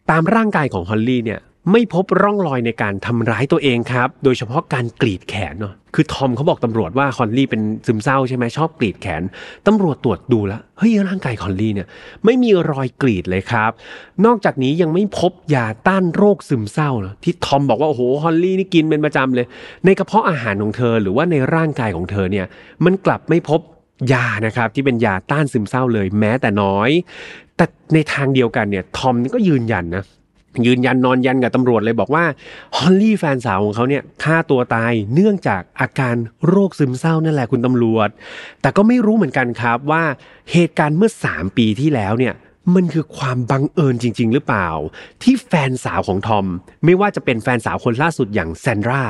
[0.09, 1.39] ตามร่างกายของฮอลลี่เนี่ย
[1.71, 9.21] ไม่พบร่องรอยในการทำร้ายตัวเองครับ โดยเฉพาะการกรีดแขนเนาะคือทอมเขาบอกตำรวจว่าฮอลลี่เป็นซึมเศร้าใช่ไหมชอบกรีดแขน
[9.67, 11.87] ตำรวจตรวจดูแล้วเฮ้ยร่างกายฮอลลี่เนี่ย
[12.25, 13.71] ไม่มีรอยกรีดเลยครับ
[14.25, 19.45] นอกจากนี้ยังไม่พบยาต้านโรคซึมเศร้านะที่ทอมบอกว่าโอ้โหฮอลลี่นี่กินเป็นประจำเลย
[19.85, 22.45] ในกระเพาะอาหารของเธอหรือว่าในร่างกายของเธอเนี่ย
[22.85, 23.61] มันกลับไม่พบ
[24.13, 26.89] ยานะครับที่เป็นยาต้านซึมเศร้าเลยแม้แต่น้อย
[27.57, 30.03] แต่ในทางเดียวกันเนี่ยทอมก็ยืนยันนะ
[30.65, 32.25] ยืนยันนอนยันกับตำรวจเลยบอกว่า
[32.77, 36.15] ฮอลลี่แฟนสาวของเขาเนี่ยฆ่าตัวตายเนื่องจากอาการ
[36.47, 38.09] โรคซึมเศร้านั่นแหละคุณตำรวจ
[38.61, 40.03] แต่ก็ไม่รู้เหมือนกันครับว่า
[40.51, 42.35] เหตุการณ์เมื่อ 3 ปีที่แล้วเนี่ย
[42.75, 44.69] มันคือความบังเอิญจริง ๆ หรือเปล่า
[45.23, 46.45] ที่แฟนสาวของทอม
[46.85, 49.03] ไม่ว่าจะเป็นแฟนสาวคนล่าสุดอย่างแซนดรา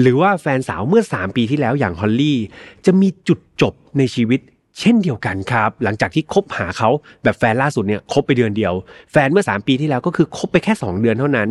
[0.00, 2.38] หรือว่าแฟนสาวเมื่อ 3 ปีที่แล้วอย่างฮอลลี่
[2.86, 4.40] จะมีจุดจบในชีวิต
[4.80, 6.90] เช่นเดียวกันครับ หลังจากที่คบหาเขา
[7.22, 8.74] แบบแฟนล่าสุดเนี่ยคบไปเดือนเดียว
[9.12, 11.48] แฟนเมื่อ 3 ปีที่แล้วก็คือคบไปแค่ 2 เดือนเท่านั้น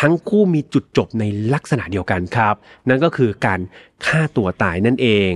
[0.00, 1.24] ทั้งคู่มีจุดจบใน
[1.54, 2.54] ลักษณะเดียวกันครับ
[2.88, 3.60] นั่นก็คือการ
[4.06, 5.32] ฆ่าตัวตายนั่นเอง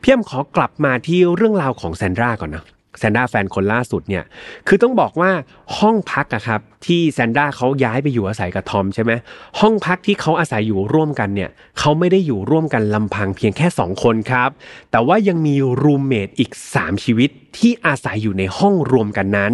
[0.00, 2.64] เพียมขอกลับมาที่เรื่องราวของแซนดราก่อนนะ
[2.98, 4.24] แซนด้าแฟนคนล่าสุดเนี่ย
[4.68, 5.30] คือต้องบอกว่า
[5.78, 9.12] ห้องพักอะครับที่แซนด้าเขาย้ายไปอยู่อาศัยกับทอมใช่ไหม
[9.60, 14.50] ห้องพักที่เขาอาศัยอยู่ร่วมกันเนี่ยเขาไม่ได้อยู่ร่วมกันลำพังเพียงแค่ 2 คนครับ
[14.90, 19.52] แต่ว่ายังมีรูมเมทอีก 3 ชีวิตที่อาศัยอยู่ในห้องรวมกันนั้น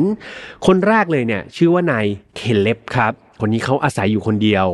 [0.66, 2.06] คนแรกเลยเนี่ยชื่อว่านาย
[2.36, 4.66] เคเลบครับ คนนี้เขาอาศัยอยู่คนเดียว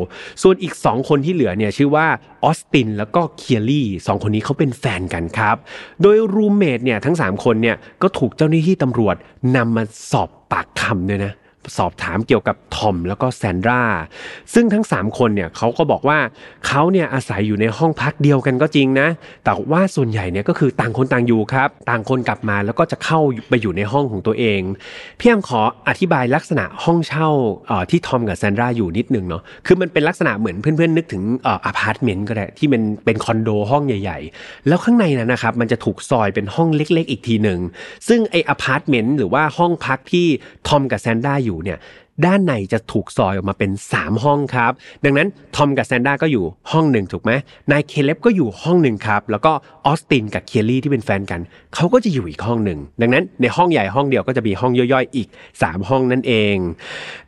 [0.43, 2.07] ส่วนอีก 2 คนที่เหลือเนี่ยชื่อว่า
[2.45, 5.57] ออสตินแล้วก็เคลลี่สองคนนี้เขาเป็นแฟนกันครับ
[6.03, 9.17] โดย roommate เนี่ยทั้ง 3 คนเนี่ยก็ถูกเจ้าหน้าที่ตำรวจ
[9.57, 11.33] นำมาสอบปากคำด้วยนะ
[11.79, 13.83] สอบถามเกี่ยวกับทอมแล้วก็แซนดรา
[14.55, 16.19] ซึ่งทั้ง 3 คนเนี่ยเขาก็บอกว่า
[16.67, 19.09] เขาเนี่ยอาศัยอยู่ในห้องพักเดียวกันก็จริงนะ
[19.45, 24.61] แต่ว่าส่วนใหญ่เนี่ยก็คือต่างคนต่างอยู่ครับ ต่างคนกลับมาแล้วก็จะเข้าไปอยู่ในห้องของตัวเอง
[25.19, 27.29] พี่แฮมขออธิบายลักษณะห้องเช่า
[27.91, 37.61] ที่ทอมกับแซนดราอยู่นิดนึงเนาะคือมันเป็นลักษณะเหมือนเพื่อนๆนึกถึงเอ่ออพาร์ตเมนต์ก็ได้ที่มันเป็นคอนโดห้องใหญ่ ๆ แล้วข้างในนั้นนะครับมันจะถูกซอยเป็นห้องเล็ก ๆ อีกทีหนึ่ง
[38.09, 40.27] ซึ่งไอ้อพาร์ตเมนต์หรือว่าห้องพักที่
[40.69, 41.79] ทอมกับแซนดราอยู่เนี่ย
[42.27, 44.73] ด้านในจะถูกซอยออกมาเป็น 3 ห้องครับ
[45.05, 47.33] ดังนั้นทอมกับแซนด้าก็อยู่ห้องหนึ่งถูกไหม
[47.71, 49.53] นายเคเลบก็อยู่ห้องหนึ่งครับ แล้วก็
[49.87, 51.41] ออสตินกับเคลลี่ที่เป็นแฟนกัน
[51.75, 55.29] เขาก็จะอยู่อีกห้องหนึ่ง ดังนั้นในห้องใหญ่ห้องเดียวก็จะมีห้องย่อยๆ อีก
[55.59, 56.57] 3 ห้องนั่นเอง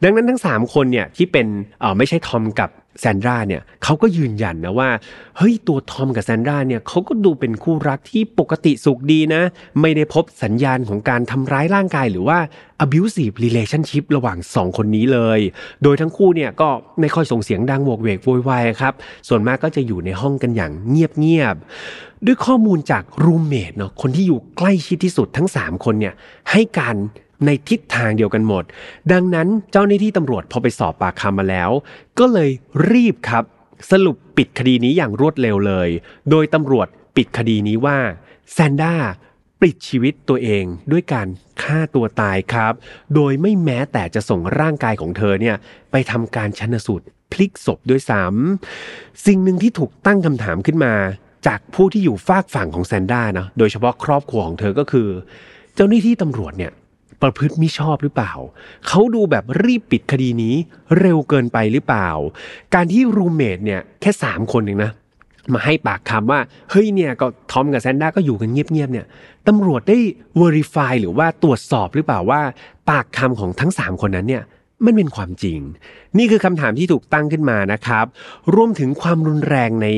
[0.02, 1.46] ดังนั้นทั้ง 3 คนเนี่ยที่เป็น
[1.80, 2.70] เออไม่ใช่ทอมกับ
[3.00, 4.90] แซนดราเนี่ยเขาก็ยืนยันนะว่า
[5.36, 9.42] เฮ้ยตัวทอมกับแซนดราเนี่ยเขาก็ดูเป็นคู่รักที่ปกติสุขดีนะ
[9.80, 12.38] ไม่ได้พบสัญญาณของการทำร้ายร่างกายหรือว่า
[12.84, 15.40] abusive relationship ระหว่าง 2 คนนี้เลย
[15.82, 16.68] โดยทั้งคู่เนี่ยก็
[17.00, 18.94] ไม่ค่อยส่งเสียงดังโวกเวกโวยวายครับ
[19.28, 26.14] ส่วนมากก็จะอยู่ในห้องกันอย่างเงียบๆด้วยข้อมูลจากรูมเมทเนาะคนที่อยู่ใกล้ชิดที่สุดทั้ง 3 คนเนี่ย
[26.50, 26.96] ให้การ
[27.44, 28.64] ในทิศทางเดียวกันหมด
[29.12, 31.70] ดังนั้นเจ้าหน้าที่ตำรวจพอไปสอบปากคำมาแล้ว
[32.18, 32.50] ก็เลย
[32.90, 33.44] รีบครับ
[33.90, 35.88] สรุปปิดคดีนี้อย่างรวดเร็วเลย
[36.30, 37.98] โดยตำรวจปิดคดีนี้ว่า
[38.52, 38.94] แซนด้า
[39.60, 41.28] ปลิดชีวิตตัวเองด้วยการ
[41.62, 42.72] ฆ่าตัวตายครับ
[43.14, 45.56] โดยไม่แม้แต่จะส่งร่างกายของเธอเนี่ย
[45.90, 50.94] ไปทำการชันสูตรพลิกศพด้วยซ้ำสิ่งหนึ่งที่ถูกตั้งคำถามขึ้นมา
[51.46, 55.08] จากผู้ที่อยู่ฝากฝั่งของแซนด้านะโดยเฉพาะครอบครัวของเธอก็คือ
[55.74, 56.72] เจ้าหน้าที่ตำรวจเนี่ย
[57.22, 58.32] ประพฤติมิชอบหรือเปล่า
[58.86, 60.54] เขาดูแบบรีบปิดคดีนี้
[60.98, 62.08] เร็วเกินไปหรือเปล่า
[62.74, 64.92] การที่รูเมทเนี่ยแค่ 3 คนเองนะ
[65.52, 66.40] มาให้ปากคำว่า
[66.70, 69.06] เฮ้ยเนี่ยก็ทอมกับแซนด้าก็อยู่กันเงียบๆเนี่ย
[69.48, 69.98] ตำรวจได้
[70.40, 72.40] verify หรือว่าตรวจสอบหรือเปล่าว่า
[72.90, 74.44] ปากคำของทั้ง 3 คนนั้นเนี่ย
[74.84, 75.58] มันเป็นความจริง
[76.18, 78.06] นี่คือคำถามที่ถูกตั้งขึ้นมานะครับ
[78.54, 79.88] รวมถึงความรุนแรงใน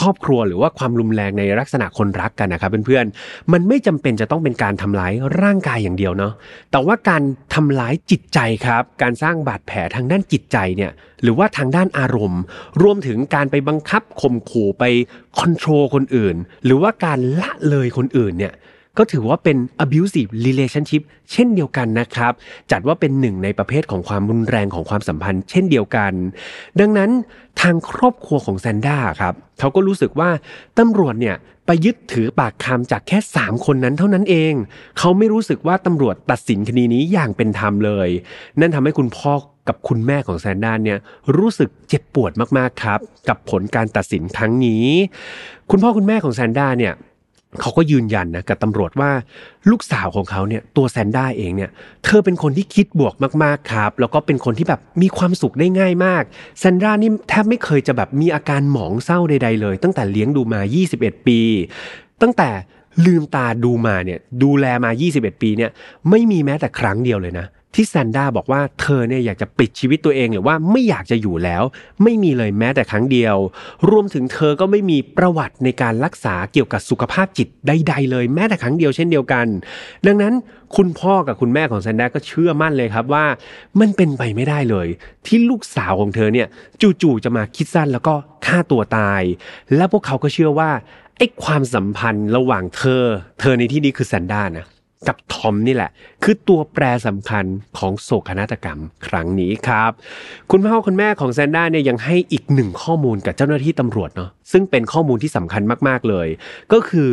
[0.00, 5.12] ครอบครัวหรือว่าความรุนแรงในลักษณะคนรักกันนะครับเพื่อนๆมันไม่จำเป็นจะต้องเป็นการทำร้าย
[5.42, 6.32] ร่างกายอย่างเดียวเนาะ
[6.70, 7.22] แต่ว่าการ
[7.54, 10.92] ทำร้ายจิตใจครับ การสร้างบาดแผลทางด้านจิตใจเนี่ย
[11.22, 12.42] หรือว่าทางด้านอารมณ์
[12.82, 14.84] รวมถึงการไปบังคับข่มขู่ไป
[15.38, 18.54] คอนโทรลคนอื่น หรือว่าการละเลยคนอื่นเนี่ย
[18.98, 21.02] ก็ถือว่าเป็น abusive relationship
[21.32, 22.32] เช่นเดียวกันนะครับ
[22.70, 26.12] จัดว่าเป็นหนึ่งในประเภทของความรุนแรงของความสัมพันธ์ เช่นเดียวกัน
[26.80, 27.10] ดังนั้น
[27.60, 30.30] ทางครอบครัวของแซนด้าครับเขาก็รู้สึกว่า
[30.78, 34.52] ตำรวจเนี่ยไปยึดถือปากคำจากแค่ 3 คนนั้นเท่านั้นเอง
[34.98, 38.08] เขาไม่รู้สึกว่าตำรวจตัดสินคดีนี้อย่างเป็นธรรมเลย
[38.60, 39.32] นั่นทำให้คุณพ่อ
[39.68, 40.98] กับคุณแม่ของแซนด้าเนี่ย
[41.36, 44.86] รู้สึกเจ็บปวดมากๆครับ กับผลการตัดสินครั้งนี้
[45.70, 46.92] คุณพ่อคุณแม่ของแซนด้าเนี่ย
[47.60, 49.10] เขาก็ยืนยันนะกับตำรวจว่า
[49.70, 51.70] ลูกสาวของเขาเนี่ยตัวแซนด้าเองเนี่ย
[52.04, 53.14] เธอเป็นคนที่คิดบวก
[53.44, 56.22] มากๆครับ แล้วก็เป็นคนที่แบบมีความสุขได้ง่ายมาก
[56.58, 60.60] แซนด้านี่แทบไม่เคยจะแบบมีอาการหมองเศร้าใด ๆ เลย ตั้งแต่เลี้ยงดูมา
[60.94, 61.40] 21 ปี
[62.22, 62.50] ตั้งแต่
[63.06, 65.70] ลืมตาดูมาเนี่ยดูแลมา 21 ปีเนี่ย
[66.10, 71.62] ไม่มีแม้แต่ครั้งเดียวเลยนะ ที่แซนด้าบอกว่าเธอเนี่ยอยากจะปิดชีวิตตัวเองหรือว่าไม่อยากจะอยู่แล้ว
[72.02, 73.36] ไม่มีเลยแม้แต่ครั้งเดียว
[73.90, 79.46] รวมถึงเธอก็ไม่มีประวัติในการรักษาเกี่ยวกับสุขภาพจิตใด ๆ เลยแม้แต่ครั้งเดียวเช่นเดียวกัน
[80.06, 80.32] ดังนั้น
[80.76, 83.24] คุณพ่อกับคุณแม่ของแซนด้าก็เชื่อมั่นเลยครับว่า
[83.80, 84.88] มันเป็นไปไม่ได้เลย
[85.26, 86.46] ที่ลูกสาวของเธอเนี่ย
[87.02, 88.14] จู่ๆจะมาคิดสั้นแล้วก็
[88.46, 89.22] ฆ่าตัวตาย
[89.76, 90.70] และพวกเขาก็เชื่อว่า
[91.18, 93.02] ไอ้ความสัมพันธ์ระหว่างเธอ
[93.40, 94.66] เธอในที่นี้คือแซนด้านะ
[95.08, 95.90] กับทอมนี่แหละ
[96.22, 97.44] คือตัวแปรสำคัญ
[97.78, 99.90] ของโศกนาฏกรรมครั้งนี้ครับ
[100.50, 106.28] คุณพ่อคุณแม่ของแซนด้าเนี่ยยังให้อีกหนึ่งข้อมูลกับเจ้าหน้าที่ตำรวจเนาะซึ่งเป็นข้อมูลที่สำคัญมากๆเลย
[106.72, 107.08] ก็คือ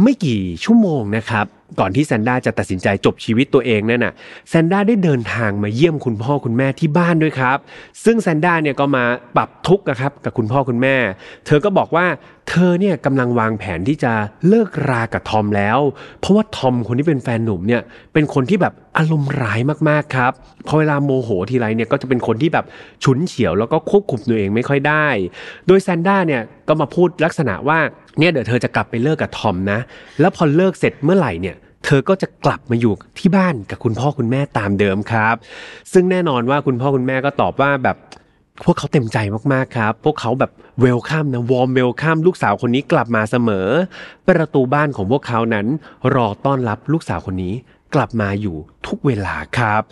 [0.00, 1.46] ไม่กี่ชั่วโมงนะครับ
[1.80, 4.14] ก่อนที่แซนด้าจะตัดสินใจจบชีวิตตัวเองนั่นน่ะ
[4.48, 7.58] แซนด้าได้เดินทางมาเยี่ยมคุณพ่อคุณแม่ที่บ้านด้วยครับ
[8.04, 9.04] ซึ่งแซนด้าเนี่ยก็มา
[9.36, 10.96] ปรับทุกข์นะครับกับคุณพ่อคุณแม่
[11.46, 12.06] เธอก็บอกว่า
[12.48, 14.12] เธอเนี่ยกำลังวางแผนที่จะ
[14.48, 15.78] เลิกรากับทอมแล้ว
[16.20, 17.82] เพราะว่าทอมคนที่เป็นแฟนหนุ่มเนี่ย
[18.12, 20.32] เป็นคนที่แบบอารมณ์ร้ายมากๆครับ
[20.66, 22.64] พอเวลาโมโหทีไรเนี่ยก็จะเป็นคนที่แบบ
[23.04, 25.06] ฉุนเฉียวแล้วก็ควบคุมตัวเองไม่ค่อยได้
[25.66, 27.78] โดยแซนด้าเนี่ยก็มาพูดลักษณะว่า
[28.18, 29.78] เนี่ยเดี๋ยวเธอจะกลับไปเลิกกับทอมนะ
[30.20, 35.34] แล้วพอเลิกเสร็จเมื่อไหร่เนี่ยเธอก็จะกลับมาอยู่ที่บ้านกับคุณพ่อคุณแม่ตามเดิมครับ
[35.92, 37.96] ซึ่งแน่นอนว่าคุณพ่อคุณแม่ก็ตอบว่าแบบ
[38.64, 39.18] พวกเขาเต็มใจ
[39.52, 43.68] มากๆครับ พวกเขาแบบ welcome นะ warm welcome ลูกสาวคนนี้กลับมาเสมอ
[44.28, 45.66] ประตูบ้านของพวกเขานั้น
[46.14, 47.54] รอต้อนรับลูกสาวคนนี้
[47.94, 48.56] กลับมาอยู่
[48.86, 49.82] ทุกเวลาครับ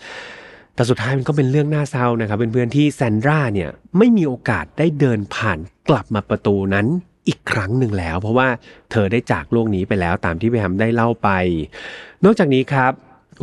[0.75, 6.87] แต่สุดท้ายมันก็เป็นเรื่องน่าเศร้านะครับเพื่อนๆที่แซนดราเนี่ยไม่มีโอกาสได้เดินผ่านกลับมาประตูนั้น
[7.31, 8.49] อีกครั้งหนึ่งแล้ว เพราะว่า
[8.91, 11.29] เธอได้จากโลกนี้ไปแล้วตามที่แฮมได้เล่าไป
[12.25, 12.93] นอกจากนี้ครับ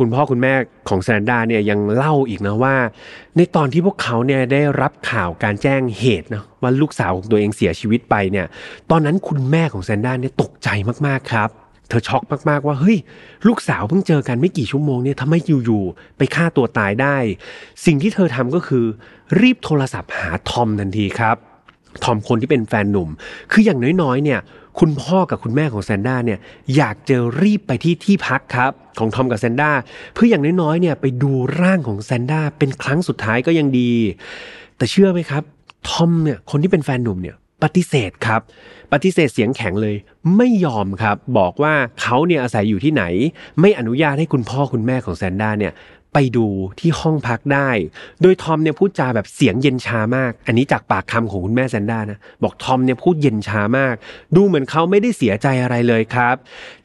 [0.02, 0.54] ุณพ่อคุณแม่
[0.88, 2.76] ของแซนดราเนี่ยยังเล่าอีกนะว่า
[3.36, 8.46] ในตอนที่พวกเขาเนี่ยได้รับข่าวการแจ้งเหตุนะว่าลูกสาวของตัวเองเสียชีวิตไปเนี่ย
[8.90, 10.68] ตอนนั้นคุณแม่ของแซนดราเนี่ยตกใจ
[11.06, 11.48] มากๆครับ
[11.88, 12.98] เธอช็อกมากๆว่าเฮ้ย
[13.48, 15.34] ลูกสาวเพิ่งเจอกันไม่กี่ชั่วโมงเนี่ยทำไม
[15.64, 17.16] อยู่ๆไปฆ่าตัวตายได้
[17.86, 18.84] สิ่งที่เธอทำก็คือ
[19.40, 21.47] รีบโทรศัพท์หาทอมทันทีครับ
[22.04, 23.08] ทอมคนที่เป็นแฟนหนุ่ม
[23.52, 24.40] คืออย่างน้อยๆ เนี่ย
[24.78, 26.38] คุณพ่อกับคุณแม่ของแซนด้าเนี่ย
[26.76, 29.70] อยากจะรีบไปที่ที่พักครับ ของทอมกับแซนด้า
[30.14, 33.92] เพื่ออย่างน้อยๆเนี่ยไปดูร่างของแซนด้าเป็นครั้งสุดท้ายก็ยังดี
[34.76, 35.42] แต่เชื่อไหมครับ
[35.88, 38.40] ทอมเนี่ยคนที่เป็นแฟนหนุ่มเนี่ยปฏิเสธครับ
[38.92, 39.96] ปฏิเสธเสียงแข็งเลย
[40.36, 43.04] ไม่ยอมครับ บอกว่าเขาเนี่ยอาศัยอยู่ที่ไหน
[43.60, 45.72] ไม่อนุญาตให้คุณพ่อคุณแม่ของแซนด้าเนี่ย
[46.14, 46.46] ไปดู
[46.80, 47.70] ที่ห้องพักได้
[48.22, 53.94] โดยทอมเนี่ยพูดจาแบบเสียงเย็นชามาก อันนี้จากปากคำของคุณแม่แซนด้านะ บอกทอมเนี่ยพูดเย็นชามาก
[54.36, 56.36] ดูเหมือนเขาไม่ได้เสียใจอะไรเลยครับ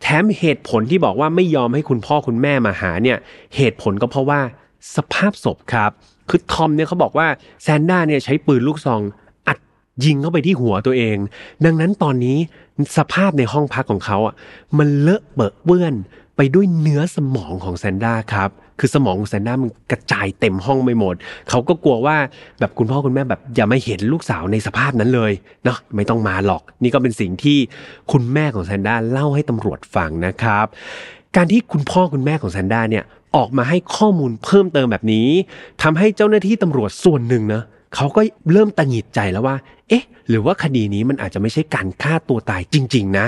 [0.01, 3.17] แถมเหตุผลที่บอกว่าไม่ยอมให้คุณพ่อคุณแม่มาหาเนี่ย
[3.55, 4.41] เหตุผลก็เพราะว่า
[4.95, 5.91] สภาพศพครับ
[6.29, 7.27] คือทอมเนี่ยเขาบอกว่า
[7.63, 9.01] แซนด้าเนี่ยใช้ปืนลูกซอง
[9.47, 9.57] อัด
[10.03, 11.17] ยิงเข้าไปที่หัวตัวเอง
[11.65, 12.37] ดังนั้นตอนนี้
[12.97, 14.33] สภาพในห้องพักของเขาอะ
[14.77, 15.93] มันเลอะเบอะเปื้อน
[16.37, 21.15] ไปด้วยเนื้อสมองของแซนด้าครับ คือสมองของแซนด้ามันกระจายเต็มห้องไปหมด
[21.49, 22.17] เขาก็กลัวว่า
[22.59, 25.31] แบบคุณพ่อคุณแม่แบบอย่ามาเห็นลูกสาวในสภาพนั้นเลย
[25.63, 27.57] เนาะไม่ต้องมาหรอก นี่ก็เป็นสิ่งที่
[28.11, 30.65] คุณแม่ของแซนด้าเล่าให้ตำรวจฟังนะครับ
[31.35, 33.03] การที่คุณพ่อคุณแม่ของแซนด้าเนี่ย
[33.35, 35.27] ออกมาให้ข้อมูลเพิ่มเติมแบบนี้
[35.83, 37.61] ทำให้เจ้าหน้าที่ตำรวจส่วนหนึ่งนะ
[37.95, 38.21] เขาก็
[38.51, 39.55] เริ่มตังหงิดใจแล้วว่า
[39.89, 43.25] เอ๊ะ หรือว่าคดีนี้มันอาจจะไม่ใช่การฆ่าตัวตายจริง ๆ นะ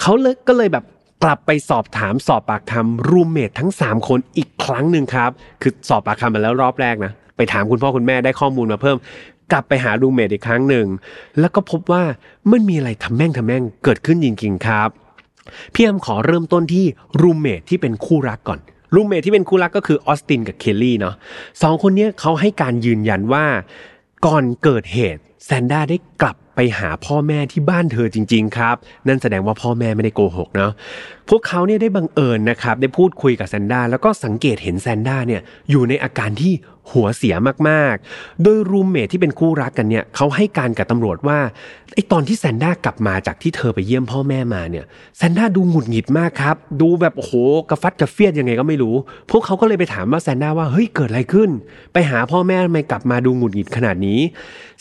[0.00, 0.84] เขาเลยก็เลยแบบ
[1.28, 5.30] ลับไปสอบถามสอบปากคำรูมเมททั้ง 3 คนอีกครั้งหนึ่งครับ
[5.62, 8.96] คือสอบปากคำมาแล้วรอบแรกนะ ไปถามคุณพ่อคุณแม่ได้ข้อมูลมาเพิ่ม
[9.52, 10.86] กลับไปหารูมเมทอีกครั้งหนึ่ง
[11.40, 12.02] แล้วก็พบว่า
[12.50, 14.88] มันมีอะไรทำแม่งทำแม่งเกิดขึ้นจริงๆครับ
[15.74, 16.84] พี่แฮมขอเริ่มต้นที่
[17.20, 18.60] roommate ที่เป็นคู่รักก่อน
[18.94, 21.14] roommate ที่เป็นคู่รักก็คือออสตินกับเคลลี่เนาะ
[21.62, 23.44] สองคนนี้เขาให้การยืนยันว่า
[24.26, 28.76] ก่อนเกิดเหตุแซนด้าได้กลับ ไปหาพ่อแม่ที่บ้านเธอจริง ๆ ครับ
[29.08, 30.72] นั่นแสดงว่าพ่อแม่ไม่ได้โกหกเนาะ
[31.28, 36.52] พวกเขาเนี่ยได้บังเอิญนะครับได้พูดคุยกับแซนด้าแล้วก็สังเกตเห็นแซนด้าเนี่ยอยู่ในอาการที่
[36.92, 37.34] หัวเสีย
[37.68, 41.38] มากๆ โดย roommate ที่เป็นคู่รักกันเนี่ยเขาให้การกับตำรวจว่า
[41.94, 44.84] ไอ้ตอนที่แซนด้ากลับมาจากที่เธอไปเยี่ยมพ่อแม่มาเนี่ย
[45.16, 47.32] แซนด้าดูหงุดหงิดมากครับ ดูแบบโอ้โห
[47.68, 48.94] กระฟัดกระเฟียดยังไงก็ไม่รู้
[49.30, 51.50] พวกเขาก็เลยไปถามว่าแซนด้าว่าเฮ้ยเกิดอะไรขึ้น
[51.92, 54.20] ไปหาพ่อแม่ทำไมกลับมาดูหงุดหงิดขนาดนี้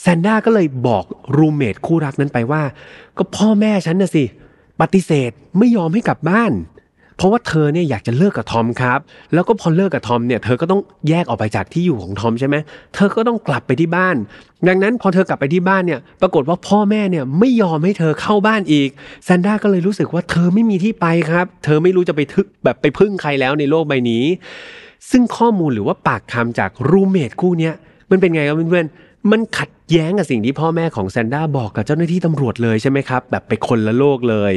[0.01, 1.03] แซนด้าก็เลยบอก
[1.37, 2.61] roommate คู่รักนั้นไปว่า
[3.17, 4.23] ก็พ่อแม่ฉันน่ะสิ
[4.81, 6.51] ปฏิเสธไม่ยอมให้กลับบ้าน
[7.17, 8.99] เพราะว่าเธอเนี่ยอยากจะเลิกกับทอมครับ
[9.33, 12.55] แล้วก็พอเลิกกับทอมเนี่ยเธอก็ต้องแยกออกไปจากที่อยู่ของทอมใช่ไหม
[12.95, 14.15] เธอก็ต้องกลับไปที่บ้าน
[14.67, 18.89] ดังนั้นพอเธอกลับไปที่บ้านเนี่ย ปรากฏว่าพ่อแม่เนี่ยไม่ยอมให้เธอเข้าบ้านอีก
[19.25, 24.23] แซนด้าก็เลยรู้สึกว่าเธอไม่มีที่ไปครับ เธอไม่รู้จะไปทึกแบบไปพึ่งใครแล้วในโลกใบนี้
[25.11, 27.73] ซึ่งข้อมูลหรือว่าปากคำจากรูเมทคู่เนี้ย
[28.11, 28.87] มันเป็นไงครับเพื่อน
[29.31, 34.53] มันขัดแย้งกับสิ่งที่พ่อแม่ของแซนด้าบอกกับเจ้าหน้าที่ตำรวจเลยใช่ไหมครับ แบบไปคนละโลกเลย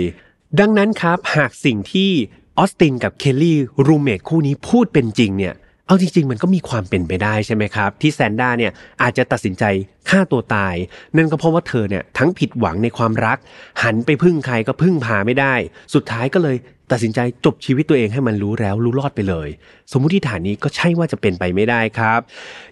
[0.61, 2.11] ดังนั้นครับหากสิ่งที่
[2.59, 5.55] ออสตินกับเคลลี่รูเมทคู่นี้พูดเป็นจริงเนี่ย
[5.87, 8.73] เอาจริงๆ มันก็มีความเป็นไปได้ใช่ไหมครับ ที่แซนด้าเนี่ย
[9.03, 9.65] อาจจะตัดสินใจ
[10.09, 10.75] ฆ่าตัวตาย
[11.17, 13.39] นั่นก็เพราะว่าเธอเนี่ยทั้งผิดหวังในความรัก
[13.83, 15.55] หันไปพึ่งใครก็พึ่งพาไม่ได้
[15.95, 16.57] สุดท้ายก็เลย
[16.93, 19.49] ตัดสินใจจบชีวิตตัวเองให้มันรู้แล้วรู้รอดไปเลย
[19.93, 22.21] สมมุติฐานนี้ก็ใช่ว่าจะเป็นไปไม่ได้ครับ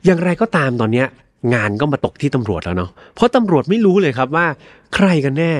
[0.04, 1.06] อย่างไรก็ตามตอนเนี้ย
[1.54, 4.46] งานก็มาตกที่ตำรวจแล้วเนาะเพราะตำรวจไม่รู้เลยครับว่า
[4.94, 5.52] ใครกันแน่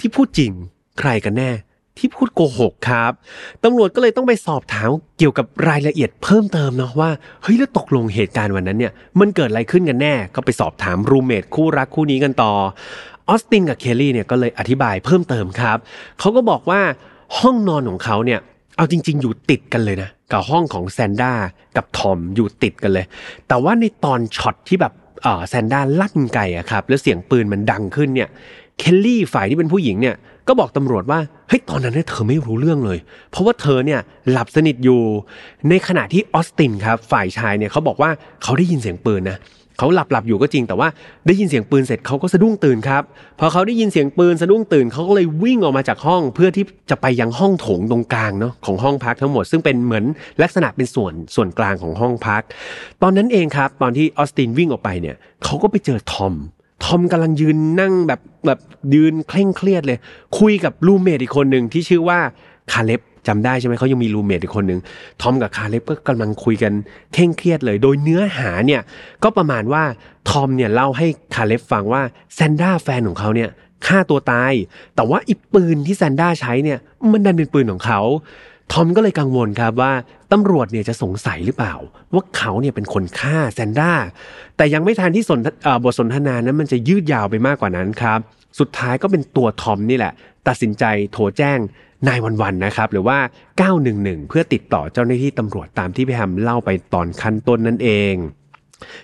[0.00, 0.52] ที่พูดจริง
[1.00, 1.50] ใครกันแน่
[1.98, 3.12] ที่พูดโกหกครับ
[3.64, 4.88] ตำรวจก็เลยต้องไปสอบถาม
[5.18, 7.10] เกี่ยวกับรายละเอียดเพิ่มเติมเนาะว่า
[7.42, 12.52] เฮ้ยแล้วตกลงเหตุการณ์วันนั้นเนี่ยมันเกิดอะไรขึ้นกันแน่ก็ไปสอบถาม roommate คู่รักคู่นี้กันต่อ
[13.28, 15.78] ออสตินกับเคลลี่เนี่ยก็เลยอธิบายเพิ่มเติมครับ
[16.18, 16.80] เขาก็บอกว่า
[17.38, 18.40] ห้องนอนของเขาเนี่ย
[18.76, 21.32] เอาจริง ๆ อยู่ติดกันเลยนะกับห้องของแซนด้า
[21.76, 23.06] กับทอมอยู่ติดกันเลย
[23.48, 24.92] แต่ว่าในตอนช็อตที่แบบ
[25.48, 28.28] แซนด้าลั่นไกอะครับแล้วเสียงปืนมันดังขึ้นเนี่ย
[28.78, 30.14] เคลลี่ฝ่ายที่เป็นผู้หญิงเนี่ย
[30.48, 32.98] ก็บอกตำรวจว่าเฮ้ยตอนนั้นเนี่ยเธอไม่รู้เรื่องเลย
[33.30, 34.00] เพราะว่าเธอเนี่ย
[34.30, 35.00] หลับสนิทอยู่
[35.68, 38.10] ในขณะที่ออสตินครับฝ่ายชายเนี่ยเขาบอกว่า
[38.42, 39.38] เขาได้ยินเสียงปืนนะ
[39.78, 40.88] เขเขาหลับหลับอยู่ก็จริง แต่ว่า
[41.26, 43.02] ได้ยินเสียงปืนเสร็จเขาก็สะดุ้งตื่นครับ
[43.38, 50.04] พอเขาได้ยินเสียงปืนสะดุ้งตื่นเขาก็เลยวิ่งออกมาจากห้องเพื่อที่จะไปยังห้องโถงตรงกลางเนาะของห้องพักทั้งหมดซึ่งเป็นเหมือน
[50.42, 52.42] ลักษณะเป็นส่วนส่วนกลางของห้องพัก
[53.02, 56.34] ตอนนั้นเองครับ ตอนที่ออสตินวิ่งออกไปเนี่ยเขาก็ไปเจอทอม
[56.84, 58.58] ทอมกำลังยืนนั่งแบบแบบ
[58.94, 59.98] ยืนเคร่งเครียดเลย
[60.38, 62.18] คุยกับ roommate อีกคนหนึ่งที่ชื่อว่า
[62.72, 64.80] คาเล็บจำได้ใช่ไหมเขายังมี roommate อีกคนหนึ่ง
[65.20, 66.72] ทอมกับคาเล็บก็กำลังคุยกัน
[67.12, 68.82] เคร่งเครียดเลย โดยเนื้อหาเนี่ย
[69.22, 69.82] ก็ประมาณว่า
[70.30, 72.02] ทอมเนี่ยเล่าให้คาเล็บฟังว่า
[72.34, 73.50] แซนด้าแฟนของเขาเนี่ย
[73.86, 74.52] ฆ่าตัวตาย
[74.96, 76.78] แต่ว่าอีปืนที่แซนด้าใช้เนี่ย
[77.12, 78.00] มันดันเป็นปืนของเขา
[78.72, 79.92] ทอมก็เลยกังวลครับว่า
[80.32, 81.74] ตำรวจเนี่ยจะสงสัยหรือเปล่า
[82.14, 83.92] ว่าเขาเนี่ยเป็นคนฆ่าแซนด้า
[84.56, 85.40] แต่ยังไม่ทันที่สน
[85.84, 88.18] บทสนทนานั้นมันจะยืดยาวไปมากกว่านั้นครับ
[88.58, 90.12] สุดท้ายก็เป็นตัวทอมนี่แหละ
[90.48, 91.58] ตัดสินใจโทรแจ้ง
[92.08, 93.18] nine one one นะครับ หรือว่า
[93.74, 98.14] 911 เพื่อติดต่อเจ้าหน้าที่ตำรวจตามที่พี่แฮมเล่าไปตอนขั้นต้นนั่นเอง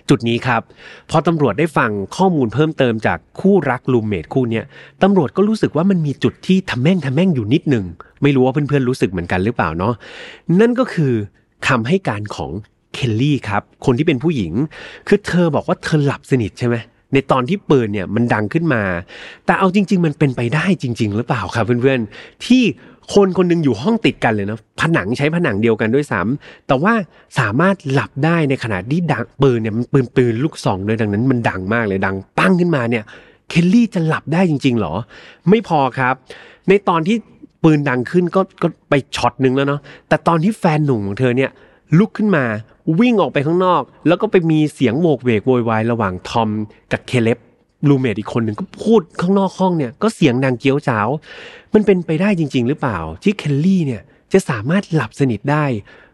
[0.09, 0.61] จุดนี้ครับ
[1.09, 4.61] พอตำรวจได้ฟังข้อมูลเพิ่มเติมจากคู่รัก roommate คู่นี้
[5.03, 7.85] ตำรวจก็รู้สึกว่ามันมีจุดที่ทะแม่งทะแม่งอยู่นิดหนึ่ง
[8.23, 9.93] ไม่รู้ว่าเพื่อนๆรู้สึกเหมือนกันหรือเปล่าเนาะ
[10.59, 11.13] นั่นก็คือ
[11.67, 12.51] คำให้การของ
[12.93, 14.53] เคลลี่ครับ คนที่เป็นผู้หญิง
[15.07, 16.75] คือเธอบอกว่าเธอหลับสนิทใช่ไหม
[17.13, 18.83] ในตอนที่ปืนเนี่ยมันดังขึ้นมา
[19.45, 22.63] แต่เอาจริง ๆ มันเป็นไปได้จริง ๆ หรือเปล่าครับเพื่อนๆที่
[23.13, 26.93] คนคนหนึงอยู่ห้องติดกันเลยนะผนังใช้ผนังเดียวกันด้วยซ้ำแต่ว่า
[27.39, 33.03] สามารถหลับได้ในขณะที่ดังปืนเนี่ยมันปืนปืนลูกซองด้วยดังนั้นมันดังมากเลยดังปั้งขึ้นมาเนี่ย
[33.49, 34.93] เคลลี่จะหลับได้จริง ๆ หรอ
[35.49, 36.15] ไม่พอครับ
[36.69, 37.17] ในตอนที่
[37.63, 41.51] ปืนดังขึ้นก็ก็ไปช็อตหนึ่งแล้วเนาะแต่ตอนที่แฟนหนุ่มของเธอเนี่ย
[41.97, 42.43] ลุกขึ้นมา
[42.99, 46.49] วิ่งออกไปข้างนอก แล้วก็ไปมีเสียงโหวกเหวกโวยวายระหว่างทอม
[46.91, 47.39] กับเคเลบ
[47.87, 50.99] roommate อีกคนหนึ่งก็พูดข้างนอกห้องเนี่ยก็เสียงดังเจี๊ยวจ๊าว
[51.73, 54.01] มันเป็นไปได้จริง ๆ หรือเปล่า ที่เคลลี่เนี่ย
[54.33, 55.65] จะสามารถหลับสนิทได้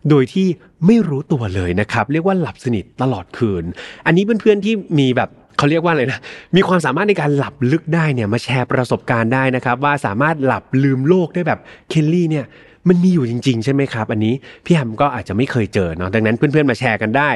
[0.09, 0.47] โดยที่
[0.85, 3.63] ไม่รู้ตัวเลยนะครับ เรียกว่าหลับสนิทตลอดคืน
[4.05, 6.19] อันนี้เพื่อนๆที่มีแบบเขาเรียกว่าอะไรนะ
[6.55, 11.59] มีความสามารถในการหลับลึกได้เนี่ยมาแชร์ประสบการณ์ได้นะครับ ว่าสามารถหลับลืมโลกได้แบบ
[11.89, 12.45] เคลลี่เนี่ย
[12.89, 14.33] มันมีอยู่จริง ๆ ใช่ไหมครับ อันนี้
[14.65, 17.29] พี่แฮมก็อาจจะไม่เคยเจอเนาะดังนั้นเพื่อนๆมาแชร์กันได้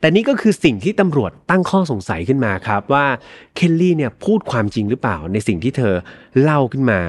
[0.00, 3.06] แต่นี่ก็คือสิ่งที่ตำรวจตั้งข้อสงสัยขึ้นมาครับว่า
[3.56, 5.94] เคลลี่เนี่ยพูดความจริงหรือเปล่าในสิ่งที่เธอ
[6.42, 7.00] เล่าขึ้นมา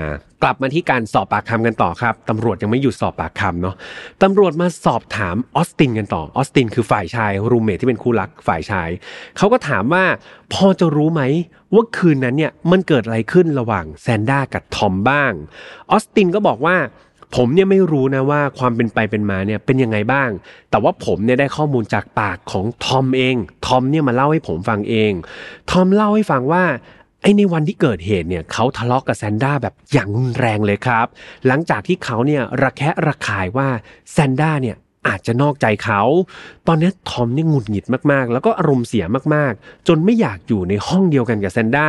[0.44, 3.76] กลับมาที่การสอบปากคำกันต่อครับตำรวจยังไม่หยุดสอบปากคำเนาะ
[4.24, 8.90] ตำรวจมาสอบถามออสตินกันต่อออสตินคือฝ่ายชายรูเมทที่เป็นคู่รักฝ่ายชาย
[9.38, 10.04] เขาก็ถามว่า
[10.54, 11.22] พอจะรู้ไหม
[11.74, 15.32] ว่าคืนนั้นเนี่ยมันเกิดอะไรขึ้นระหว่างแซนด้ากับทอมบ้าง
[15.92, 16.76] ออสตินก็บอกว่า
[17.36, 20.30] ผมเนี่ยไม่รู้นะว่าความเป็นไปเป็นมาเนี่ยเป็นยังไงบ้าง
[20.70, 23.36] แต่ว่าผมเนี่ยได้ข้อมูลจากปากของทอมเอง
[23.66, 25.12] ทอมเนี่ยมาเล่าให้ผมฟังเอง
[25.72, 26.64] ทอมเล่าให้ฟังว่า
[27.22, 31.06] ไอ้ในวันที่เกิดเหตุเนี่ยเขาทะเลาะกกับแซนด้าแบบอย่างรุนแรงเลยครับ
[31.48, 33.68] หลังจากที่เขาเนี่ยระแคะระคายว่า
[34.12, 34.76] แซนด้าเนี่ย
[35.08, 36.02] อาจจะนอกใจเขา
[36.68, 39.06] ตอนนี้ทอมเนี่ยหงุดหงิดมากๆ แล้วก็อารมณ์เสีย
[39.36, 41.88] มากๆ จนไม่อยากอยู่ในห้องเดียวกันกับแซนด้า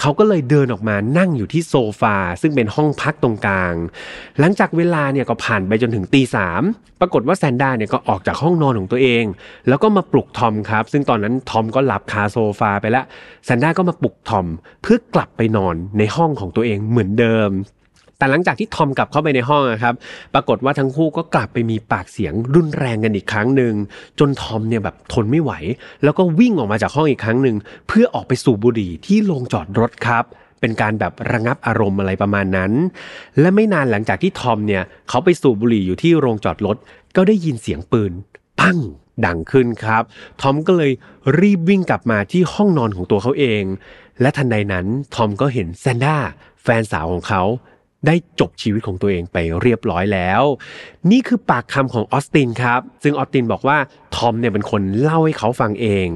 [0.00, 3.74] เขาก็เลยเดินออกมานั่งอยู่ที่โซฟาซึ่งเป็นห้องพักตรงกลาง
[4.38, 6.62] หลังจากเวลาเนี่ยก็ผ่านไปจนถึงตีสาม
[7.00, 9.24] ปรากฏว่าแซนด้าเนี่ยก็ออกจากห้องนอนของตัวเอง
[9.68, 13.04] แล้วก็มาปลุกทอมครับ ซึ่งตอนนั้นทอมก็หลับคาโซฟาไปแล้ว
[13.44, 14.46] แซนด้าก็มาปลุกทอม
[14.82, 17.50] เพื่อกลับไปนอนในห้องของตัวเองเหมือนเดิม
[18.22, 19.94] แต่หลังจากที่ทอมกลับเข้าไปในห้องอะครับ
[20.34, 23.74] ปรากฏว่าทั้งคู่ก็กลับไปมีปากเสียงรุนแรงกันอีกครั้งหนึ่ง
[24.18, 25.52] จนทอมเนี่ยแบบทนไม่ไหว
[26.04, 27.56] แล้วก็วิ่งออกมาจากห้องอีกครั้งหนึ่ง
[27.88, 30.24] เพื่อออกไปสูบบุหรี่ที่โรงจอดรถครับ
[30.60, 32.72] เป็นการแบบระงับอารมณ์อะไรประมาณนั้น
[33.40, 36.76] และไม่นานหลังจากที่ทอมเนี่ยเขาไปสูบบุหรี่อยู่ที่โรงจอดรถ
[37.16, 38.12] ก็ได้ยินเสียงปืน
[38.60, 38.78] ปัง
[39.26, 40.02] ดังขึ้นครับ
[40.40, 40.92] ทอมก็เลย
[41.40, 43.62] รีบวิ่งกลับมาที่ห้องนอนของตัวเขาเอง
[44.20, 46.16] และทันใดนั้นทอมก็เห็นแซนด้า
[46.62, 47.42] แฟนสาวของเขา
[48.06, 50.42] ได้จบชีวิตของตัวเองไปเรียบร้อยแล้ว
[51.10, 53.78] นี่คือปากคำของออสตินครับ ซึ่งออสตินบอกว่า
[54.16, 56.06] ทอมเนี่ยเป็นคนเล่าให้เขาฟังเอง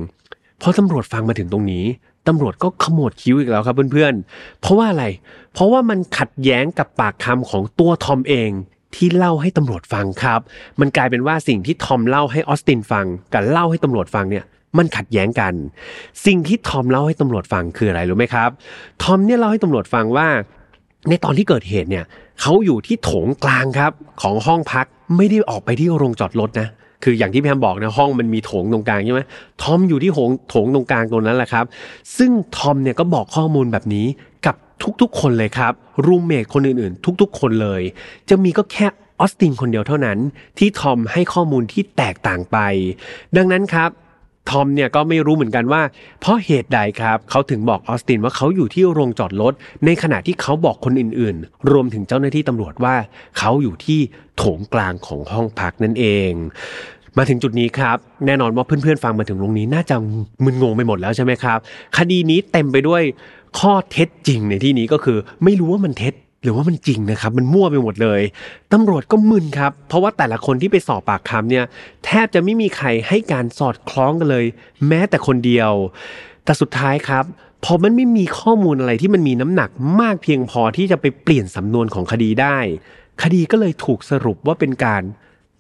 [0.62, 1.84] พอตำรวจฟังมาถึงตรงนี้
[2.28, 5.04] ตำรวจก็ขมวดคิ้วอีกแล้วครับเพื่อนๆ เพราะว่าอะไร
[5.52, 8.50] เพราะว่ามันขัดแย้งกับปากคำของตัวทอมเอง
[8.94, 10.40] ที่เล่าให้ตำรวจฟังครับ
[10.80, 14.44] มันกลายเป็นว่าสิ่งที่ทอมเล่าให้ออสตินฟัง กับเล่าให้ตำรวจฟังเนี่ย
[14.78, 15.54] มันขัดแย้งกัน
[16.26, 18.50] สิ่งที่ทอมเล่าให้ตำรวจฟังคืออะไรรู้ไหมครับ
[19.02, 20.28] ทอมเนี่ยเล่าให้ตำรวจฟังว่า
[21.08, 22.04] ในตอนที่เกิดเหตุเนี่ย
[22.40, 23.92] เขาอยู่ที่โถงกลางครับ
[24.22, 26.68] ของห้องพักไม่ได้ออกไปที่โรงจอดรถนะ
[27.04, 29.22] คืออย่างที่พี่แฮมบอกนะห้องมันมีโถงตรงกลางใช่ไหม
[29.62, 31.64] ทอมอยู่ที่โถงโถงตรงกลางตรงนั้นแหละครับ
[32.18, 34.06] ซึ่งทอมเนี่ยก็บอกข้อมูลแบบนี้
[34.46, 34.54] กับ
[35.00, 35.72] ทุกๆคนเลยครับ
[36.06, 37.82] รูมเมทคนอื่นๆ ทุกๆ คนเลย
[38.28, 38.86] จะมีก็แค่
[39.20, 40.18] ออสตินคนเดียวเท่านั้น
[40.58, 42.58] ที่ทอมให้ข้อมูลที่แตกต่างไป
[43.36, 43.90] ดังนั้นครับ
[44.50, 45.82] ทอมเนี่ยก็ไม่รู้เหมือนกันว่า
[46.20, 49.52] เพราะเหตุใดครับเขาถึงบอกออสตินว่าเขาอยู่ที่โรงจอดรถ
[49.84, 52.94] ในขณะที่เขาบอกคนอื่นๆ รวมถึงเจ้าหน้าที่ตำรวจว่า
[53.38, 54.00] เขาอยู่ที่
[54.36, 56.30] โถงกลางของห้องพักนั่นเอง
[57.18, 57.96] มาถึงจุดนี้ครับ
[58.26, 59.96] แน่นอนว่าเพื่อนๆฟังมาถึงตรงนี้น่าจะ
[60.44, 61.58] มึนงงไปหมดแล้วใช่ไหมครับ
[61.98, 63.02] คดีนี้เต็มไปด้วย
[63.58, 66.14] ข้อเท็จจริงในที่นี้ก็คือ ไม่รู้ว่ามันเท็จ
[66.46, 68.20] รือว่ามันจริงนะครับ มันมั่วไปหมดเลย
[68.72, 71.64] ตำรวจก็มึนครับ เพราะว่าแต่ละคนที่ไปสอบปากคำเนี่ย
[72.04, 74.44] แทบจะไม่มีใครให้การสอดคล้องกันเลย
[74.88, 75.72] แม้แต่คนเดียว
[76.44, 77.24] แต่สุดท้ายครับ
[77.64, 79.70] พอมันไม่มีข้อมูลอะไรที่มันมีน้ำหนัก
[80.00, 82.58] มากเพียงพอที่จะไปเปลี่ยนสำนวนของคดีได้
[83.22, 85.02] คดีก็เลยถูกสรุปว่าเป็นการ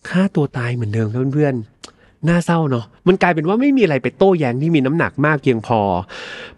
[0.08, 5.80] ฆ่าตัวตายเหมือนเดิมครับเพื่อนๆน่าเศร้าเนาะ มันกลายเป็นว่าไม่มีอะไรไปโต้แย้งที่มีน้ำหนักมากเพียงพอ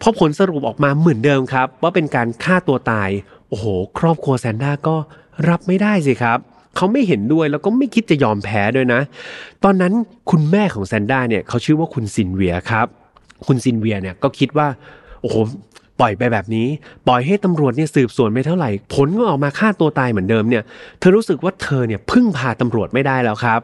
[0.02, 3.10] พอผลสรุปออกมาเหมือนเดิมครับ ว่าเป็นการฆ่าตัวตาย
[3.48, 3.66] โอ้โห
[3.98, 4.96] ครอบครัวแซนด้าก็
[5.48, 6.38] รับไม่ได้สิครับ
[6.76, 9.00] เขาไม่เห็นด้วยแล้วก็ไม่คิดจะยอมแพ้ด้วยนะ
[9.64, 9.92] ตอนนั้น
[10.30, 12.86] คุณแม่ของแซนด้าเนี่ยเขาชื่อว่าคุณซินเวียครับ
[13.46, 14.68] คุณซินเวียเนี่ยก็คิดว่า
[15.22, 15.36] โอ้โห
[16.00, 16.66] ปล่อยไปแบบนี้
[17.08, 20.62] ปล่อยให้ตำรวจเนี่ยสืบสวนไม่เท่าไหร่ ผลก็ออกมาฆ่าตัวตายเหมือนเดิมเนี่ย
[20.98, 23.60] เธอรู้สึกว่าเธอเนี่ยพึ่งพาตำรวจไม่ได้แล้วครับ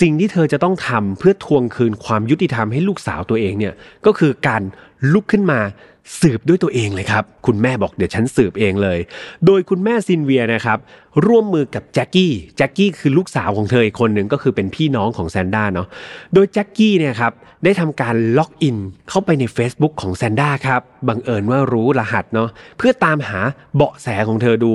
[0.00, 3.74] สิ่งที่เธอจะต้องทำเพื่อทวงคืนความยุติธรรมให้ลูกสาวตัวเองเนี่ย
[4.06, 4.62] ก็คือการ
[5.12, 5.60] ลุกขึ้นมา
[6.20, 8.98] สืบด้วยตัวเองเลยครับ คุณแม่บอกเดี๋ยวฉันสืบเองเลย
[9.46, 10.78] โดยคุณแม่ซินเวียนะครับ
[11.26, 15.88] ร่วมมือกับแจ็คกี้แจ็คกี้คือลูกสาวของเธออีกคนหนึ่งก็คือเป็นพี่น้องของแซนด้าเนาะ
[16.34, 17.32] โดยแจ็คกี้เนี่ยครับ
[17.64, 18.76] ได้ทำการ login
[19.08, 22.48] เข้าไปใน Facebook ของแซนด้าครับบังเอิญว่ารู้รหัสเนาะ
[22.78, 23.40] เพื่อตามหา
[23.76, 24.74] เบาะแสของเธอดู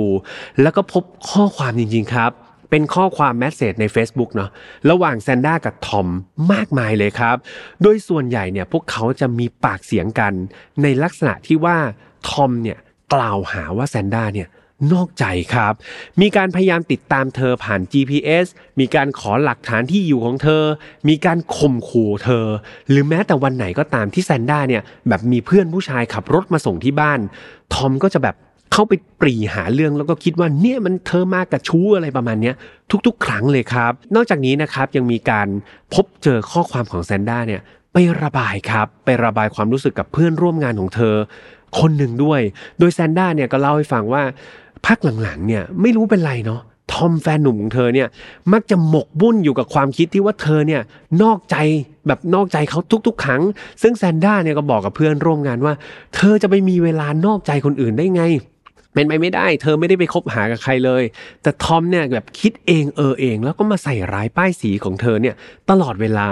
[0.62, 2.32] แล้วก็พบข้อความจริงๆครับ
[2.70, 4.50] เป็นข้อความแมสเซจใน Facebook เนาะ
[4.90, 6.08] ระหว่างแซนด้ากับทอม
[6.52, 7.36] มากมายเลยครับ
[7.82, 10.32] โดยส่วนใหญ่เนี่ยพวกเขาจะมีปากเสียงกัน
[10.82, 11.76] ในลักษณะที่ว่า
[12.28, 12.78] ทอมเนี่ย
[13.14, 14.48] กล่าวหาว่าแซนด้าเนี่ย
[14.92, 15.24] นอกใจ
[15.54, 15.74] ครับ
[16.20, 18.46] มีการพยายามติดตามเธอผ่าน GPS
[18.80, 20.64] มีการขอหลักฐานที่อยู่ของเธอ
[21.08, 22.46] มีการข่มขู่เธอ
[22.90, 27.20] หรือแม้แต่วันไหนก็ตามที่แซนด้าเนี่ยแบบมีเพื่อนผู้ชายขับรถมาส่งที่บ้าน
[27.74, 28.36] ทอมก็จะแบบ
[28.72, 32.54] เข้าไปปรีหาเรื่องแล้วก็คิดว่าเนี่ยมันเธอมากับชู้อะไรประมาณเนี้ย
[33.06, 35.48] ทุกๆ ครั้งเลยครับ นอกจากนี้นะครับยังมีการ
[35.94, 37.60] พบเจอข้อความของแซนด้าเนี่ย
[37.92, 41.14] ไประบายครับ ไประบายความรู้สึกกับเพื่อนร่วมงานของเธอ
[41.78, 42.40] คนหนึ่งด้วย
[42.78, 44.22] โดยแซนด้าเนี่ยก็เล่าให้ฟังว่า
[44.86, 46.60] พักหลังๆเนี่ยไม่รู้เป็นไรเนาะ
[46.92, 48.08] ทอมแฟนหนุ่มของเธอเนี่ย
[48.52, 50.82] มักจะหมกบุ่นอยู่กับความคิดที่ว่าเธอเนี่ย
[51.22, 51.56] นอกใจ
[52.06, 53.42] แบบนอกใจเขาทุกๆ ครั้ง
[53.82, 55.74] ซึ่งแซนด้าเนี่ยก็บอกกับเพื่อนร่วมงานว่า
[56.14, 58.22] เธอจะไปมีเวลานอกใจคนอื่นได้ไง
[58.94, 61.02] เป็นไปไม่ได้ เธอไม่ได้ไปคบหากับใครเลย
[61.42, 65.34] แต่ทอมเนี่ยแบบคิดเองเออเอง แล้วก็มาใส่ร้ายป้ายสีของเธอเนี่ย
[65.70, 66.28] ตลอดเวลา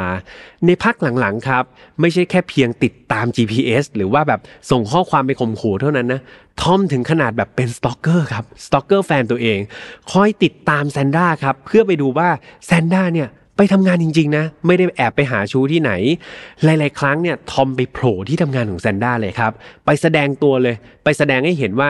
[0.66, 1.64] ในพักหลังๆครับ
[2.00, 4.40] ไม่ใช่แค่เพียงติดตาม GPS หรือว่าแบบ
[4.70, 6.20] ส่งข้อความไปข่มขู่เท่านั้นนะ
[6.62, 9.58] ทอมถึงขนาดแบบเป็น stalker ครับ stalker แฟนตัวเอง
[10.10, 12.28] คอยติดตามแซนด้าครับเพื่อไปดูว่า
[12.66, 15.92] แซนด้าเนี่ยไปทำงานจริงๆนะ ไม่ได้แอบไปหาชู้ที่ไหน
[16.64, 19.52] หลาย ๆ ครั้งเนี่ยทอมไปโผล่ที่ทำงานของแซนด้าเลยครับ
[19.86, 20.74] ไปแสดงตัวเลย
[21.04, 21.88] ไปแสดงให้เห็นว่า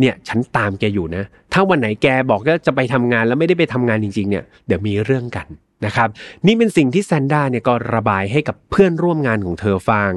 [0.00, 5.46] เนี่ยฉันตามแกอยู่นะ ถ้าวันไหนแกบอกว่าจะไปทำงานแล้วไม่ได้ไปทำงานจริง ๆ เนี่ยเดี๋ยวมีเรื่องกัน
[5.86, 6.08] นะครับ
[6.46, 10.12] นี่เป็นสิ่งที่แซนด้าเนี่ยก็ระบายให้กับเพื่อนร่วมงานของเธอฟัง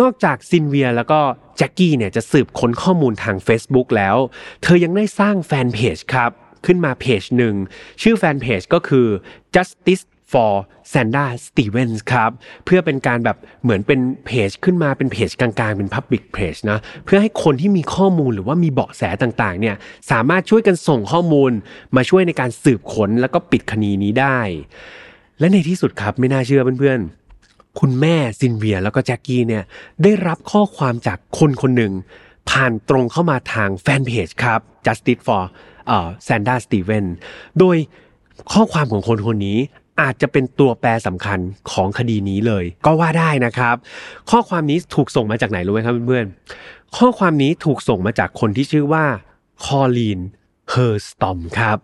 [0.00, 1.20] นอกจากซินเวียแล้วก็
[1.56, 4.16] แจ็คกี้เนี่ยจะสืบค้นข้อมูลทาง Facebook แล้ว
[4.62, 6.30] เธอยังได้สร้างแฟนเพจครับ
[6.66, 7.54] ขึ้นมาเพจหนึ่ง
[8.02, 9.06] ชื่อแฟนเพจก็คือ
[9.54, 10.52] justice for
[10.92, 12.30] Sanda Stevens ครับ
[12.64, 19.76] เพื่อเป็นการแบบเหมือนเป็นเพจขึ้นมาเป็นเพจกลางๆ เป็น Public Page นะเพื่อให้คนที่มีข้อมูลหรือว่ามีเบาะแสต่างๆเนี่ย
[20.10, 21.50] สามารถช่วยกันส่งข้อมูล
[21.96, 24.38] มาช่วยในการสืบค้นแล้วก็ปิดคดีนี้ได้
[25.38, 29.64] และในที่สุดครับไม่น่าเชื่อเพื่อนๆ คุณแม่ซินเวียแล้วก็แจ็คกี้เนี่ย
[30.02, 31.92] ได้รับข้อความจากคนคนหนึ่ง
[32.50, 35.44] ผ่านตรงเข้ามาทางแฟนเพจครับ Justice for
[35.86, 37.06] เอ่อ Sanda Steven
[37.58, 37.76] โดย
[38.52, 39.58] ข้อความของคนคนนี้
[40.00, 41.38] อาจจะเป็นตัวแปรสำคัญ
[41.72, 43.76] ของคดีนี้เลย ก็ว่าได้นะครับ
[44.30, 49.04] ข้อความนี้ถูกส่งมาจากไหนรู้ไหมครับเพื่อนๆข้อความนี้ถูกส่งมาจากคนที่ชื่อว่า
[49.64, 50.20] คอลีน
[50.70, 51.78] เฮอร์สตอมครับ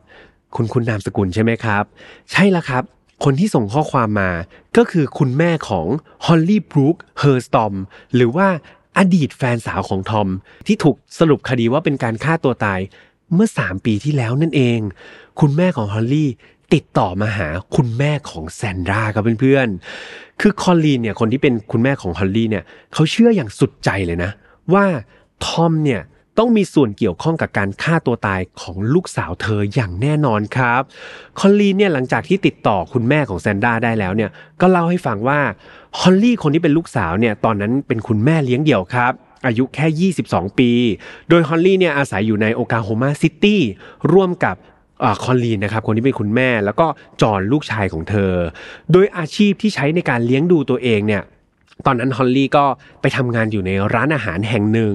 [0.56, 1.84] คุ้นคุ้นนามสกุลใช่ไหมครับ
[2.32, 2.82] ใช่แล้วครับ
[3.24, 4.30] คนที่ส่งข้อความมา
[4.76, 5.86] ก็คือคุณแม่ของ
[6.26, 7.74] ฮอลลี่บรูคเฮอร์สตอม
[8.14, 8.48] หรือว่า
[8.98, 10.28] อดีตแฟนสาวของทอม
[10.66, 12.80] ที่ถูกสรุปคดีว่าเป็นการฆ่าตัวตาย
[13.34, 14.80] เมื่อ 3 ปีที่แล้วนั่นเอง
[15.40, 16.30] คุณแม่ของฮอลลี่
[16.74, 24.30] ติดต่อมาหาคุณแม่ของแซนดราครับเพื่อนๆ คือคอลลีนเนี่ยคนที่เป็นคุณแม่ของฮอลลี่เนี่ยเขาเชื่ออย่างสุดใจเลยนะ
[24.72, 24.84] ว่า
[25.44, 26.02] ทอมเนี่ย
[26.38, 30.82] ต้องมีส่วนเกี่ยวข้องกับการฆ่าตัวตายของลูกสาวเธออย่างแน่นอนครับ
[31.38, 34.30] คอลลีนเนี่ยหลังจากที่ติดต่อคุณแม่ของแซนด้าได้แล้วเนี่ย
[34.60, 35.40] ก็เล่าให้ฟังว่า
[35.98, 39.12] ฮอลลี่คนที่เป็นลูกสาวเนี่ยตอนนั้นเป็นคุณแม่เลี้ยงเดี่ยวครับ
[39.46, 40.70] อายุแค่ 22 ปี
[41.28, 43.60] โดยฮอลลี่เนี่ยอาศัยอยู่ในโอคลาโฮมาซิตี้
[44.12, 44.56] ร่วมกับ
[45.24, 46.86] คอลลีนนะครับคนที่เป็นคุณแม่ แล้วก็
[47.22, 48.32] จอนลูกชายของเธอ
[48.92, 51.24] โดยอาชีพที่ใช้ในการเลี้ยงดูตัวเองเนี่ย
[51.86, 52.64] ตอนนั้นฮอลลี่ก็
[53.00, 54.94] ไปทำงานอยู่ในร้านอาหารแห่งหนึ่ง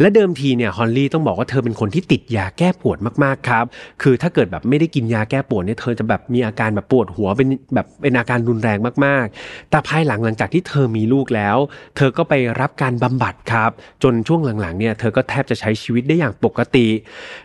[0.00, 3.64] และเดิมทีเนี่ยฮอลลี่ต้องบอกว่าเธอเป็นคนที่ติดยาแก้ปวดมากๆครับ
[4.02, 11.56] คือถ้าเกิดแบบไม่ได้กินยาแก้ปวดเนี่ยเธอจะแบบมีอาการแบบปวดหัวเป็นแบบเป็นอาการรุนแรงมากๆ แต่ภายหลังหลังจากที่เธอมีลูกแล้ว
[11.96, 13.70] เธอก็ไปรับการบำบัดครับ
[14.02, 16.86] จนช่วงหลังๆเนี่ยเธอก็แทบจะใช้ชีวิตได้อย่างปกติ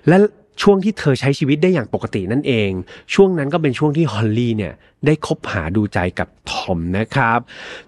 [0.08, 0.18] และ
[0.62, 2.72] ช่วงที่เธอใช้ชีวิตได้อย่างปกตินั่นเอง
[3.14, 4.74] ช่วงนั้นก็เป็นช่วงที่ฮอลลี่เนี่ย
[5.06, 7.40] ได้คบหาดูใจกับทอมนะครับ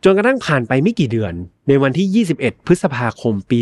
[0.03, 1.33] จนกระทั่งผ่านไปไม่กี่เดือน
[1.67, 3.59] ในวันที่ 21 พฤษภาคมปี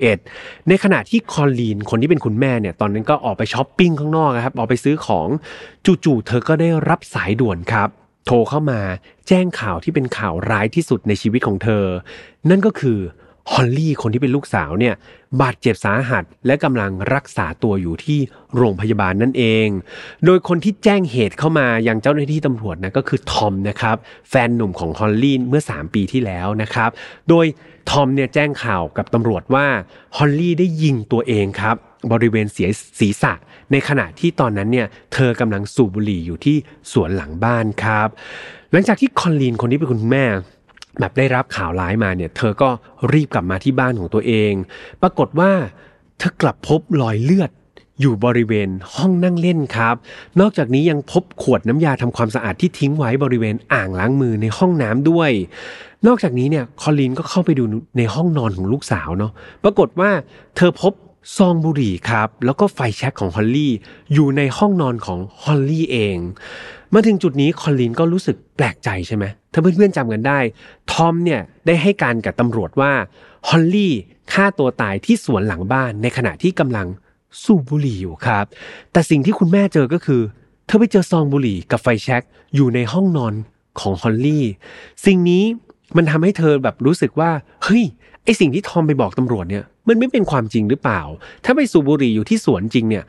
[0.00, 5.28] 2011 ในขณะที่คอลลีนคนที่เป็นคุณแม่เนี่ยตอนนั้นก็ออกไปช้อปปิ้งข้างนอกครับ ออกไปซื้อของ
[6.04, 7.88] จู่ๆเธอก็ได้รับสายด่วนครับ
[8.26, 8.80] โทรเข้ามา
[9.28, 11.84] แจ้งข่าวที่เป็นข่าวร้ายที่สุดในชีวิตของเธอ
[12.50, 12.98] นั่นก็คือ
[13.52, 14.94] ฮอลลี่คนที่เป็นลูกสาวเนี่ย
[15.42, 18.18] บาดเจ็บสาหัสและกำลังรักษาตัวอยู่ที่
[18.56, 19.68] โรงพยาบาลนั่นเอง
[20.24, 23.96] โดยคนที่แจ้งเหตุเข้ามายังเจ้าหน้าที่ตำรวจนะก็คือทอมนะครับ
[24.30, 26.90] แฟนหนุ่มของฮอลลี่เมื่อ 3 ปีที่แล้วนะครับ
[27.28, 27.46] โดย
[27.90, 29.66] ทอมเนี่ยแจ้งข่าวกับตำรวจว่า
[30.16, 31.76] ฮอลลี่ได้ยิงตัวเองครับ
[32.12, 32.68] บริเวณเสีย
[33.00, 33.32] ศีรษะ
[33.72, 36.56] ในขณะที่ตอนนั้นเนี่ยเธอกำลังสูบบุหรี่อยู่ที่
[36.92, 38.08] สวนหลังบ้านครับ
[38.72, 40.24] หลังจากที่คอลลีนคนที่เป็นคุณแม่
[41.00, 42.68] แบบได้รับข่าวร้ายมาเนี่ย เธอก็
[43.12, 44.52] รีบกลับมาที่บ้านของตัวเอง
[45.02, 45.50] ปรากฏว่า
[46.18, 47.50] เธอกลับพบรอยเลือด
[48.00, 49.96] อยู่บริเวณห้องนั่งเล่นครับ
[50.40, 55.30] นอกจากนี้ยังพบขวดน้ำยาทำความสะอาดที่ทิ้งไว้บริเวณอ่างล้างมือในห้องน้ำด้วย
[56.06, 57.64] นอกจากนี้เนี่ยคอลลีนก็เข้าไปดู
[57.98, 59.32] ในห้องนอนของลูกสาวเนาะ
[59.64, 60.10] ปรากฏว่า
[60.56, 60.92] เธอพบ
[61.36, 63.72] ซองบุหรี่ครับ แล้วก็ไฟแช็กของฮอลลี่
[64.12, 66.16] อยู่ในห้องนอนของฮอลลี่เอง
[66.94, 70.38] มาถึงจุดนี้คอลลีนก็รู้สึกแปลกใจใช่ไหมถ้าเพื่อนๆจำกันได้
[70.92, 72.92] ทอมเนี่ยได้ให้การกับตำรวจว่า
[73.48, 73.94] ฮอลลี่
[74.32, 76.86] ฆ่าตัวตายที่สวนหลังบ้านในขณะที่กำลัง
[77.42, 78.44] สูบบุหรี่อยู่ครับ
[78.92, 80.22] แต่สิ่งที่คุณแม่เจอก็คือ
[80.66, 82.22] เธอไปเจอซองบุหรี่กับไฟแช็ก
[82.54, 83.34] อยู่ในห้องนอน
[83.80, 84.44] ของฮอลลี่
[85.06, 85.44] สิ่งนี้
[85.96, 87.30] มันทำให้เธอแบบรู้สึกว่า
[87.64, 87.84] เฮ้ย
[88.24, 91.00] ไอสิ่งที่ทอมไปบอกตำรวจเนี่ย มันไม่เป็นความจริงหรือเปล่า
[91.44, 93.04] ถ้าไปสูบบุหรี่อยู่ที่สวนจริงเนี่ย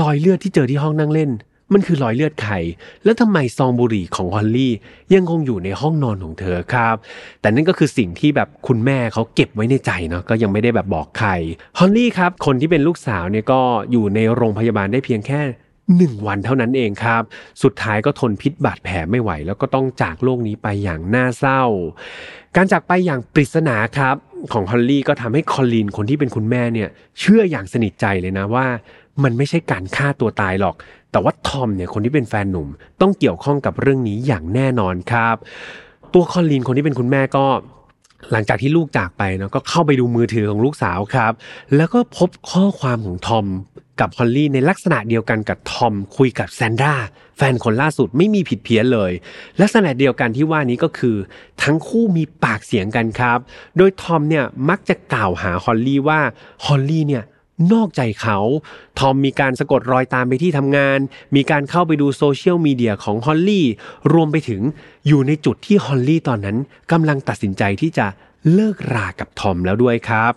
[0.00, 1.30] รอยเลือดที่เจอที่ห้องนั่งเล่น
[1.72, 2.54] มันคือรอยเลือดใคร
[3.04, 4.72] แล้วทำไมซองบุหรี่ของฮอลลี่
[5.14, 6.96] ยังคงอยู่ในห้องนอนของเธอครับ
[7.40, 11.30] แต่นั่นก็คือสิ่งที่แบบคุณแม่เขาเก็บไว้ในใจเนาะก็ยังไม่ได้แบบบอกใคร
[11.78, 15.40] ฮอลลี่ครับคนที่เป็นลูกสาวเนี่ยก็อยู่ในโรงพยาบาลได้เพียงแค่
[15.96, 17.22] หนึ่งวันเท่านั้นเองครับ
[17.62, 21.62] สุดท้ายก็ทนพิษบาดแผลไม่ไหว แล้วก็ต้องจากโลกนี้ไปอย่างน่าเศร้า
[22.56, 24.16] การจากไปอย่างปริศนาครับ
[24.52, 26.88] ของฮอลลี่ก็ทำให้คอลลีนคนที่เป็นคุณแม่เนี่ย
[27.20, 28.66] เชื่ออย่างสนิทใจเลยนะว่า
[29.24, 30.74] มันไม่ใช่การฆ่าตัวตายหรอก
[31.12, 32.68] แต่ว่าทอมเนี่ยคนที่เป็นแฟนหนุ่ม
[33.00, 35.36] ต้องเกี่ยวข้องกับเรื่องนี้อย่างแน่นอนครับ
[36.14, 37.44] ตัวคอลลีนคนที่เป็นคุณแม่ก็
[38.32, 41.32] หลังจากที่ลูกจากไปเนาะก็เข้าไปดูมือถือของลูกสาวครับ
[41.76, 43.46] แล้วก็พบข้อความของทอม
[44.00, 46.94] กับฮอลลี่ในลักษณะเดียวกันกับทอมคุยกับแซนดรา
[47.36, 49.12] แฟนคนล่าสุดไม่มีผิดเพี้ยนเลย
[49.60, 51.16] ลักษณะเดียวกันที่ว่านี้ก็คือ
[51.62, 53.38] ทั้งคู่มีปากเสียงกันครับ
[53.76, 56.20] โดยทอมเนี่ยมักจะกล่าวหาฮอลลี่ว่า
[56.66, 57.24] ฮอลลี่เนี่ย
[57.72, 58.38] นอกใจเขา
[58.98, 60.98] ทอมมีการสะกดรอยตามไปที่ทำงาน
[61.36, 63.66] มีการเข้าไปดูโซเชียลมีเดียของฮอลลี่
[64.12, 64.60] รวมไปถึง
[65.06, 66.56] อยู่ในจุดที่ฮอลลี่ตอนนั้น
[66.92, 68.06] กำลังตัดสินใจที่จะ
[68.52, 70.32] เลิกรากับทอมแล้วด้วยครับ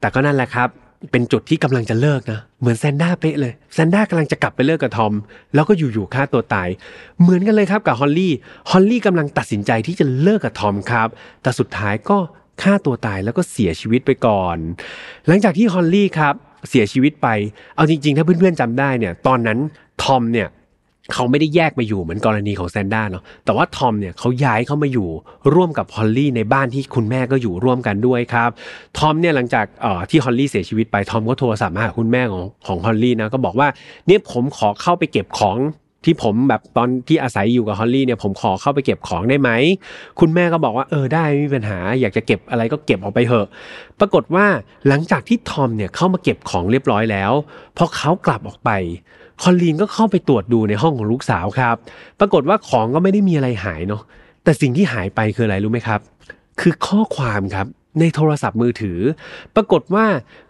[0.00, 0.68] แต่ก็นั่นแหละครับ
[1.10, 5.12] เป็นจุดที่กำลังจะเลิกนะ เหมือนแซนด้าเป๊ะเลยแซนด้ากำลังจะกลับไปเลิกกับทอม
[5.54, 6.68] แล้วก็อยู่ๆฆ่าตัวตาย
[7.20, 8.32] เหมือนกันเลยครับกับฮอลลี่
[8.70, 11.08] ฮอลลี่กำลังตัดสินใจที่จะเลิกกับทอมครับ
[11.42, 12.18] แต่สุดท้ายก็
[12.62, 14.56] ฆ่าตัวตายแล้วก็เสียชีวิตไปก่อน
[15.26, 16.34] หลังจากที่ฮอลลี่ครับ
[16.68, 17.28] เสียชีวิตไป
[17.76, 19.58] เอาจริง ๆ ถ้าเพื่อนๆจำได้เนี่ย ตอนนั้น
[20.02, 20.48] ทอมเนี่ย
[21.12, 25.08] เขาไม่ได้แยกมาอยู่เหมือนกรณีของแซนด้าเนาะ แต่ว่าทอมเนี่ยเขาย้ายเข้ามาอยู่
[25.54, 28.50] ร่วมกับฮอลลี่ในบ้านที่คุณแม่ก็อยู่ร่วมกันด้วยครับ
[28.98, 29.66] ทอมเนี่ยหลังจาก
[30.10, 33.68] ที่ฮอลลี่เสียชีวิตไป ทอมก็โทรศัพท์มาหาคุณแม่ของของฮอลลี่นะก็บอกว่า
[34.06, 35.56] เนี่ยผมขอเข้าไปเก็บของ
[36.04, 39.50] ที่ผมแบบตอนที่อาศัยอยู่กับฮอลลี่เนี่ยผมขอเข้าไปเก็บของได้ไหม
[40.20, 43.46] คุณแม่ก็บอกว่าเออได้ไม่มีปัญหา อยากจะเก็บอะไรก็เก็บออกไปเถอะ
[44.00, 44.46] ปรากฏว่า
[44.88, 47.32] หลังจากที่ทอมเนี่ยเข้ามาเก็บของเรียบร้อยแล้ว
[47.76, 48.70] พอเขากลับออกไป
[49.42, 51.76] คอลลีนก็เข้าไปตรวจดูในห้องของลูกสาวครับ
[52.20, 54.02] ปรากฏว่าของก็ไม่ได้มีอะไรหายเนาะ
[54.44, 56.00] แต่สิ่งที่หายไปคืออะไรรู้ไหมครับ
[56.60, 57.66] คือข้อความครับ
[58.00, 58.98] ในโทรศัพท์มือถือ
[59.56, 60.06] ปรากฏว่า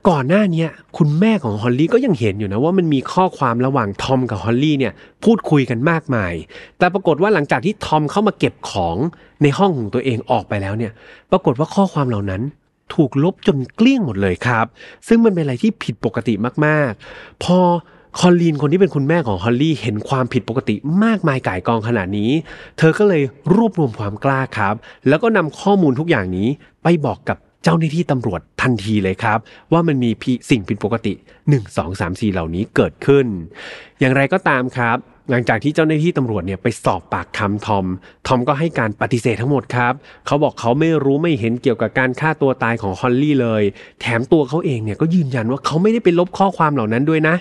[0.09, 0.67] ก่อนหน้านี้
[0.99, 4.93] คุณแม่ของฮอลลี่ก็ยังเห็นอยู่นะว่ามันมีข้อความระหว่างทอมกับฮอลลี่เนี่ย
[5.25, 6.33] พูดคุยกันมากมาย
[6.79, 8.97] แต่ปรากฏว่าหลังจากที่ทอมเข้ามาเก็บของ
[9.43, 10.93] ในห้องของตัวเองออกไปแล้วเนี่ย
[11.31, 12.43] ปรากฏว่าข้อความเหล่านั้น
[12.95, 14.67] ถูกลบจนเกลี้ยงหมดเลยครับ
[15.09, 16.35] ซึ่งมันเป็นอะไรที่ผิดปกติ
[16.67, 17.59] มากๆ พอ
[18.21, 22.31] คอลลีนคนที่เป็นคุณแม่ของฮอลลี่เห็นความผิดปกติมากมายก่ายกองขนาดนี้
[22.79, 23.23] เธอก็เลย
[23.55, 24.75] รวบรวมความกล้าครับ
[25.09, 26.49] แล้วก็นำข้อมูลทุกอย่างนี้
[26.83, 29.39] ไปบอกกับเจ้าหน้าที่ตำรวจทันทีเลยครับ
[29.73, 30.11] ว่ามันมี
[30.51, 31.13] สิ่งผิดปกติ
[31.45, 33.27] 1 2 3 4 เหล่านี้เกิดขึ้น
[34.01, 34.99] อย่างไรก็ตามครับ
[35.31, 37.87] หลังจากที่เจ้าหน้าที่ตำรวจเนี่ยไปสอบปากคำทอม
[38.27, 39.93] ทอมก็ให้การปฏิเสธทั้งหมดครับ
[40.27, 43.63] เขาบอกเขาไม่รู้ไม่เห็นเกี่ยวกับการฆ่าตัวตายของฮอลลี่เลย
[44.01, 47.37] แถมตัวเขาเองเนี่ยก็ยืนยันว่าเขาไม่ได้ไปลบข้อความเหล่านั้นด้วยนะ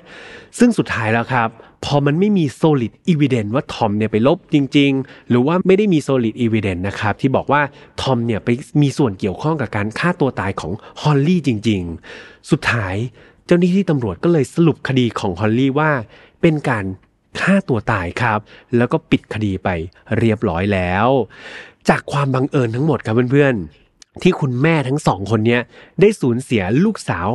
[0.59, 1.49] ซึ่งสุดท้ายแล้วครับ
[1.85, 7.61] พอมันไม่มี solid evidence ว่าทอมเนี่ยไปลบจริง ๆ หรือว่าไม่ได้มี solid evidence นะครับที่บอกว่า
[8.01, 8.49] ทอมเนี่ยไป
[8.81, 10.71] มีส่วนเกี่ยวข้องกับการฆ่าตัวตายของ
[11.01, 11.81] ฮอลลี่จริง
[12.15, 12.95] ๆ สุดท้าย
[13.45, 15.91] เจ้าหน้าที่ตำรวจก็เลยสรุปคดีของฮอลลี่ว่า
[16.41, 16.85] เป็นการ
[17.39, 18.39] ฆ่าตัวตายครับ
[18.77, 19.69] แล้วก็ปิดคดีไป
[20.17, 21.07] เรียบร้อยแล้ว
[21.89, 25.61] จากความบังเอิญทั้งหมดครับเพื่อนๆ ที่คุณแม่ทั้งสองคนเนี้ย
[26.01, 27.27] ได้สูญเสียลูกสาว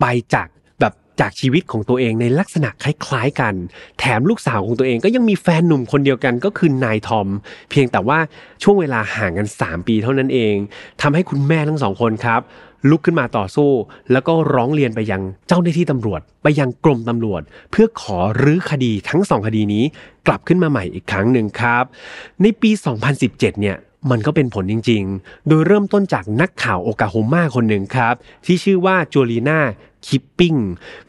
[0.00, 0.48] ไปจาก
[0.80, 3.54] แบบจากชีวิตของตัวเองในลักษณะคล้ายๆกัน
[3.98, 7.28] แถมลูกสาวของตัวเองก็ยังมีแฟนหนุ่มคนเดียวกันก็คือนายทอม
[7.70, 8.18] เพียงแต่ว่า
[8.62, 10.54] ช่วงเวลาห่างกัน 3 ปีเท่านั้นเอง
[11.02, 12.40] ทำให้คุณแม่ทั้งสองคนครับ
[12.88, 13.70] ลุกขึ้นมาต่อสู้
[14.12, 19.84] แล้วก็ร้องเรียนไปยังเจ้าหน้าที่ตำรวจ ไปยังกรมตำรวจ เพื่อขอรื้อคดีทั้งสองคดีนี้
[20.26, 21.84] กลับขึ้นมาใหม่อีกครั้งหนึ่งครับ
[22.42, 22.70] ในปี
[23.14, 23.76] 2017 เนี่ย
[24.10, 28.14] มันก็เป็นผลจริง ๆ โดยเริ่มต้นจากนักข่าวโอกาโฮมาคนหนึ่งครับ
[28.44, 29.60] ที่ชื่อว่าจูลีนา
[30.08, 30.54] คิปปิ้ง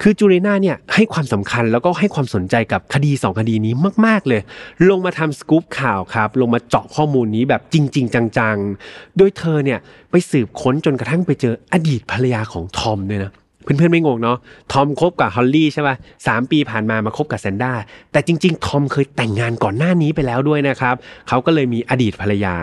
[0.02, 3.74] คือจูลีนาเนี่ยให้ความสำคัญแล้วก็ให้ความสนใจกับคดี 2 คดีนี้
[4.06, 4.42] มาก ๆ เลย
[4.90, 9.80] ลงมาทำสกู๊ปข่าวครับ ลงมาเจาะข้อมูลนี้แบบจริง ๆ จัง ๆ โดยเธอเนี่ย
[10.12, 13.32] ไปสืบค้นจนกระทั่งไปเจออดีตภรรยาของทอมด้วยนะ
[13.64, 14.38] เพื่อนๆไม่งงเนาะ
[14.72, 15.96] ทอมคบกับฮอลลี่ใช่ป่ะ
[16.28, 17.74] สามปีผ่านมามาคบกับแซนด้า
[18.12, 20.96] แต่จริง ๆ ทอมเคยแต่งงานก่อนหน้านี้ไปแล้วด้วยนะครับ
[21.28, 22.56] เขาก็เลยมีอดีตภรรยา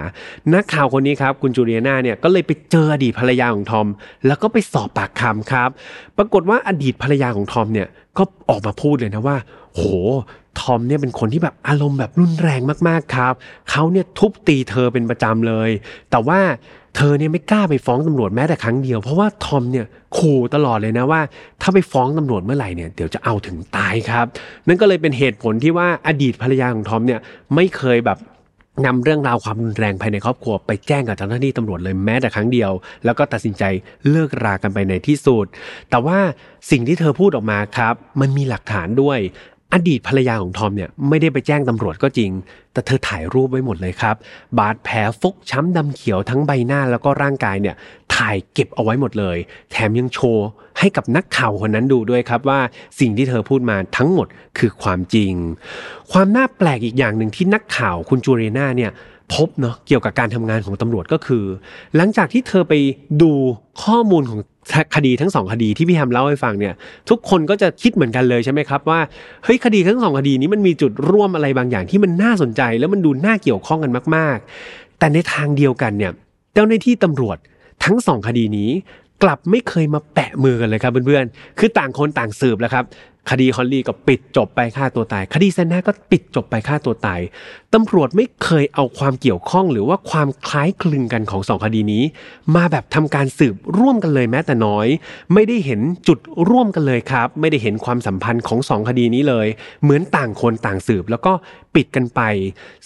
[0.55, 3.86] นักข่าวคนนี้ครับคุณจูเลียนาเนี่ยก็เลยไปเจออดีตภรรยาของทอม
[4.27, 5.70] แล้วก็ไปสอบปากคำครับ
[6.18, 9.36] ปรากฏว่าอดีตภรรยาของทอมเนี่ยก็ออกมาพูดเลยนะว่า
[9.75, 9.83] โห
[10.60, 13.35] ทอมเนี่ยเป็นคนที่แบบอารมณ์แบบรุนแรงมากๆครับ
[13.70, 15.70] เขาเนี่ยทุบตีเธอเป็นประจำเลย
[16.10, 16.41] แต่ว่า
[16.97, 19.86] เธอเนี่ยไม่กล้าไปฟ้องตำรวจแม้แต่ครั้งเดียว เพราะว่าทอมเนี่ย
[20.17, 21.20] ขู่ตลอดเลยนะว่า
[21.62, 24.27] ถ้าไปฟ้องตำรวจเมื่อไหร่เนี่ยเดี๋ยวจะเอาถึงตายครับ
[24.69, 27.20] นั่นก็เลยเป็นเหตุผลที่ว่าอดีตภรรยาของทอมเนี่ย
[27.55, 28.19] ไม่เคยแบบ
[28.87, 32.70] นำเรื่องราวความรุนแรงภายในครอบครัวไปแจ้งกับเจ้าหน้าที่ตำรวจเลยแม้แต่ครั้งเดียว
[33.05, 33.65] แล้วก็ตัดสินใจ
[34.11, 35.47] เลิกรากันไปในที่สุด
[35.91, 36.19] แต่ว่า
[36.70, 39.19] สิ่งที่เธอพูดออกมาครับ มันมีหลักฐานด้วย
[39.75, 42.31] อดีตภรรยาของทอมเนี่ยไม่ได้ไปแจ้งตำรวจก็จริง
[42.73, 44.17] แต่เธอถ่ายรูปไว้หมดเลยครับ
[44.59, 47.75] บาดแผลฟกช้ำดำเขียวทั้งใบหน้าแล้วก็ร่างกายเนี่ย
[48.15, 49.37] ถ่ายเก็บเอาไว้หมดเลย
[49.71, 50.47] แถมยังโชว์
[50.79, 52.61] ให้กับนักข่าวคนนั้นดูด้วยครับว่า
[53.01, 54.27] สิ่งที่เธอพูดมาทั้งหมด
[54.59, 55.33] คือความจริง
[56.13, 58.91] ความน่าแปลกอีกอย่างหนึ่งที่นักข่าวคุณจูเรนาเนี่ย
[59.35, 61.45] พบเนาะเกี่ยวกับการทำงานของตำรวจก็คือ
[61.97, 62.75] หลังจากที่เธอไป
[63.23, 63.33] ดู
[63.85, 64.41] ข้อมูลของ
[64.95, 66.75] คดีทั้งสองคดีที่พี่แฮมเล่าให้ฟังเนี่ย
[67.11, 69.01] ทุกคนก็จะคิดเหมือนกันเลยใช่ไหมครับว่า
[69.45, 74.37] เฮ้ยคดีทั้งสองคดีนี้มันมีจุดร่วมอะไรบางอย่างที่มันน่าสนใจ แล้วมันดูน่าเกี่ยวข้องกันมาก
[74.69, 76.13] ๆ แต่ในทางเดียวกันเนี่ย
[76.55, 77.37] เจ้าหน้าที่ตำรวจ
[77.85, 78.71] ทั้งสองคดีนี้
[79.23, 82.85] กลับไม่เคยมาแปะมือกันเลยครับเพื่อนๆ คือต่างคนต่างสืบแล้วครับ
[83.31, 87.21] คดีฮอลลี่ก็ปิดจบไปฆ่าตัวตาย คดีแซนนาก็ปิดจบไปฆ่าตัวตาย
[87.75, 92.03] ตำรวจไม่เคยเอาความเกี่ยวข้องหรือว่าความคล้ายคลึงกันของสองคดีนี้
[92.57, 94.87] มาแบบทำการสืบร่วมกันเลยแม้แต่น้อย
[95.35, 99.47] ไม่ได้เห็นจุดร่วมกันเลยครับ ไม่ได้เห็นความสัมพันธ์ของสองคดีนี้เลย
[99.83, 101.33] เหมือนต่างคนต่างสืบแล้วก็
[101.75, 102.21] ปิดกันไป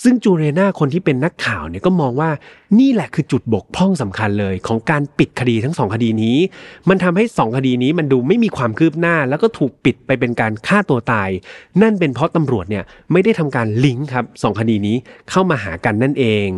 [0.03, 2.31] ซึ่งจูเรนาคนที่เป็นนักข่าวเนี่ยก็มองว่า
[2.81, 6.37] นี่แหละคือจุดบกพร่องสำคัญเลยของการปิดคดีทั้งสองคดีนี้
[6.89, 11.31] มันทำให้สองคดีนี้มันดูไม่มีความคืบหน้า แล้วก็ถูกปิดไปเป็นการฆ่าตัวตาย
[11.83, 14.97] นั่นเป็นเพราะตำรวจเนี่ยไม่ได้ทำการลิงก์ครับสองคดีนี้
[15.31, 16.49] เข้ามาหากันนั่นเอง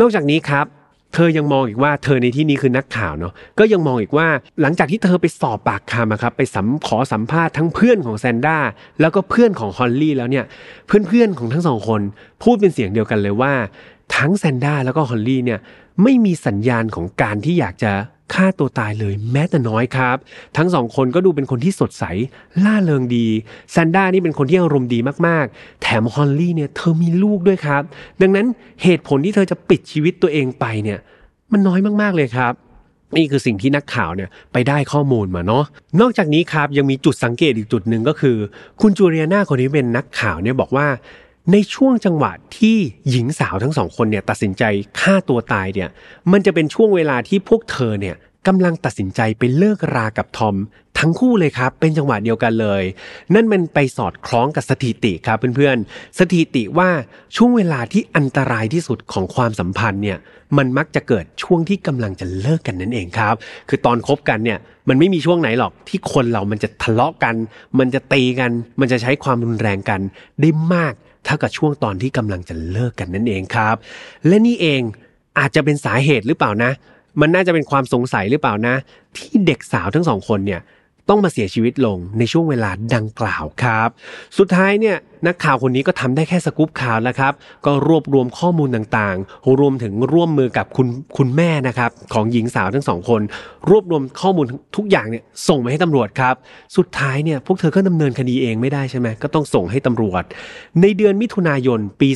[0.00, 0.66] นอกจากนี้ครับ
[1.14, 4.28] เธอยังมองอีกว่าเธอในที่นี้คือนักข่าวเนาะก็ยังมองอีกว่า
[4.60, 8.58] หลังจากที่เธอไปสอบปากคำครับไปสัมขอสัมภาษณ์ทั้งเพื่อนของแซนด้า
[9.00, 10.44] แล้วก็เพื่อนของฮอลลี่แล้วเนี่ย
[10.86, 12.00] เพื่อนๆของทั้งสองคน
[12.42, 13.52] พูดเป็นเสียงเดียวกันเลยว่า
[14.16, 15.60] ทั้งแซนด้าแล้วก็ฮอลลี่เนี่ย
[16.02, 17.92] ไม่มีสัญญาณของการที่อยากจะ
[18.32, 20.16] ฆ่าตัวตายเลยแม้แต่น้อยครับ
[20.56, 22.04] ทั้งสองคนก็ดูเป็นคนที่สดใส
[22.64, 23.26] ล่าเริงดี
[23.70, 27.82] แซนด้านี่เป็นคนที่อารมณ์ดีมากๆ แถมฮอลลี่เนี่ยเธอมีลูกด้วยครับ
[28.20, 28.46] ดังนั้น
[28.82, 30.98] เหตุผลที่เธอจะปิดชีวิตตัวเองไปเนี่ย
[31.52, 32.54] มันน้อยมากๆเลยครับ
[33.16, 35.64] นี่คือสิ่งที่นักข่าวเนี่ยไปได้ข้อมูลมาเนาะ
[36.00, 38.36] นอกจากนี้ครับยังมีจุดสังเกตอีกจุดหนึ่งก็คือ
[38.80, 40.86] คุณจูเรียนาคนนี้เป็นนักข่าวเนี่ยบอกว่า
[41.52, 42.76] ในช่วงจังหวะที่
[43.10, 44.64] หญิงสาวทั้งสองคนเนี่ยตัดสินใจ
[45.00, 45.88] ฆ่าตัวตายเนี่ย
[46.32, 48.16] มันจะเป็นช่วงเวลาที่พวกเธอเนี่ย
[48.46, 50.56] กำลังตัดสินใจไปเลิกรากับทอม
[50.98, 52.82] ทั้งคู่เลยครับ เป็นจังหวะเดียวกันเลย
[53.34, 56.90] นั่นมันไปสอดคล้องกับสถิติครับเพื่อนๆ สถิติว่า
[57.36, 60.18] ช่วงเวลาที่อันตรายที่สุดของความสัมพันธ์เนี่ย
[60.56, 63.34] มันมักจะเกิดช่วงที่กำลังจะเลิกกันนั่นเองครับ
[63.68, 64.58] คือตอนคบกันเนี่ย
[64.88, 67.34] มันไม่มีช่วงไหนหรอกที่คนเรามันจะทะเลาะกัน
[67.78, 68.50] มันจะตีกัน
[68.80, 70.00] มันจะใช้ความรุนแรงกัน
[70.40, 70.94] ได้มาก
[71.24, 73.76] เท่ากับช่วงตอนที่กำลังจะเลิกกันนั่นเองครับ
[74.26, 74.80] และนี่เอง
[75.38, 76.70] อาจจะเป็นสาเหตุหรือเปล่านะ
[77.20, 78.74] มันน่าจะเป็นความสงสัยหรือเปล่านะ
[79.16, 80.60] ที่เด็กสาวทั้งสองคนเนี่ย
[81.08, 83.88] ต้องมาเสียชีวิตลงในช่วงเวลาดังกล่าวครับ
[84.38, 87.32] สุดท้ายเนี่ยนักข่าวคนนี้ก็ทำได้แค่สกู๊ปข่าวแล้วครับ
[87.66, 93.20] ก็รวบรวมข้อมูลต่างๆ รวมถึงร่วมมือกับคุณคุณแม่นะครับของหญิงสาวทั้งสองคน
[93.70, 96.34] รวบรวมข้อมูลทุกอย่างเนี่ยส่งไปให้ตำรวจครับ
[96.76, 100.22] สุดท้ายเนี่ยพวกเธอก็ดำเนินคดีเองไม่ได้ใช่ไหมก็ต้องส่งให้ตำรวจ
[100.80, 102.08] ในเดือนมิถุนายนปี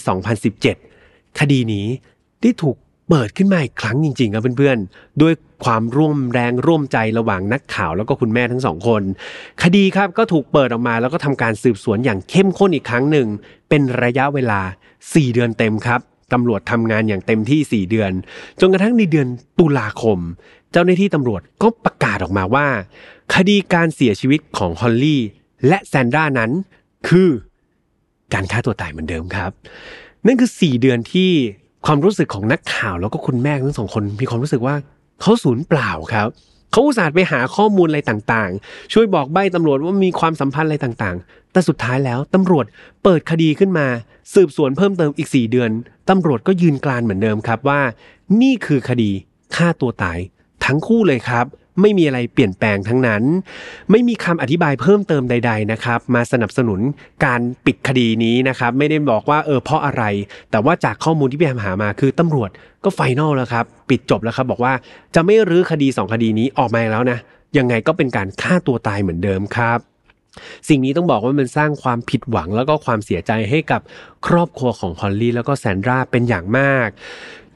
[0.66, 1.86] 2017 คดีนี้
[2.42, 2.76] ได้ถูก
[3.08, 5.32] เปิดขึ้นมาอีกครั้งจริงๆครับเพื่อนๆด้วย
[5.64, 9.02] ความร่วมแรงร่วมใจระหว่างนักข่าวแล้วก็คุณแม่ทั้งสองคน
[9.62, 13.26] คดีครับก็ถูกเปิดออกมาแล้วก็ทำการสืบสวนอย่างเข้มข้นอีกครั้งหนึ่ง
[13.68, 14.60] เป็นระยะเวลา
[14.98, 16.00] 4 เดือนเต็มครับ
[16.32, 18.12] ตำรวจทำงานอย่างเต็มที่ 4 เดือน
[18.60, 19.28] จนกระทั่งในเดือน
[19.58, 20.18] ตุลาคม
[20.72, 22.66] เจ้าหน้าที่ตำรวจก็ประกาศออกมาว่า
[23.34, 25.22] คดีการเสียชีวิตของฮอลลี่
[25.68, 26.50] และแซนดรานั้น
[27.08, 27.28] คือ
[28.34, 29.50] การฆ่าตัวตายเหมือนเดิมครับ
[30.26, 31.30] นั่นคือ 4 เดือนที่
[31.86, 34.74] ความรู้สึกของนักข่าวแล้วก็คุณแม่ทั้งสองคนมีความรู้สึกว่า
[35.20, 36.28] เขาสูญเปล่าครับ
[36.70, 42.66] เขาอุตส่าห์ไปหาข้อมูลอะไรต่างๆ ช่วยบอกใบ้ตำรวจว่ามีความสัมพันธ์อะไรต่างๆ แต่สุดท้ายแล้วตำรวจ
[43.02, 43.86] เปิดคดีขึ้นมา
[44.34, 45.70] สืบสวนเพิ่มเติมอีก 4 เดือน
[46.10, 47.80] ตำรวจก็ยืนกรานเหมือนเดิมครับว่า
[48.42, 49.10] นี่คือคดี
[49.56, 50.18] ฆ่าตัวตาย
[50.64, 51.46] ทั้งคู่เลยครับ
[51.80, 53.22] ไม่มีอะไรเปลี่ยนแปลงทั้งนั้น
[53.90, 56.80] ไม่มีคำอธิบายเพิ่มเติมใด ๆนะครับ มาสนับสนุน
[57.24, 60.02] การปิดคดีนี้นะครับ ไม่ได้บอกว่าเออเพราะอะไร
[60.50, 62.50] แต่ว่าจากข้อมูลที่พี่แอมหามาคือตำรวจ
[62.84, 64.72] ก็ final แล้วครับ ปิดจบแล้วครับ บอกว่า
[65.14, 67.18] จะไม่รื้อคดี 2 คดีนี้ออกมาแล้วนะ
[67.58, 69.78] ยังไงก็เป็นการฆ่าตัวตายเหมือนเดิมครับ
[70.68, 73.80] สิ่งนี้ต้องบอกว่ามันสร้างความผิดหวังแล้วก็ความเสียใจให้กับ
[74.26, 76.88] ครอบครัวของฮอลลี่แล้วก็แซนดราเป็นอย่างมาก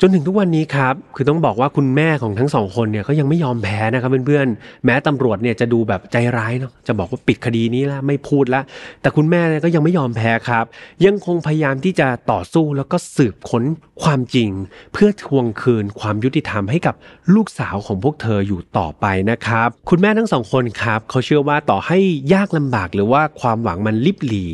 [0.05, 8.63] จนถึงทุกวันนี้ครับคือต้องบอกว่าคุณแม่ของทั้งสองคนเนี่ยก็ยังไม่ยอมแพ้นะครับเพื่อนๆแม้ตำรวจเนี่ยจะดูแบบใจร้ายเนาะจะบอกว่าปิดคดีนี้แล้วไม่พูดละ
[9.01, 10.65] แต่คุณแม่ก็ยังไม่ยอมแพ้ครับ
[11.05, 13.65] ยังคงพยายามที่จะต่อสู้แล้วก็สืบค้น
[14.03, 14.51] ความจริง
[14.93, 16.95] เพื่อทวงคืนความยุติธรรมให้กับ
[17.35, 21.99] ลูกสาวของพวกเธออยู่ต่อไปนะครับ คุณแม่ทั้งสองคนครับเขาเชื่อว่าต่อให้
[22.35, 24.47] ยากลำบากหรือว่าความหวังมันลิบหลี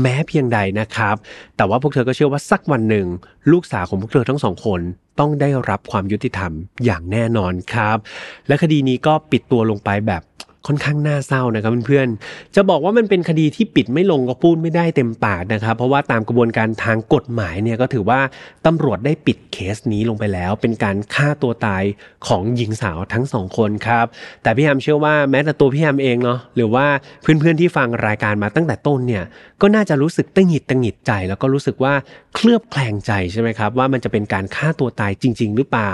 [0.00, 1.16] แม้เพียงใดนะครับ
[1.56, 3.06] แต่ว่าพวกเธอก็เชื่อว่าสักวันหนึ่ง
[3.52, 4.80] ลูกสาวของพวกเธอทั้งสองคน
[5.18, 6.52] ต้องได้รับความยุติธรรม
[6.84, 7.98] อย่างแน่นอนครับ
[8.46, 10.22] และคดีนี้ก็ปิดตัวลงไปแบบ
[10.66, 18.20] ค่อนข้างน่าเศร้านะครับเพื่อนๆ จะบอกว่ามันเป็นคดีที่ปิดไม่ลงก็พูดไม่ได้เต็มปากนะครับ เพราะว่าตามกระบวนการทางกฎหมายเนี่ยก็ถือว่า
[18.66, 21.82] ตำรวจได้ปิดเคสนี้ลงไปแล้ว เป็นการฆ่าตัวตาย
[22.26, 24.06] ของหญิงสาวทั้งสองคนครับ
[24.42, 26.86] แต่พี่แฮมเชื่อว่าแม้แต่ตัวพี่แฮมเองเนาะหรือว่า
[27.22, 29.24] เพื่อนๆที่ฟังรายการมาตั้งแต่ต้นเนี่ย
[29.62, 31.94] ก็น่าจะรู้สึกตังหิดตังหิดใจ แล้วก็รู้สึกว่า
[32.34, 35.92] เคลือบแคลงใจใช่ไหมครับว่ามันจะเป็นการฆ่าตัวตายจริง ๆ หรือเปล่า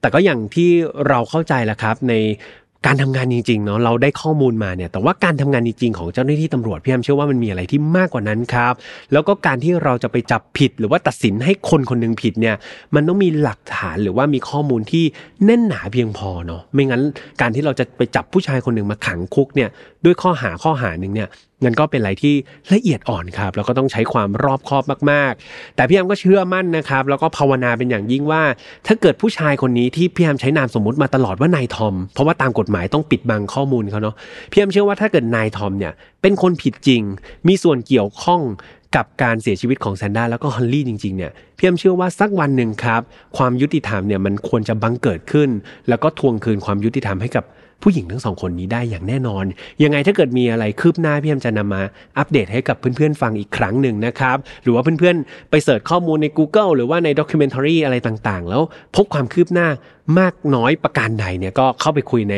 [0.00, 0.70] แต่ก็อย่างที่
[1.08, 2.14] เราเข้าใจแหละครับใน
[2.86, 8.74] การทำงานจริงๆเนาะเราได้ข้อมูลมาเนี่ยแต่ว่าการทำงานจริงๆของเจ้าหน้าที่ตำรวจพี่แอมเชื่อว่ามันมีอะไรที่มากกว่านั้นครับ
[9.12, 12.56] แล้วก็การที่เราจะไปจับผิดหรือว่าตัดสินให้คนคนหนึงผิดเนี่ย
[12.94, 15.04] มันต้องมีหลักฐานหรือว่ามีข้อมูลที่
[15.44, 17.02] แน่นหนาเพียงพอเนาะไม่งั้น
[17.40, 19.68] การที่เราจะไปจับผู้ชายคนหนึ่งมาขังคุกเนี่ย
[20.04, 21.28] ด้วยข้อหาข้อหาหนึ่งเนี่ย
[21.64, 22.34] มันก็เป็นอะไรที่
[22.74, 28.42] ละเอียดอ่อนครับแล้วก็ต้องใช้ความรอบคอบมากๆ แต่พี่แอมก็เชื่อมั่นนะครับ แล้วก็ภาวนาเป็นอย่างยิ่งว่า
[28.86, 34.14] ถ้าเกิดผู้ชายคนนี้ที่พี่แอมใช้นามสมมติมาตลอดว่านายทอม เพราะว่าตามกฎหมายต้องปิดบังข้อมูลเขาเนาะ
[34.50, 37.02] พี่แอมเชื่อว่าถ้าเกิดนายทอมเนี่ยเป็นคนผิดจริง
[37.48, 38.40] มีส่วนเกี่ยวข้อง
[38.96, 43.02] กับการเสียชีวิตของแซนด้าแล้วก็ฮันลี่จริงๆเนี่ยพี่แอมเชื่อว่าสักวันหนึ่งครับ
[43.36, 45.48] ความยุติธรรมเนี่ยมันควรจะบังเกิดขึ้น
[45.88, 47.44] แล้วก็ทวงคืนความยุติธรรมให้กับ
[47.82, 49.44] ผู้หญิงทั้งสองคนนี้ได้อย่างแน่นอน
[49.82, 51.82] ยังไงถ้าเกิดมีอะไรคืบหน้าพี่แอมจะนำมา
[52.18, 58.62] อัปเดตให้กับเพื่อนๆฟังอีกครั้งหนึ่งนะครับ หรือว่าเพื่อนๆไปเสิร์ชข้อมูลใน Google หรือว่าในด็อกิเมนทารีอะไรต่างๆ แล้ว
[58.96, 59.68] พบความคืบหน้า
[60.18, 62.36] มากน้อยประการใดเนี่ยก็เข้าไปคุยใน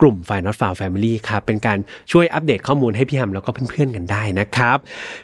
[0.00, 1.78] กลุ่ม f i n a l f i l e Family ครับ เป็นการ
[2.12, 4.78] ช่วยอัปเดตข้อมูลให้พี่ฮัมแล้วก็เพื่อนๆกันได้นะครับ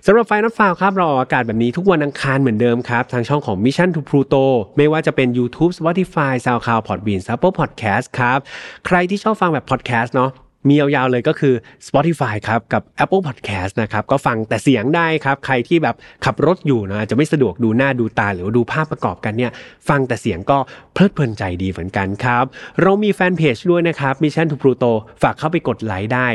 [0.07, 4.45] สำหรับ f i n a l f i l e ครับเราออกอากาศแบบนี้ทุกวันอังคารเหมือนเดิมครับ ทางช่องของ Mission to Pluto
[4.77, 8.39] ไม่ว่าจะเป็น YouTube Spotify SoundCloud Podbean Apple Podcast ครับ
[8.87, 10.31] ใครที่ชอบฟังแบบ podcast เนาะ
[10.69, 11.55] มียาวๆเลยก็คือ
[11.87, 19.51] Spotify ครับกับ Apple Podcast นะครับก็ฟังแต่เสียงได้ครับใครที่แบบขับรถอยู่นะจะไม่สะดวกดูหน้าดูตาหรือดูภาพประกอบกันเนี่ย
[19.89, 20.59] ฟังแต่เสียงก็
[20.95, 22.45] เพลิดเพลินใจดีเหมือนกันครับ
[22.83, 26.29] เรามีแฟนเพจด้วยนะครับ Mission to Pluto ฝากเข้าไปกดไลค์ได้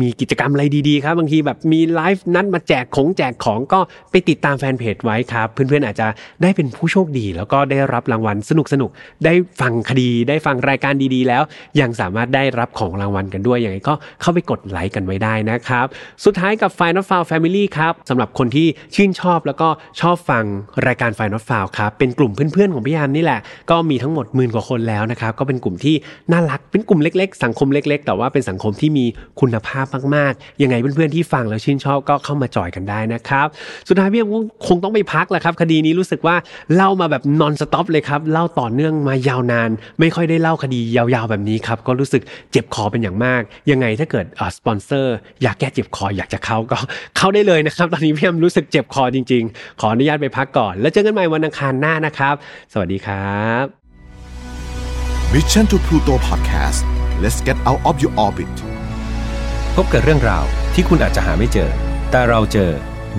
[0.00, 3.80] มีกิจกรรมอะไรดีๆครับบางทีแบบมีไลฟ์นัดมาแจกของแจกของก็
[4.10, 6.06] ไปติดตามแฟนเพจไว้ครับ เพื่อนๆอาจจะ
[6.42, 11.42] ได้เป็นผู้โชคดี แล้วก็ได้รับรางวัลสนุกๆได้ฟังคดี ได้ฟังรายการดีๆ แล้ว
[11.80, 15.86] ยังสามารถได้รับของรางวัลกันด้วยยังไงก็เข้าไปกดไลค์กันไว้ได้นะครับ
[16.24, 19.68] สุดท้ายกับ Final f i l e Family ครับสำหรับคนที่ชื่นชอบแล้วก็
[20.00, 20.44] ชอบฟัง
[20.86, 25.94] รายการ Final f i l e ครับเป็นกลุ่มเพื่อนๆของพี่ยามนี่แหละ ก็มีทั้งหมดหมื่นกว่าคนแล้วนะครับก็เป็นกลุ่มที่
[26.32, 29.04] น่ารักเป็นกลุ่มเล็ก ๆ สังคมเล็ก ๆ แต่ว่าเป็นสังคมที่มี
[29.40, 29.86] คุณภาพ
[30.16, 33.46] มากๆ ยังไงเพื่อนๆที่ฟังแล้วชื่นชอบก็เข้ามาจอยกันได้นะครับ
[33.88, 34.28] สุดท้ายพี่แฮม
[34.68, 36.36] คงต้องไปพักแหละครับคดีนี้รู้สึกว่า
[36.74, 39.70] เล่ามาแบบ non-stop เลยครับเล่าต่อเนื่องมายาวนาน
[40.00, 44.26] ไม่ค่อยได้เล่าคดียาวๆแบบนี้ครับก็รู้สึกเจ็บคอเป็นอย่างมากยังไงถ้าเกิด
[44.58, 46.78] สปอนเซอร์อยากแก้เจ็บคออยากจะเข้าก็
[47.16, 52.34] เข้าได้เลยนะครับ ตอนนี้พี่แฮมรู้สึกเจ็บคอจริง ๆ ขออนุญาตไปพักก่อน แล้วเจอกันใหม่วันอังคารหน้านะครับ
[52.72, 53.64] สวัสดีครับ
[55.32, 56.80] Mission to Pluto Podcast
[57.22, 58.54] let's get out of your orbit
[59.74, 61.70] พบกับเรื่องราวที่คุณอาจจะหาไม่เจอ
[62.10, 62.70] แต่เราเจอ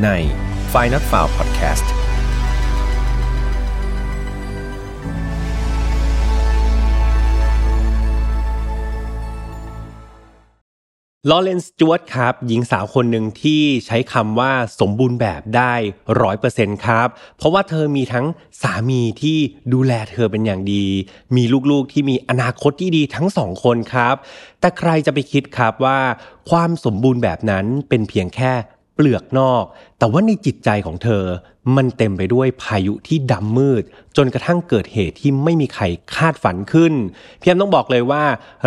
[0.04, 0.10] ใน
[0.72, 2.05] f i n a l f i l e Podcast
[11.30, 15.74] l อเรนส์จวตครับ หญิงสาวคนหนึ่งที่ใช้คำว่าสมบูรณ์แบบได้
[16.22, 18.26] ร้อยเปอร์เซ็นต์ครับ เพราะว่าเธอมีทั้ง
[18.62, 19.38] สามีที่
[19.74, 20.86] ดูแลเธอเป็นอย่างดี
[21.36, 24.16] มีลูกๆที่มีอนาคตที่ดีทั้งสองคนครับ
[24.60, 26.00] แต่ใครจะไปคิดครับว่า
[26.50, 28.54] ความสมบูรณ์แบบนั้นเป็นเพียงแค่
[28.96, 29.64] เปลือกนอก
[30.00, 31.24] แต่ว่าในจิตใจของเธอ
[31.76, 33.84] มันเต็มไปด้วยพายุที่ดำมืด
[34.18, 35.84] จนกระทั่งเกิดเหตุที่ไม่มีใคร
[36.16, 36.94] คาดฝันขึ้น
[37.40, 38.24] เพียงต้องบอกเลยว่า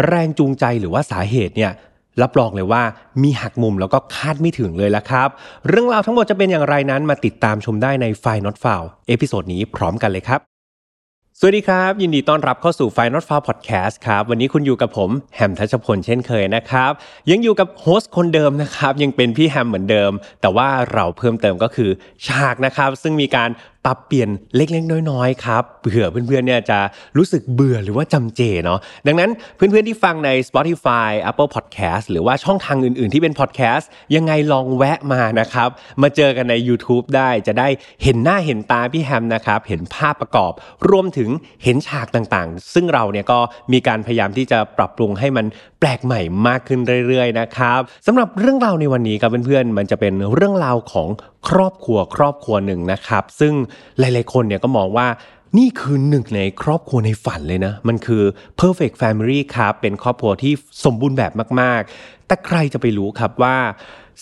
[0.07, 1.73] แรงจูงใจหรือว่าสาเหตุเนี่ย
[2.23, 2.83] รับรองเลยว่า
[3.23, 5.29] มีหักมุมแล้วก็คาดไม่ถึงเลยละครับ
[5.69, 10.41] เรื่องราวทั้งหมดจะเป็นอย่างไรนั้นมาติดตามชมได้ใน File Not Found episode นี้พร้อมกันเลยครับ
[11.41, 16.93] สวัสดีครับ ยินดีต้อนรับเข้าสู่ File Not Found Podcast ครับ วันนี้คุณอยู่กับผมแฮมทัชพลเช่นเคยนะครับ
[17.31, 21.91] ยังอยู่กับ host คนเดิมนะครับ ยังเป็นพี่แฮมเหมือนเดิม แต่ว่าเราเพิ่มเติมก็คือ
[22.27, 23.51] ฉากนะครับ ซึ่งมีการ
[23.89, 26.79] ปรับเปลี่ยนเล็กๆน้อยๆครับเผื่อเพื่อนๆเนี่ยจะ
[27.17, 33.85] รู้สึกเบื่อหรือว่าจำเจเนาะดังนั้นเพื่อนๆที่ฟังใน Spotify Apple Podcast หรือว่าช่องทางอื่นๆที่เป็น podcast
[34.15, 35.69] ยังไงลองแวะมานะครับ
[36.03, 37.69] มาเจอกันใน YouTube ได้จะได้
[38.03, 40.53] เห็นหน้าเห็นตาพี่แฮมนะครับเห็นภาพประกอบ
[40.91, 41.29] รวมถึง
[41.65, 43.39] เห็นฉากต่างๆ ซึ่งเราเนี่ยก็
[43.73, 45.47] มีการพยายามที่จะปรับปรุงให้มัน
[45.81, 51.09] แปลกใหม่มากขึ้นเรื่อยๆนะครับสำหรับเรื่องราวในวันนี้ครับเพื่อนๆมันจะเป็นเรื่องราวของ
[51.49, 53.53] ครอบครัวครอบครัวหนึ่งนะครับ ซึ่ง
[53.99, 55.09] หลาย ๆ คนเนี่ยก็มองว่า
[55.59, 58.23] นี่คือหนึ่งในครอบครัวในฝันเลยนะ มันคือ
[58.61, 60.53] perfect family ครับ เป็นครอบครัวที่
[60.85, 63.57] สมบูรณ์แบบมาก ๆ แต่ใครจะไปรู้ครับว่า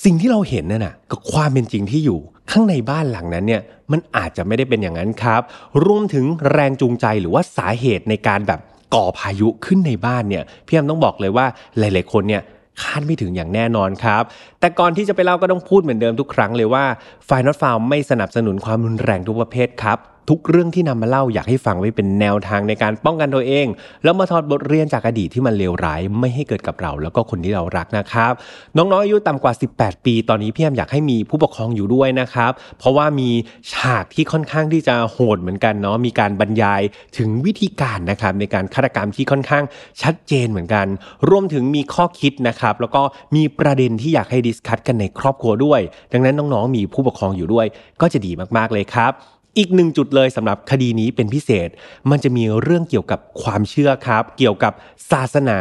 [0.05, 2.19] สิ่งที่เราเห็นนั่นน่ะกับความเป็นจริงที่อยู่
[2.51, 3.63] ข้างในบ้านหลังนั้นเนี่ย
[3.93, 5.43] มันอาจจะไม่ได้เป็นอย่างนั้นครับ
[5.87, 8.61] รวมถึงแรงจูงใจหรือว่าสาเหตุในการแบบ
[8.95, 11.47] ก่อพายุขึ้นในบ้านเนี่ย พี่แอมต้องบอกเลยว่า
[11.79, 12.43] หลาย ๆ คนเนี่ย
[12.83, 14.23] คาดไม่ถึงอย่างแน่นอนครับ
[14.61, 16.85] แต่ก่อนที่จะไปเล่าก็ต้องพูดเหมือนเดิมทุกครั้งเลยว่า
[17.27, 19.99] ไฟนอตฟาวไม่สนับสนุนความรุนแรงทุกประเภทครับ
[20.29, 23.67] ทุกเรื่องที่นำมาเล่าอยากให้ฟังไว้เป็นแนวทางในการป้องกันตัวเอง
[24.05, 28.33] แล้วมาถอดบทเรียนจากอดีตที่มันเลวร้ายไม่ให้เกิดกับเรา แล้วก็คนที่เรารักนะครับ
[28.77, 33.31] น้องๆอายุต่ำกว่า 18 ปี ตอนนี้พี่แอมอยากให้มีผู้ปกครองอยู่ด้วยนะครับ เพราะว่ามี
[33.73, 36.83] ฉากที่ค่อนข้างที่จะโหดเหมือนกันเนาะมีการบรรยาย
[37.19, 39.65] ถึงวิธีการนะครับในการฆาตกรรมที่ค่อนข้าง
[40.03, 40.87] ชัดเจนเหมือนกัน
[41.31, 43.03] รวมถึงมีข้อคิดนะครับแล้วก็
[43.37, 45.81] มีประเด็นที่อยากให้ดิสคัตกันในครอบครัวด้วย
[46.13, 47.67] ดังนั้นน้องๆมีผู้ปกครองอยู่ด้วย
[48.01, 51.69] ก็จะดีมากๆเลยครับ อีกหนึ่งจุดเลยสำหรับคดีนี้เป็นพิเศษ
[52.11, 54.73] มันจะมีเรื่องเกี่ยวกับความเชื่อครับ เกี่ยวกับ
[55.13, 55.59] ศาสนา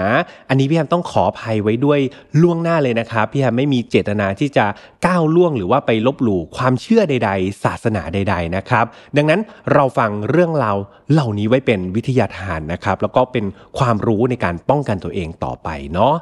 [0.49, 1.99] อันนี้พี่แฮมต้องขออภัยไว้ด้วย
[2.41, 4.65] ล่วงหน้าเลยนะครับพี่แฮมไม่มีเจตนาที่จะ
[5.05, 8.85] ก้าวล่วงหรือว่าไปลบหลู่ความเชื่อใด ๆ ศาสนาใด ๆนะครับ
[9.17, 9.41] ดังนั้น
[9.73, 10.77] เราฟังเรื่องราว
[11.11, 13.45] เหล่านี้ไว้เป็นวิทยาทานนะครับ แล้วก็เป็น
[13.77, 16.13] ความรู้ในการป้องกันตัวเองต่อไปเนาะ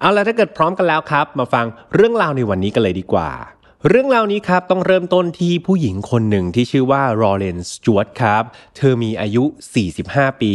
[0.00, 3.30] เอาละถ้าเกิดพร้อมกันแล้วครับ มาฟังเรื่องราวในวันนี้กันเลยดีกว่า
[3.88, 8.44] เรื่องราวนี้ครับต้องเริ่มต้นที่ผู้หญิงคนหนึ่งที่ชื่อว่ารอเรนส์จวตครับ
[8.76, 9.44] เธอมีอายุ
[9.92, 10.54] 45 ปี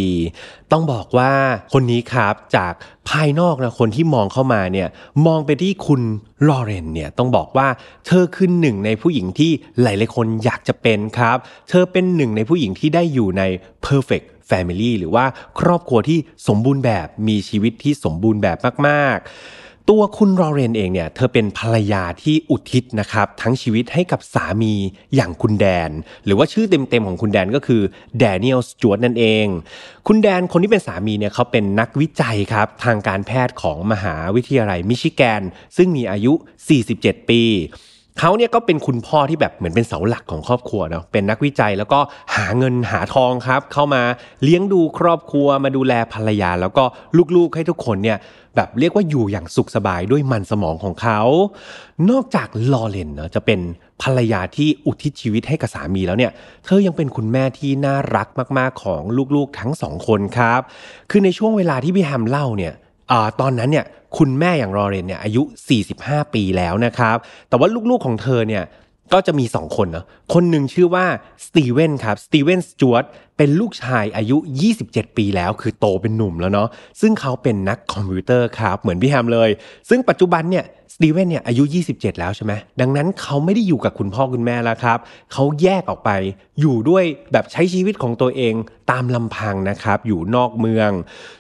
[0.72, 1.34] ต้องบอกว่า
[1.74, 2.74] คนนี้ครับจาก
[3.10, 4.88] ภายนอกนะคนที่มองเข้ามาเนี่ย
[5.26, 6.02] มองไปที่คุณ
[6.48, 7.68] ลอเรนเนี่ยต้องบอกว่า
[8.08, 9.52] เธอคือหนึ่งในผู้หญิงที่
[9.82, 11.38] หลายๆคนอยากจะเป็นครับ
[11.70, 13.44] เธอเป็นหนึ่งในผู้หญิงที่ได้อยู่ใน
[13.86, 15.26] perfect Family หรือว่า
[15.60, 19.30] ครอบครัวที่สมบูรณ์แบบมีชีวิตที่สมบูรณ์แบบมากๆ
[19.94, 24.74] ตัวคุณรอเรนเองเนี่ยเธอเป็นภรรยาที่อุทิศนะครับทั้งชีวิตให้กับสามี
[25.16, 25.92] อย่างคุณแดน
[26.26, 27.82] หรือว่าชื่อเต็มๆของคุณแดนก็คือ
[28.20, 29.46] แดเนียลสจวตนั่นเอง
[30.08, 35.42] คุณแดนคนที่เป็นสามีเนี่ยเขาเป็นนักวิจัยครับทางการแพทย์ของมหาวิทยาลัยมิชิแกน
[35.78, 36.34] ซึ่งมีอายุ
[36.82, 37.44] 47 ปี
[38.20, 42.00] เขาเนี่ยก็เป็นคุณพ่อที่แบบเหมือนเป็นเสาหลักของครอบครัวเนาะเป็นนักวิจัยแล้วก็
[42.36, 44.02] หาเงินหาทองครับ เข้ามา
[44.44, 46.84] เลี้ยงดูครอบครัวมาดูแลภรรยา แล้วก็
[47.36, 48.18] ลูกๆให้ทุกคนเนี่ย
[48.56, 51.20] แบบเรียกว่าอยู่อย่างสุขสบายด้วยมันสมองของเขา
[52.10, 53.60] นอกจากลอเรนเนาะจะเป็น
[54.02, 56.32] ภรรยาที่อุทิศชีวิตให้กับสามีแล้วเนี่ย
[56.66, 59.02] เธอยังเป็นคุณแม่ที่น่ารักมากๆของ
[59.36, 60.62] ลูกๆทั้งสองคนครับ
[61.10, 62.74] คือในช่วงเวลาที่พี่แฮมเล่าเนี่ย
[63.12, 63.86] อตอนนั้นเนี่ย
[64.18, 65.42] คุณแม่อย่างลอเรนเนี่ยอายุ
[65.88, 67.18] 45 ปีแล้วนะครับ
[67.50, 68.64] แต่ว่าลูกๆของเธอเนี่ย
[69.14, 71.06] ก็จะมี 2 คนเนาะคนหนึ่งชื่อว่า
[71.46, 73.04] สตีเวนครับสตีเวนสจวต
[73.38, 74.38] เป็นลูกชายอายุ
[74.78, 76.68] 27 ปีแล้ว คือโตเป็นหนุ่มแล้วเนาะ
[77.02, 79.50] ซึ่งเขาเป็นนักคอมพิวเตอร์ครับ เหมือนพี่แฮมเลย
[79.90, 84.98] ซึ่งปัจจุบันเนี่ยสตีเวนเนี่ยอายุ 27 แล้วใช่ไหมดังนั้นเขาไม่ได้อยู่กับคุณพ่อคุณแม่แล้วครับ
[85.34, 86.10] เขาแยกออกไป
[86.60, 88.54] อยู่ด้วยแบบใช้ชีวิตของตัวเอง
[88.92, 90.90] ตามลำพังนะครับ อยู่นอกเมือง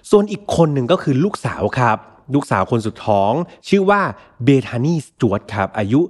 [0.09, 1.97] ส่วนอีกคนหนึ่งก็คือลูกสาวครับ
[2.33, 3.31] ลูกสาวคนสุดท้อง
[3.67, 4.01] ชื่อว่า
[4.43, 6.01] เบธานีสจวตครับอายุ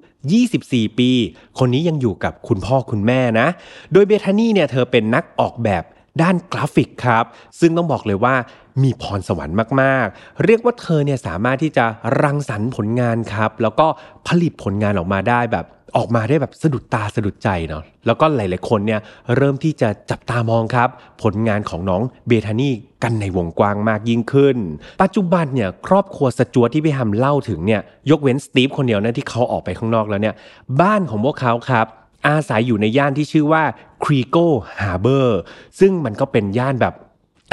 [0.45, 1.11] 24 ปี
[1.59, 3.47] คนนี้ยังอยู่กับคุณพ่อคุณแม่นะ
[3.93, 5.83] โดยเบธานีเนี่ยเธอเป็นนักออกแบบ
[6.21, 7.25] ด้านกราฟิกครับ
[7.59, 8.35] ซึ่งต้องบอกเลยว่า
[8.83, 11.85] มีพรสวรรค์มาก ๆ เรียกว่าเธอเนี่ยสามารถที่จะ
[12.21, 13.87] รังสรรค์ผลงานครับ แล้วก็
[14.27, 15.65] ผลิตผลงานออกมาได้แบบ
[15.97, 18.99] ออกมาได้แบบสะดุดตาสะดุดใจเนาะแล้วก็หลาย ๆ คนเนี่ย
[19.35, 20.89] เริ่มที่จะจับตามองครับ
[21.23, 24.57] ผลงานของน้องเบธานี่กันในวงกว้างมากยิ่งขึ้น
[25.01, 30.35] ปัจจุบันเนี่ยครอบครัวสจวตที่พี่ฮัมเล่าถึงเนี่ยยกเว้นสตีฟคนเดียวนะที่เขาออกไปข้างนอกแล้วเนี่ย
[30.81, 31.87] บ้านของพวกเขาครับ
[32.27, 33.63] อาศัยอยู่ในย่านที่ชื่อว่า
[34.03, 35.39] Keego Harbor
[35.79, 36.93] ซึ่งมันก็เป็นย่านแบบ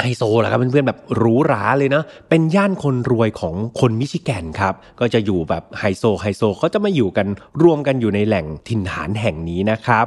[0.01, 7.27] ไฮโซแหละครับเพื่อนๆแบบหรูหราเลยนะเป็นย่านคนรวยของคนมิชิแกนครับ ก็จะอยู่แบบไฮโซไฮโซเขาจะมาอยู่กัน
[7.63, 10.05] รวมกันอยู่ในแหล่งถิ่นฐานแห่งนี้นะครับ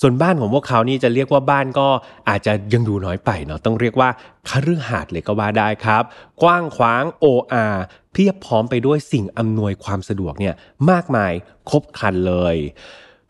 [0.00, 1.88] ส่วนบ้านของพวกเขานี่จะเรียกว่าบ้านก็
[2.28, 4.08] อาจจะยังดูน้อยไปเนาะต้องเรียกว่า
[4.48, 6.02] คฤหาสน์เลยก็ว่าได้ครับ
[6.42, 7.66] กว้างขวางโอ่อ่า
[8.12, 10.54] เพียบพร้อมไปด้วยสิ่งอำนวยความสะดวกเนี่ย
[10.90, 11.32] มากมาย
[11.70, 12.56] ครบครันเลย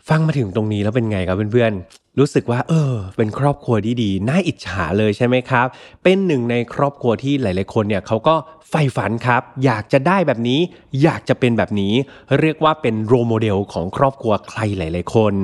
[0.08, 5.66] ฟังมาถึงตรงนี้แล้วเป็นไงครับเพื่อนๆ รู้สึกว่า เออ เป็นครอบครัวที่ดีน่าอิจฉาเลยใช่ไหมครับ
[6.02, 8.34] เป็นหนึ่งในครอบครัวที่หลาย ๆ คนเนี่ยเขาก็
[8.68, 10.60] ใฝ่ฝันครับ อยากจะได้แบบนี้
[11.02, 11.94] อยากจะเป็นแบบนี้
[12.40, 15.34] เรียกว่าเป็นโรโมเดลของครอบครัวใครหลาย ๆ คน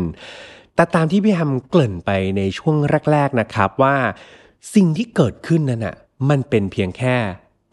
[0.74, 2.76] แต่ตามที่พี่แฮมเกริ่นไปในช่วง
[3.12, 3.96] แรก ๆ นะครับว่า
[4.74, 5.96] สิ่งที่เกิดขึ้นนั้นอะ
[6.28, 7.14] มันเป็นเพียงแค่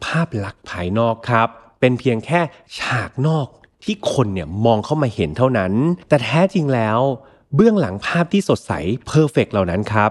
[0.04, 1.48] ภาพลักษณ์ภายนอกครับ
[1.80, 2.40] เป็นเพียงแค่
[2.78, 3.46] ฉากนอก
[3.84, 5.72] ที่คนเนี่ยมองเข้ามาเห็นเท่านั้น
[6.08, 6.98] แต่แท้จริงแล้ว
[7.54, 8.72] เบื้องหลังภาพที่สดใส
[9.06, 10.10] perfect เหล่านั้นครับ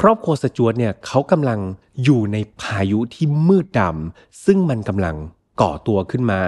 [0.00, 1.60] ครอบครัวสจวตเนี่ยเขากำลัง
[2.04, 5.16] อยู่ในพายุที่มืดดำซึ่งมันกำลัง
[5.60, 6.40] ก่อตัวขึ้นมา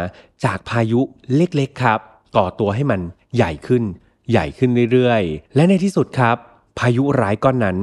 [0.44, 1.00] จากพายุ
[1.34, 2.00] เล็กๆครับ
[2.36, 3.00] ก่อตัวให้มัน
[3.36, 3.82] ใหญ่ขึ้น
[4.30, 6.36] ใหญ่ขึ้นเรื่อยๆ และในที่สุดครับ
[6.78, 7.78] พายุร้ายก้อนนั้น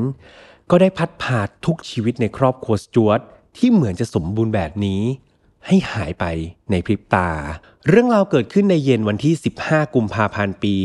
[0.69, 3.19] ก็ได้พัดพาทุกชีวิตในครอบครัวสจวต
[3.57, 5.01] ที่เหมือนจะสมบูรณ์แบบนี้
[5.67, 6.25] ให้หายไป
[6.71, 7.29] ในพริบตา
[7.89, 10.75] เรื่องราวเกิดขึ้นในเย็นวันที่ 15 กุมภาพันธ์ปี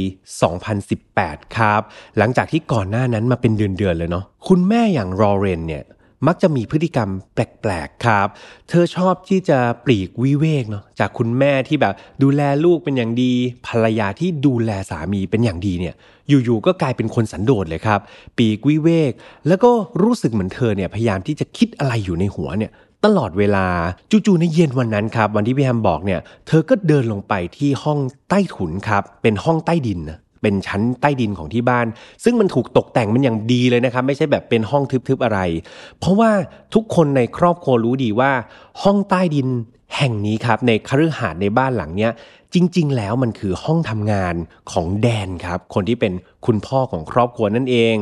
[0.72, 1.80] 2018 ครับ
[2.18, 5.84] หลังจากที่ก่อนหน้านั้นมาเป็นเดือนๆเลยเนาะคุณแม่อย่างรอเรนเนี่ย
[6.26, 8.28] มักจะมีพฤติกรรมแปลกๆครับ
[8.68, 13.32] เธอชอบที่จะปลีกวิเวกเนาะจากคุณแม่ที่แบบดูแลลูกเป็นอย่างดี
[13.66, 15.94] ภรรยาที่ดูแลสามีเป็นอย่างดีเนี่ย
[16.28, 18.00] อยู่ๆก็กลายเป็นคนสันโดษเลยครับ
[18.38, 19.12] ปลีกวิเวก
[19.48, 19.70] แล้วก็
[20.02, 22.72] รู้สึกเหมือนเธอเนี่ยพยายามที่จะคิดอะไรอยู่ในหัวเนี่ย
[23.04, 23.66] ตลอดเวลา
[24.10, 31.86] จู่ๆในเย็นวันนั้นครับ วันที่พี่แฮมบอกเนี่ย เธอก็เดินลงไปที่ห้องใต้ถุนครับ เป็นห้องใต้ดินนะเป็นชั้นใต้ดินของที่บ้าน
[32.24, 35.40] ซึ่งมันถูกตกแต่งมันอย่างดีเลยนะครับ ไม่ใช่แบบเป็นห้องทึบๆอะไร
[35.98, 36.30] เพราะว่า
[36.74, 38.32] ทุกคนในครอบครัวรู้ดีว่า
[38.82, 39.48] ห้องใต้ดิน
[39.96, 42.12] แห่งนี้ครับ ในคฤหาสน์ในบ้านหลังเนี้ย
[42.54, 44.34] จริง ๆ แล้วมันคือห้องทำงาน
[44.72, 46.12] ของแดนครับ คนที่เป็น
[46.46, 47.96] คุณพ่อของครอบครัวนั่นเอง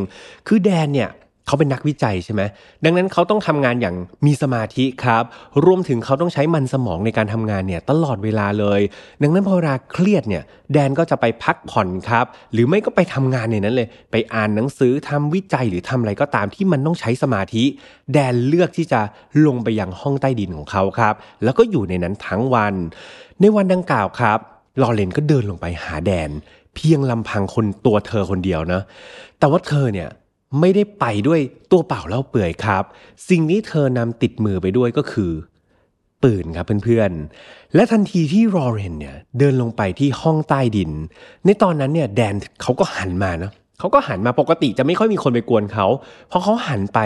[0.46, 1.10] คือแดนเนี่ย
[1.46, 2.42] เขาเป็นนักวิจัยใช่ไหม
[2.84, 3.96] ดังนั้นเขาต้องทำงานอย่าง
[4.26, 5.24] มีสมาธิครับ
[5.64, 8.80] รวมถึงเขาต้องใช้มันสมองในการทำงานเนี่ยตลอดเวลาเลย
[9.22, 17.64] ดังนั้นพอเวลาเครียดเนี่ยแดนก็จะไปพักผ่อนครับ หรือไม่ก็ไปทำงานในนั้นเลย ไปอ่านหนังสือทำวิจัยหรือทำอะไรก็ตามที่มันต้องใช้สมาธิ
[18.12, 19.00] แดนเลือกที่จะ
[19.46, 21.14] ลงไปยังห้องใต้ดินของเขาครับ
[21.44, 22.74] แล้วก็อยู่ในนั้นทั้งวัน
[23.40, 24.38] ในวันดังกล่าวครับ
[24.82, 26.30] ลอเรนก็เดินลงไปหาแดน
[26.74, 28.82] เพียงลำพังคนตัวเธอคนเดียวนะ
[29.38, 30.08] แต่ว่าเธอเนี่ย
[30.60, 31.40] ไม่ได้ไปด้วย
[31.70, 32.84] ตัวเปล่าเล่าเปื่อยครับ
[33.28, 35.32] สิ่งนี้เธอนำติดมือไปด้วยก็คือ
[36.22, 40.90] ปืนครับเพื่อนๆ และทันทีที่รอเรนเนี่ยเดินลงไปที่ห้องใต้ดิน
[41.44, 45.86] ในตอนนั้นเนี่ยแดนเขาก็หันมานะเขาก็หันมาปกติจะไม่ค่อยมีคนไปกวนเขา
[46.30, 47.00] พอเขาหันไป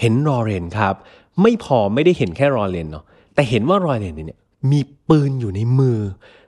[0.00, 0.94] เห็นรอเรนครับ
[1.42, 4.40] ไม่พอไม่ได้เห็นแค่รอเรนเนาะแต่เห็นว่ารอเรนเนี่ย
[4.70, 5.98] มีปืนอยู่ในมือ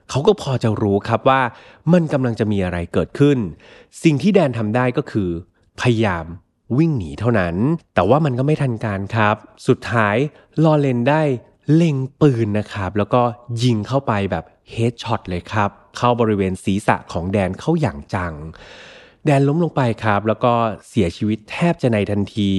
[0.09, 1.41] เขาก็พอจะรู้ครับว่า
[1.93, 3.37] มันกำลังจะมีอะไรเกิดขึ้น
[4.03, 5.29] สิ่งที่แดนทำได้ก็คือ
[5.81, 6.25] พยายาม
[6.77, 7.55] วิ่งหนีเท่านั้น
[7.95, 9.35] แต่ว่ามันก็ไม่ทันการครับ
[9.67, 10.15] สุดท้าย
[10.63, 11.21] ลอเลนได้
[11.73, 13.21] เล็งปืนนะครับ แล้วก็
[13.63, 18.33] ยิงเข้าไปแบบเฮดช็อตเลยครับ เข้าบริเวณศีรษะของแดนเข้าอย่างจัง
[19.25, 20.51] แดนล้มลงไปครับ แล้วก็
[20.89, 22.51] เสียชีวิตแทบจะในทันที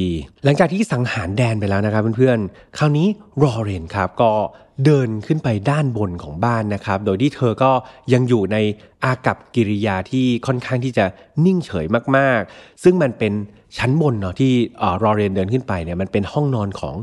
[0.45, 3.07] หลังจากที่สังหารแดนไปแล้วนะครับเพื่อนๆ คราวนี้
[3.43, 4.31] รอเรนครับก็
[4.85, 7.73] เดินขึ้นไปด้านบนของบ้านนะครับ โดยที่เธอก็
[8.13, 8.57] ยังอยู่ใน
[9.05, 11.05] อากับกิริยาที่ค่อนข้างที่จะ
[11.45, 13.33] นิ่งเฉยมากๆ ซึ่งมันเป็น
[13.79, 14.53] ชั้นบนเนาะที่
[15.03, 16.95] รอเรนเดินขึ้นไปเนี่ยมันเป็นห้องนอนของ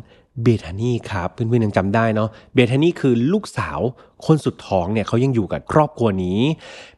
[0.43, 3.79] เบธานีครับเพื่อนๆยังจำได้เนาะเบธานีคือลูกสาว
[4.25, 6.39] คนสุดท้องเนี่ยเขายังอยู่กับครอบครัวนี้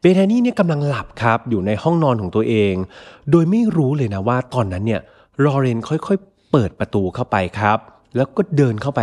[0.00, 2.74] เบธานีเนี่ยกำลังหลับครับอยู่ในห้องนอนของตัวเอง
[3.30, 5.00] โดยไม่รู้เลยนะว่าตอนนั้นเนี่ย
[5.44, 7.78] ลอเรนค่อยๆ เปิดประตูเข้าไปครับ
[8.16, 9.02] แล้วก็เดินเข้าไป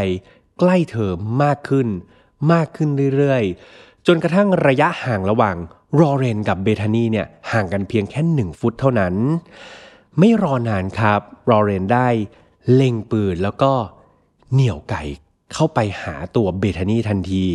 [0.59, 1.11] ใกล้เธอ
[1.43, 1.87] มากขึ้น
[2.51, 5.55] มากขึ้นเรื่อยๆ จนกระทั่งระยะห่างระหว่าง
[5.99, 9.13] รอเรนกับเบธานีเนี่ยห่างกันเพียงแค่หนึ่งฟุตเท่านั้น
[10.19, 12.07] ไม่รอนานครับรอเรนได้
[12.73, 13.71] เล็งปืนแล้วก็
[14.53, 15.01] เหนี่ยวไก่
[15.53, 17.45] เข้าไปหาตัวเบธานีทันที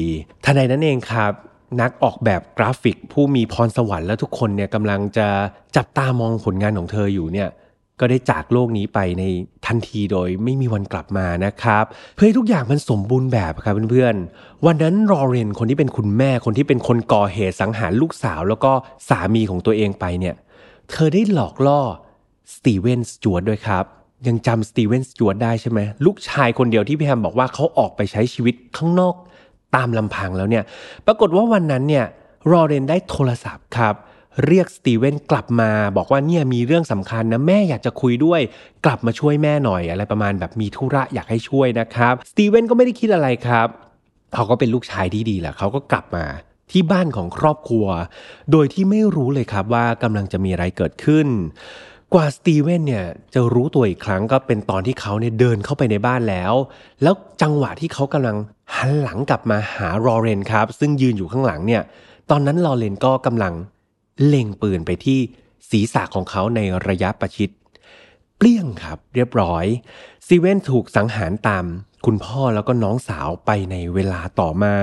[0.45, 1.33] ทันใดนั้นเองครับ
[1.81, 5.29] นักออกแบบกราฟิกผู้มีพรสวรรค์และทุกคนเนี่ยกำลังจะ
[5.77, 7.49] จับตามองผลงานของเธออยู่เนี่ย
[8.01, 9.23] ก็ได้จากโลกนี้ไปใน
[9.67, 18.73] ทันทีโดยไม่มีวันกลับมานะครับ เพื่อให้ทุกอย่างมันสมบูรณ์แบบครับเพื่อนๆ วันนั้นลอเรนคนที่เป็นคุณแม่คนที่เป็นคนก่อเหตุสังหารลูกสาว แล้วก็
[19.09, 20.35] สามีของตัวเองไปเนี่ย
[20.91, 21.81] เธอได้หลอกล่อ
[22.55, 23.85] สตีเวนสจวตด้วยครับ
[24.27, 29.15] ยังจำสตีเวนสจวตได้ใช่ไหมลูกชายคนเดียวที่พี่แฮมบอกว่าเขาออกไปใช้ชีวิตข้างนอก
[29.77, 30.65] ตามลำพังแล้วเนี่ย
[31.07, 32.07] ปรากฏว่าวันนั้นเนี่ย
[32.51, 33.95] รอเรนได้โทรศัพท์ครับ
[34.47, 38.41] เรียกสตีเวนกลับมา บอกว่าเนี่ยมีเรื่องสำคัญนะแม่อยากจะคุยด้วย
[38.85, 43.69] กลับมาช่วยแม่หน่อยอะไรประมาณแบบมีธุระอยากให้ช่วยนะครับสตีเวนก็ไม่ได้คิดอะไรครับ
[44.35, 46.25] เขาก็เป็นลูกชายที่ดีแหละเขาก็กลับมา
[46.71, 47.87] ที่บ้านของครอบครัว
[48.53, 51.27] โดยที่ไม่รู้เลยครับว่ากำลังจะมีอะไรเกิดขึ้น
[52.15, 56.53] กว่าสตีเวนเนี่ยจะรู้ตัวอีกครั้งก็เป็นตอนที่เขาเนี่ยเดินเข้าไปในบ้านแล้ว
[57.03, 58.37] แล้วจังหวะที่เขากำลัง
[58.77, 61.83] หันหลังกลับมาหารอเรนครับ ซึ่งยืนอยู่ข้างหลังเนี่ย
[62.31, 63.55] ตอนนั้นลอเรนก็กำลัง
[64.27, 65.19] เล็งปืนไปที่
[65.71, 67.51] ศีรษะของเขาในระยะประชิด
[68.37, 69.65] เปลี่ยงครับเรียบร้อย
[70.27, 71.65] ซีเวนถูกสังหารตาม
[72.07, 74.75] คุณพ่อแล้วก็น้องสาวไปในเวลาต่อมา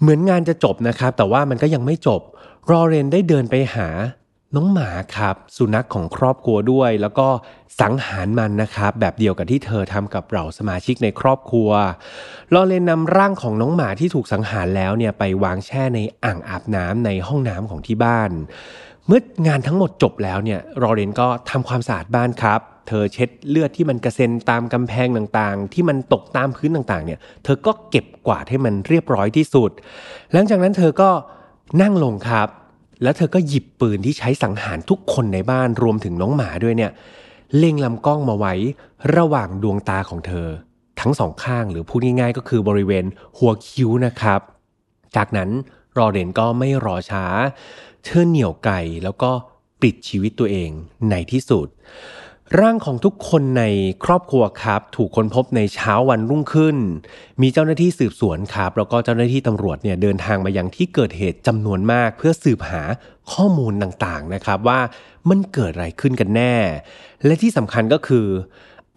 [0.00, 2.20] เหมือนงานจะจบนะครับ แต่ว่ามันก็ยังไม่จบ
[2.70, 3.88] รอเรนได้เดินไปหา
[4.54, 7.28] น้องหมาครับ สุนัขของครอบครัวด้วย แล้วก็
[7.80, 11.70] สังหารมันนะครับ แบบเดียวกับที่เธอทำกับเราสมาชิกในครอบครัว
[12.54, 18.30] ลอเรนนำร่างของน้องหมาที่ถูกสังหารแล้วเนี่ยไปวางแช่ในอ่างอาบน้ำในห้องน้ำของที่บ้าน
[19.06, 29.70] เมื่องานทั้งหมดจบแล้วเนี่ยรอเรนก็ทำความสะอาดบ้านครับเธอเช็ดเลือดที่มันกระเซ็นตามกำแพงต่างๆ ที่มันตกตามพื้นต่างๆ เนี่ย เธอก็เก็บกวาดให้มันเรียบร้อยที่สุด
[30.32, 31.10] หลังจากนั้นเธอก็
[31.82, 32.48] นั่งลงครับ
[33.04, 36.92] แล้วเธอก็หยิบปืนที่ใช้สังหารทุกคนในบ้านรวมถึงน้องหมาด้วยเนี่ย
[37.56, 38.54] เล็งลำกล้องมาไว้
[39.16, 40.48] ระหว่างดวงตาของเธอ
[41.00, 43.04] ทั้งสองข้างหรือพูดง่ายๆ ก็คือบริเวณ
[43.38, 44.40] หัวคิ้วนะครับ
[45.16, 45.50] จากนั้น
[45.98, 47.24] รอเรนก็ไม่รอช้า
[48.04, 49.30] เธอเหนี่ยวไก่แล้วก็
[49.82, 50.70] ปิดชีวิตตัวเอง
[51.10, 51.66] ในที่สุด
[52.60, 53.64] ร่างของทุกคนใน
[54.04, 56.76] ครอบครัวครับ ถูกค้นพบในเช้าวันรุ่งขึ้น
[57.42, 62.82] มีเจ้าหน้าที่สืบสวนครับ แล้วก็เจ้าหน้าที่ตำรวจเนี่ยเดินทางมายังที่เกิดเหตุจำนวนมาก เพื่อสืบหา
[63.32, 64.80] ข้อมูลต่างๆนะครับว่า
[65.28, 66.54] มันเกิดอะไรขึ้นกันแน่
[67.24, 68.26] และที่สำคัญก็คือ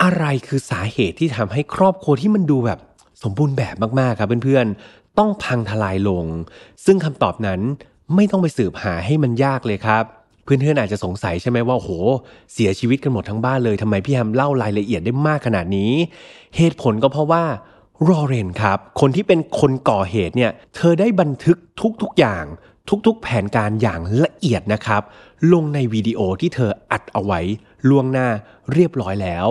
[0.03, 2.79] อะไรคือสาเหตุที่ทำให้ครอบครัวที่มันดูแบบ
[3.23, 6.25] สมบูรณ์แบบมากๆครับเพื่อนๆต้องพังทลายลง
[6.85, 7.61] ซึ่งคำตอบนั้น
[8.15, 10.05] ไม่ต้องไปสืบหาให้มันยากเลยครับ
[10.47, 11.89] เพื่อนๆอาจจะสงสัยใช่ไหมว่าโห
[12.53, 15.91] เสียชีวิตกันหมดทั้งบ้านเลยทำไมพี่แฮมเล่ารายละเอียดได้มากขนาดนี้
[16.57, 17.43] เหตุผลก็เพราะว่า
[18.07, 21.57] รอเรนครับ คนที่เป็นคนก่อเหตุเนี่ย เธอได้บันทึก
[22.01, 22.45] ทุกๆอย่าง
[23.07, 25.01] ทุกๆ แผนการอย่างละเอียดนะครับ
[25.53, 27.39] ลงในวิดีโอที่เธออัดเอาไว้
[27.89, 28.27] ล่วงหน้า
[28.73, 29.47] เรียบร้อยแล้ว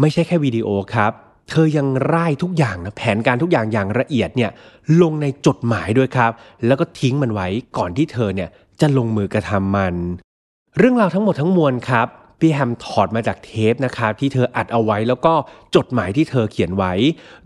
[0.00, 1.12] ไม่ใช่แค่วิดีโอครับ
[1.50, 4.50] เธอยังร่ายทุกอย่างนะแผนการทุกอย่างอย่างละเอียดเนี่ย
[5.02, 6.32] ลงในจดหมายด้วยครับ
[6.66, 7.48] แล้วก็ทิ้งมันไว้
[7.78, 8.48] ก่อนที่เธอเนี่ย
[8.80, 9.94] จะลงมือกระทำมัน
[10.78, 12.08] เรื่องราวทั้งหมดทั้งมวลครับ
[12.40, 15.34] พี่แฮมถอดมาจากเทปนะครับที่เธออัดเอาไว้แล้วก็
[15.76, 16.92] จดหมายที่เธอเขียนไว้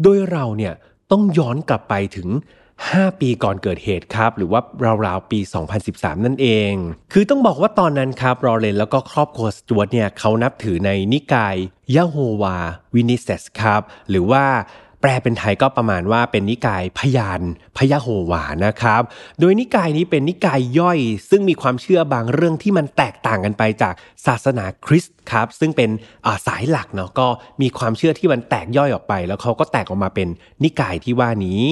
[0.02, 0.74] โดยเราเนี่ย
[1.10, 2.28] ต้องย้อนกลับไปถึง
[2.74, 4.60] 5 ปีก่อนเกิดเหตุครับ หรือว่า
[5.06, 5.38] ราวๆปี
[5.82, 6.72] 2013 นั่นเอง
[7.12, 11.56] คือต้องบอกว่าตอนนั้นครับรอเลนแล้วก็ครอบครัวสจวตเนี่ยเขานับถือในนิกาย
[11.94, 12.56] ยะโฮวา
[12.94, 14.44] วินิเซสครับ หรือว่า
[15.00, 17.40] แปลเป็นไทยก็ประมาณว่าเป็นนิกายพยาน
[17.78, 19.02] พยาโฮวานะครับ
[19.40, 20.98] โดยนิกายนี้เป็นนิกายย่อย
[21.30, 23.94] ซึ่งมีความเชื่อบางเรื่องที่มันแตกต่างกันไปจาก
[24.26, 25.90] ศาสนาคริสต์ครับ ซึ่งเป็น
[26.46, 27.26] สายหลักเนาะก็
[27.60, 30.28] มีความเชื่อที่มันแตกย่อยออกไป แล้วเขาก็แตกออกมาเป็น
[30.64, 31.62] นิกายที่ว่านี้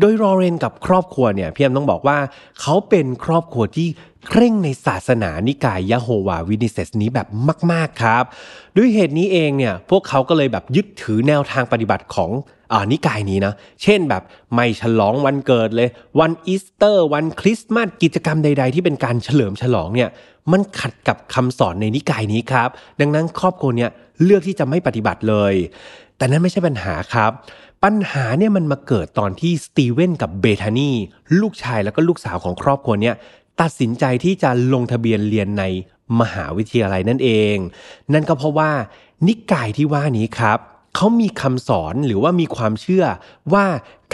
[0.00, 2.18] โดยรอเรนกับครอบครัวเนี่ยพี่แอมต้องบอกว่า
[2.60, 3.88] เขาเป็นครอบครัวที่
[4.28, 7.26] เคร่งในศาสนานิกายยะโฮวาวินิเซสนี้แบบ
[7.72, 8.24] มาก ๆ ครับ
[8.76, 12.30] ด้วยเหตุนี้เองเนี่ยพวกเขาก็เลยแบบยึดถือแนวทางปฏิบัติของ
[12.92, 14.22] นิกายนี้นะ เช่นแบบ
[14.54, 15.88] ไม่ฉลองวันเกิดเลย
[16.20, 20.10] วันอีสเตอร์ วันคริสต์มาสกิจกรรมใด ๆ ที่เป็นการเฉลิมฉลองเนี่ย
[20.52, 22.68] มันขัดกับคำสอนในนิกายนี้ครับ
[23.00, 23.90] ดังนั้นครอบครัวเนี่ย
[24.24, 25.54] เลือกที่จะไม่ปฏิบัติเลย
[26.16, 27.32] แต่นั้นไม่ใช่ปัญหาครับ
[27.84, 30.90] ปัญหาเนี่ยมันมาเกิดตอนที่สตีเวนกับเบธานี
[31.40, 33.14] ลูกชายแล้วก็ลูกสาวของครอบครัวเนี่ย
[33.60, 35.64] ตัดสินใจที่จะลงทะเบียนเรียนใน
[36.20, 37.56] มหาวิทยาลัยนั่นเอง
[38.12, 38.70] นั่นก็เพราะว่า
[39.26, 40.58] นิกายที่ว่านี้ครับ
[40.96, 43.04] เขามีคำสอนหรือว่ามีความเชื่อ
[43.52, 43.64] ว่า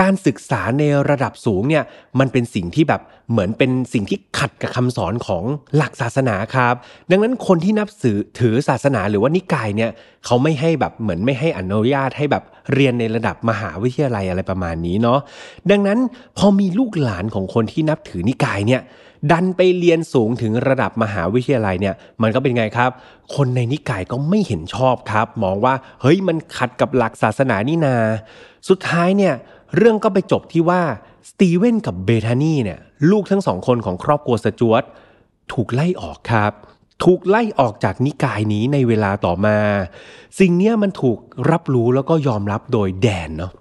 [0.01, 1.85] การศึกษาในระดับสูงเนี่ย
[2.19, 5.45] มันเป็นสิ่งที่แบบเหมือนเป็นสิ่งที่ขัดกับคำสอนของ
[5.77, 6.75] หลักศาสนาครับ
[7.11, 9.91] ดังนั้นคนที่นับสือถือศาสนาหรือว่านิกายเนี่ย
[10.25, 15.19] เขาไม่ให้แบบเหมือนไม่ให้อนุญาตให้แบบเรียนในระดับมหาวิทยาลัยอะไรประมาณนี้เนาะ
[15.71, 15.99] ดังนั้น
[16.39, 18.83] พอมีลูกหลานของคนที่นับถือนิกายเนี่ย
[19.33, 22.91] ดันไปเรียนสูงถึงระดับมหาวิทยาลัยเนี่ยมันก็เป็นไงครับ
[23.35, 27.97] คนในนิกายก็ไม่เห็นชอบครับ มองว่าเฮ้ยมันขัดกับหลักศาสนานี่นา
[28.69, 29.35] สุดท้ายเนี่ย
[29.77, 30.83] เรื่องก็ไปจบที่ว่า
[31.31, 32.79] สตีเวนกับเบธานีเนี่ย
[33.11, 34.83] ลูกทั้งสองคนของครอบครัวสจวต
[35.53, 36.53] ถูกไล่ออกครับ
[37.05, 39.59] ถูกไล่ออกจากนิกายนี้ในเวลาต่อมา
[40.39, 41.19] สิ่งเนี้ยมันถูก
[41.51, 43.53] รับรู้แล้วก็ยอมรับโดยแดนเนาะ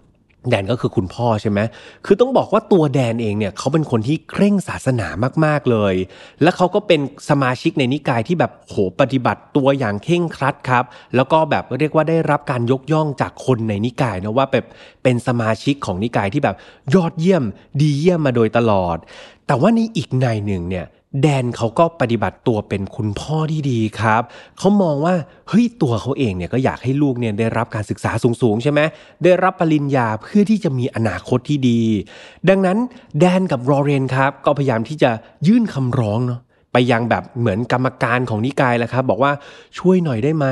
[0.49, 1.59] แดนก็คือคุณพ่อใช่ไหม
[2.05, 5.07] คือต้องบอกว่าตัวแดนเองเนี่ยเขาเป็นคนที่เคร่งศาสนา
[5.45, 5.95] มากๆเลย
[6.41, 10.83] และเขาก็เป็นสมาชิกในนิกายที่แบบโหปฏิบัติตัวอย่างเคร่งครัดครับ
[11.15, 14.65] แล้วก็แบบเรียกว่าได้รับการยกย่องจากคนในนิกายนะว่าแบบ
[15.03, 16.55] เป็นสมาชิกของนิกายที่แบบ
[16.95, 17.43] ยอดเยี่ยม
[17.81, 18.97] ดีเยี่ยมมาโดยตลอด
[19.47, 20.85] แต่ว่าในอีกในหนึ่งเนี่ย
[21.21, 24.21] แดนเขาก็ปฏิบัติตัวเป็นคุณพ่อที่ดีครับ
[24.57, 25.15] เขามองว่า
[25.49, 28.11] เฮ้ยตัวเขาเองเนี่ยก็อยากให้ลูกเนี่ยได้รับการศึกษา
[28.41, 28.79] สูงๆใช่ไหม
[29.23, 31.81] ได้รับปริญญาเพื่อที่จะมีอนาคตที่ดี
[32.49, 32.77] ดังนั้น
[33.19, 35.11] แดนกับรอเรนครับ ก็พยายามที่จะ
[35.47, 36.41] ยื่นคำร้องเนาะ
[36.73, 39.31] ไปยังแบบเหมือนกรรมการของนิกายแหละครับ บอกว่า
[39.79, 40.45] ช่วยหน่อยได้ไหม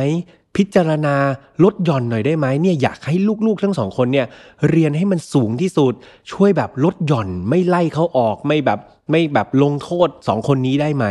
[0.55, 1.15] พิจารณา
[1.63, 4.27] ลดหย่อนหน่อยได้ไหมเนี่ยอยากให้ลูกๆทั้งสองคนเนี่ย
[4.69, 5.93] เรียนให้มันสูงที่สุด
[6.31, 8.79] ช่วยแบบลดหย่อนไม่ไล่เขาออกไม่แบบ
[9.11, 11.05] ไม่แบบลงโทษสองคนนี้ได้ไหม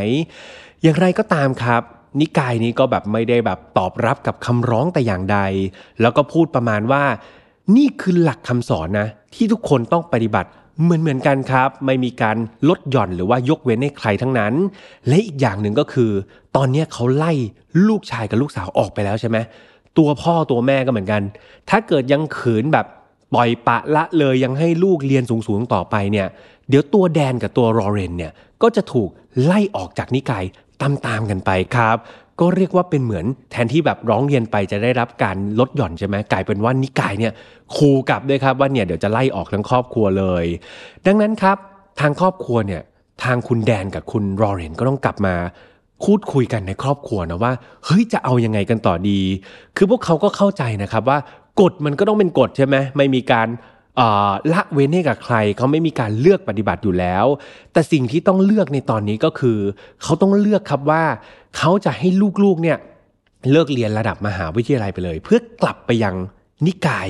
[0.83, 1.83] อย่างไรก็ตามครับ
[2.21, 5.39] นิกายนี้ก็แบบไม่ได้แบบตอบรับกับคำร้องแต่อย่างใด
[6.01, 7.05] แล้วก็พูดประมาณว่า
[7.77, 10.49] นี่คือหลักคำสอนนะ ที่ทุกคนต้องปฏิบัติ
[10.83, 12.37] เหมือนเหมือนกันครับ ไม่มีการ
[12.69, 14.55] ลดหย่อนหรือว่ายกเว้นให้ใครทั้งนั้น
[15.09, 16.11] และอีกอย่างหนึ่งก็คือ
[16.57, 17.33] ตอนนี้เขาไล่
[17.89, 19.37] ลูกชายกับลูกสาวออกไปแล้วใช่ไหม
[19.99, 21.23] ตัวพ่อตัวแม่ก็เหมือนกัน
[21.71, 22.87] ถ้าเกิดยังขืนแบบ
[23.35, 26.27] ปล่อยปะละเลยยังให้ลูกเรียนสูงๆต่อไปเนี่ย
[26.69, 29.09] เดี๋ยวตัวแดนกับตัวรอเรนเนี่ยก็จะถูก
[29.45, 30.45] ไล่ออกจากนิกาย
[30.83, 31.97] ตามๆกันไปครับ
[32.41, 37.33] ก็เรียกว่าเป็นเหมือนแทนที่แบบร้องเรียนไปจะได้รับการลดหย่อนใช่ไหมกลายเป็นว่านิกายเนี่ย
[37.77, 40.45] คูกลับด้วยครับว่าเนี่ยเดี๋ยวจะไล่ออกทั้งครอบครัวเลย
[41.07, 41.57] ดังนั้นครับ
[42.01, 42.83] ทางครอบครัวเนี่ย
[43.25, 45.35] ทางคุณแดนกับคุณรอเรนก็ต้องกลับมา
[46.05, 47.53] พูดคุยกันในครอบครัวนะว่า
[47.85, 49.21] เฮ้ยจะเอายังไงกันต่อดี
[49.77, 51.19] คือพวกเขาก็เข้าใจนะครับว่า
[51.61, 53.49] กฎมันก็ต้องเป็นกฎใช่ไหมไม่มีการ
[54.53, 57.27] ละเว้นให้กับใครเขาไม่มีการเลือกปฏิบัติอยู่แล้ว
[57.73, 59.59] แต่สิ่งที่ต้องเลือกในตอนนี้ก็คือ
[60.03, 61.05] เขาต้องเลือกครับว่า
[61.57, 62.09] เขาจะให้
[62.45, 62.79] ลูกๆเนี่ย
[63.51, 66.15] เลิกเรียนระดับมหาวิทยาลัยไปเลย เพื่อกลับไปยัง
[66.67, 67.09] นิกาย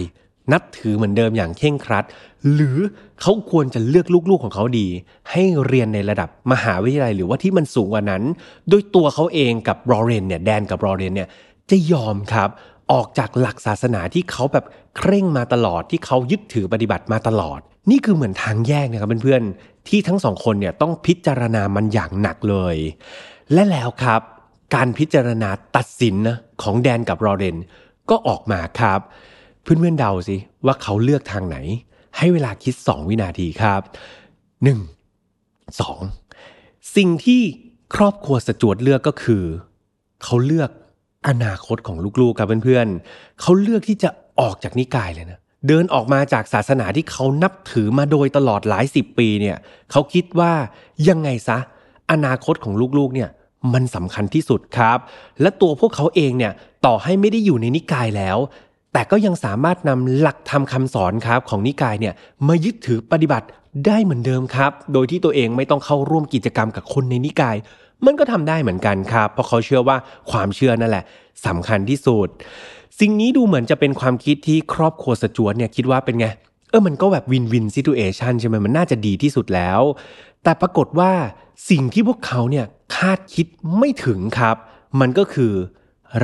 [0.52, 2.04] นับถือเหมือนเดิมอย่างเข่งครัด
[2.52, 2.78] หรือ
[3.20, 4.86] เขาควรจะเลือกลูกๆของเขาดี
[5.30, 8.22] ให้เรียนในระดับมหาวิทยาลัยหรือว่าที่มันสูงกว่านั้น
[8.68, 11.28] โดยตัวเขาเองกับรอเรนเนี่ยแดนกับรอเรนเนี่ย
[11.70, 12.48] จะยอมครับ
[12.92, 14.64] ออกจากหลักศาสนาที่เขาแบบ
[14.96, 22.76] เคร่งมาตลอดที่เขายึดถือปฏิบัติมาตลอด นี่คือเหมือนทางแยกนะครับเพื่อนๆที่ทั้งสองคนเนี่ยต้องพิจารณามันอย่างหนักเลย
[23.52, 24.20] และแล้วครับ
[24.74, 27.56] การพิจารณาตัดสินนะของแดนกับรอเรน
[28.10, 29.00] ก็ออกมาครับ
[29.62, 31.56] เพื่อนๆเดาสิว่าเขาเลือกทางไหน
[32.18, 33.80] ให้เวลาคิด 2 วินาทีครับ
[34.64, 34.68] 1
[35.80, 37.42] 2 สิ่งที่
[37.94, 39.44] ครอบครัวสจวดเลือกก็คือ
[40.24, 40.70] เขาเลือก
[41.28, 49.56] อนาคตของลูกๆครับเพื่อนๆเขาเลือกที่จะออกจากนิกายเลยนะเดินออกมาจากศาสนาที่เขานับถือมาโดยตลอดหลายสิบปีเนี่ย
[49.90, 50.52] เขาคิดว่า
[51.08, 51.58] ยังไงซะ
[52.12, 53.30] อนาคตของลูกๆเนี่ย
[53.74, 54.98] มันสำคัญที่สุดครับ
[55.40, 56.52] และตัวพวกเขาเองเนี่ย
[56.86, 58.38] ต่อให้ไม่ได้อยู่ในนิกายแล้ว
[58.92, 62.14] แต่ก็ยังสามารถนำหลักธรรมคาสอนครับของนิกายเนี่ย
[62.48, 63.46] มายึดถือปฏิบัติ
[63.86, 67.56] ได้เหมือนเดิมครับ โดยที่ตัวเองไม่ต้องเข้าร่วมกิจกรรมกับคนในนิกาย
[68.06, 69.96] มันก็ทำได้เหมือนกันครับ เพราะเขาเชื่อว่า
[70.30, 71.04] ความเชื่อนั่นแหละ
[71.46, 72.28] สำคัญที่สุด
[73.00, 76.26] สิ่งนี้ดูเหมือนจะเป็นความคิดที่ครอบครัวสจวตเนี่ยคิดว่าเป็นไง
[76.70, 79.80] เออมันก็แบบวินวินซิทูเอชันใช่ไหมมันน่าจะดีที่สุดแล้ว
[80.42, 81.12] แต่ปรากฏว่า
[81.70, 82.66] สิ่งที่พวกเขาเนี่ย
[82.96, 83.46] คาดคิด
[83.78, 84.56] ไม่ถึงครับ
[85.00, 85.52] มันก็คือ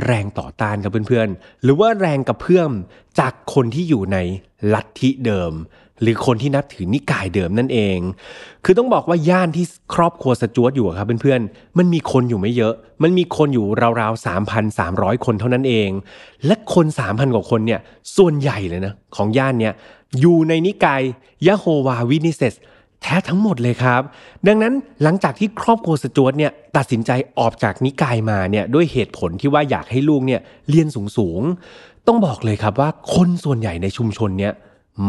[0.03, 2.71] แรงต่อต้านครับเพื่อนๆ หรือว่าแรงกระเพื่อม
[3.19, 4.17] จากคนที่อยู่ใน
[4.73, 5.53] ลัทธิเดิม
[6.01, 7.97] หรือคนที่นับถือนิกายเดิมนั่นเอง
[8.63, 9.65] คือต้องบอกว่าย่านที่
[9.95, 12.73] ครอบครัวสจวตอยู่ครับเพื่อนๆ มันมีคนอยู่ไม่เยอะ
[13.03, 13.65] มันมีคนอยู่
[13.99, 14.25] ราวๆ
[14.69, 15.89] 3,300 คนเท่านั้นเอง
[16.45, 17.79] และคน 3,000 กว่าคนเนี่ย
[18.17, 19.73] ส่วนใหญ่เลยนะ ของย่านเนี่ย
[20.19, 21.01] อยู่ในนิกาย
[21.47, 22.55] ยะโฮวาวินิเซส
[23.01, 24.01] แท้ทั้งหมดเลยครับ
[24.47, 24.73] ดังนั้น
[25.03, 34.53] หลังจากที่ครอบครัวสจวตเนี่ยตัดสินใจออกจากนิกายมาเนี่ยด้วยเหตุผลที่ว่าอยากให้ลูกเนี่ยเรียนสูงๆ ต้องบอกเลยครับว่าคนส่วนใหญ่ในชุมชนเนี่ย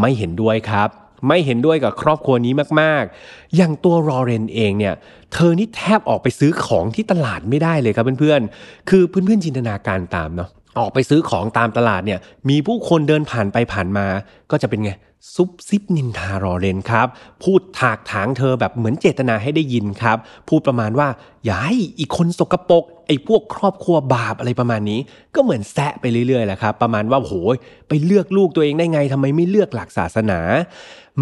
[0.00, 0.88] ไม่เห็นด้วยครับ
[1.28, 4.94] ไม่เห็นด้วยกับครอบครัวนี้มากๆ อย่างตัวรอเรนเองเนี่ย
[5.32, 14.06] เธอนี่แทบออกไปซื้อของที่ตลาดไม่ได้เลยครับเพื่อนๆ คือเพื่อนๆจินตนาการตามเนาะ ออกไปซื้อของตามตลาดเนี่ย มีผู้คนเดินผ่านไปผ่านมา
[14.50, 14.92] ก็จะเป็นไง
[15.34, 17.06] ซุบซิบนินทารอเรนครับ
[17.42, 20.16] พูดถากถางเธอแบบเหมือนเจตนาให้ได้ยินครับ
[20.48, 21.08] พูดประมาณว่า
[21.44, 25.00] อย่าให้อีกคนสกรปรกไอ้พวกครอบครัวบาปอะไรประมาณนี้
[25.34, 27.56] ก็เหมือนแซะไปเรื่อยๆแหละครับ ประมาณว่าโหย
[27.88, 30.40] ไปเลือกลูกตัวเองได้ไงทำไมไม่เลือกหลักศาสนา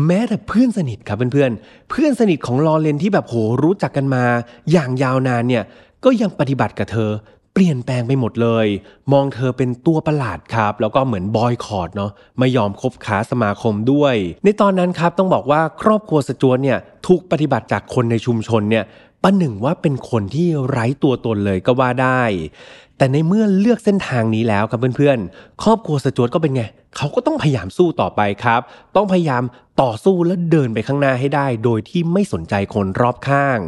[0.07, 4.25] แม้แต่เพื่อนสนิทครับเพื่อนๆ เพื่อนสนิทของลอเรนที่แบบโหรู้จักกันมา
[4.73, 5.65] อย่างยาวนานเนี่ย
[6.05, 7.11] ก็ยังปฏิบัติกับเธอ
[7.55, 8.67] เปลี่ยนแปลงไปหมดเลย
[9.13, 14.15] มองเธอเป็นตัวประหลาดครับ แล้วก็เหมือนบอยคอร์ดเนาะไม่ยอมคบค้าสมาคมด้วย
[14.45, 18.85] ในตอนนั้นครับต้องบอกว่าครอบครัวสจวตเนี่ยถูกปฏิบัติจากคนในชุมชนเนี่ย
[19.23, 22.23] ประหนึ่งว่าเป็นคนที่ไร้ตัวตนเลยก็ว่าได้
[22.97, 26.63] แต่ในเมื่อเลือกเส้นทางนี้แล้วครับเพื่อนๆ ครอบครัวสจวตก็เป็นไง
[26.97, 28.61] เขาก็ต้องพยายามสู้ต่อไปครับ
[28.97, 29.43] ต้องพยายาม
[29.83, 33.59] ต่อสู้และเดินไปข้างหน้าให้ได้ โดยที่ไม่สนใจคนรอบข้าง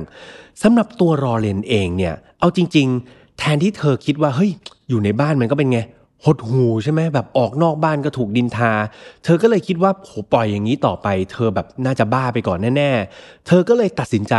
[0.62, 4.50] สำหรับตัวรอเลนเองเนี่ย เอาจริง ๆ แทนที่เธอคิดว่าเฮ้ย
[4.88, 5.80] อยู่ในบ้านมันก็เป็นไง
[6.24, 8.72] หดหูใช่ไหมแบบออกนอกบ้านก็ถูกดินทา
[9.24, 14.34] เธอก็เลยคิดว่าโหปล่อยอย่างนี้ต่อไป เธอแบบน่าจะบ้าไปก่อนแน่ๆ เธอก็เลยตัดสินใจ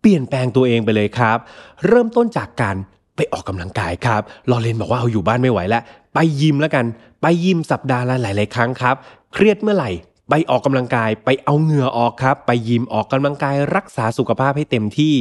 [0.00, 1.38] เปลี่ยนแปลงตัวเองไปเลยครับ
[1.86, 2.76] เริ่มต้นจากการ
[3.16, 5.82] ไปออกกำลังกายครับ ลอเรนบอกว่าเอาอยู่บ้านไม่ไหวแล้ว
[6.14, 6.84] ไปยิมแล้วกัน
[7.22, 8.94] ไปยิมสัปดาห์ละหลาย ๆ ครั้งครับ
[9.32, 9.90] เครียดเมื่อไหร่
[10.30, 15.16] ไปออกกำลังกาย ไปเอาเหงื่อออกครับ ไปยิมออกกำลังกายรักษาสุขภาพให้เต็มที่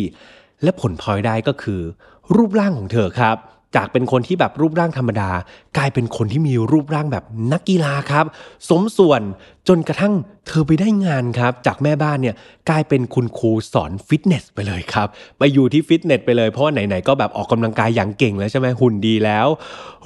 [0.64, 1.82] และผลพลอยได้ก็คือ
[2.36, 3.38] รูปร่างของเธอครับ
[3.78, 5.30] จากเป็นคนที่แบบรูปร่างธรรมดา
[5.78, 8.26] กลายเป็นคนที่มีรูปร่างแบบนักกีฬาครับ
[8.70, 9.22] สมส่วน
[9.68, 10.14] จนกระทั่ง
[10.48, 12.36] เธอไปได้งานครับ จากแม่บ้านเนี่ย
[12.70, 19.48] กลายเป็นคุณครูสอนฟิตเนสไปเลยครับ ไปอยู่ที่ฟิตเนสไปเลยเพราะไหนๆก็แบบออกกำลังกายอย่างเก่งแล้วใช่ไหมหุ่นดีแล้ว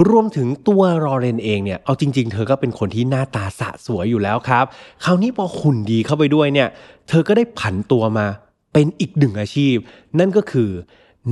[0.10, 4.66] รวมถึงตัวรอเรนเองเนี่ยเอาจริง ๆ เธอก็เป็นคนที่หน้าตาสะสวยอยู่แล้วครับ
[5.04, 6.68] คราวนี้พอหุ่นดีเข้าไปด้วยเนี่ย
[7.08, 8.28] เธอก็ได้ผันตัวมา
[8.74, 9.76] เป็นอีกหนึ่งอาชีพ
[10.20, 10.72] นั่นก็คือ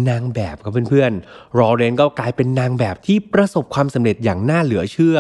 [0.10, 5.18] นางแบบครับเพื่อนๆรอเรนก็กลายเป็นนางแบบที่ประสบความสำเร็จอย่างน่าเหลือเชื่อ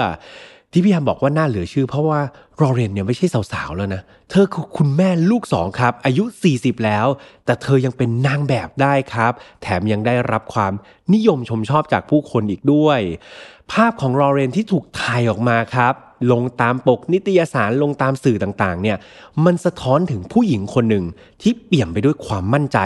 [0.71, 2.19] ที่พี่ยามบอกว่าน่าเหลือเชื่อ เพราะว่า
[2.61, 6.23] รอเรนเนี่ยไม่ใช่สาวๆแล้วนะ เธอคือคุณแม่ลูกสองครับ อายุ
[6.55, 7.07] 40 แล้ว
[7.45, 9.31] แต่เธอยังเป็นนางแบบได้ครับ
[9.61, 10.73] แถมยังได้รับความ
[11.13, 12.99] นิยมชมชอบจากผู้คนอีกด้วย
[13.71, 15.93] ภาพของรอเรนที่ถูกถ่ายออกมาครับ
[16.31, 18.97] ลงตามปกนิตยสารลงตามสื่อต่างๆเนี่ย
[19.45, 21.05] มันสะท้อนถึงผู้หญิงคนหนึ่ง
[21.41, 22.79] ที่เปี่ยมไปด้วยความมั่นใจ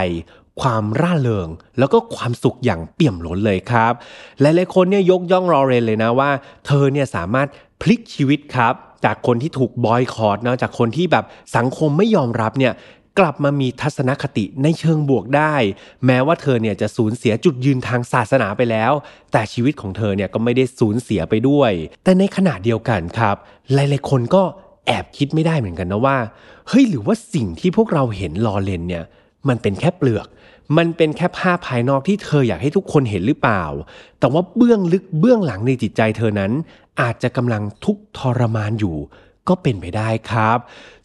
[0.60, 1.48] ความร่าเริง
[1.78, 3.92] แล้วก็ความสุขอย่างเปี่ยมล้นเลยครับ
[4.40, 6.30] หลายๆคนเนี่ยยกย่องรอเรนเลยนะว่า
[6.66, 7.48] เธอเนี่ยสามารถ
[7.80, 11.24] พลิกชีวิตครับ จากคนที่ถูกบอยคอรดนะจากคนที่แบบ
[11.56, 12.72] สังคมไม่ยอมรับเนี่ย
[13.18, 15.54] กลับมามีทัศนคติในเชิงบวกได้
[16.06, 18.92] แม้ว่าเธอเนี่ยจะสูญเสียจุดยืนทางศาสนาไปแล้ว
[19.32, 21.72] แต่ชีวิตของเธอเนี่ยก็ไม่ได้สูญเสียไปด้วย
[22.04, 23.36] แต่ในขณะเดียวกันครับ
[23.74, 24.42] หลายๆคนก็
[24.86, 26.18] แอบคิดไม่ได้เหมือนกันนะว่า
[26.68, 29.04] เฮ้ยหรือว่าสิ่งที่พวกเราเห็นรอเลนเนี่ย
[29.48, 30.26] มันเป็นแค่เปลือก
[30.76, 33.64] มันเป็นแค่ภาพภายนอกที่เธออยากให้ทุกคนเห็นหรือเปล่า
[34.18, 36.52] แต่ว่าเบื้องลึกเบื้องหลังในจิตใจเธอนั้น
[37.00, 38.96] อาจจะกำลังทุกข์ทรมานอยู่
[39.48, 40.58] ก็เป็นไปได้ครับ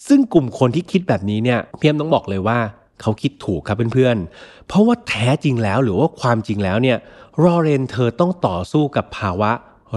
[0.08, 2.60] ซึ่งกลุ่มคนที่คิดแบบนี้เนี่ยเพียมต้องบอกเลยว่า
[3.02, 6.98] เขาคิดถูกครับเพื่อนๆ เพราะว่าแท้จริงแล้วหรือว่าความจริงแล้วเนี่ย
[7.44, 9.52] รอเรนเธอต้องต่อสู้กับภาวะ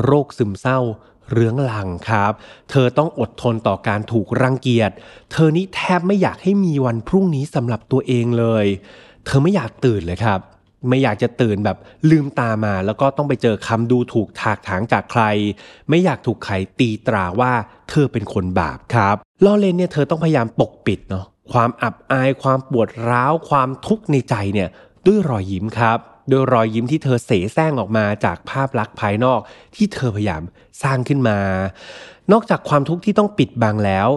[0.04, 0.78] โรคซึมเศร้า
[1.32, 2.32] เรื้องลังครับ
[2.70, 4.90] เธอต้องอดทนต่อการถูกรังเกียจ
[5.32, 8.66] เธอนี่แทบไม่อยากให้มีวันพรุ่งนี้สำหรับตัวเองเลย
[9.28, 10.40] เธอไม่อยากตื่นเลยครับ
[10.88, 11.76] ไม่อยากจะตื่นแบบ
[12.10, 15.22] ลืมตามา แล้วก็ต้องไปเจอคำดูถูกถากถางจากใคร
[15.88, 17.52] ไม่อยากถูกใครตีตราว่า
[17.90, 24.68] เธอเป็นคนบาปครับลอเลนเนี่ยเธอต้องพยายามปกปิดเนาะความอับอายความปวดร้าวความทุกข์ในใจเนี่ย
[25.06, 25.98] ด้วยรอยยิ้มครับ
[26.30, 29.40] ด้วยรอยยิ้มที่เธอเสแสร้งออกมาจากภาพลักษณ์ภายนอก
[29.76, 30.42] ที่เธอพยายาม
[30.82, 31.38] สร้างขึ้นมา
[32.32, 34.08] นอกจากความทุกข์ที่ต้องปิดบังแล้ว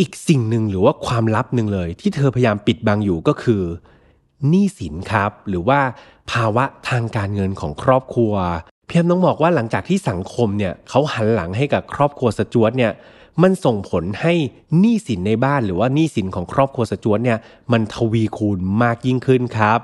[0.00, 3.62] อีกสิ่งหนึ่งหรือว่าความลับหนึ่งเลย ที่เธอพยายามปิดบังอยู่ก็คือ
[4.48, 5.80] หนี้สินครับ หรือว่า
[6.30, 8.34] ภาวะทางการเงินของครอบครัว
[8.88, 12.92] เพียงต้องบอกว่าหลังจากที่สังคมเนี่ยเขาหันหลังให้กับครอบครัวสจวตเนี่ย
[13.42, 14.34] มันส่งผลให้
[14.78, 17.38] หนี้สินในบ้านหรือว่าหนี้สินของครอบครัวสจวตเนี่ย
[17.72, 19.78] มันทวีคูณมากยิ่งขึ้นครับ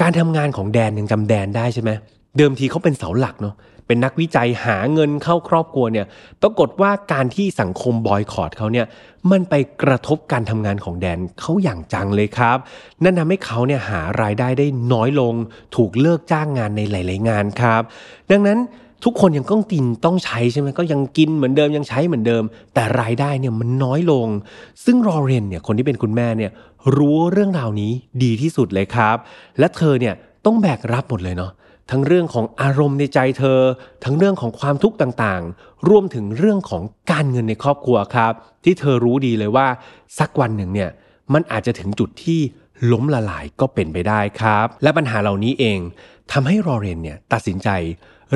[0.00, 1.90] การทำงานของแดนยังจำแดนได้ใช่ไหม
[2.36, 3.54] เดิมทีเขาเป็นเสาหลักเนาะ
[3.92, 6.06] เป็นนักวิจัยหาเงินเข้าครอบครัวเนี่ย
[6.42, 8.86] ปรากฏว่าการที่สังคมบอยคอรดเขาเนี่ย
[9.30, 12.58] มันไปกระทบการทำงานของแดนเขาอย่างจังเลยครับ
[13.02, 15.34] นั่นทำให้เขาเนี่ยหารายได้ได้น้อยลง
[15.76, 17.82] ถูกเลิกจ้างงานในหลาย ๆ งานครับ
[18.30, 18.58] ดังนั้น
[19.04, 22.42] ทุกคนยังต้องกินต้องใช้ใช่ไหมก็ยังกินเหมือนเดิมยังใช้เหมือนเดิม
[22.74, 24.26] แต่รายได้เนี่ยมันน้อยลง
[24.84, 26.50] ซึ่งรอเรนเนี่ยคนที่เป็นคุณแม่เนี่ย
[26.96, 29.16] รู้เรื่องราวนี้ดีที่สุดเลยครับ
[29.58, 30.14] และเธอเนี่ย
[30.46, 31.52] ต้องแบกรับหมดเลยเนาะ
[31.92, 33.60] ทั้งเรื่องของอารมณ์ในใจเธอ
[34.04, 38.32] ทั้งเรื่องของความทุกข์ต่างๆ รวมถึงเรื่องของการเงินในครอบครัวครับ
[38.64, 39.66] ที่เธอรู้ดีเลยว่า
[40.18, 40.90] สักวันหนึ่งเนี่ย
[41.32, 42.40] มันอาจจะถึงจุดที่
[42.92, 45.78] ล้มละลายก็เป็นไปได้ครับ และปัญหาเหล่านี้เอง
[46.32, 47.68] ทำให้รอเรนเนี่ยตัดสินใจ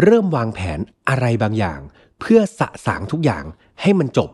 [0.02, 0.78] เริ่มวางแผน
[1.08, 1.80] อะไรบางอย่าง
[2.20, 3.44] เพื่อสะสางทุกอย่าง
[3.80, 4.30] ให้มันจบ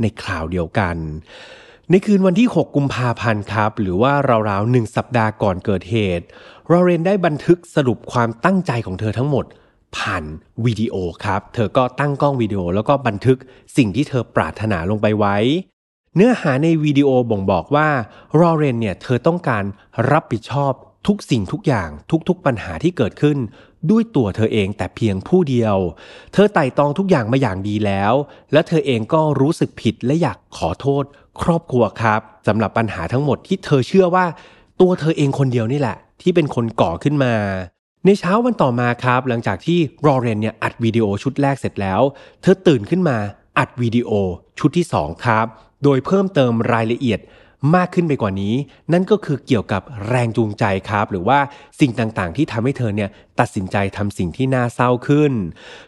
[0.00, 0.96] ในคราวเดียวกัน
[1.90, 4.12] ในคืนวันที่ 6 กุมภาพันธ์ครับ หรือว่า
[4.48, 6.26] ราวๆหนึ่งสัปดาห์ก่อนเกิดเหตุ
[6.72, 9.44] รอเรนได้บันทึกสรุปความตั้งใจของเธอทั้งหมด
[9.96, 10.24] ผ่าน
[10.64, 13.38] วิดีโอครับ เธอก็ตั้งกล้องวิดีโอแล้วก็บันทึก
[13.76, 15.36] สิ่งที่เธอปรารถนาลงไปไว้
[16.16, 17.88] เนื้อหาในวิดีโอบ่งบอกว่า
[18.40, 19.64] รอเรนเนี่ยเธอต้องการ
[20.10, 20.72] รับผิดชอบ
[21.06, 21.88] ทุกสิ่งทุกอย่าง
[22.28, 23.38] ทุกๆปัญหาที่เกิดขึ้น
[23.90, 25.76] ด้วยตัวเธอเองแต่เพียงผู้เดียว
[26.32, 28.12] เธอไต่ตองทุกอย่างมาอย่างดีแล้ว
[28.52, 31.04] และเธอเองก็รู้สึกผิดและอยากขอโทษ
[31.42, 34.26] ครอบครัวครับสำหรับปัญหาทั้งหมดที่เธอเชื่อว่า
[34.80, 37.34] ตัวเธอเองคนเดียวนี่แหละ ที่เป็นคนก่อขึ้นมา
[38.06, 42.00] ในเช้าวันต่อมาครับ หลังจากที่รอเรนเนี่ยอัดวิดีโอชุดแรกเสร็จแล้ว
[42.42, 43.16] เธอตื่นขึ้นมา
[43.58, 44.10] อัดวิดีโอ
[44.58, 45.46] ชุดที่ 2 ครับ
[45.84, 47.20] โดยเพิ่มเติมรายละเอียด
[47.74, 48.54] มากขึ้นไปกว่านี้
[48.92, 51.38] นั่นก็คือเกี่ยวกับแรงจูงใจครับ หรือว่า
[51.80, 55.32] สิ่งต่างๆ ที่ทำให้เธอเนี่ยตัดสินใจทำสิ่งที่น่าเศร้าขึ้น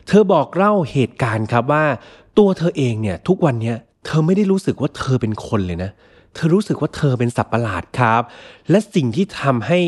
[0.07, 1.85] เธอบอกเล่าเหตุการณ์ครับว่า
[2.39, 5.91] ตัวเธอเองเนี่ยทุกวันเนี้ยเธอไม่ได้รู้สึกว่าเธอเป็นคนเลยนะ
[6.35, 8.23] เธอรู้สึกว่าเธอเป็นสัตว์ประหลาดครับ
[8.71, 9.81] และสิ่งที่ทำให้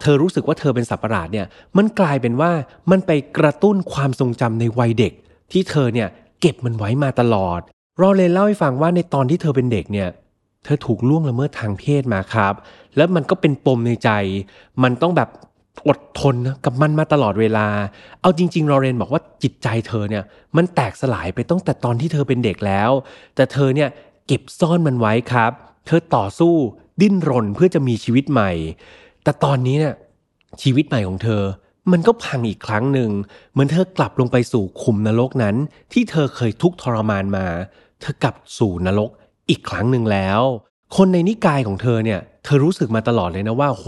[0.00, 2.50] เธอรู้สึกว่าเธอเป็นสัตว์ประหลาดเนี่ยมันกลายเป็นว่า
[2.90, 5.12] มันไปกระตุ้นความทรงจำในวัยเด็ก
[5.52, 6.08] ที่เธอเนี่ย
[6.40, 7.60] เก็บมันไว้มาตลอด
[8.00, 10.08] รอเลนเล่าให้ฟังว่าในตอนที่เธอเป็นเด็กเนี่ย
[10.64, 12.54] เธอถูกล่วงละเมิดทางเพศมาครับ
[12.96, 14.10] แล้วมันก็เป็นปมในใจ
[14.82, 15.28] มันต้องแบบ
[15.88, 17.66] อดทนกับมันมาตลอดเวลา
[18.20, 20.24] เอาจริงๆลอเรนบอกว่าจิตใจเธอเนี่ย
[20.56, 22.90] มันแตกสลายไปตั้งแต่ตอนที่เธอเป็นเด็กแล้ว
[23.34, 23.88] แต่เธอเนี่ย
[24.26, 25.52] เก็บซ่อนมันไว้ครับ
[25.86, 26.54] เธอต่อสู้
[27.00, 28.50] ดิ้นรนเพื่อจะมีชีวิตใหม่
[29.24, 29.94] แต่ตอนนี้เนี่ย
[30.62, 31.42] ชีวิตใหม่ของเธอ
[31.92, 33.10] มันก็พังอีกครั้งหนึ่ง
[33.52, 35.56] เหมือนเธอกลับลงไปสู่ขุมนรกนั้น
[35.92, 37.46] ที่เธอเคยทุกทรมานมา
[38.00, 39.10] เธอกลับสู่นรก
[39.50, 40.40] อีกครั้งหนึ่งแล้ว
[40.96, 43.86] คนในนิกายของเธอเนี่ย เธอรู้สึกมาตลอดเลยนะว่าโห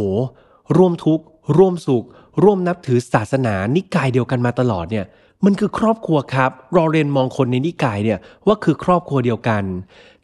[0.77, 1.25] ร่วมทุกข์
[1.59, 2.05] ร่วมสุข
[2.43, 5.05] ร่วมนับถือศาสนานิกายเดียวกันมาตลอดเนี่ย
[5.45, 9.63] มันคือครอบครัวครับ รอเรนมองคนในนิกายเนี่ยว่าคือครอบครัวเดียวกัน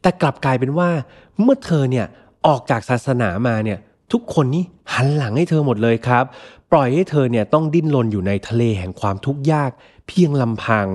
[0.02, 0.90] แต่กลับกลายเป็นว่า
[1.42, 2.06] เมื่อเธอเนี่ย
[2.46, 3.78] ออกจากศาสนามาเนี่ย
[4.12, 4.64] ทุกคนนี่
[4.94, 6.24] หันหลังให้เธอหมดเลยครับ
[6.72, 9.70] ปล่อยให้เธอเนี่ยต้องดิ้นรนอยู่ในทะเลแห่งความทุกข์ยาก
[10.06, 10.88] เพียงลำพัง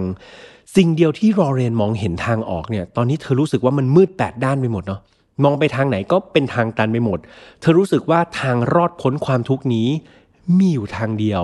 [0.76, 5.02] สิ่งเดียวที่รอเรนมองเห็นทางออกเนี่ย ตอนนี้เธอรู้สึกว่ามันมืดแปดด้านไปหมดเนาะ
[5.44, 7.20] มองไปทางไหนก็เป็นทางตันไปหมด
[7.60, 9.88] เธอรู้สึกว่าทางรอดพ้นความทุกนี้
[10.58, 11.44] มีอยู่ทางเดียว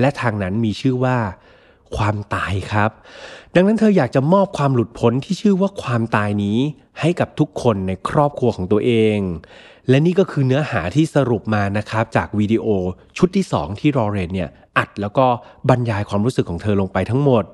[0.00, 1.16] และทางนั้นมีชื่อว่า
[1.96, 2.90] ความตายครับ
[3.54, 6.58] ดังนั้นเธออยากจะมอบความหลุดพ้นที่ชื่อว่าความตายนี้
[7.00, 9.18] ให้กับทุกคนในครอบครัวของตัวเอง
[9.88, 12.66] และนี่ก็คือเนื้อหาที่สรุปมานะครับจากวิดีโอ
[13.18, 15.26] ชุดที่ 2 ที่รอเรนเนี่ยอัดแล้วก็
[15.68, 17.44] บรรยายความรู้สึกของเธอลงไปทั้งหมด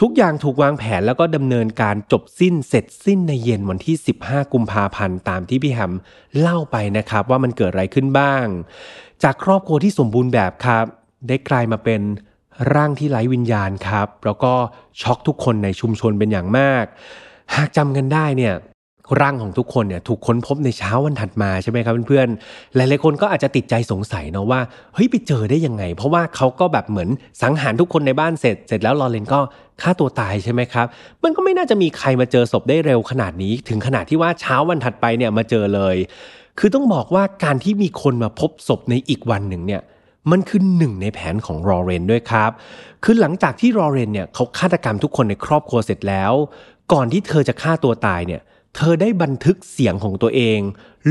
[0.00, 5.92] ทุกอย่างถูกวางแผนแล้วก็ดำเนินการจบสิ้นเสร็จสิ้นในเย็นวันที่ 15 กุมภาพันธ์ตามที่พี่แฮม
[6.40, 8.46] เล่าไปนะครับว่ามันเกิดอะไรขึ้นบ้าง
[9.22, 10.86] จากครอบครัวที่สมบูรณ์แบบครับ
[11.28, 12.00] ได้กลายมาเป็น
[12.74, 14.52] ร่างที่ไร้วิญญาณครับ แล้วก็
[15.02, 16.84] ช็อกทุกคนในชุมชนเป็นอย่างมาก
[17.54, 18.54] หากจำกันได้เนี่ย
[19.20, 24.60] ร่างของทุกคนเนี่ยถูกค้นพบในเช้าวันถัดมาใช่ไหมครับเพื่อนๆหลายๆคนก็อาจจะติดใจสงสัยเนาะว่า
[24.94, 27.08] เฮ้ยไปเจอได้ยังไง เพราะว่าเขาก็แบบเหมือน
[27.42, 29.40] สังหารทุกคนในบ้านเสร็จ เสร็จแล้วลอเรนก็
[29.82, 30.86] ฆ่าตัวตายใช่ไหมครับ
[31.24, 35.96] มันก็ไม่น่าจะมีใครมาเจอศพได้เร็วขนาดนี้ ถึงขนาดที่ว่าเช้าวันถัดไปเนี่ยมาเจอเลย
[36.58, 39.82] คือต้องบอกว่าการที่มีคนมาพบศพในอีกวันหนึ่งเนี่ย
[40.30, 42.50] มันคือหนึ่งในแผนของรอเรนด้วยครับ
[43.04, 46.32] คือหลังจากที่รอเรนเนี่ยเขาฆาตกรรมทุกคนในครอบครัวเสร็จแล้ว
[46.92, 50.58] ก่อนที่เธอจะฆ่าตัวตายเนี่ยเเธอได้บันทึกเสียงของตัวเอง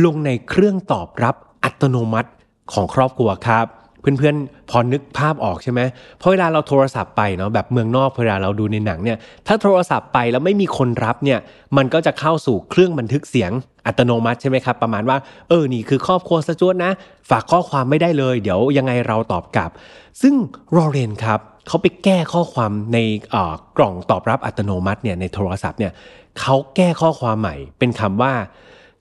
[0.05, 2.29] ลงในเครื่องตอบรับอัตโนมัติ
[2.73, 3.67] ของครอบครัวครับ
[3.99, 5.81] เพื่อนๆ พอนึกภาพออกใช่ไหม
[6.19, 9.17] เพราะเวลาเราโทรศัพท์ไปเนาะแบบเมืองนอกเวลาเราดูในหนังเนี่ย
[9.47, 11.39] ถ้าโทรศัพท์ไปแล้วไม่มีคนรับเนี่ย
[11.77, 13.51] มันก็จะเข้าสู่เครื่องบันทึกเสียง
[13.87, 15.17] อัตโนมัติใช่ไหมครับ ประมาณว่า
[15.49, 16.91] เออ นี่คือครอบครัวสจวตนะ
[17.29, 19.71] ฝากข้อความไม่ได้เลย เดี๋ยวยังไงเราตอบกลับ
[20.21, 20.33] ซึ่ง
[20.75, 22.97] รอเรนครับเขาไปแก้ข้อความใน
[23.77, 25.91] กล่องตอบรับอัตโนมัติเนี่ยในโทรศัพท์เนี่ย
[26.39, 28.33] เขาแก้ข้อความใหม่ เป็นคำว่า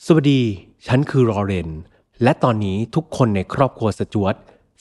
[0.05, 0.41] สวัสดี
[0.87, 1.69] ฉันคือรอเรน
[2.23, 4.35] และตอนนี้ทุกคนในครอบครัวสจวต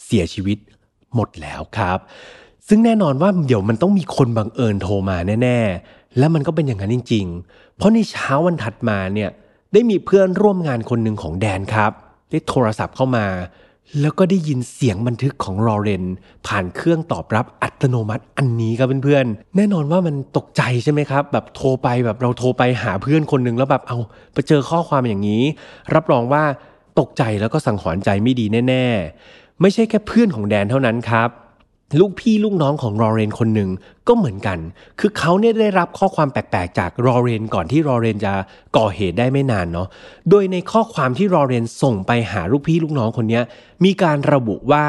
[0.03, 0.57] เสียชีวิต
[1.15, 1.99] หมดแล้วครับ
[2.67, 9.29] ซึ่งแน่นอนว่าเดี๋ยวมันต้องมีคนบังเอิญโทรมาแน่ ๆ และมันก็เป็นอย่างนั้นจริง ๆ เพราะในเช้าวันถัดมาเนี่ย
[9.73, 11.91] ได้มีเพื่อนร่วมงานคนหนึ่งของแดนครับ
[12.29, 13.25] ได้โทรศัพท์เข้ามา
[14.01, 16.03] แล้วก็ได้ยินเสียงบันทึกของลอเรน
[16.47, 23.97] ผ่านเครื่องตอบรับอัตโนมัติอันนี้ครับเพื่อนๆ แน่นอนว่ามันตกใจใช่ไหมครับ แบบโทรไปแบบเราโทรไปหาเพื่อนคนหนึ่งแล้วแบบเอา
[24.33, 25.43] ไปเจอข้อความอย่างนี้
[25.95, 26.43] รับรองว่า
[26.99, 28.85] ตกใจแล้วก็สังหรณ์ใจไม่ดีแน่
[29.25, 31.29] ๆ ไม่ใช่แค่เพื่อนของแดนเท่านั้นครับ
[31.99, 33.69] ลูกพี่ลูกน้องของรอเรนคนหนึ่ง
[34.07, 34.57] ก็เหมือนกัน
[34.99, 38.33] คือเขาเนี่ยได้รับข้อความแปลกๆ จากรอเรนก่อนที่รอเรนจะ
[38.77, 39.87] ก่อเหตุได้ไม่นานเนาะ
[40.29, 43.41] โดยในข้อความที่รอเรนส่งไปหาลูกพี่ลูกน้องคนนี้
[43.85, 44.85] มีการระบุว่า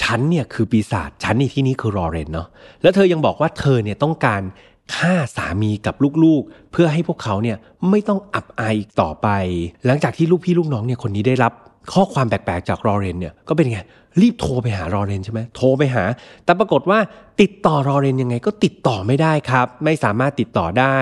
[0.00, 2.48] ฉันเนี่ยคือปีศาจฉันในที่นี้คือรอเรนเนาะ
[2.82, 4.42] แล้วเธอยังบอกว่าเธอเนี่ยต้องการ
[4.94, 5.94] ฆ่าสามีกับ
[6.24, 7.56] ลูกๆ เพื่อให้พวกเขาเนี่ย
[7.90, 9.28] ไม่ต้องอับอายอีกต่อไป
[9.86, 11.52] หลังจากที่ลูกพี่ลูกน้องเนี่ยคนนี้ได้รับ
[11.92, 13.78] ข้อความแปลกๆ จากรอเรนเนี่ยก็เป็นไง
[14.20, 16.04] รีบโทรไปหารอเรนใช่ไหมโทรไปหา
[16.44, 16.98] แต่ปรากฏว่า
[17.40, 20.98] ติดต่อรอเรนยังไงก็ติดต่อไม่ได้ครับ ไม่สามารถติดต่อได้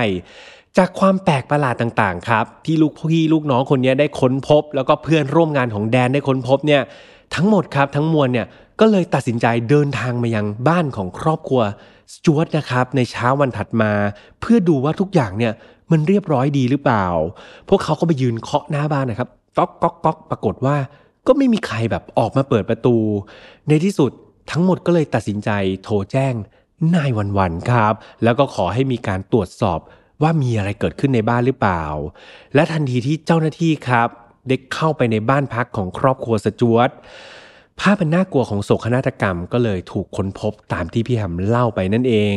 [0.79, 6.83] จากความแปลกประหลาดต่างๆครับ ที่ลูกพี่ลูกน้องคนนี้ได้ค้นพบ แล้วก็เพื่อนร่วมงานของแดนได้ค้นพบเนี่ย
[7.35, 8.47] ทั้งหมดครับทั้งมวลเนี่ย
[8.81, 11.63] ก็เลยตัดสินใจเดินทางมายังบ้านของครอบครัว
[12.13, 13.93] สจวตนะครับในเช้าวันถัดมา
[14.41, 15.53] เพื่อดูว่าทุกอย่างเนี่ย
[15.91, 17.07] มันเรียบร้อยดีหรือเปล่า
[17.69, 20.77] พวกเขาก็ไปยืนเคาะหน้าบ้านนะครับก๊อกก๊อกก๊อกปรากฏว่า
[21.27, 22.97] ก็ไม่มีใครแบบออกมาเปิดประตู
[23.69, 24.11] ในที่สุด
[24.51, 25.51] ทั้งหมดก็เลยตัดสินใจ
[25.85, 26.35] โทรแจ้ง
[26.95, 27.95] นายวันวันครับ
[28.25, 29.81] แล้วก็ขอให้มีการตรวจสอบ
[30.23, 31.85] ว่ามีอะไรเกิดขึ้นในบ้านหรือเปล่า
[32.55, 34.09] และทันทีที่เจ้าหน้าที่ครับ
[34.49, 36.91] ได้เข้าไปในบ้านพักของครอบครัวสจวต
[37.81, 42.37] ภาพเป็นน่ากลัวของโศกนาฏกรรมก็เลยถูกค้นพบตามที่พี่แฮมเล่าไปนั่นเอง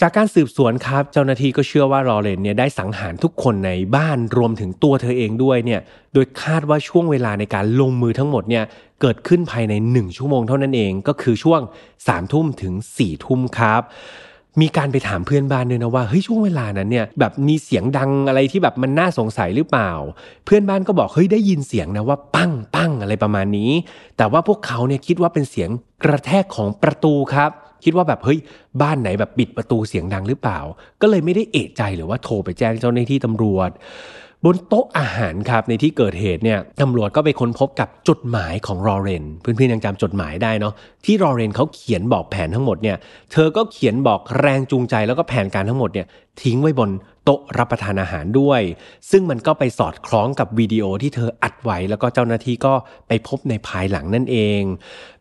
[0.00, 5.80] จากการสืบสวนครับ เจ้าหน้าที่ก็เชื่อว่าลอเรนเนี่ยได้สังหารทุกคนในบ้านรวมถึงตัวเธอเองด้วยเนี่ย
[6.14, 8.64] โดยคาดว่าช่วงเวลาในการลงมือทั้งหมดเนี่ย
[9.00, 13.82] เกิดขึ้นภายใน 1 ชั่วโมงเท่านั้นเองก็คือช่วง3ามทุ่มถึง4ี่ทุ่มครับ
[14.60, 19.90] มีการไปถามเพื่อนบ้านด้วยนะว่าเฮ้ยช่วงเวลานั้นเนี่ยแบบมีเสียงดังอะไรที่แบบมันน่าสงสัยหรือเปล่า
[20.44, 23.70] เพื่อนบ้านก็บอกเฮ้ยได้ยินเสียงนะว่าปั้งปั้งอะไรประมาณนี้
[24.16, 25.70] แต่ว่าพวกเขาเนี่ยคิดว่าเป็นเสียง
[26.04, 27.50] กระแทกของประตูครับ
[27.84, 28.38] คิดว่าแบบเฮ้ย
[28.82, 30.58] บ้านไหนแบบปิดประตูเสียงดังหรือเปล่า
[31.00, 33.70] ก็เลยไม่ได้เอะใจหรือว่าโทรไปแจ้งเจ้าหน้าที่ตำรวจ
[34.44, 42.96] บนโต๊ะอาหารครับในที่เกิดเหตุเนี่ยตำรวจก็ไปค้นพบกับจดหมายของรอเรนเพื่อนๆยังจำจดหมายได้เนาะที่รอเรนเขาเขียนบอกแผนทั้งหมดเนี่ย
[43.32, 46.06] เธอก็เขียนบอกแรงจูงใจแล้วก็แผนการทั้งหมดเนี่ย
[46.42, 46.90] ทิ้งไว้บน
[47.30, 48.62] โต๊ะรับประทานอาหารด้วย
[49.10, 52.74] ซึ่งมันก็ไปสอดคล้องกับวิดีโอที่เธออัดไว้แล้วก็เจ้าหน้าที่ก็
[53.08, 54.62] ไปพบในภายหลังนั่นเอง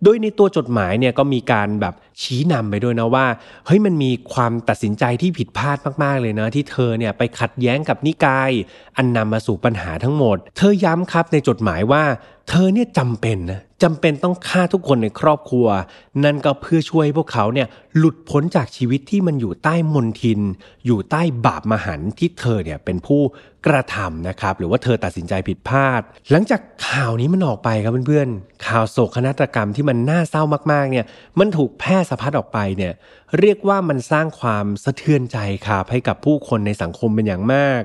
[0.04, 3.26] โดยในตัวจดหมายเนี่ยก็มีการแบบชี้นำไปด้วยนะว่า
[3.66, 8.52] เฮ้ยมันมีความตัดสินใจที่ผิดพลาดมากๆเลยนะ ที่เธอเนี่ยไปขัดแย้งกับนิกาย
[8.98, 12.04] อันนำมาสู่ปัญหาทั้งหมด เธอย้ำครับในจดหมายว่า
[12.50, 15.68] เธอเนี่ยจำเป็นนะ จำเป็นต้องฆ่าทุกคนในครอบครัว
[16.24, 20.40] นั่นก็เพื่อช่วยพวกเขาเนี่ยหลุดพ้นจากชีวิตที่มันอยู่ใต้มนทิน
[20.86, 23.22] อยู่ใต้บาปมหันที่เธอเนี่ยเป็นผู้
[23.68, 31.06] กระทำนะครับ หรือว่าเธอตัดสินใจผิดพลาด หลังจากข่าวนี้มันออกไปครับเพื่อนๆ ข่าวโศกนาฏกรรมที่มันน่าเศร้ามากๆเนี่ย
[31.40, 32.94] มันถูกแพร่สะพัดออกไปเนี่ย
[33.40, 37.82] เรียกว่ามันสร้างความสะเทือนใจครับให้กับผู้คนในสังคมเป็นอย่างมาก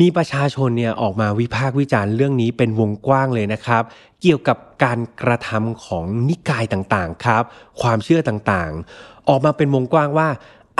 [0.00, 3.82] มีประชาชนเนี่ยออกมาวิพากษ์วิจารณ์เรื่องนี้เป็นวงกว้างเลยนะครับ
[4.22, 7.42] เกี่ยวกับการกระทำของนิกายต่างๆครับ
[7.80, 10.28] ความเชื่อต่างๆ ออกมาเป็นวงกว้างว่า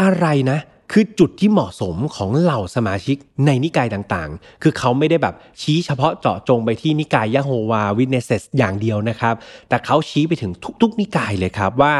[0.00, 0.58] อะไรนะ
[0.92, 9.34] คือจุดที่เหมาะสมของเหล่าสมาชิกในนิกายต่างๆ คือเขาไม่ได้แบบชี้เฉพาะเจาะจงไปที่นิกายยะโฮวาวินเนสอย่างเดียวนะครับ
[9.68, 10.52] แต่เขาชี้ไปถึง
[10.83, 11.94] ทุกๆ นิกายเลยครับว่า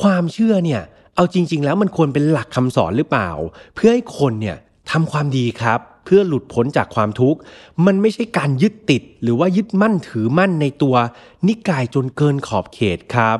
[0.00, 0.82] ความเชื่อเนี่ย
[1.14, 3.30] เอาจริง ๆ แล้วมันควรเป็นหลักคำสอนหรือเปล่า
[3.74, 4.56] เพื่อให้คนเนี่ย
[4.90, 7.38] ทำความดีครับ เพื่อหลุดพ้นจากความทุกข์
[7.86, 10.94] มันไม่ใช่การยึดติด หรือว่ายึดมั่นถือมั่นในตัว
[11.46, 13.38] นิกายจนเกินขอบเขตครับ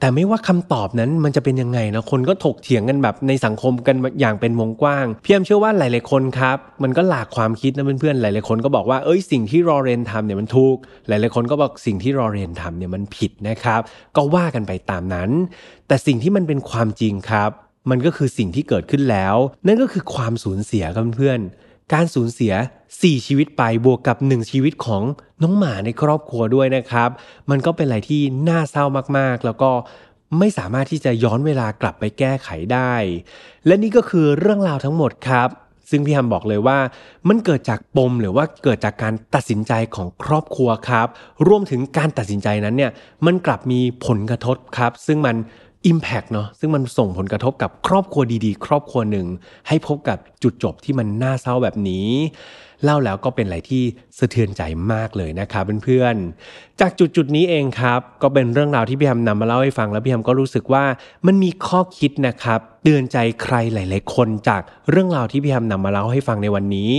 [0.00, 10.76] แต่ไม่ว่าคำตอบนั้นมันจะเป็นยังไงนะคนก็ถกเถียงกันแบบในสังคมกันอย่างเป็นวงกว้างพี่แอมเชื่อว่าหลาย ๆ คนครับมันก็หลากความคิดนะเพื่อนๆหลาย ๆ คนก็บอกว่าเอ้ยสิ่งที่รอเรนทำเนี่ยมันถูก
[11.08, 13.80] หลาย ๆ คนก็บอกสิ่งที่รอเรนทำเนี่ยมันผิดนะครับ
[14.16, 15.30] ก็ว่ากันไปตามนั้น
[15.88, 17.50] แต่สิ่งที่มันเป็นความจริงครับ
[17.90, 21.40] มันก็คือสิ่งที่เกิดขึ้นแล้ว นั่นก็คือความสูญเสียครับเพื่อน
[21.92, 22.54] การสูญเสีย
[22.90, 25.02] 4 ชีวิตไปบวกกับ 1 ชีวิตของ
[25.42, 27.10] น้องหมาในครอบครัวด้วยนะครับ
[27.50, 28.84] มันก็เป็นอะไรที่น่าเศร้า
[29.18, 29.70] มากๆ แล้วก็
[30.38, 32.94] ไม่สามารถที่จะย้อนเวลากลับไปแก้ไขได้
[33.66, 35.48] และนี่ก็คือเรื่องราวทั้งหมดครับ
[35.90, 36.78] ซึ่งพี่ฮัมบอกเลยว่า
[37.28, 41.06] มันเกิดจากปมหรือว่าเกิดจากการตัดสินใจของครอบครัวครับ
[41.48, 42.92] รวมถึงการตัดสินใจนั้นเนี่ย
[43.26, 45.36] มันกลับมีผลกระทบครับ ซึ่งมัน
[45.90, 49.26] Impact เนาะซึ่งมันส่งผลกระทบกับครอบครัวดีๆ ครอบครัวหนึ่ง
[49.68, 52.06] ให้พบกับจุดจบที่มันน่าเศร้าแบบนี้
[52.84, 53.82] เล่าแล้วก็เป็นอะไรที่
[54.18, 60.84] สะเทือนใจมากเลยนะครับเพื่อนๆจากจุดจุดๆนี้เองครับ ก็เป็นเรื่องราวที่พี่แฮมนำมาเล่าให้ฟังแล้วพี่แฮมก็รู้สึกว่า
[61.26, 66.90] มันมีข้อคิดนะครับเตือนใจใครหลาย ๆ คนจากเรื่องราวที่พี่แฮมนำมาเล่าให้ฟังในวันนี้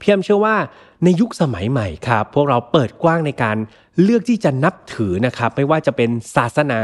[0.00, 0.56] พี่แฮมเชื่อว่า
[1.04, 3.56] ในยุคสมัยใหม่ครับ พวกเราเปิดกว้างในการ
[4.02, 6.80] เลือกที่จะนับถือนะครับ ไม่ว่าจะเป็นศาสนา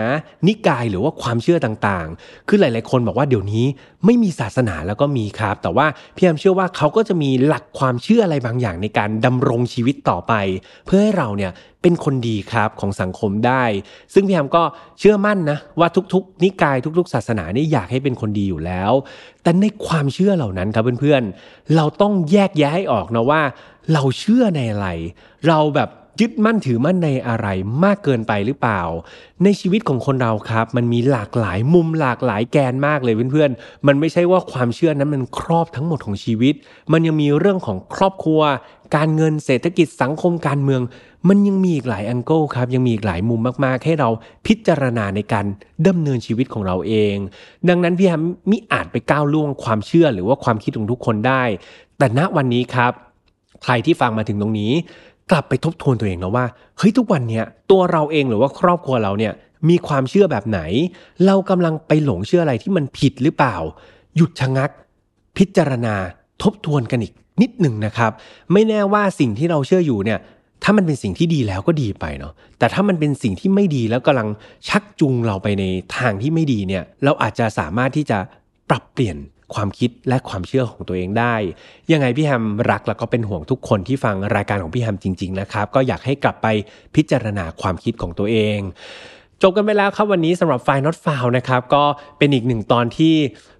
[0.46, 3.66] นิกายหรือว่าความเชื่อต่างๆ คือหลาย ๆ คนบอกว่าเดี๋ยวนี้
[4.04, 10.32] ไม่มีศาสนาแล้วก็มีครับ แต่ว่าพี่แอมเชื่อว่าเขาก็จะมีหลักความเชื่ออะไรบางอย่างในการดำรงชีวิตต่อไป
[10.86, 13.64] เพื่อให้เราเนี่ยเป็นคนดีครับของสังคมได้
[14.14, 14.62] ซึ่งพี่แอมก็
[14.98, 18.92] เชื่อมั่นนะว่าทุกๆ นิกายทุก ๆ ศาสนานี่อยากให้เป็นคนดีอยู่แล้ว
[19.42, 23.42] แต่ในความเชื่อเหล่านั้นครับเพื่อนๆ เราต้องแยกแยะให้ออกนะว่า
[23.92, 24.88] เราเชื่อในอะไร
[25.48, 27.48] เราแบบยึดมั่นถือมั่นในอะไร
[27.84, 28.82] มากเกินไปหรือเปล่า
[29.44, 36.54] ในชีวิตของคนเราครับ มันมีหลากหลายมุมหลากหลายแกนมากเลยเพื่อนๆ มันไม่ใช่ว่าความเชื่อนั้นมันครอบทั้งหมดของชีวิต
[36.92, 38.40] มันยังมีเรื่องของครอบครัว
[38.96, 40.82] การเงินเศรษฐกิจสังคมการเมือง
[41.28, 44.08] มันยังมีอีกหลายแองเกิลครับยังมีอีกหลายมุมมากๆ ให้เรา
[44.46, 45.46] พิจารณาในการ
[45.86, 47.16] ดำเนินชีวิตของเราเอง
[47.68, 51.42] ดังนั้นพี่แฮมมิอาจไปก้าวล่วงความเชื่อหรือว่าความคิดของทุกคนได้
[51.98, 52.92] แต่ณวันนี้ครับ
[53.62, 54.72] ใครที่ฟังมาถึงตรงนี้
[55.30, 56.46] กลับไปทบทวนตัวเองนะว่า
[56.78, 59.32] เฮ้ยทุกวันเนี้ยตัวเราเองหรือว่าครอบครัวเราเนี่ย
[59.68, 60.60] มีความเชื่อแบบไหน
[61.26, 63.56] เรากำลังไปหลงเชื่ออะไรที่มันผิดหรือเปล่า
[64.16, 64.70] หยุดชะงัก
[65.36, 65.94] พิจารณา
[66.42, 68.12] ทบทวนกันอีกนิดหนึ่งนะครับ
[68.52, 70.18] ไม่แน่ว่าสิ่งที่เราเชื่ออยู่เนี่ย
[70.62, 74.28] ถ้ามันเป็นสิ่งที่ดีแล้วก็ดีไปเนาะแต่ถ้ามันเป็นสิ่งที่ไม่ดีแล้วกำลัง
[74.68, 75.64] ชักจูงเราไปใน
[75.96, 78.18] ทางที่ไม่ดีเนี่ยเราอาจจะสามารถที่จะ
[78.70, 79.16] ปรับเปลี่ยน
[79.54, 81.34] ความคิดและความเชื่อของตัวเองได้
[81.92, 86.46] ยังไงพี่แฮมรักแล้วก็เป็นห่วงทุกคนที่ฟังรายการของพี่แฮมจริง ๆ นะครับ ก็อยากให้กลับไป
[86.96, 88.58] พิจารณาความคิดของตัวเอง
[89.42, 91.84] จบกันไปแล้วครับวันนี้สำหรับไฟน์ not found นะครับก็
[92.18, 93.14] เป็นอีกหนึ่งตอนที่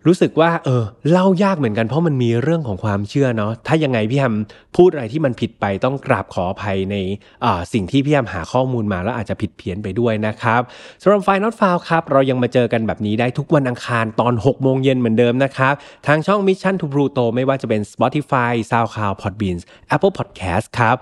[0.07, 4.35] รู้สึกว่าเออเล่ายากเหมือนกันเพราะมันมีเรื่องของความเชื่อเนาะถ้ายังไงพี่แฮม
[4.77, 6.97] พูดอะไรที่มันผิดไปต้องกราบขออภัยใน
[7.45, 10.61] อ่าสิ่งที่พี่แฮมหาข้อมูลมาแล้วอาจจะผิดเพี้ยนไปด้วยนะครับ
[11.03, 15.75] สำหรับไฟน์ not found ครับเรายังมาเจอกันแบบนี้ได้ทุกวันอังคารตอน6โมงเย็นเหมือนเดิมนะครับ
[16.07, 19.57] ทางช่อง Mission to Pluto ไม่ว่าจะเป็น Spotify SoundCloud Podbean
[19.95, 20.97] Apple Podcast ครับ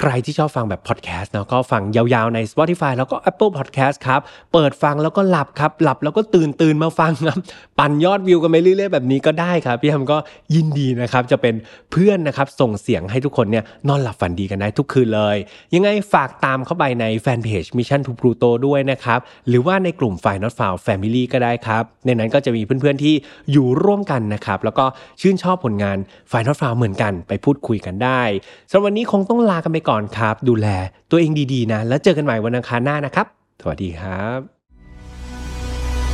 [0.00, 4.20] ใครที่ชอบฟังแบบพอดแคสต์เนาะก็ฟังยาวๆใน Spotify แล้วก็ Apple Podcast ครับ
[4.52, 7.38] เปิดฟังแล้วก็หลับครับ หลับแล้วก็ตื่นตื่นมาฟังครับ
[7.78, 10.18] ปั่นยอดวิวกันไปเรื่อยๆแบบนี้ก็ได้ครับ พี่ทำก็
[10.54, 11.54] ยินดีนะครับ จะเป็น
[11.92, 15.36] เพื่อนนะครับ ส่งเสียงให้ทุกคนเนี่ยนอนหลับฝันดีกันได้ทุกคืนเลย
[15.74, 23.14] ยังไงฝากตามเข้าไปในแฟนเพจ Mission to Pluto ด้วยนะครับ หรือว่าในกลุ่ม f i Not Found Family ก็ได้ครับ ในนั้นก็จะมีเพื่อนๆที่
[23.52, 24.84] อยู่ร่วมกันนะครับ แล้วก็
[25.20, 25.98] ชื่นชอบผลงาน
[26.30, 28.22] f i Not Found เหมือนกันไปพูดคุยกันได้
[28.70, 30.68] สำหรับวันนี้คงต้องลากันไปก่อนครับ ดูแล
[31.10, 33.26] ตัวเองดีๆนะ แล้วเจอกันใหม่วันอังคารหน้านะครับ
[33.60, 34.38] สวัสดีครับ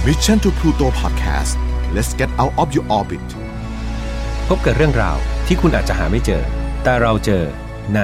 [0.06, 1.52] Mission to Pluto Podcast
[1.94, 3.28] let's get out of your orbit
[4.48, 5.16] พบกับเรื่องราว
[5.46, 6.42] ที่คุณอาจจะหาไม่เจอ
[6.82, 7.44] แต่เราเจอ
[7.94, 8.00] ใน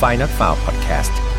[0.00, 1.33] f i n a l f i l e Podcast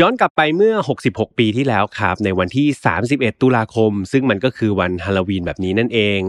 [0.00, 0.74] ย้อนกลับไปเมื่อ
[1.08, 2.66] 66 ปีที่แล้วครับ ในวันที่
[3.04, 6.20] 31 ตุลาคม ซึ่งมันก็คือวันฮาโลวีนแบบนี้นั่นเอง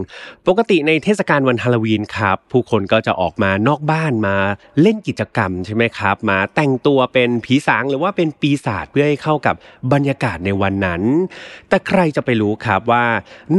[0.46, 4.36] ปกติในเทศกาลวันฮาโลวีนครับ ผู้คนก็จะออกมานอกบ้านมา
[4.82, 9.54] เล่นกิจกรรมใช่ไหมครับ มาแต่งตัวเป็นผีสางหรือว่าเป็นปีศาจเพื่อให้เข้ากับ
[9.92, 11.02] บรรยากาศในวันนั้น
[11.68, 13.04] แต่ใครจะไปรู้ครับว่า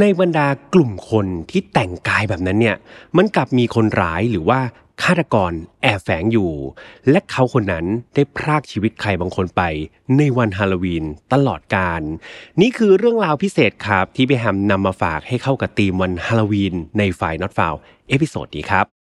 [0.00, 2.76] ในบรรดากลุ่มคนที่แต่งกายแบบนั้นเนี่ย
[3.16, 4.60] มันกลับมีคนร้ายหรือว่า
[5.02, 5.52] ฆาตกร
[5.82, 6.52] แอบแฝงอยู่
[7.10, 9.62] และเขาคนนั้นได้พรากชีวิตใครบางคนไป
[10.16, 12.02] ในวันฮาโลวีนตลอดกาล
[12.60, 18.95] นี่คือเรื่องราวพิเศษครับ ที่พี่แฮมนำมาฝากให้เข้ากับธีมวันฮาโลวีนใน File Not Found episode นี้ครับ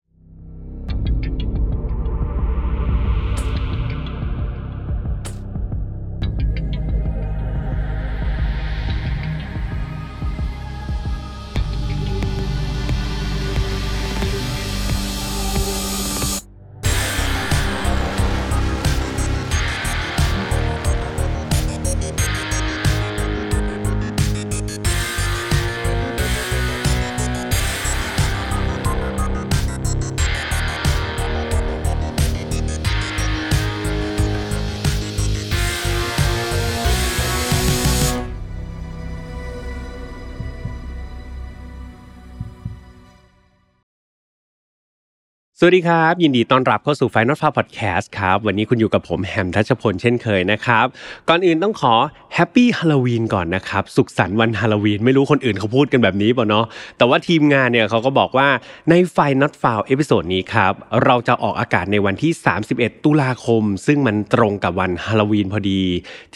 [45.67, 50.87] วัสดีครับ ยินดีต้อนรับเข้าสู่ File Not Found Podcast ครับ วันนี้คุณอยู่กับผมแฮมทัชพลเช่นเคยนะครับ
[51.29, 51.95] ก่อนอื่นต้องขอ
[52.35, 56.65] Happy Halloween ก่อนนะครับ สุขสันต์วันฮาโลวีนไม่รู้คนอื่นเขาพูดกันแบบนี้ป่ะเนาะ
[56.99, 58.49] แต่ว่าทีมงานเนี่ยเขาก็บอกว่า
[58.91, 60.73] ในไฟ Not f o u เอพิโซดนี้ครับ
[61.05, 62.33] เราจะออกอากาศในวันที่
[62.69, 65.81] 31 ตุลาคม ซึ่งมันตรงกับวันฮาโลวีนพอดี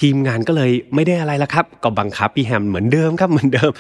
[0.00, 3.70] ทีมงานก็เลยไม่ได้อะไรละครับ ก็บังคับพี่แฮมเหมือนเดิมครับเหมือนเดิม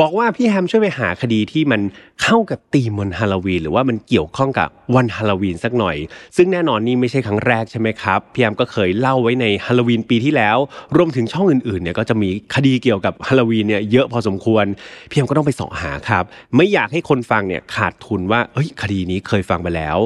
[0.00, 1.80] บอกว่าพี่แฮมช่วยไปหาคดีที่มัน
[2.22, 5.96] เข้ากับธีมวันฮาโลวีนหรือว่ามันเกี่ยวข้องกับวันฮาโลวีนสักหน่อย
[6.36, 10.56] ซึ่งแน่นอนนี่ไม่ใช่ครั้งแรกใช่ไหมครับพี่แอมก็เคยเล่าไว้ในฮาโลวีนปีที่แล้ว
[10.96, 14.64] รวมถึงช่องอื่นๆเนี่ยก็จะมีคดีเกี่ยวกับฮาโลวีนเนี่ยเยอะพอสมควร
[15.10, 16.24] พี่แอมก็ต้องไปสองหาครับ
[16.56, 19.98] ไม่อยากให้คนฟังเนี่ยขาดทุนว่าเอ้ยคดีนี้เคยฟังไปแล้ว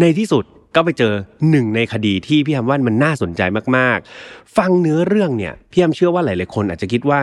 [0.00, 1.14] ในที่สุด ก็ไปเจอ
[1.50, 3.42] หนึ่งในคดีที่พี่แอมว่ามันน่าสนใจ
[3.76, 7.20] มากๆ ฟังเนื้อเรื่องเนี่ยพี่แอมเชื่อว่าหลายๆคนอาจจะคิดว่า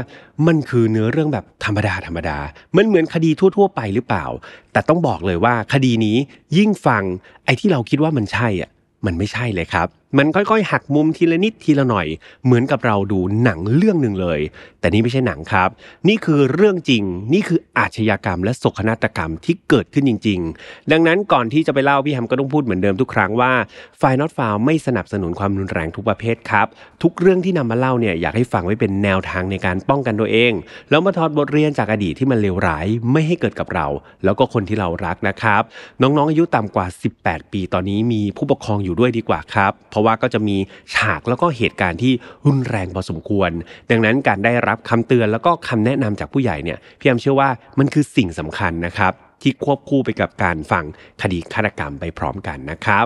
[0.48, 2.38] มันคือเนื้อเรื่องแบบธรรมดาธรรมดา
[2.78, 4.26] มันเหมือนคดีทั่ว ๆ ไปหรือเปล่า
[4.72, 6.18] แต่ต้องบอกเลยว่าคดีนี้
[6.58, 7.04] ยิ่งฟัง
[7.46, 8.70] ไอ้ที่เราคิดว่ามันใช่อะ
[9.06, 12.08] มันไม่ใช่เลยครับ มันค่อยๆ หักมุมทีละนิดทีละหน่อย
[12.46, 14.40] เหมือนกับเราดูหนังเรื่องหนึ่งเลย
[14.80, 15.70] แต่นี่ไม่ใช่หนังครับ
[16.08, 23.52] นี่คือเรื่องจริง นี่คืออาชญากรรม และโศกนาฏกรรมที่เกิดขึ้นจริง ๆ ดังนั้นก่อนที่จะไปเล่าพี่แฮมก็ต้องพูดเหมือนเดิมทุกครั้งว่า
[23.98, 26.68] ไฟนอตฟาวไม่สนับสนุนความรุนแรงทุกประเภทครับ
[27.04, 30.52] ทุกเรื่องที่นำมาเล่าเนี่ยอยากให้ฟังไว้เป็นแนวทางในการป้องกันตัวเอง
[30.90, 33.88] แล้วมาถอดบทเรียนจากอดีตที่มันเลวร้ายไม่ให้เกิดกับเรา
[34.24, 35.62] แล้วก็คนที่เรารักนะครับ
[36.02, 36.88] น้องๆอายุต่ำกว่า
[37.20, 40.58] 18 ปีตอนนี้มีผู้ปกครองอยู่ด้วยดีกว่าครับเพราะว่าก็จะมี
[40.96, 42.14] ฉากแล้วก็เหตุการณ์ที่
[42.46, 43.52] รุนแรงพอสมควร
[43.90, 47.50] ดังนั้นการได้รับคำเตือนแล้วก็คำแนะนำจากผู้ใหญ่เนี่ยพี่แอมเชื่อว่า
[47.80, 49.14] มันคือสิ่งสำคัญนะครับ
[49.46, 50.86] ที่ควบคู่ไปกับการฟัง
[51.22, 53.06] คดีฆาตกรรมไปพร้อมกันนะครับ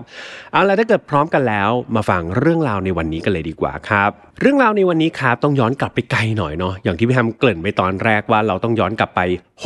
[0.51, 4.09] เอาล่ะถ้าเกิดพร้อมกันแล้วมาฟังเรื่องราวในวันนี้กันเลยดีกว่าครับ
[4.41, 9.21] เรื่องราวในวันนี้ครับต้องย้อนกลับไปไกลหน่อยเนาะอย่างที่พี่ทำเกริ่นไปตอนแรกว่าเราต้องย้อนกลับไป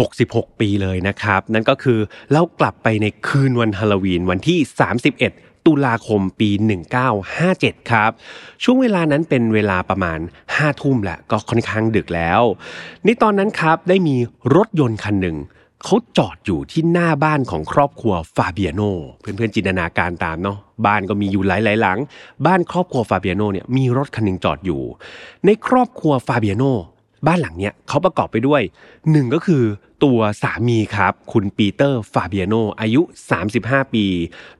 [0.07, 1.99] 66 ปีเลยนะครับ นั่นก็คือ
[2.31, 4.59] เรากลับไปในคืนวันฮาโลวีนวันที่
[5.09, 6.49] 31 ตุลาคมปี
[7.19, 8.11] 1957 ครับ
[8.63, 12.41] ช่วงเวลานั้นเป็นเวลาประมาณ 5 ทุ่มแหละก็ค่อนข้างดึกแล้ว
[13.03, 14.15] ในตอนนั้นครับได้มี
[14.55, 15.37] รถยนต์คันหนึ่ง
[15.83, 18.81] เขาจอดอยู่ที่หน้าบ้านของครอบครัวฟาเบียโน
[19.19, 21.99] เพื่อนๆจินตนาการตามเนาะบ้านก็มีอยู่หลายๆหลัง
[22.45, 24.81] บ้านครอบครัวฟาเบียโนเนี่ยมีรถคันหนึ่งจอดอยู่
[25.45, 26.63] ในครอบครัวฟาเบียโน
[27.27, 28.61] บ้านหลังเนี้ยเขาประกอบไปด้วย
[29.11, 29.63] หนึ่งก็คือ
[30.03, 33.01] ตัวสามีครับ คุณปีเตอร์ฟาเบียโนอายุ
[33.47, 34.05] 35 ปี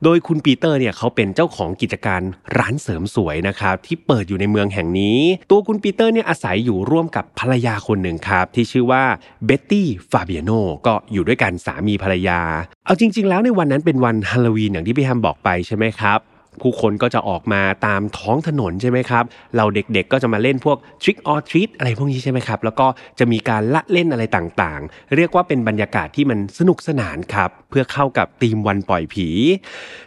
[0.02, 2.22] โดยคุณปีเตอร์เนี่ยเขาเป็นเจ้าของกิจการ
[2.58, 5.18] ร้านเสริมสวยนะครับที่เปิดอยู่ในเมืองแห่งนี้
[5.50, 9.04] ตัวคุณปีเตอร์เนี่ยอาศัยอยู่ร่วมกับภรรยาคนหนึ่งครับ ที่ชื่อว่า
[9.44, 10.50] เบ็ตตี้ฟาเบียโน
[10.86, 12.40] ก็อยู่ด้วยกันสามีภรรยา
[12.84, 16.20] เอาจริง ๆ แล้วในวันนั้นเป็นวันฮาโลวีนอย่างที่พี่แฮมบอกไปใช่ไหมครับ
[16.60, 19.24] ผู้คนก็จะออกมาตามท้องถนนใช่ไหมครับ
[19.56, 22.86] เหล่าเด็กๆก็จะมาเล่นพวก trick or treat อะไรพวกนี้ใช่ไหมครับ แล้วก็
[23.18, 29.28] จะมีการละเล่นอะไรต่างๆ เรียกว่าเป็นบรรยากาศที่มันสนุกสนานครับ เพื่อเข้ากับธีมวันปล่อยผี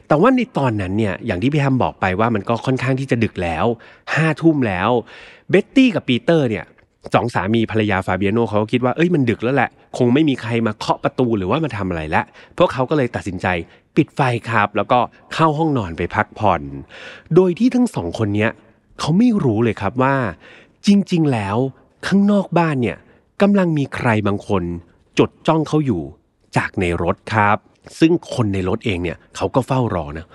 [0.08, 3.66] แต่ว่าในตอนนั้นเนี่ย อย่างที่พี่แฮมบอกไปว่ามันก็ค่อนข้างที่จะดึกแล้ว
[4.16, 4.90] ห้าทุ่มแล้ว
[5.50, 6.66] เบ็ตตี้กับปีเตอร์เนี่ย
[7.14, 12.22] สองสามีภรรยาฟาเบียโนเขาก็คิดว่าเอ้ยมันดึกแล้วแหละ คงไม่มีใครมาเคาะประตูหรือว่ามาทำอะไรละ
[12.58, 13.48] พวกเขาก็เลยตัดสินใจ
[13.96, 15.00] ปิดไฟครับ แล้วก็
[15.34, 16.62] เข้าห้องนอนไปพักผ่อน
[17.36, 18.52] โดยที่ทั้งสองคนเนี้ย
[19.00, 20.16] เขาไม่รู้เลยครับว่า
[20.88, 21.58] จริง ๆ แล้ว
[22.08, 22.98] ข้างนอกบ้านเนี่ย
[23.42, 24.64] กำลังมีใครบางคน
[25.20, 26.02] จดจ้องเขาอยู่
[26.58, 27.58] จากในรถครับ
[28.00, 30.26] ซึ่งคนในรถเองเนี่ยเขาก็เฝ้ารอนะ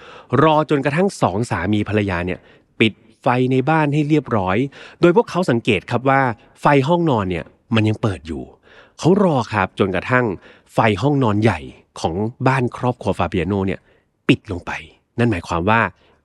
[0.42, 2.38] รอจนกระทั่งสองสามีภรรยาเนี่ย
[2.80, 4.56] ปิดไฟในบ้านให้เรียบร้อย
[5.00, 6.20] โดยพวกเขาสังเกตครับว่า
[6.60, 8.42] ไฟห้องนอนเนี่ยมันยังเปิดอยู่
[8.98, 10.24] เขารอครับจนกระทั่ง
[10.72, 11.60] ไฟห้องนอนใหญ่
[12.00, 12.14] ของ
[12.48, 13.80] บ้านครอบครัวฟาเบียโนเนี่ย
[14.28, 14.72] ปิดลงไป
[15.18, 15.80] นั่นหมายความว่า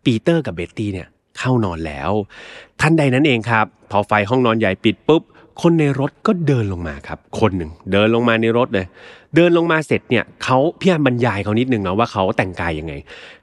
[0.06, 2.12] ปีเตอร์กับเบตตี้เนี่ยเข้านอนแล้ว
[2.82, 5.24] ทันใดนั้นเองครับ พอไฟห้องนอนใหญ่ปิดปุ๊บ
[5.62, 8.86] คนในรถก็เดินลงมาครับ คนหนึ่งเดินลงมาในรถเลย
[9.36, 12.94] เดินลงมาเสร็จเนี่ยเขาพี่แฮมบรรยายเขานิดนึงนะว่าเขาแต่งกายยังไง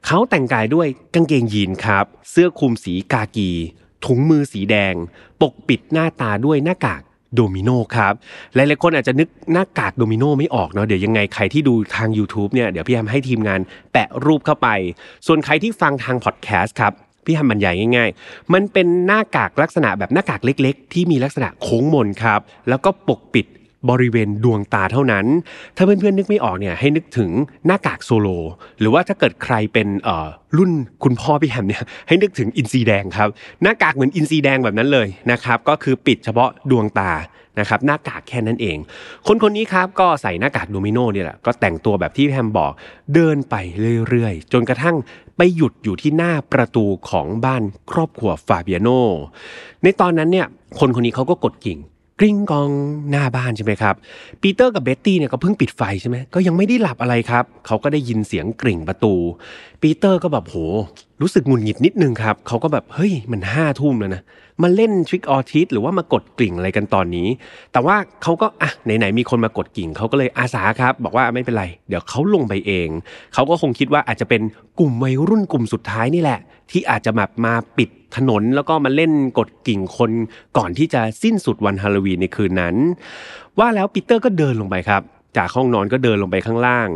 [0.06, 3.50] เขาแต่งกายด้วยกางเกงยีนส์ครับ เสื้อคลุมสีกากี
[4.04, 4.94] ถุงมือสีแดง
[5.42, 7.02] ปกปิดหน้าตาด้วยหน้ากาก
[7.34, 8.14] โดมิโนครับ
[8.54, 13.60] หลายๆคนอาจจะนึกหน้ากากโดมิโนไม่ออกเนาะเดี๋ยวยังไงใครที่ดูทาง YouTube เนี่ยเดี๋ยวพี่แฮมให้ทีมงาน
[13.92, 14.68] แปะรูปเข้าไป
[15.26, 16.92] ส่วนใครที่ฟังทางพอดแคสต์ครับ
[17.24, 23.46] พี่ทำบรรยายง่าย ๆ มันเป็นหน้ากากลักษณะแบบหน้ากากเล็ก ๆ ที่มีลักษณะโค้งมนครับ แล้วก็ปกปิด
[23.90, 25.26] บริเวณดวงตาเท่านั้น
[25.76, 27.30] ถ้าเพื่อนๆนึกไม่ออกเนี่ยให้นึกถึง
[27.66, 28.28] หน้ากากโซโร
[28.80, 30.28] หรือว่าถ้าเกิดใครเป็นเอ่อ
[30.58, 30.70] รุ่น
[31.04, 33.28] คุณพ่อพี่แฮมเนี่ยให้นึกถึงอินทรีแดงครับ
[33.62, 37.12] หน้ากากเหมือนอินทรีแดงแบบนั้นเลยนะครับ ก็คือปิดเฉพาะดวงตา
[37.58, 38.76] นะครับหน้ากากแค่นั้นเอง
[39.26, 42.72] คนคนนี้ครับก็ใส่หน้ากากโดมิโนเนี่ยแหละก็แต่งตัวแบบที่แฮมบอก
[43.14, 43.54] เดินไป
[44.08, 44.96] เรื่อยๆ จนกระทั่ง
[45.36, 48.88] ไปหยุดอยู่ที่หน้าประตูของบ้านครอบครัวฟาเบียโน
[49.82, 50.46] ในตอนนั้นเนี่ย
[50.78, 51.78] คนคนนี้เขาก็กดกริ่ง
[52.20, 52.70] กริ๊งก่อง
[53.10, 53.94] หน้าบ้านใช่ไหมครับ
[54.42, 59.14] ปีเตอร์กับเบ็ตตี้เนี่ยก็เพิ่งปิดไฟใช่ไหมก็ยังไม่ได้หลับอะไรครับ เขาก็ได้ยินเสียงกริ่งประตู
[59.82, 60.56] ปีเตอร์ก็แบบโห
[61.22, 64.22] รู้สึกหงุดหงิดนิดนึงครับเขาก็แบบเฮ้ยมันห้าทุ่มแล้วนะ
[64.62, 67.28] มาเล่น trick or treat หรือว่ามากดกริ่งอะไรกันตอนนี้
[67.72, 72.88] แต่ว่าเขาก็อะไหนๆมีคนมากดกริ่งเขาก็เลยอาสาครับ บอกว่าไม่เป็นไร เดี๋ยวเขาลงไปเอง
[73.34, 74.42] เขาก็คงคิดว่าอาจจะเป็น
[74.78, 76.40] กลุ่มวัยรุ่นกลุ่มสุดท้ายนี่แหละ
[76.70, 80.10] ที่อาจจะแบบมาปิดถนนแล้วก็มาเล่นกดกิ่งคน
[80.56, 82.74] ก่อนที่จะสิ้นสุดวันฮาโลวีนในคืนนั้น
[83.58, 85.02] ว่าแล้วปีเตอร์ก็เดินลงไปครับ
[85.36, 86.88] จากห้องนอนก็เดินลงไปข้างล่าง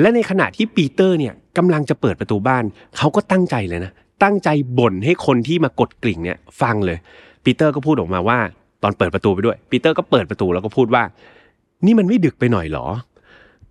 [0.00, 2.64] และในขณะที่ปีเตอร์เนี่ยกำลังจะเปิดประตูบ้าน
[2.96, 3.92] เขาก็ตั้งใจเลยนะ
[4.22, 4.48] ตั้งใจ
[4.78, 6.98] บ่นให้คนที่มากดกริ่งเนี่ยฟังเลย
[7.44, 8.38] ปีเตอร์ก็พูดออกมาว่า
[8.82, 11.02] ตอนเปิดประตูไปด้วย ปีเตอร์ก็เปิดประตูแล้วก็พูดว่า
[11.86, 12.86] นี่มันไม่ดึกไปหน่อยหรอ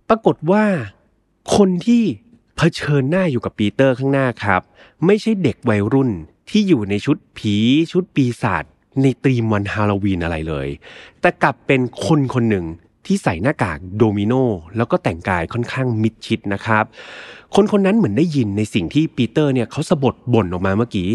[0.08, 0.64] ปรากฏว่า
[1.56, 2.02] คนที่
[2.56, 4.62] เผชิญหน้าอยู่กับปีเตอร์ข้างหน้าครับ
[5.06, 6.10] ไม่ใช่เด็กวัยรุ่น
[6.50, 7.56] ที่อยู่ในชุดผี
[7.92, 8.64] ชุดปีศาจ
[9.02, 10.68] ในตรีมวันฮาโลวีนอะไรเลย
[11.20, 12.64] แต่กลับเป็นคนคนหนึ่ง
[13.06, 14.32] ที่ใส่หน้ากากโดมิโน
[14.76, 16.84] แล้วก็แต่งกายค่อนข้างมิดชิดนะครับ
[17.54, 21.08] คนคนนั้นเหมือนได้ยินในสิ่งที่ปีเตอร์เนี่ยเขาสะบดบ่นออกมาเมื่อกี้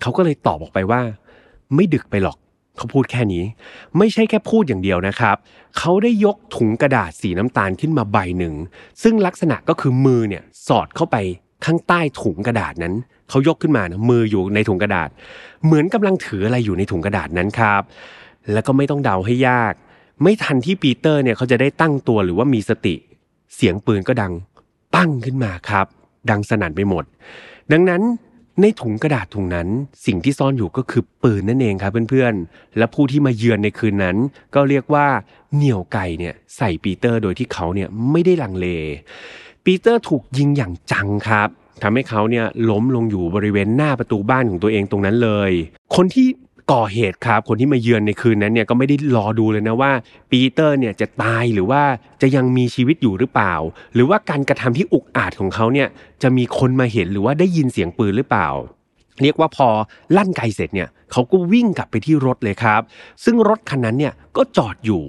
[0.00, 1.00] เขาก็เลยตอบออกไปว่า
[1.74, 2.36] ไม่ดึกไปหรอก
[2.76, 3.44] เขาพูดแค่นี้
[3.98, 5.36] ไม่ใช่แค่พูดอย่างเดียวนะครับ
[5.78, 8.54] เขาได้ยกถุงกระดาษสีน้ำตาลขึ้นมาใบหนึ่ง
[9.02, 11.16] ซึ่งลักษณะก็คือมือเนี่ยสอดเข้าไป
[11.64, 12.94] ข้างใต้ถุงกระดาษนั้น
[13.28, 15.08] เขายกขึ้นมานะมืออยู่ในถุงกระดาษ
[15.64, 17.82] เหมือนกำลังถืออะไรอยู่ในถุงกระดาษนั้นครับ
[18.52, 19.74] แล้วก็ไม่ต้องเดาให้ยาก
[20.22, 22.94] ไม่ทันที่ปีเตอร์เนี่ยเขาจะได้ตั้งตัวหรือว่ามีสติ
[23.54, 24.32] เสียงปืนก็ดัง
[24.94, 25.86] ปั้งขึ้นมาครับ
[26.30, 27.04] ดังสนั่นไปหมด
[27.72, 28.02] ดังนั้น
[28.60, 29.68] ในถุงกระดาษถุงนั้น
[30.06, 34.16] สิ่งที่ซ่อนอยู่ก็คือปืนนั่นเองครับเพื่อนๆ และผู้ที่มาเยือนในคืนนั้น
[34.54, 35.06] ก็เรียกว่า
[35.54, 38.66] เหนี่ยวไก่เนี่ยใส่ปีเตอร์โดยที่เขาเนี่ยไม่ได้ลังเล
[39.64, 41.48] ปีเตอร์ถูกยิงอย่างจังครับ
[41.82, 45.50] ทำให้เขาเนี่ยล้มลงอยู่บริเวณหน้าประตูบ้านของตัวเองตรงนั้นเลย
[45.96, 46.26] คนที่
[46.72, 49.92] ก่อเหตุครับ คนที่มาเยือนในคืนนั้นเนี่ยก็ไม่ได้รอดูเลยนะว่า
[50.30, 51.82] ปีเตอร์เนี่ยจะตายหรือว่า
[52.22, 53.54] จะยังมีชีวิตอยู่หรือเปล่า
[53.94, 55.88] หรือว่าการกระทำที่อุกอาจของเขาเนี่ย
[56.22, 58.48] จะมีคนมาเห็นหรือว่าได้ยินเสียงปืนหรือเปล่า
[59.22, 59.68] เรียกว่าพอ
[60.16, 62.80] ลั่นไกเสร็จเนี่ยเขาก็วิ่งกลับไปที่รถเลยครับ
[63.24, 65.02] ซึ่งรถคันนั้นเนี่ยก็จอดอยู่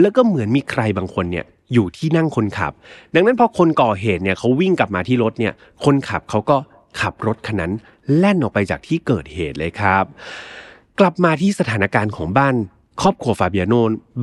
[0.00, 2.72] แล้วก็เหมือนมีใครบางคนเนี่ยอยู่ที่นั่งคนขับ
[3.14, 5.52] ดังนั้นพอคนก่อเหตุเนี่ยเขาวิ่งกลับมาที่รถเนี่ย
[5.84, 6.56] คนขับเขาก็
[7.00, 7.72] ขับรถคันนั้น
[8.18, 10.04] แล่นออกไปจากที่เกิดเหตุเลยครับ
[11.00, 12.54] กลับมาที่สถานการณ์ของบ้าน
[13.00, 13.74] ครอบครัวฟาเบียโน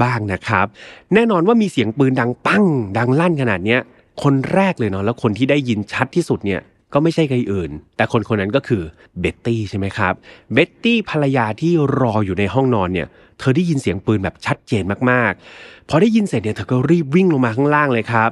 [0.04, 0.68] บ้างนะครับ
[1.14, 2.64] แน่นอนว่ามีเสียงปืนดังปัง
[2.98, 3.80] ดังลั่นขนาดเนี้ย
[4.24, 6.62] คนแรกเลยเนาะแล้วคนที่ได้ยินชัดที่สุดเนี่ย
[6.94, 8.84] ก็ไม่ใช่ใครอื่น แต่คนคนนั้นก็คือ
[9.20, 10.14] เบ็ตตี้ใช่ไหมครับ
[10.54, 13.08] เบ็ตตี้ภรรยาที่รออยู่ในห้องนอนเนี่ย
[13.40, 18.32] เธอได้ยินเสียงปืนแบบชัดเจนมากๆ พอได้ยินเสร็จเนี่ยเธอก็รีบวิ่งลงมาข้างล่างเลยครับ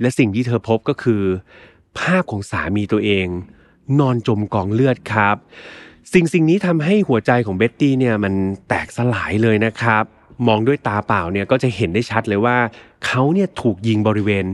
[0.00, 1.22] และสิ่งที่เธอพบก็คือ
[1.98, 3.26] ภาพของสามีตัวเอง
[4.00, 5.36] นอนจมกองเลือดครับ
[6.12, 8.34] สิ่งสิ่งนี้ทำให้หัวใจของเบ็ตตี้เนี่ยมัน
[8.68, 10.04] แตกสลายเลยนะครับ
[10.48, 12.56] มองด้วยตาเปล่าเนี่ยก็จะเห็นได้ชัดเลยว่า
[13.06, 14.44] เขาเนี่ยถูกยิงบริเวณ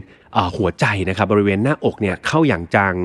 [0.57, 2.97] หัวใจนะครับบริเวณหน้าอกเนี่ยเข้าอย่างจัง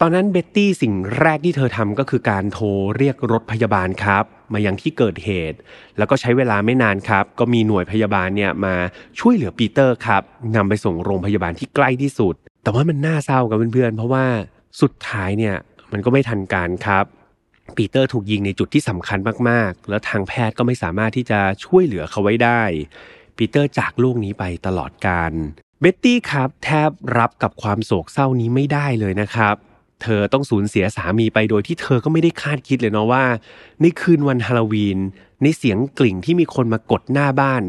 [0.00, 5.58] ตอนนั้นเบ็ตตี้สิ่งแรกที่เธอทำก็คือการโทรเรียกรถพยาบาลครับ มายังที่เกิดเหตุ
[5.98, 8.74] แล้วก็ใช้เวลาไม่นานครับ ก็มีหน่วยพยาบาลเนี่ยมา
[9.18, 10.22] ช่วยเหลือปีเตอร์ครับ
[10.56, 14.24] นำไปส่งโรงพยาบาลที่ใกล้ที่สุด แต่ว่ามันน่าเศร้าครับเพื่อนๆเพราะว่า
[14.80, 15.54] สุดท้ายเนี่ย
[15.92, 17.04] มันก็ไม่ทันการครับ
[17.76, 19.18] ปีเตอร์ถูกยิงในจุดที่สำคัญ
[19.48, 22.62] มาก ๆ แล้วทางแพทย์ก็ไม่สามารถที่จะช่วยเหลือเขาไว้ได้
[23.36, 25.32] ปีเตอร์จากโลกนี้ไปตลอดกาล
[25.80, 29.56] เบ็ตตี้ครับแทบรับกับความโศกเศร้านี้ไม่ได้เลยนะครับ
[30.02, 33.24] เธอต้องสูญเสียสามีไปโดยที่เธอก็ไม่ได้คาดคิดเลยเนาะว่า
[33.80, 34.98] ในคืนวันฮาโลวีน
[35.42, 37.62] ในเสียงกริ่งที่มีคนมากดหน้าบ้าน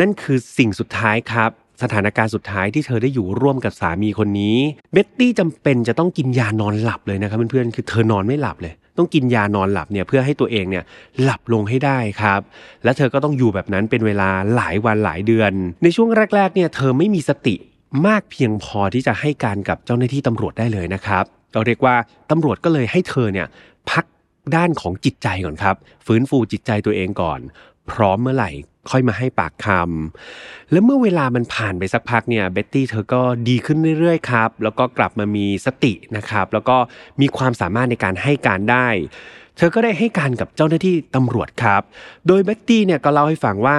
[0.00, 1.50] นั่นคือสิ่งสุดท้ายครับ
[1.82, 4.56] สถานการณ์สุดท้ายที่เธอได้อยู่ร่วมกับสามีคนนี้
[4.92, 10.84] เบ็ตตี้จำเป็นจะต้องกินยานอนหลับเลยนะครับเพื่อนๆคือเธอนอนไม่หลับเลย ต้องกินยานอนหลับเนี่ยเพื่อให้ตัวเองเนี่ย
[11.22, 12.40] หลับลงให้ได้ครับ
[12.84, 15.52] และเธอก็ต้องอยู่แบบนั้นเป็นเวลาหลายวันหลายเดือน
[15.82, 17.54] ในช่วงแรก ๆ เนี่ยเธอไม่มีสติ
[18.06, 21.96] มากเพียงพอที่จะให้การกับเจ้าหน้าที่ตำรวจได้เลยนะครับ เราเรียกว่า
[22.30, 23.46] ตำรวจก็เลยให้เธอเนี่ย
[23.90, 24.04] พัก
[24.54, 27.40] ด้านของจิตใจก่อนครับ ฟื้นฟูจิตใจตัวเองก่อน
[27.90, 28.50] พร้อมเมื่อไหร่
[28.90, 36.76] ค่อยมาให้ปากคำและเมื่อเวลามันผ่านไปสักพักเนี่ยเบ็ตตี้เธอก็ดีขึ้นเรื่อยๆครับ แล้วก็กลับมามีสตินะครับ แล้วก็
[37.20, 38.88] มีความสามารถในการให้การได้
[39.56, 41.82] เธอก็ได้ให้การกับเจ้าหน้าที่ตำรวจครับ
[42.26, 43.78] โดยเบ็ตตี้เนี่ยก็เล่าให้ฟังว่า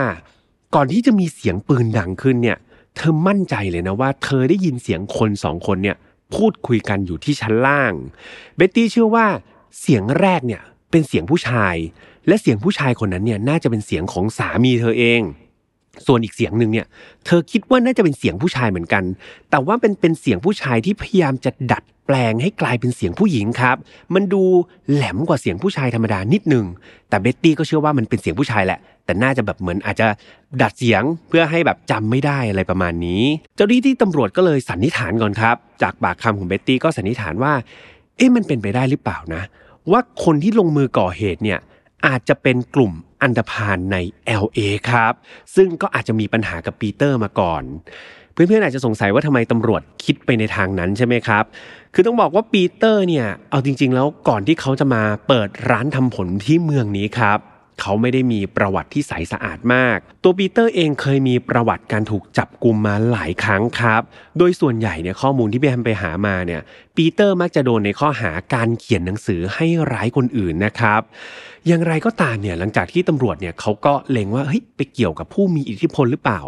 [0.75, 2.57] ก่อนที่จะมีเสียงปืนดังขึ้นเนี่ย
[2.95, 5.97] เธอมั่นใจเลยนะว่า เธอได้ยินเสียงคนสองคนเนี่ย
[6.35, 7.93] พูดคุยกันอยู่ที่ชั้นล่าง
[8.55, 9.25] เบ็ตตี้เชื่อว่า
[9.79, 11.75] เสียงแรกเนี่ยเป็นเสียงผู้ชาย
[12.29, 15.21] และเสียงผู้ชายคนนั้นเนี่ยน่าจะเป็นเสียงของสามีเธอเอง
[16.07, 16.87] ส่วนอีกเสียงหนึ่งเนี่ย
[17.25, 19.03] เธอคิดว่าน่าจะเป็นเสียงผู้ชายเหมือนกัน
[19.49, 23.77] แต่ว่าเป็นเป็นเสียงผู้ชายที่พยายามจะดัดแปลงให้กลายเป็นเสียงผู้หญิงครับ
[24.13, 24.43] มันดู
[24.91, 26.65] แหลมกว่าเสียงผู้ชายธรรมดานิดหนึ่ง
[27.09, 30.07] แต่เบ็ตตี้ก็เชื่อว่ามันเป็นเสียงผู้ชายแหละ แต่น่าจะแบบเหมือนอาจจะ
[30.61, 33.23] ดัดเสียงเพื่อให้แบบจำไม่ได้อะไรประมาณนี้
[33.55, 37.53] เจ้าหน้าที่ตำรวจก็เลยสันนิษฐานก่อนครับ จากปากคำของเบ็ตตี้ก็สันนิษฐานว่า
[38.17, 39.43] เอ๊ะมันเป็นไปได้หรือเปล่านะ
[39.91, 41.59] ว่าคนที่ลงมือก่อเหตุเนี่ย
[42.07, 43.97] อาจจะเป็นกลุ่มอันธพาลใน
[44.43, 45.13] LA ครับ
[45.55, 47.63] ซึ่งก็อาจจะมีปัญหากับปีเตอร์มาก่อน
[48.33, 51.43] เพื่อนๆอาจจะสงสัยว่าทำไมตำรวจคิดไปในทางนั้นใช่ไหมครับ
[51.93, 57.39] คือต้องบอกว่าปีเตอร์เนี่ย เอาจริง ๆ แล้วก่อนที่เขาจะมาเปิดร้านทำผมที่เมืองนี้ครับ
[57.81, 64.01] เขาไม่ได้มีประวัติที่ใสสะอาดมาก ตัวปีเตอร์เองเคยมีประวัติการถูกจับกุมมาหลายครั้งครับ
[64.37, 66.61] โดยส่วนใหญ่เนี่ยข้อมูลที่พี่แฮมไปหามาเนี่ย
[66.95, 71.01] ปีเตอร์มักจะโดนในข้อหาการเขียนหนังสือให้ร้ายคนอื่นนะครับ
[71.67, 76.41] อย่างไรก็ตามเนี่ยหลังจากที่ตำรวจเนี่ยเขาก็เล็งว่าเฮ้ยไปเกี่ยวกับผู้มีอิทธิพลหรือเปล่า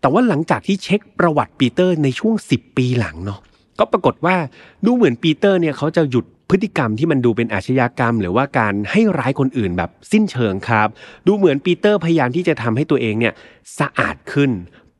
[0.00, 3.40] แต่ว่าหลังจากที่เช็คประวัติปีเตอร์ในช่วง 10 ปีหลังเนาะ
[3.78, 4.36] ก็ปรากฏว่า
[4.84, 10.88] ดูเหมือนปีเตอร์เนี่ยเขาจะหยุดพฤติกรรมที่มันดูเป็นอาชญากรรม หรือว่าการให้ร้ายคนอื่นแบบสิ้นเชิงครับ
[11.26, 13.34] ดูเหมือนปีเตอร์พยายามที่จะทำให้ตัวเองเนี่ย
[13.78, 14.50] สะอาดขึ้น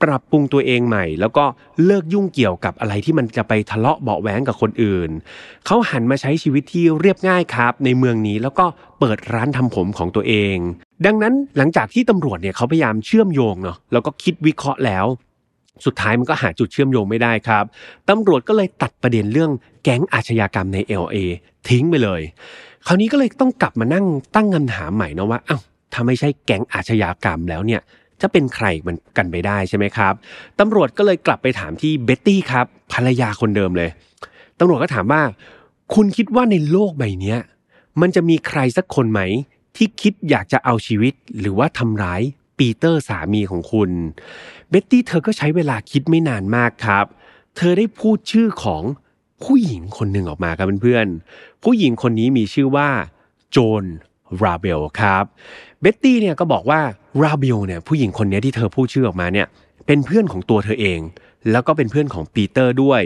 [0.04, 1.44] ปรับปรุงตัวเองใหม่ แล้วก็
[1.84, 5.10] เลิกยุ่งเกี่ยวกับอะไรที่มันจะไปทะเลาะเบาะแว้งกับคนอื่น
[5.66, 8.66] เขาหันมาใช้ชีวิตที่เรียบง่ายครับ ในเมืองนี้แล้วก็
[9.00, 10.56] เปิดร้านทำผมของตัวเอง
[11.06, 15.06] ดังนั้นหลังจากที่ตำรวจเนี่ยเขาพยายามเชื่อมโยงเนาะแล้วก็คิดวิเคราะห์แล้ว
[15.84, 17.64] สุดท้ายมันก็หาจุดเชื่อมโยงไม่ได้ครับ
[18.08, 19.50] ตำรวจก็เลยตัดประเด็นเรื่อง
[19.84, 21.16] แก๊งอาชญากรรมใน LA
[21.68, 22.22] ทิ้งไปเลย
[22.86, 27.80] คราวนี้ก็เลยต้องกลับมานั่งตั้งคำถามใหม่นะว่าอ้าวถ้าไม่ใช่แก๊งอาชญากรรมแล้วเนี่ย
[28.24, 30.14] จะเป็นใครมันกันไปได้ใช่ไหมครับ
[30.60, 33.90] ตำรวจก็เลยกลับไปถามที่เบ็ตตี้ครับภรรยาคนเดิมเลย
[34.58, 35.22] ตำรวจก็ถามว่า
[35.94, 37.36] คุณคิดว่าในโลกใบนี้
[38.00, 39.20] มันจะมีใครสักคนไหม
[39.76, 42.22] ที่คิดอยากจะเอาชีวิตหรือว่าทำร้าย
[42.58, 43.90] ปีเตอร์สามีของคุณ
[44.70, 47.04] เบ็ตตี้เธอก็ใช้เวลาคิดไม่นานมากครับ
[47.56, 48.82] เธอได้พูดชื่อของ
[49.44, 52.88] ผู้หญิงคนหนึ่งออกมาครับเพื่อนๆ ผู้หญิงคนนี้มีชื่อว่า
[53.50, 53.84] โจน
[54.42, 55.24] ราเบลครับ
[55.84, 56.80] เบ็ตตี้เนี่ยก็บอกว่า
[57.22, 59.46] ราเบลเนี่ยผู้หญิงคนนี้ที่เธอพูดชื่อออกมาเนี่ย
[59.86, 61.00] เป็นเพื่อนของตัวเธอเอง
[61.50, 63.02] แล้วก็เป็นเพื่อนของปีเตอร์ด้วย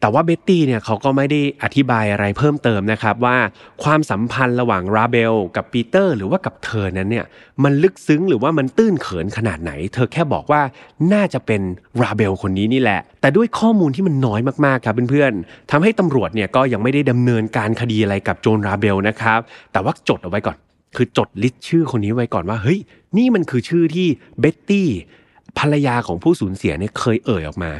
[0.00, 3.36] แต่ว่าเบ็ตตี้เนี่ยเขาก็ไม่ได้อธิบายอะไรเพิ่มเติมนะครับว่า
[3.84, 7.24] ความสัมพันธ์ระหว่างราเบลกับปีเตอร์หรือว่ากับเธอนั้นเนี่ย
[7.64, 10.60] มันลึกซึ้งหรือว่ามันตื้นเขินขนาดไหน เธอแค่บอกว่า
[11.12, 11.62] น่าจะเป็น
[12.02, 19.40] ราเบลคนนี้นี่แหละ แต่ด้วยข้อมูลที่มันน้อยมากๆครับเพื่อนๆทำให้ตำรวจเนี่ยก็ยังไม่ได้ดำเนินการคดีอะไรกับโจนราเบลนะครับ
[19.72, 20.56] แต่ว่าจดเอาไว้ก่อน
[20.96, 22.78] คือจด list ชื่อคนนี้ไว้ก่อนว่าเฮ้ย
[23.16, 24.06] นี่มันคือชื่อที่
[24.40, 24.88] เบ็ตตี้
[25.58, 27.72] ภรรยาของผู้สูญเสียเนี่ยเคยเอ่ยออกมา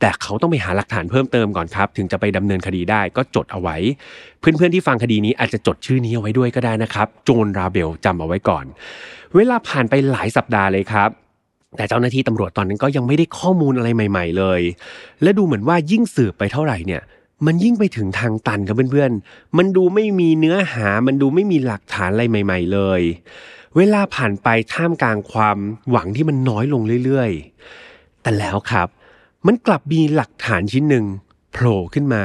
[0.00, 3.76] แต่เขาต้องไปหาหลักฐานเพิ่มเติมก่อนครับ ถึงจะไปดำเนินคดีได้ก็จดเอาไว้
[4.40, 8.64] เพื่อนๆที่ฟังคดีนี้อาจจะจดชื่อนี้เอาไว้ด้วยก็ได้นะครับ โจนราเบลจำเอาไว้ก่อน
[9.34, 11.10] เวลาผ่านไปหลายสัปดาห์เลยครับ
[11.76, 14.60] แต่เจ้าหน้าที่ตำรวจตอนนั้นก็ยังไม่ได้ข้อมูลอะไรใหม่ ๆ เลย
[15.22, 17.02] และดูเหมือนว่ายิ่งสืบไปเท่าไหร่เนี่ย
[17.46, 23.00] มันยิ่งไปถึงทางตันครับเพื่อนๆ มันดูไม่มีเนื้อหา มันดูไม่มีหลักฐานอะไรใหม่ ๆ เลย
[23.76, 25.58] เวลาผ่านไปท่ามกลางความ
[25.90, 28.88] หวังที่มันน้อยลงเรื่อยๆ แต่แล้วครับ
[29.46, 31.04] มันกลับมีหลักฐานชิ้นหนึ่ง
[31.52, 32.24] โผล่ขึ้นมา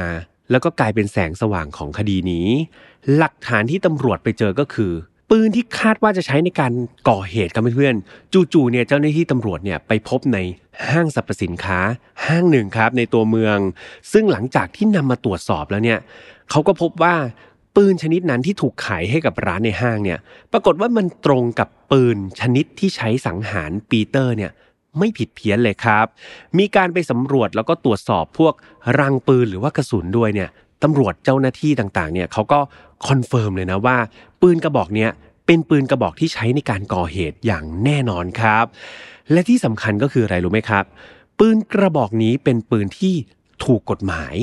[0.50, 2.46] แล้วก็กลายเป็นแสงสว่างของคดีนี้
[3.16, 4.92] หลักฐานที่ตำรวจไปเจอก็คือ
[5.30, 6.72] ปืนที่คาดว่าจะใช้ในการ
[7.08, 10.38] ก่อเหตุครับเพื่อนๆจู่ๆเนี่ยเจ้าหน้าที่ตำรวจเนี่ยไปพบใน
[10.90, 11.78] ห้างสรรพสินค้า
[12.26, 13.58] ห้างหนึ่งครับในตัวเมือง
[14.12, 15.98] ซึ่งหลังจากที่นำมาตรวจสอบแล้วเนี่ย
[16.50, 17.14] เขาก็พบว่า
[17.76, 20.18] ปืนชนิดนั้นที่ถูกขายให้กับร้านในห้างเนี่ย
[20.52, 24.50] ปรากฏว่ามันตรงกับปืนชนิดที่ใช้สังหารปีเตอร์เนี่ย
[24.98, 26.06] ไม่ผิดเพี้ยนเลยครับ
[26.58, 28.54] มีการไปสำรวจแล้วก็ตรวจสอบพวก
[29.00, 30.48] รังปืนหรือว่ากระสุนด้วยเนี่ย
[30.82, 32.60] ตำรวจเจ้าหน้าที่ต่างๆ เนี่ยเขาก็
[33.06, 33.96] confirm เลยนะว่า
[34.40, 35.10] ปืนกระบอกเนี้ย
[35.46, 38.64] เป็นปืนกระบอกที่ใช้ในการก่อเหตุอย่างแน่นอนครับ
[39.32, 40.84] และที่สำคัญก็คืออะไรรู้ไหมครับ
[41.38, 43.14] ปืนกระบอกนี้เป็นปืนที่
[43.64, 44.34] ถูกกฎหมาย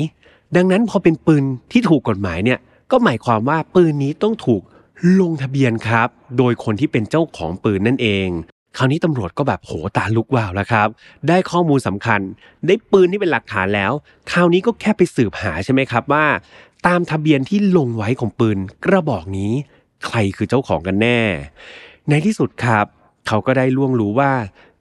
[0.56, 2.58] ดังนั้นพอเป็นปืนที่ถูกกฎหมายเนี่ย
[2.90, 4.62] ก็หมายความว่าปืนนี้ต้องถูก
[5.20, 8.28] ลงทะเบียนครับ โดยคนที่เป็นเจ้าของปืนนั่นเอง
[8.76, 10.88] คราวนี้ตำรวจก็แบบโหตาลุกวาวแล้วครับ
[11.28, 12.20] ได้ข้อมูลสำคัญ
[12.66, 13.92] ได้ปืนที่เป็นหลักฐานแล้ว
[14.32, 16.24] คราวนี้ก็แค่ไปสืบหาใช่ไหมครับว่า
[16.86, 19.52] ตามทะเบียนที่ลงไว้ของปืนกระบอกนี้
[20.06, 21.20] ใครคือเจ้าของกันแน่
[22.08, 22.86] ในที่สุดครับ
[23.26, 24.32] เขาก็ได้ล่วงรู้ว่า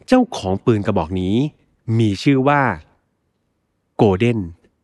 [0.07, 1.35] เจ้าของปืนกระบอกนี้
[1.99, 2.61] มีชื่อว่า
[3.98, 4.40] โกลเด้น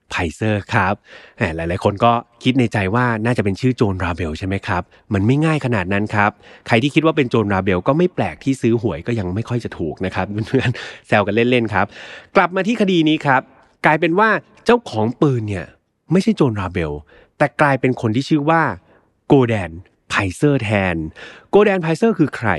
[0.09, 0.93] ไพเซอร์ครับ
[1.55, 2.11] หลาย ๆ คนก็
[2.43, 4.81] คิดในใจว่าน่าจะเป็นชื่อโจนราเบลใช่ไหมครับ
[5.13, 6.31] มันไม่ง่ายขนาดนั้นครับ
[6.67, 11.85] ใครที่คิดว่าเป็นโจนราเบลก็ไม่แปลกที่ซื้อหวยก็ยังไม่ค่อยจะถูกนะครับเพื่อนๆแซวกันเล่น ๆ ครับ
[12.35, 13.41] กลับมาที่คดีนี้ครับ
[13.85, 14.29] กลายเป็นว่า
[14.65, 15.65] เจ้าของปืนเนี่ย
[16.11, 16.93] ไม่ใช่โจนราเบล
[17.37, 18.61] แต่กลายเป็นคนที่ชื่อว่า
[19.27, 19.71] โกแดน
[20.09, 20.95] ไพเซอร์แทน
[21.49, 22.49] โกแดนไพเซอร์คือใคร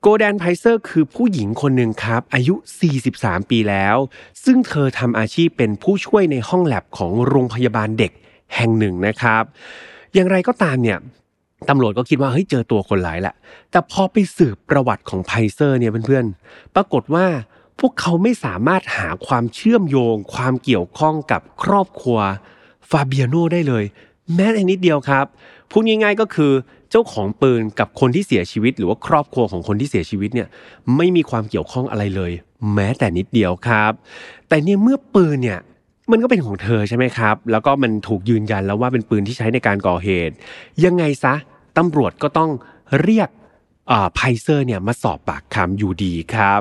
[0.00, 2.54] โกแดนไพเซอร์คือผู้หญิงคนหนึ่งครับ อายุ
[3.02, 3.96] 43 ปีแล้ว
[4.44, 8.12] ซึ่งเธอทำอาชีพเป็นผู้ช่วยในห้องแล็บของโรงพยาบาลเด็ก
[8.56, 9.42] แห่งหนึ่งนะครับ
[10.14, 10.98] อย่างไรก็ตามเนี่ย
[11.68, 13.34] ตำรวจก็คิดว่าเฮ้ยเจอตัวคนร้ายแหละ
[13.70, 17.26] แต่พอไปสืบประวัติของไพเซอร์เนี่ยเพื่อนๆ ปรากฏว่า
[17.80, 22.18] พวกเขาไม่สามารถหาความเชื่อมโยง ความเกี่ยวข้องกับครอบครัว
[22.92, 23.84] ฟาเบียโนได้เลย
[24.34, 25.26] แม้แต่นิดเดียวครับ
[25.70, 26.52] พูดง่ายๆก็คือ
[26.90, 30.48] เจ้าของปืนกับคนที่เสียชีวิต หรือว่าครอบครัวของคนที่เสียชีวิตเนี่ย
[30.96, 32.32] ไม่มีความเกี่ยวข้องอะไรเลย
[32.74, 33.92] แม้แต่นิดเดียวครับ
[34.48, 35.58] แต่เนี่ยเมื่อปืนเนี่ย
[36.10, 40.34] มันก็เป็นของเธอใช่ไหมครับ แล้วก็มันถูกยืนยันแล้วว่าเป็นปืนที่ใช้ในการก่อเหตุ
[40.84, 41.34] ยังไงซะ
[41.78, 42.50] ตำรวจก็ต้อง
[43.02, 43.28] เรียก
[44.14, 46.60] ไพเซอร์เนี่ยมาสอบปากคำอยู่ดีครับ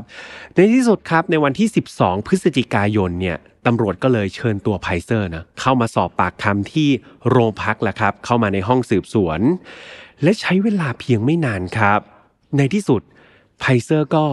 [0.54, 1.68] ในที่สุดครับในวันที่
[1.98, 6.90] 12 พฤศจิกายนเนี่ยตำรวจก็เลยเชิญตัวไพเซอร์นะเข้ามาสอบปากคำที่
[7.30, 9.40] โรงพักแหละครับ เข้ามาในห้องสืบสวน
[10.24, 12.00] และใช้เวลาเพียงไม่นานครับ
[12.58, 13.02] ในที่สุด
[13.60, 14.26] ไพเซอร์ก็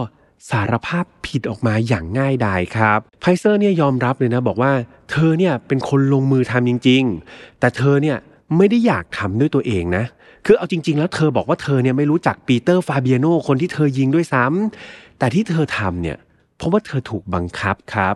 [0.49, 4.71] สารภาพผิดออกมาอย่างง่ายดายครับไพเซอร์เนี่ยยอมรับเลยนะบอกว่า
[5.11, 8.17] เธอเนี่ยเป็นคนลงมือทำจริง ๆ แต่เธอเนี่ย
[8.57, 10.05] ไม่ได้อยากทำด้วยตัวเองนะ
[10.45, 16.17] คือเอาจริง ๆ แล้วเธอบอกว่าเธอเนี่ยไม่รู้จักปีเตอร์ฟาเบียโนคนที่เธอยิงด้วยซ้ำำแต่ที่เธอทำเนี่ย
[16.57, 18.15] เพราะว่าเธอถูกบังคับครับ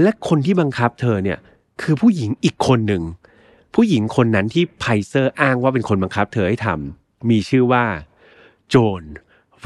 [0.00, 1.38] และคนที่บังคับเธอเนี่ย
[1.82, 3.02] คือผู้หญิงอีกคนหนึ่ง
[3.74, 7.84] ผู้หญิงคนนั้นที่ไพเซอร์อ้างว่าเป็นคนบังคับ เธอให้ทำมีชื่อว่า
[8.68, 9.02] โจน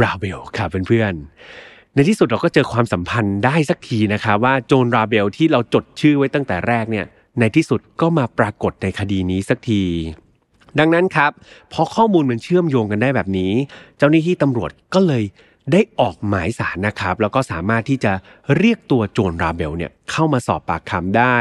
[0.02, 7.07] ราเบลครับเพื่อนๆในที่สุดเราก็เจอความสัมพันธ์ได้สักทีนะครับว่าโจนราเบลที่เราจดชื่อไว้ตั้งแต่แรกเนี่ย
[7.41, 9.83] ในที่สุดก็มาปรากฏในคดีนี้สักที
[10.79, 11.31] ดังนั้นครับ
[11.73, 13.53] พอข้อมูลมันเชื่อมโยงกันได้แบบนี้
[13.99, 15.25] เจ้าหน้าที่ตำรวจก็เลย
[15.73, 18.13] ได้ออกหมายศาลนะครับ แล้วก็สามารถที่จะ
[18.57, 21.39] เรียกตัวโจนราเบลเนี่ยเข้ามาสอบปากคำได้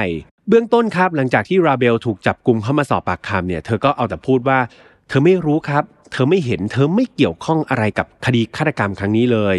[0.50, 4.60] เบื้องต้นครับหลังจากที่ราเบลถูกจับกลุ่มเข้ามาสอบปากคำเนี่ยเธอก็เอาแต่พูดว่า
[5.10, 9.58] เธอไม่รู้ครับ เธอไม่เห็นเธอไม่เกี่ยวข้องอะไรกับคดีฆาตกรรมครั้งนี้เลย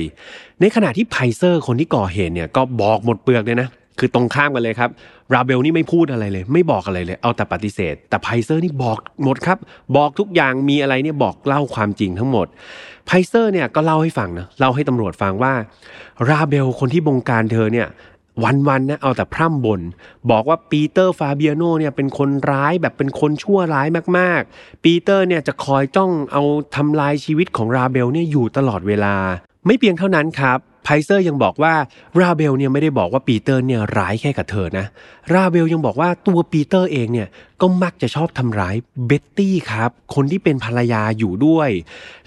[0.61, 4.91] ในขณะที่ไพเซอร์คนที่ก่อเหตุเนี่ยก็บอกหมดเปลือกเลยนะ คือตรงข้ามกันเลยครับ
[5.34, 9.58] ราเบลนี่ไม่พูดอะไรเลย ไม่บอกอะไรเลย เอาแต่ปฏิเสธ แต่ไพเซอร์นี่บอกหมดครับ
[9.97, 12.47] บอกทุกอย่างมีอะไรเนี่ยบอกเล่าความจริงทั้งหมด
[13.07, 15.52] ไพเซอร์เนี่ยก็เล่าให้ฟังนะเล่าให้ตำรวจฟังว่า
[16.28, 17.89] ราเบลคนที่บงการเธอเนี่ย
[18.44, 19.81] วันๆนะเอาแต่พร่ำบ่น
[20.31, 26.42] บอกว่าปีเตอร์ฟาเบียโนเนี่ยเป็นคนร้ายแบบเป็นคนชั่วร้ายมากๆ ปีเตอร์เนี่ยจะคอยจ้องเอา
[26.76, 29.15] ทำลายชีวิตของราเบลเนี่ยอยู่ตลอดเวลา
[29.66, 30.58] ไม่เพียงเท่านั้นครับ
[30.89, 31.75] ไพเซอร์ยังบอกว่า
[32.21, 34.87] ราเบลเนี่ยไม่ได้บอกว่าปีเตอร์เนี่ยร้ายแค่กับเธอนะ
[35.33, 37.29] ราเบลยังบอกว่าตัวปีเตอร์เองเนี่ย
[37.61, 41.71] ก็มักจะชอบทำร้ายเบ็ตตี้ครับคนที่เป็นภรรยาอยู่ด้วย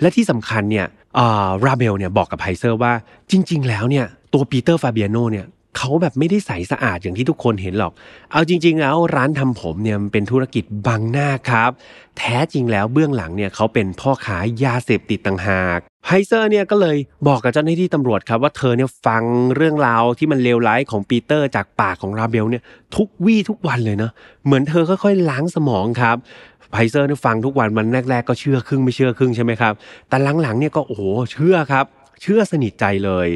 [0.02, 0.86] และที่สำคัญเนี่ย
[1.66, 2.94] ราเบลเนี่ยบอกกับไพเซอร์ว่า
[3.32, 5.48] จริง ๆ แล้วเนี่ยตัวปีเตอร์ฟาเบียโนเนี่ย
[5.78, 7.94] เขาแบบไม่ได้ใสสะอาดอย่างที่ทุกคนเห็นหรอก
[8.32, 11.72] เอาจริง ๆ แล้วร้านทำผมเนี่ยเป็นธุรกิจบังหน้าครับ
[12.18, 16.98] แท้จริงแล้วเบื้องหลังเนี่ยเขาเป็นพ่อขายยาเสพติดต่างหาก ไพเซอร์เนี่ยก็เลย
[17.28, 19.24] บอกกับเจ้าหน้าที่ตำรวจครับว่าเธอเนี่ยฟัง
[19.56, 22.64] เรื่องราวที่มันเลวร้ายของปีเตอร์จากปากของราเบลเนี่ย
[22.96, 24.12] ทุกวี่ทุกวันเลยเนาะ
[24.46, 26.18] เหมือนเธอค่อยๆล้างสมองครับ
[26.72, 29.74] ไพเซอร์เนี่ยฟังทุกวันมันแรกๆก็เชื่อครึ่งไม่เชื่อครึ่งใช่ไหมครับ
[30.10, 31.02] แต่หลังๆเนี่ยก็โอ้โห
[31.34, 31.86] เชื่อครับ
[32.22, 33.28] เชื่อสนิทใจเลย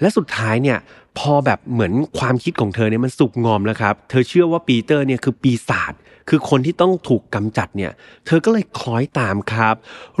[0.00, 0.78] และสุดท้ายเนี่ย
[1.18, 5.92] พอแบบเหมือนความคิดของเธอเนี่ยมันสุกงอมแล้วครับ เธอเชื่อว่าปีเตอร์เนี่ยคือปีศาจ
[6.28, 7.92] คือคนที่ต้องถูกกำจัดเนี่ย
[8.26, 9.74] เธอก็เลยคล้อยตามครับ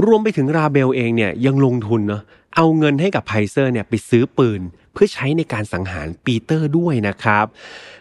[0.04, 2.22] รวมไปถึงราเบลเองเนี่ยยังลงทุนเนาะ
[2.56, 4.60] เอาเงินให้กับไพเซอร์เนี่ยไปซื้อปืน
[4.92, 7.46] เพื่อใช้ในการสังหารปีเตอร์ด้วยนะครับ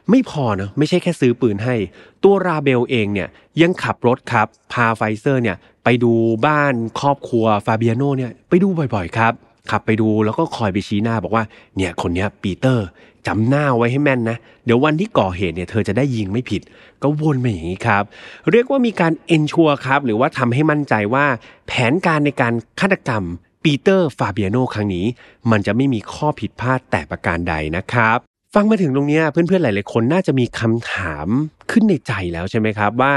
[0.10, 1.76] ไม่พอเนาะไม่ใช่แค่ซื้อปืนให้
[2.24, 3.28] ตัวราเบลเองเนี่ย
[3.62, 6.14] ยังขับรถครับ พาไพเซอร์เนี่ยไปดู
[6.46, 9.34] บ้านครอบครัวฟาเบียโนเนี่ยไปดูบ่อยๆ ครับ
[9.72, 11.44] ขับไปดูแล้วก็คอยไปชี้หน้าบอกว่า
[11.78, 12.86] เนี่ยคนเนี้ยปีเตอร์
[13.28, 16.62] จำหน้าไว้ให้แม่นนะ เดี๋ยววันที่ก่อเหตุเนี่ยเธอจะได้ยิงไม่ผิด
[17.02, 18.04] ก็วนมาอย่างนี้ครับ
[18.52, 21.26] เรียกว่ามีการ ensure ครับ หรือว่าทำให้มั่นใจว่า
[21.68, 23.24] แผนการในการฆาตกรรม
[23.64, 25.06] ปีเตอร์ฟาเบียโนครั้งนี้
[25.52, 28.18] มันจะไม่มีข้อผิดพลาดแต่ประการใดนะครับ
[28.54, 31.28] ฟังมาถึงตรงนี้เพื่อนๆ หลายๆ คนน่าจะมีคำถาม
[31.72, 33.14] ขึ้นในใจแล้วใช่ไหมครับว่า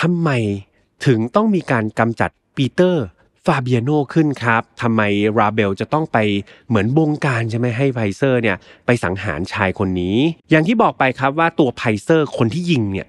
[0.00, 0.30] ทำไม
[1.06, 3.04] ถึงต้องมีการกำจัดปีเตอร์
[3.46, 5.00] ฟาเบียโนขึ้นครับทำไม
[5.38, 6.18] ราเบลจะต้องไป
[6.68, 8.56] เหมือนบงการใช่ไหมให้ไพเซอร์เนี่ย
[8.86, 10.16] ไปสังหารชายคนนี้
[10.50, 13.08] อย่างที่บอกไปครับว่าตัวไพเซอร์คนที่ยิงเนี่ย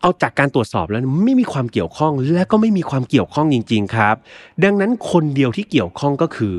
[0.00, 4.16] เอาจากการตรวจสอบแล้วไม่มีความเกี่ยวข้องและก็ไม่มีความเกี่ยวข้องจริง ๆ ครับ
[4.64, 6.54] ดังนั้นคนเดียวที่เกี่ยวข้องก็คือ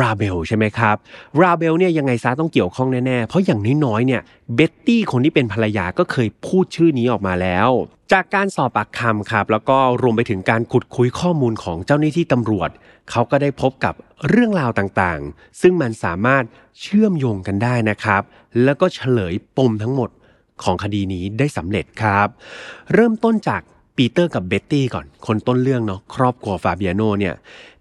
[0.00, 0.96] ราเบลใช่ไหมครับ
[1.42, 4.20] ราเบลเนี่ยยังไงซะต้องเกี่ยวข้องแน่ๆ เพราะอย่างน้อยๆเนี่ย
[4.54, 7.68] เบ็ตตี้คนที่เป็นภรรยาก็เคยพูดชื่อนี้ออกมาแล้ว
[8.12, 12.70] จากการสอบปากคำครับ แล้วก็รวมไปถึงการขุดคุ้ยข้อมูลของเจ้าหน้าที่ตำรวจ
[13.10, 13.94] เขาก็ได้พบกับ
[14.28, 16.44] เรื่องราวต่างๆ ซึ่งมันสามารถ
[16.80, 18.22] เชื่อมโยงกันได้นะครับ
[18.64, 20.10] แล้วก็เฉลยปมทั้งหมด
[20.62, 22.28] ของคดีนี้ได้สำเร็จครับ
[22.94, 23.62] เริ่มต้นจาก
[23.96, 27.34] ปีเตอร์กับเบ็ตตี้ก่อน คนต้นเรื่องเนาะครอบครัวฟาเบียโนเนี่ย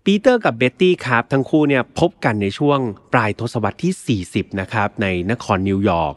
[0.05, 2.79] ปีเตอร์กับเบ็ตตี้ครับทั้งคู่เนี่ยพบกันในช่วง
[3.13, 6.13] ปลายทศวรรษที่ 40 นะครับในนครนิวยอร์ก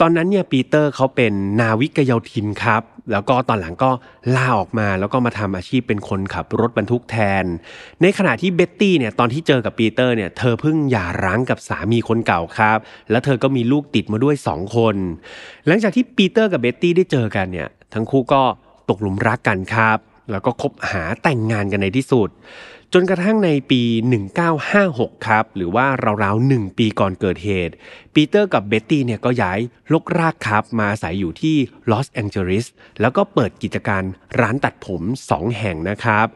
[0.00, 2.82] ตอนนั้นเนี่ยปีเตอร์เขาเป็นนาวิกโยธินครับ
[3.12, 3.90] แล้วก็ตอนหลังก็
[4.36, 7.44] ลาออกมาแล้วก็มาทำอาชีพเป็นคนขับรถบรรทุกแทน
[8.02, 12.78] ในขณะที่เบ็ตตี้เนี่ยตอนที่เจอกับปีเตอร์เนี่ยเธอเพิ่งหย่าร้างกับสามีคนเก่าครับ
[13.10, 14.96] แล้วเธอก็มีลูกติดมาด้วย 2 คน
[15.66, 18.42] หลังจากที่ปีเตอร์กับเบ็ตตี้ได้เจอกันเนี่ยทั้งคู่ก็
[18.88, 19.98] ตกหลุมรักกันครับ
[20.30, 22.28] แล้วก็คบหาแต่งงานกันในที่สุด
[22.92, 23.82] จนกระทั่งในปี
[24.54, 25.86] 1956 ครับ หรือว่า
[26.22, 27.74] ราวๆ 1 ปีก่อนเกิดเหตุ
[28.14, 29.58] ปีเตอร์กับเบ็ตตี้เนี่ยก็ย้าย
[29.92, 31.56] รกรากครับ มาอาศัยอยู่ที่
[31.90, 32.66] ลอสแองเจลิส
[33.00, 34.02] แล้วก็เปิดกิจการ
[34.40, 36.26] ร้านตัดผม 2 แห่งนะครับ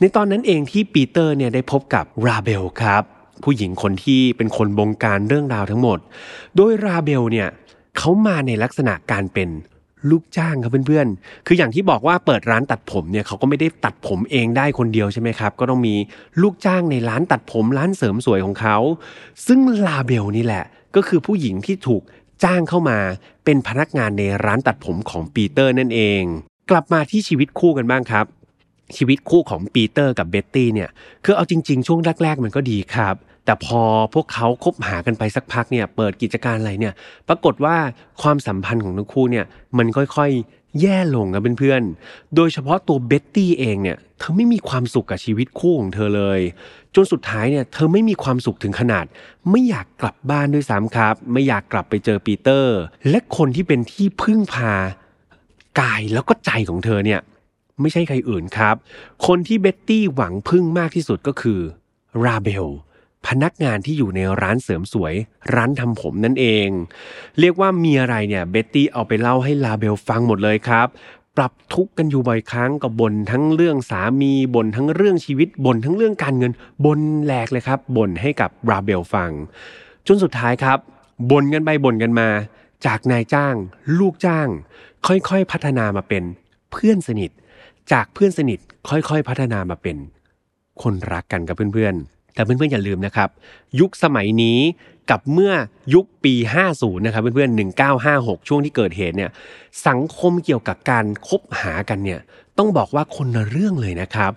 [0.00, 3.02] ในตอนนั้นเองที่ปีเตอร์เนี่ยได้พบกับราเบลครับ
[3.44, 5.98] ผู้หญิงคนที่เป็นคนบงการเรื่องราวทั้งหมด
[6.56, 7.48] โดยราเบลเนี่ย
[7.98, 9.48] เขามาในลักษณะการเป็น
[10.10, 15.94] ลูกจ้างครับเพื่อนๆ คืออย่างที่บอกว่าเปิดร้านตัดผมเนี่ยเขาก็ไม่ได้ตัดผมเองได้คนเดียวใช่ไหมครับ ก็ต้องมี
[16.42, 18.76] ลูกจ้างในร้านตัดผมร้านเสริมสวยของเขา
[19.46, 20.64] ซึ่งลาเบลนี่แหละ
[20.96, 22.02] ก็คือผู้หญิงที่ถูก
[22.44, 22.98] จ้างเข้ามา
[23.44, 26.22] เป็นพนักงานในร้านตัดผมของปีเตอร์นั่นเอง
[26.70, 28.26] กลับมาที่ชีวิตคู่กันบ้างครับ
[28.96, 30.90] ชีวิตคู่ของปีเตอร์กับเบ็ตตี้เนี่ย
[31.24, 33.14] คือเอาจริง ๆ ช่วงแรก ๆ มันก็ดีครับ
[33.44, 33.80] แต่พอ
[34.14, 36.94] พวกเขาคบหากันไปสักพักเนี่ยเปิดกิจการอะไรเนี่ย
[37.28, 37.76] ปรากฏว่า
[38.22, 39.44] ความสัมพันธ์ของทั้งคู่เนี่ย
[39.78, 46.40] มันค่อยๆ แย่ลงนะเพื่อนๆ โดยเฉพาะตัวเบ็ตตี้เองเนี่ยเธอไม่มีความสุขกับชีวิตคู่ของเธอเลย
[46.94, 49.04] จนสุดท้ายเนี่ยเธอไม่มีความสุขถึงขนาด
[49.50, 52.76] ไม่อยากกลับบ้านด้วยซ้ำครับ ไม่อยากกลับไปเจอปีเตอร์
[53.10, 54.72] และคนที่เป็นที่พึ่งพา
[55.80, 57.20] กายแล้วก็ใจของเธอเนี่ย
[57.80, 58.74] ไม่ใช่ใครอื่นครับ
[59.26, 61.60] คนที่เบ็ตตี้หวังพึ่งมากที่สุดก็คือ
[62.24, 62.66] ราเบล
[63.26, 65.14] พนักงานที่อยู่ในร้านเสริมสวย
[65.54, 66.68] ร้านทำผมนั่นเอง
[67.40, 70.88] เรียกว่ามีอะไรเนี่ยเบ็ตตี้เอาไปเล่าให้ราเบลฟังหมดเลยครับ
[71.36, 76.52] ปรับทุกข์กันอยู่บ่อยครั้งก็บ่นทั้งเรื่องสามีบ่นทั้งเรื่องชีวิตบ่นทั้งเรื่องการเงิน
[76.84, 79.30] บ่นแหลกเลยครับบ่นให้กับราเบลฟัง
[80.06, 80.78] จนสุดท้ายครับ
[81.30, 82.28] บ่นกันไปบ่นกันมา
[82.86, 83.54] จากนายจ้าง
[83.98, 84.48] ลูกจ้าง
[85.06, 86.24] ค่อยๆพัฒนามาเป็น
[86.72, 87.30] เพื่อนสนิท
[87.92, 89.96] จากเพื่อนสนิทค่อยๆ พัฒนามาเป็น
[90.82, 93.28] คนรักกันกับเพื่อนๆ แต่เพื่อนๆอย่าลืมนะครับ
[93.80, 94.58] ยุคสมัยนี้
[95.10, 95.52] กับเมื่อ
[95.94, 96.34] ยุคปี
[96.70, 97.58] 50 นะครับเพื่อนๆ
[97.98, 99.30] 1956 ช่วงที่เกิดเหตุเนี่ย
[99.86, 102.20] สังคมเกี่ยวกับการคบหากันเนี่ย
[102.58, 104.32] ต้องบอกว่าคนละเรื่องเลยนะครับ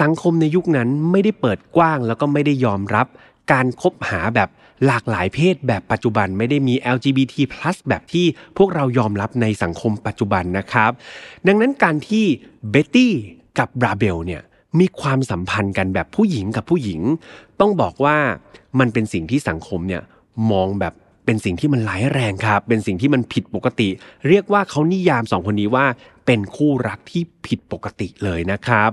[0.00, 3.06] สังคมในยุคนั้นไม่ได้เปิดกว้าง แล้วก็ไม่ได้ยอมรับ
[3.52, 4.48] การคบหาแบบ
[4.86, 7.34] หลากหลายเพศแบบปัจจุบันไม่ได้มี LGBT+
[7.88, 8.26] แบบที่
[8.58, 10.90] พวกเรายอมรับในสังคมปัจจุบันนะครับ
[11.46, 12.24] ดังนั้นการที่
[12.70, 13.12] เบตตี้
[13.58, 14.42] กับราเบลเนี่ย
[14.78, 17.00] มีความสัมพันธ์กันแบบผู้หญิงกับผู้หญิง
[17.60, 18.16] ต้องบอกว่า
[18.78, 20.02] มันเป็นสิ่งที่สังคมเนี่ย
[20.50, 23.88] มองแบบเป็นสิ่งที่มันร้ายแรงครับ เป็นสิ่งที่มันผิดปกติ
[24.28, 25.86] เรียกว่าเขานิยามสองคนนี้ว่า
[26.26, 28.90] เป็นคู่รักที่ผิดปกติเลยนะครับ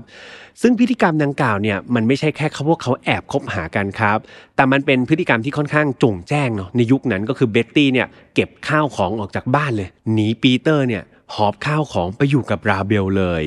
[0.62, 4.18] ซึ่งพฤติกรรมดังกล่าวเนี่ยมันไม่ใช่แค่เขาพวกเขาแอบคบหากันครับ
[4.56, 11.02] แต่มันเป็นพฤติกรรมที่ค่อนข้างโจ่งแจ้งเนาะในยุคนั้นก็คือเบ็ตตี้เนี่ยเก็บข้าวของออกจากบ้านเลยหนีปีเตอร์เนี่ย
[11.34, 13.44] หอบข้าวของไปอยู่กับราเบลเลย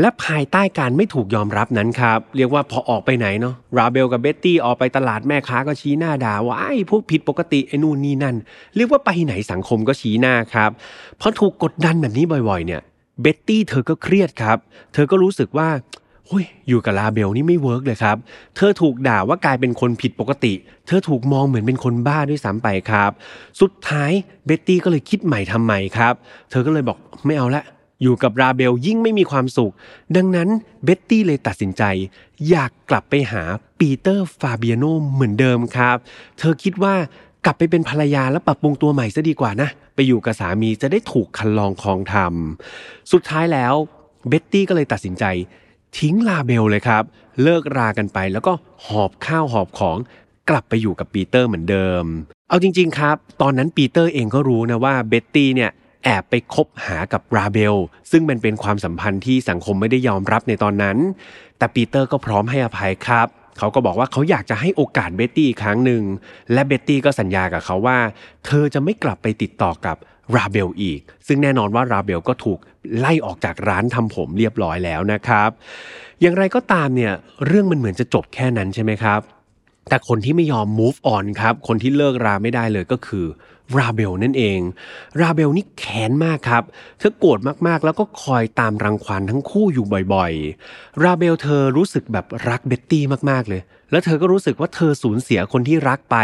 [0.00, 8.36] และภายใต้การไม่ถูกยอมรับนั้นครับ เรียกว่าพอออกไปไหนเนาะราเบลกับเบ็ตตี้ออกไปตลาดแม่ค้าก็ชี้หน้าด่าว่าไอ้พวกผิดปกติไอ้นู่นนี่นั่น
[8.76, 10.70] เรียกว่าไปไหนสังคมก็ชี้หน้าครับ
[11.20, 12.82] พอถูกกดดันแบบนี้บ่อยๆ เนี่ย
[13.22, 14.58] เบ็ตตี้เธอก็เครียดครับ
[14.92, 15.68] เธอก็รู้สึกว่า
[16.28, 18.16] เฮ้ยอยู่กับราเบลนี่ไม่ work เลยครับ
[18.56, 20.52] เธอถูกด่าว่ากลายเป็นคนผิดปกติ
[20.86, 23.10] เธอถูกมองเหมือนเป็นคนบ้าด้วยซ้ำไปครับ
[23.60, 24.10] สุดท้าย
[24.46, 26.14] เบ็ตตี้ก็เลยคิดใหม่ทำใหม่ครับ
[26.50, 27.62] เธอก็เลยบอกไม่เอาละ
[28.02, 29.72] อยู่กับราเบลยิ่งไม่มีความสุข
[30.16, 30.48] ดังนั้น
[30.84, 31.82] เบ็ตตี้เลยตัดสินใจ
[32.48, 33.42] อยากกลับไปหา
[33.78, 35.96] ปีเตอร์ฟาเบียโนเหมือนเดิมครับ
[36.38, 36.94] เธอคิดว่า
[37.44, 42.14] กลับไปเป็นภรรยาและปรับปรุงตัวใหม่ซะดีกว่านะ ไปอยู่กับสามีจะได้ถูกครรลองคลองธ
[42.64, 43.74] รรมสุดท้ายแล้ว
[44.28, 45.24] เบ็ตตี้ก็เลยตัดสินใจ
[45.98, 47.02] ทิ้งราเบลเลยครับ
[47.42, 48.52] เลิกรากันไปแล้วก็
[48.86, 49.96] หอบข้าวหอบของ
[50.50, 52.04] กลับไปอยู่กับปีเตอร์เหมือนเดิม
[52.48, 55.70] เอาจริง ๆ ครับ ตอนนั้นปีเตอร์เองก็รู้นะว่าเบ็ตตี้เนี่ย
[56.04, 57.76] แอบไปคบหากับราเบล
[58.10, 60.96] ซึ่งมันเป็นความสัมพันธ์ที่สังคมไม่ได้ยอมรับในตอนนั้น
[61.58, 66.02] แต่ปีเตอร์ก็พร้อมให้อภัยครับ เขาก็บอกว่าเขาอยากจะให้โอกาสเบ็ตตี้อีกครั้งหนึ่ง
[66.52, 67.98] และเบ็ตตี้ก็สัญญากับเขาว่า
[68.46, 69.96] เธอจะไม่กลับไปติดต่อกับ
[70.34, 72.58] ราเบลอีก ซึ่งแน่นอนว่าราเบลก็ถูก
[72.98, 75.50] ไล่ออกจากร้านทำผมเรียบร้อยแล้วนะครับ
[76.20, 77.12] อย่างไรก็ตามเนี่ย
[77.46, 79.20] เรื่องมันเหมือนจะจบแค่นั้นใช่ไหมครับ
[79.88, 83.26] แต่คนที่ไม่ยอม move on ครับ คนที่เลิกราไม่ได้เลยก็คือ
[83.76, 84.60] ราเบลนั่นเอง
[85.20, 86.62] ราเบลนี่แค้นมากครับ
[86.98, 96.16] เธอโกรธมากๆ แล้วก็คอยตามรังควานทั้งคู่อยู่บ่อยๆ ราเบลเธอรู้สึกแบบรักเบ็ตตี้มากๆเลย แล้วเธอก็รู้สึกว่าเธอสูญเสียคนที่รักไป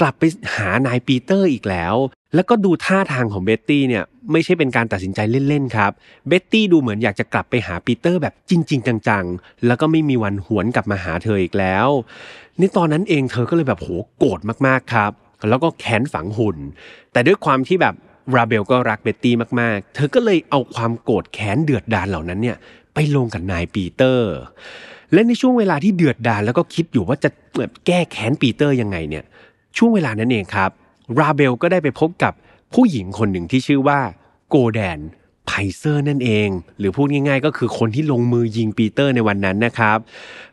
[0.00, 0.22] กลับไป
[0.56, 1.94] หานายปีเตอร์อีกแล้ว
[2.34, 5.92] แล้วก็ดูท่าทางของเบ็ตตี้เนี่ยไม่ใช่เป็นการตัดสินใจเล่นๆครับ
[6.28, 11.88] เบ็ตตี้ดูเหมือนอยากจะกลับไปหาปีเตอร์แบบจริง ๆ จังๆ แล้วก็ไม่มีวันหวนกลับมาหาเธออีกแล้ว
[12.58, 15.12] ในตอนนั้นเองเธอก็เลยแบบโหโกรธมากๆครับ
[15.48, 16.58] แล้วก็แค้นฝังหุ่น
[17.12, 17.94] แต่ด้วยความที่แบบ
[18.36, 22.56] ราเบลก็รักเบ็ตตี้มากๆ เธอก็เลยเอาความโกรธแค้นเดือดดาลเหล่านั้นเนี่ย
[22.94, 24.32] ไปลงกับนายปีเตอร์
[25.12, 27.30] และในช่วงเวลาที่เดือดดาลแล้วก็คิดอยู่ว่าจะ
[27.86, 29.24] แก้แค้นปีเตอร์ยังไงเนี่ย
[29.76, 30.70] ช่วงเวลานั้นเองครับ
[31.18, 32.32] ราเบลก็ได้ไปพบกับ
[32.74, 34.00] ผู้หญิงคนหนึ่งที่ชื่อว่า
[34.48, 35.00] โกแดน
[35.46, 39.98] ไพเซอร์นั่นเอง หรือพูดง่ายๆ ก็คือคนที่ลงมือยิงปีเตอร์ในวันนั้นนะครับ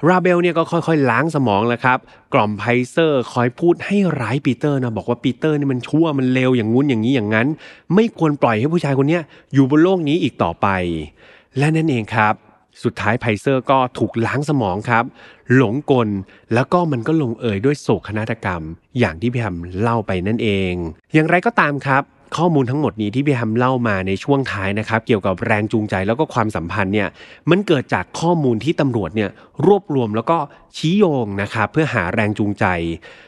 [0.07, 1.97] ราเบลเนี่ยก็ค่อยๆ ล้างสมองแล้วครับ
[2.33, 7.47] กล่อมไพเซอร์คอยพูดให้ร้ายปีเตอร์นะบอกว่าปีเตอร์นี่มันชั่วมันเลวอย่างงู้นอย่างนี้อย่างนั้น
[7.95, 9.19] ไม่ควรปล่อยให้ผู้ชายคนนี้
[9.53, 10.67] อยู่บนโลกนี้อีกต่อไป
[11.57, 12.33] และนั่นเองครับ
[12.83, 15.03] สุดท้ายไพเซอร์ก็ถูกล้างสมองครับ
[15.55, 16.09] หลงกล
[16.53, 18.61] แล้วก็มันก็ลงเอยด้วยโศกนาฏกรรม
[18.99, 20.73] อย่างที่พี่แฮมเล่าไปนั่นเอง
[21.13, 22.03] อย่างไรก็ตามครับ
[22.37, 27.09] ข้อมูลทั้งหมดนี้ที่พี่แฮมเล่ามาในช่วงท้ายนะครับ เกี่ยวกับแรงจูงใจแล้วก็ความสัมพันธ์เนี่ย
[27.49, 29.29] มันเกิดจากข้อมูลที่ตำรวจเนี่ย
[29.65, 30.37] รวบรวมแล้วก็
[30.77, 32.65] ชี้โยงนะครับเพื่อหาแรงจูงใจ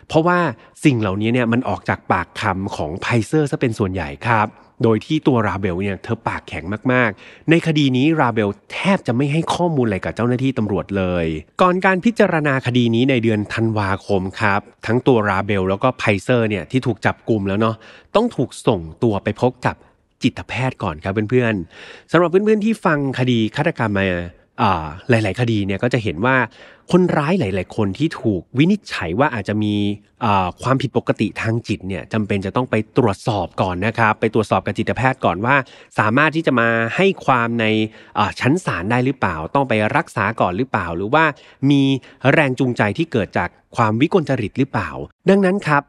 [0.08, 0.40] เพราะว่า
[0.84, 4.48] สิ่งเหล่านี้เนี่ยมันออกจากปากคำของไพเซอร์ซะเป็นส่วนใหญ่ครับ
[4.84, 11.26] โดยที่ตัวราเบลเนี่ยเธอปากแข็งมากๆ ในคดีนี้ราเบลแทบจะไม่ให้ข้อมูลอะไรกับเจ้าหน้าที่ตำรวจเลย
[11.62, 17.76] ก่อนการพิจารณาคดีนี้ในเดือนธันวาคมครับ ทั้งตัวราเบลแล้วก็ไพเซอร์เนี่ยที่ถูกจับกลุ่มแล้วเนาะ
[18.16, 19.76] ต้องถูกส่งตัวไปพบกับ
[20.24, 24.08] จิตแพทย์ก่อนครับเพื่อนๆสำหรับเพื่อนๆที่ฟังคดีฆาตกรรมมา
[24.62, 26.36] อ่าหลาย ๆ คดีเนี่ยก็จะเห็นว่า
[26.92, 29.76] คนร้ายหลาย ๆ คนที่ถูกวินิจฉัยว่าอาจจะมี
[30.62, 35.56] ความผิดปกติทางจิตเนี่ยจำเป็นจะต้องไปตรวจสอบก่อนนะครับ ไปตรวจสอบกับจิตแพทย์ก่อนว่า
[36.00, 37.66] สามารถที่จะมาให้ความใน
[38.40, 41.24] ชั้นศาลได้หรือเปล่า ต้องไปรักษาก่อนหรือเปล่า หรือว่า
[41.70, 41.82] มี
[42.32, 44.90] แรงจูงใจที่เกิดจากความวิกลจริตหรือเปล่า
[45.30, 45.82] ดังนั้นครับ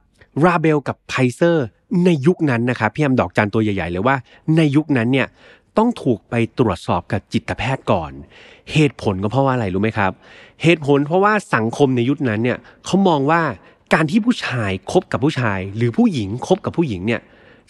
[0.44, 1.66] ราเบลกับไพเซอร์
[2.04, 4.16] ในยุคนั้นนะครับพี่แอมดอกจันตัวใหญ่ ๆ เลยว่า
[4.56, 5.26] ในยุคนั้นเนี่ย
[5.78, 8.12] ต้องถูกไปตรวจสอบกับจิตแพทย์ก่อน
[8.72, 10.12] เหตุผลก็เพราะว่าอะไรรู้ไหมครับ
[10.62, 13.42] เหตุผลเพราะว่าสังคมในยุคนั้นเนี่ยเขามองว่า
[13.94, 17.20] การที่ผู้ชายคบกับผู้ชาย หรือผู้หญิงคบกับผู้หญิงเนี่ย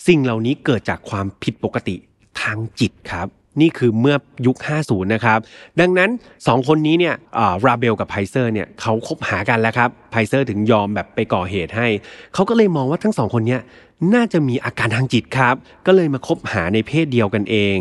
[0.06, 1.96] สิ่งเหล่านี้เกิดจากความผิดปกติ
[2.40, 3.28] ทางจิตครับ
[3.60, 5.38] นี่คือเมื่อยุค 50 นะครับ
[5.80, 7.14] ดังนั้น 2 คนนี้เนี่ย
[7.66, 11.88] ราเบลกับไพเซอร์เนี่ยเขาคบหากันแล้วครับ ไพเซอร์ถึงยอมแบบไปก่อเหตุให้
[12.34, 13.58] เขาก็เลยมองว่าทั้งสองคนเนี้
[14.14, 15.54] น่าจะมีอาการทางจิตครับ
[15.86, 17.78] ก็เลยมาคบหาในเพศเดียวกันเอง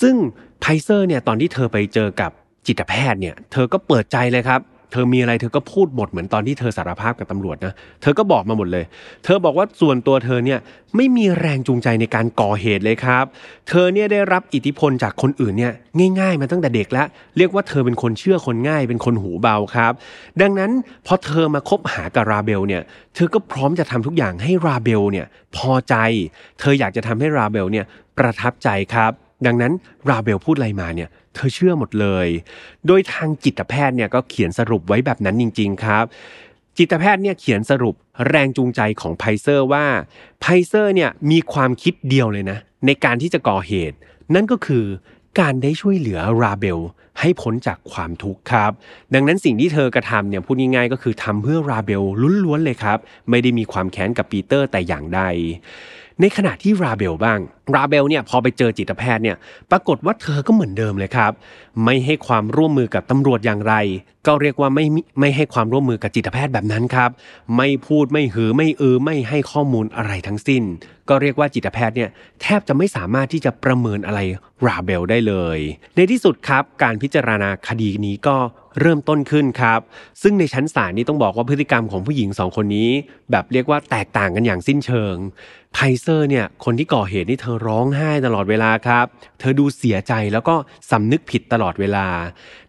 [0.00, 0.14] ซึ่ง
[0.60, 2.30] ไพเซอร์เนี่ยตอนที่เธอไปเจอกับ
[2.66, 4.60] จิตแพทย์เนี่ย เธอก็เปิดใจเลยครับ
[4.92, 8.84] เธอมีอะไรเธอก็พูดหมดเหมือนตอนที่เธอสารภาพกับตำรวจนะ เธอก็บอกมาหมดเลย
[9.24, 10.58] เธอบอกว่าส่วนตัวเธอเนี่ย
[10.96, 13.24] ไม่มีแรงจูงใจในการก่อเหตุเลยครับ
[13.68, 15.72] เธอเนี่ยได้รับอิทธิพลจากคนอื่นเนี่ย
[16.20, 17.06] ง่าย ๆ มาตั้งแต่เด็กแล้ว
[17.36, 19.92] เรียกว่าเธอเป็นคนเชื่อคนง่าย เป็นคนหูเบาครับ
[20.40, 20.70] ดังนั้น
[21.06, 22.82] พอเธอมาคบหากับราเบลเนี่ย
[23.14, 25.94] เธอก็พร้อมจะทำทุกอย่างให้ราเบลเนี่ยพอใจ
[26.60, 27.84] เธออยากจะทำให้ราเบลเนี่ย
[28.18, 29.12] ประทับใจครับ
[29.46, 29.72] ดังนั้น
[30.10, 32.28] ราเบลพูดอะไรมาเนี่ย เธอเชื่อหมดเลย
[32.86, 36.04] โดยทางจิตแพทย์เนี่ยก็เขียนสรุปไว้แบบนั้นจริง ๆ ครับ
[36.78, 37.94] จิตแพทย์เนี่ยเขียนสรุป
[38.28, 39.86] แรงจูงใจของไพเซอร์ว่า
[40.40, 43.96] ไพเซอร์เนี่ยมีความคิดเดียวเลยนะ ในการที่จะก่อเหตุ
[44.34, 44.84] นั่นก็คือ
[45.40, 46.80] การได้ช่วยเหลือราเบล
[47.20, 48.72] ให้พ้นจากความทุกข์ครับ
[49.14, 52.02] ดังนั้นสิ่งที่เธอกระทำเนี่ยพูดง่ายๆก็คือทำเพื่อราเบล
[52.44, 52.98] ล้วนๆเลยครับ
[53.30, 55.20] ไม่ได้มีความแค้นกับปีเตอร์แต่อย่างใด
[56.20, 57.38] ในขณะที่ราเบลบ้าง
[57.74, 59.36] ราเบลเนี่ยพอไปเจอจิตแพทย์เนี่ย
[59.70, 61.32] ปรากฏว่าเธอก็เหมือนเดิมเลยครับ
[61.84, 63.74] ไม่ให้ความร่วมมือกับตำรวจอย่างไร
[64.26, 64.86] ก็เรียกว่าไม่
[65.20, 67.10] ไม่ให้ความร่วมมือกับจิตแพทย์แบบนั้นครับ
[67.56, 70.62] ไม่พูดไม่หือไม่เออไม่ให้ข้อมูลอะไรทั้งสิ้น
[71.08, 72.10] ก็เรียกว่าจิตแพทย์เนี่ย
[72.42, 74.20] แทบจะไม่สามารถที่จะประเมินอะไร
[74.66, 75.58] ราเบลได้เลย
[75.96, 78.36] ในที่สุดครับการพิจารณาคดีนี้ก็
[78.80, 79.80] เริ่มต้นขึ้นครับ
[80.22, 82.90] ซึ่งในชั้นศาลนี้ต้องบอกว่าพฤติกรรมของผู้หญิงสองคนนี้
[83.30, 85.16] แบบเรียกว่าแตกต่างกันอย่างสิ้นเชิง
[85.72, 89.06] ไพเซอร์เนี่ยคนที่ก่อเหตุนี่เธอร้องไห้ตลอดเวลาครับ
[89.40, 90.54] เธอดูเสียใจแล้วก็
[90.90, 92.06] สำนึกผิดตลอดเวลา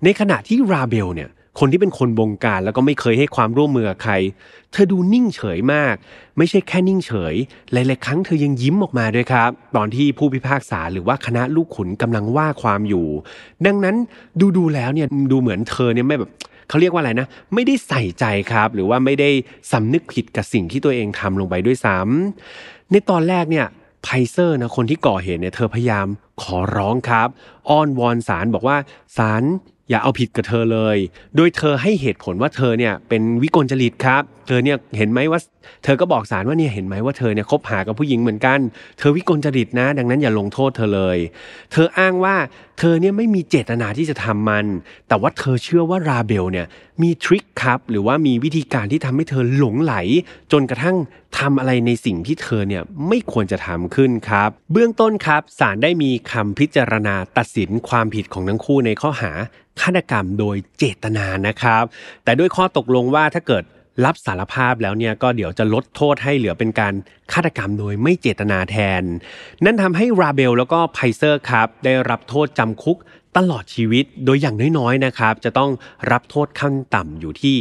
[0.04, 1.30] ในขณะที่ราเบลเนี่ย
[1.60, 4.14] คนที่เป็นคนบงการแล้วก็ไม่เคยให้ความร่วมมือกับใคร
[4.72, 5.96] เธอดูนิ่งเฉยมาก
[6.38, 7.36] ไม่ใช่แค่นิ่งเฉย
[7.72, 13.08] หลายๆครั้งเธอยังยิ้มออกมาด้วยครับ ตอนที่ผู้พิพากษาหรือว่าคณะลูกขุนกำลังว่าความอยู่
[13.66, 13.96] ดังนั้น
[14.40, 16.32] ดูดูแล้วเนี่ยดูเหมือนเธอเนี่ยไม่แบบ
[16.70, 19.30] เขาเรียกว่าอะไรนะ ไม่ได้ใส่ใจครับ หรือว่าไม่ได้
[19.72, 23.66] สำนึกผิดกับสิ่งที่ตัวเองทำลงไปด้วยซ้ำในตอนแรกเนี่ย
[24.04, 26.08] ไพเซอร์นะคนที่ก่อเหตุเนี่ยเธอพยายาม
[26.42, 27.28] ขอร้องครับ
[27.70, 28.78] อ้อนวอนศาลบอกว่า
[29.18, 29.44] ศาล
[29.90, 30.98] อย่าเอาผิดกับเธอเลย
[31.36, 35.40] โดยเธอให้เหตุผลว่าเธอเนี่ยเป็นวิกลจริตครับ เธอเนี่ยเห็นไหมว่า
[35.84, 38.60] เธอก็บอกศาลว่าเนี่ยเห็นไหมว่าเธอเนี่ยคบหากับผู้หญิงเหมือนกัน
[38.98, 41.18] เธอวิกลจริตนะ ดังนั้นอย่าลงโทษเธอเลย
[41.72, 42.36] เธออ้างว่า
[42.80, 44.66] เธอเนี่ยไม่มีเจตนาที่จะทำมัน
[45.08, 46.68] แต่ว่าเธอเชื่อว่าราเบลเนี่ย
[47.02, 49.96] มีทริคครับหรือว่ามีวิธีการที่ทำให้เธอหลงไหล
[50.52, 50.98] จนกระทั่ง
[51.40, 59.32] ทำอะไรในสิ่งที่เธอเนี่ยไม่ควรจะทำขึ้นครับ เบื้องต้นครับศาลได้มีคำพิจารณาตัดสินความผิดของทั้งคู่ในข้อหา
[59.82, 61.84] ฆาตกรรมโดยเจตนานะครับ
[62.24, 63.64] แต่ด้วยข้อตกลงว่าถ้าเกิด
[64.06, 66.94] รับสารภาพแล้วเนี่ยก็เดี๋ยวจะลดโทษให้เหลือเป็นการ
[67.32, 69.04] ฆาตกรรมโดยไม่เจตนาแทน
[69.66, 72.98] นั่นทำให้ราเบลแล้วก็ไพเซอร์ครับ ได้รับโทษจำคุก
[73.38, 75.72] ตลอดชีวิตโดยอย่างน้อยๆนะครับ จะต้อง
[76.12, 77.56] รับโทษขั้นต่ำอยู่ที่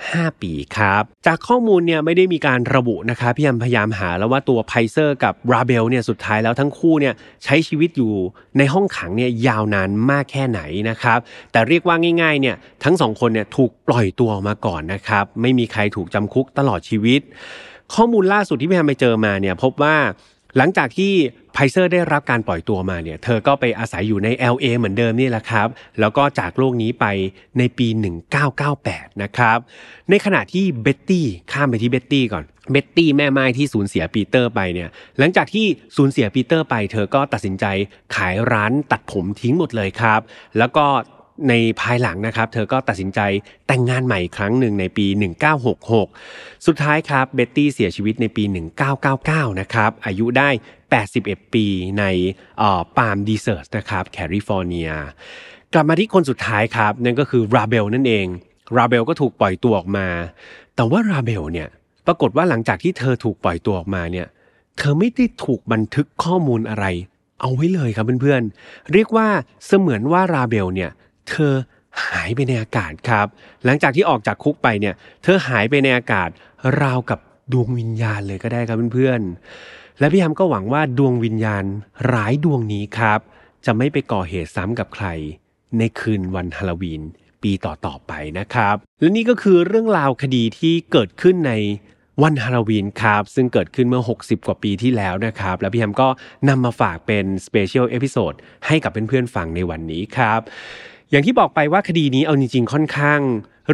[0.00, 7.14] 5 ปีครับ จากข้อมูลเนี่ยไม่ได้มีการระบุนะครับพี่ยมพยายามหาแล้วว่าตัวไพเซอร์กับราเบลเนี่ยสุดท้ายแล้วทั้งคู่เนี่ย
[7.44, 8.12] ใช้ชีวิตอยู่
[8.58, 11.18] ในห้องขังเนี่ยยาวนานมากแค่ไหนนะครับ
[11.52, 17.20] แต่เรียกว่าง่ายๆเนี่ยทั้งสองคนเนี่ยถูกปล่อยตัวออกมาก่อนนะครับไม่มีใครถูกจำคุกตลอดชีวิต
[17.94, 19.96] ข้อมูลล่าสุดที่พี่แฮมไปเจอมาเนี่ยพบว่า
[20.56, 21.12] หลังจากที่
[21.52, 25.68] ไพเซอร์ได้รับการปล่อยตัวมาเนี่ย เธอก็ไปอาศัยอยู่ใน LA เหมือนเดิมนี่แหละครับ
[26.00, 27.06] แล้วก็จากโลกนี้ไป
[27.58, 27.88] ในปี
[28.54, 29.58] 1998 นะครับ
[30.10, 35.66] ในขณะที่เบ็ตตี้ข้ามไปที่เบ็ตตี้ก่อน เบ็ตตี้แม่หม้ายที่สูญเสียปีเตอร์ไปเนี่ย หลังจากที่
[35.96, 37.64] สูญเสียปีเตอร์ไป เธอก็ตัดสินใจ
[38.14, 40.20] ขายร้านตัดผมทิ้งหมดเลยครับ
[40.58, 40.86] แล้วก็
[41.48, 43.20] ในภายหลังนะครับ เธอก็ตัดสินใจ
[43.66, 45.06] แต่งงานใหม่ครั้งหนึ่งในปี
[45.86, 48.44] 1966 สุดท้ายครับเบ็ตตี้เสียชีวิตในปี
[49.02, 50.48] 1999 นะครับ อายุได้
[51.02, 51.66] 81 ปี
[51.98, 52.04] ใน
[52.96, 54.90] Palm Desert นะครับแคลิฟอร์เนีย
[55.72, 58.26] กลับมาที่คนสุดท้ายครับ นั่นก็คือราเบลนั่นเอง
[58.76, 60.08] ราเบลก็ถูกปล่อยตัวออกมา
[60.76, 61.68] แต่ว่าราเบลเนี่ย
[62.06, 64.26] ปรากฏว่าหลังจากที่เธอถูกปล่อยตัวออกมาเนี่ย
[64.78, 66.86] เธอไม่ได้ถูกบันทึกข้อมูลอะไร
[67.40, 69.28] เอาไว้เลยครับเพื่อนๆ เรียกว่า
[69.66, 70.90] เสมือนว่าราเบลเนี่ย
[71.28, 71.54] เธอ
[72.06, 73.26] หายไปในอากาศครับ
[73.64, 76.28] หลังจากที่ออกจากคุกไปเนี่ยเธอหายไปในอากาศ
[76.82, 77.18] ราวกับ
[77.52, 81.64] ดวงวิญญาณเลยก็ได้ครับเพื่อนๆ และพี่ฮัมก็หวังว่าดวงวิญญาณ
[82.12, 83.20] ร้ายดวงนี้ครับ
[83.66, 85.06] จะไม่ไปก่อเหตุซ้ำกับใคร
[85.78, 87.02] ในคืนวันฮาโลวีน
[87.42, 91.52] ปีต่อๆไปนะครับ และนี่ก็คือเรื่องราวคดีที่เกิดขึ้นใน
[92.22, 96.08] วันฮาโลวีนครับซึ่งเกิดขึ้นเมื่อ 60 กว่าปีที่แล้วนะครับ แล้วพี่แฮมก็
[96.48, 98.32] นำมาฝากเป็น special episode
[98.66, 100.40] ให้กับเพื่อนๆฟังในวันนี้ครับ
[101.12, 103.20] อย่างที่บอกไปว่าคดีนี้เอาจริงๆค่อนข้าง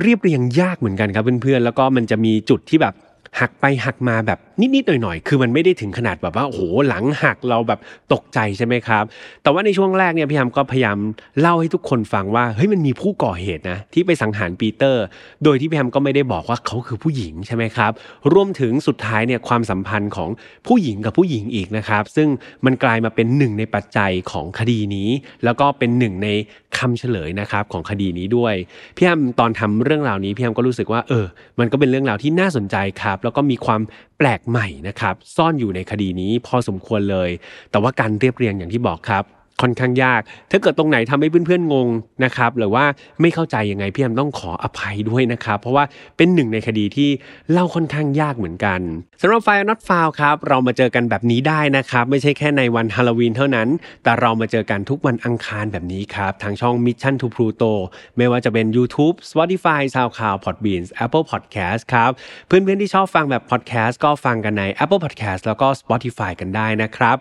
[0.00, 2.94] เรียบเรียงยากเหมือนกันครับเพื่อนๆแล้วก็มันจะมีจุดที่แบบ
[3.40, 4.38] หักไปหักมาแบบ
[4.74, 7.80] นิดๆหน่อยๆ คือมันไม่ได้ถึงขนาดแบบว่าโอ้โหหลังหักเราแบบ
[8.12, 9.04] ตกใจใช่ไหมครับ
[9.42, 10.98] แต่ว่าในช่วงแรกเนี่ยพี่แฮมก็พยายาม
[11.40, 15.04] เล่าให้ทุกคนฟังว่าเฮ้ยมันมีผู้ก่อเหตุนะที่ไปสังหารปีเตอร์
[15.44, 17.92] โดยที่พี่ยามก็ไม่ได้บอกว่าเขาคือผู้หญิงใช่ไหมครับ
[18.32, 20.30] รวมถึงสุดท้ายเนี่ยความสัมพันธ์ของ
[20.66, 22.28] ผู้หญิงกับผู้หญิงอีกนะครับ ซึ่ง
[22.64, 25.08] มันกลายมาเป็นหนึ่งในปัจจัยของคดีนี้
[25.44, 26.28] แล้วก็เป็นหนึ่งใน
[26.78, 28.54] คำเฉลยนะครับของคดีนี้ด้วย
[28.96, 31.26] พี่ยามตอนทำเรื่องราวนี้พี่ยามก็รู้สึกว่าเออ
[31.60, 33.82] มันก็เป็นเรื่องราวที่น่าสนใจครับแล้วก็มีความ
[34.18, 37.30] แปลกใหม่นะครับซ่อนอยู่ในคดีนี้พอสมควรเลย
[37.70, 39.24] แต่ว่าการเรียบเรียงอย่างที่บอกครับ
[39.62, 40.20] ค่อนข้างยาก
[40.50, 41.88] ถ้าเกิดตรงไหนทำให้เพื่อนๆงง
[42.24, 42.84] นะครับหรือว่า
[43.20, 45.84] ไม่เข้าใจยังไงพี่แอมต้องขออภัยด้วยนะครับเพราะว่า
[46.16, 47.10] เป็นหนึ่งในคดีที่
[47.50, 48.80] เล่าค่อนข้างยากเหมือนกัน
[49.22, 53.68] สำหรับไฟล์ not f o u l ครับเรามาเจอกันแบบนี้ได้นะครับไม่ใช่แค่ในวันฮาโลวีนเท่านั้น
[54.02, 57.72] แต่เรามาเจอกันทุกวันอังคารแบบนี้ครับทางช่อง Mission to Pluto
[58.16, 62.10] ไม่ว่าจะเป็น YouTube Spotify SoundCloud Podbeans Apple Podcast ครับ
[62.46, 67.16] เพื่อนๆที่ชอบฟังแบบ podcast ก็ฟังกันใน Apple Podcast แล้วก็ Spotify กันได้นะครับ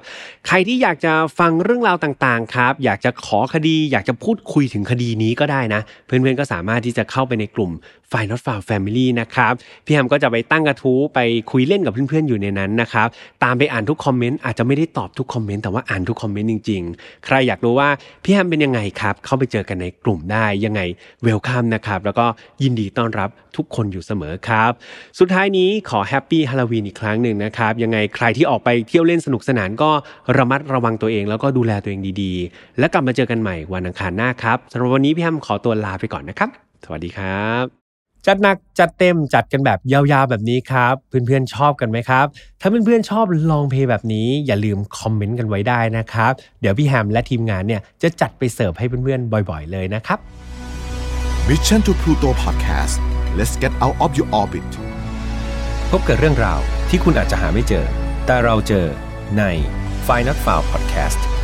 [0.48, 7.72] ใครที่อยากจะฟังเรื่องราวต่างๆครับ อยากจะขอคดี อยากจะพูดคุยถึงคดีนี้ก็ได้นะ เพื่อนๆก็สามารถที่จะเข้าไปในกลุ่ม
[8.12, 9.54] f i n a l f a r Family นะครับ
[9.86, 11.20] พี่แฮมก็จะไปตั้งกระทู้ไป
[11.52, 13.08] คุยเล่นกับเพื่อนๆอยู่ในนั้นนะครับ
[13.44, 17.90] ตามไปอ่านทุกคอมเมนต์อาจจะไม่ได้ตอบทุกคอมเมนต์แต่ว่าอ่านทุกคอมเมนต์จริงๆ ใครอยากรู้ว่า
[18.24, 20.82] พี่แฮมเป็นยังไงครับ เข้าไปเจอกันในกลุ่มได้ยังไง
[21.24, 22.26] welcome นะครับแล้วก็
[22.64, 24.72] ยินดีต้อนรับทุกคนอยู่เสมอครับ
[25.20, 29.90] สุดท้ายนี้ขอ Happy Halloween อีกครั้งหนึ่งนะครับยังไงใครที่ออกไปเที่ยวเล่นสนุกสนานก็
[30.38, 36.50] ระมัดระวังตัวเอง แล้วก็ดูแลตัวเองดีๆ แล้วกลับมาเจอกันใหม่วันอังคารหน้าครับสำหรับวันนี้พี่แฮมขอตัวลาไปก่อนนะครับ
[36.86, 37.77] สวัสดีครับ
[38.28, 42.26] จัดหนักจัดเต็มจัดกันแบบยาวๆแบบนี้ครับ เพื่อนๆชอบกันไหมครับ
[42.62, 46.32] ถ้าเพื่อนๆชอบลองเพลงแบบนี้อย่าลืมคอมเมนต์กันไว้ได้นะครับ
[46.62, 50.20] เดี๋ยวพี่แฮมและทีมงานเนี่ยจะจัดไปเสิร์ฟให้เพื่อนๆบ่อยๆเลยนะครับ
[51.48, 52.96] Mission to Pluto Podcast
[53.38, 54.72] let's get out of your orbit
[55.92, 57.86] พบกับเรื่องราวที่คุณอาจจะหาไม่เจอ
[58.26, 58.86] แต่เราเจอ
[59.38, 59.44] ใน
[60.08, 61.37] f i n a l f i l e Podcast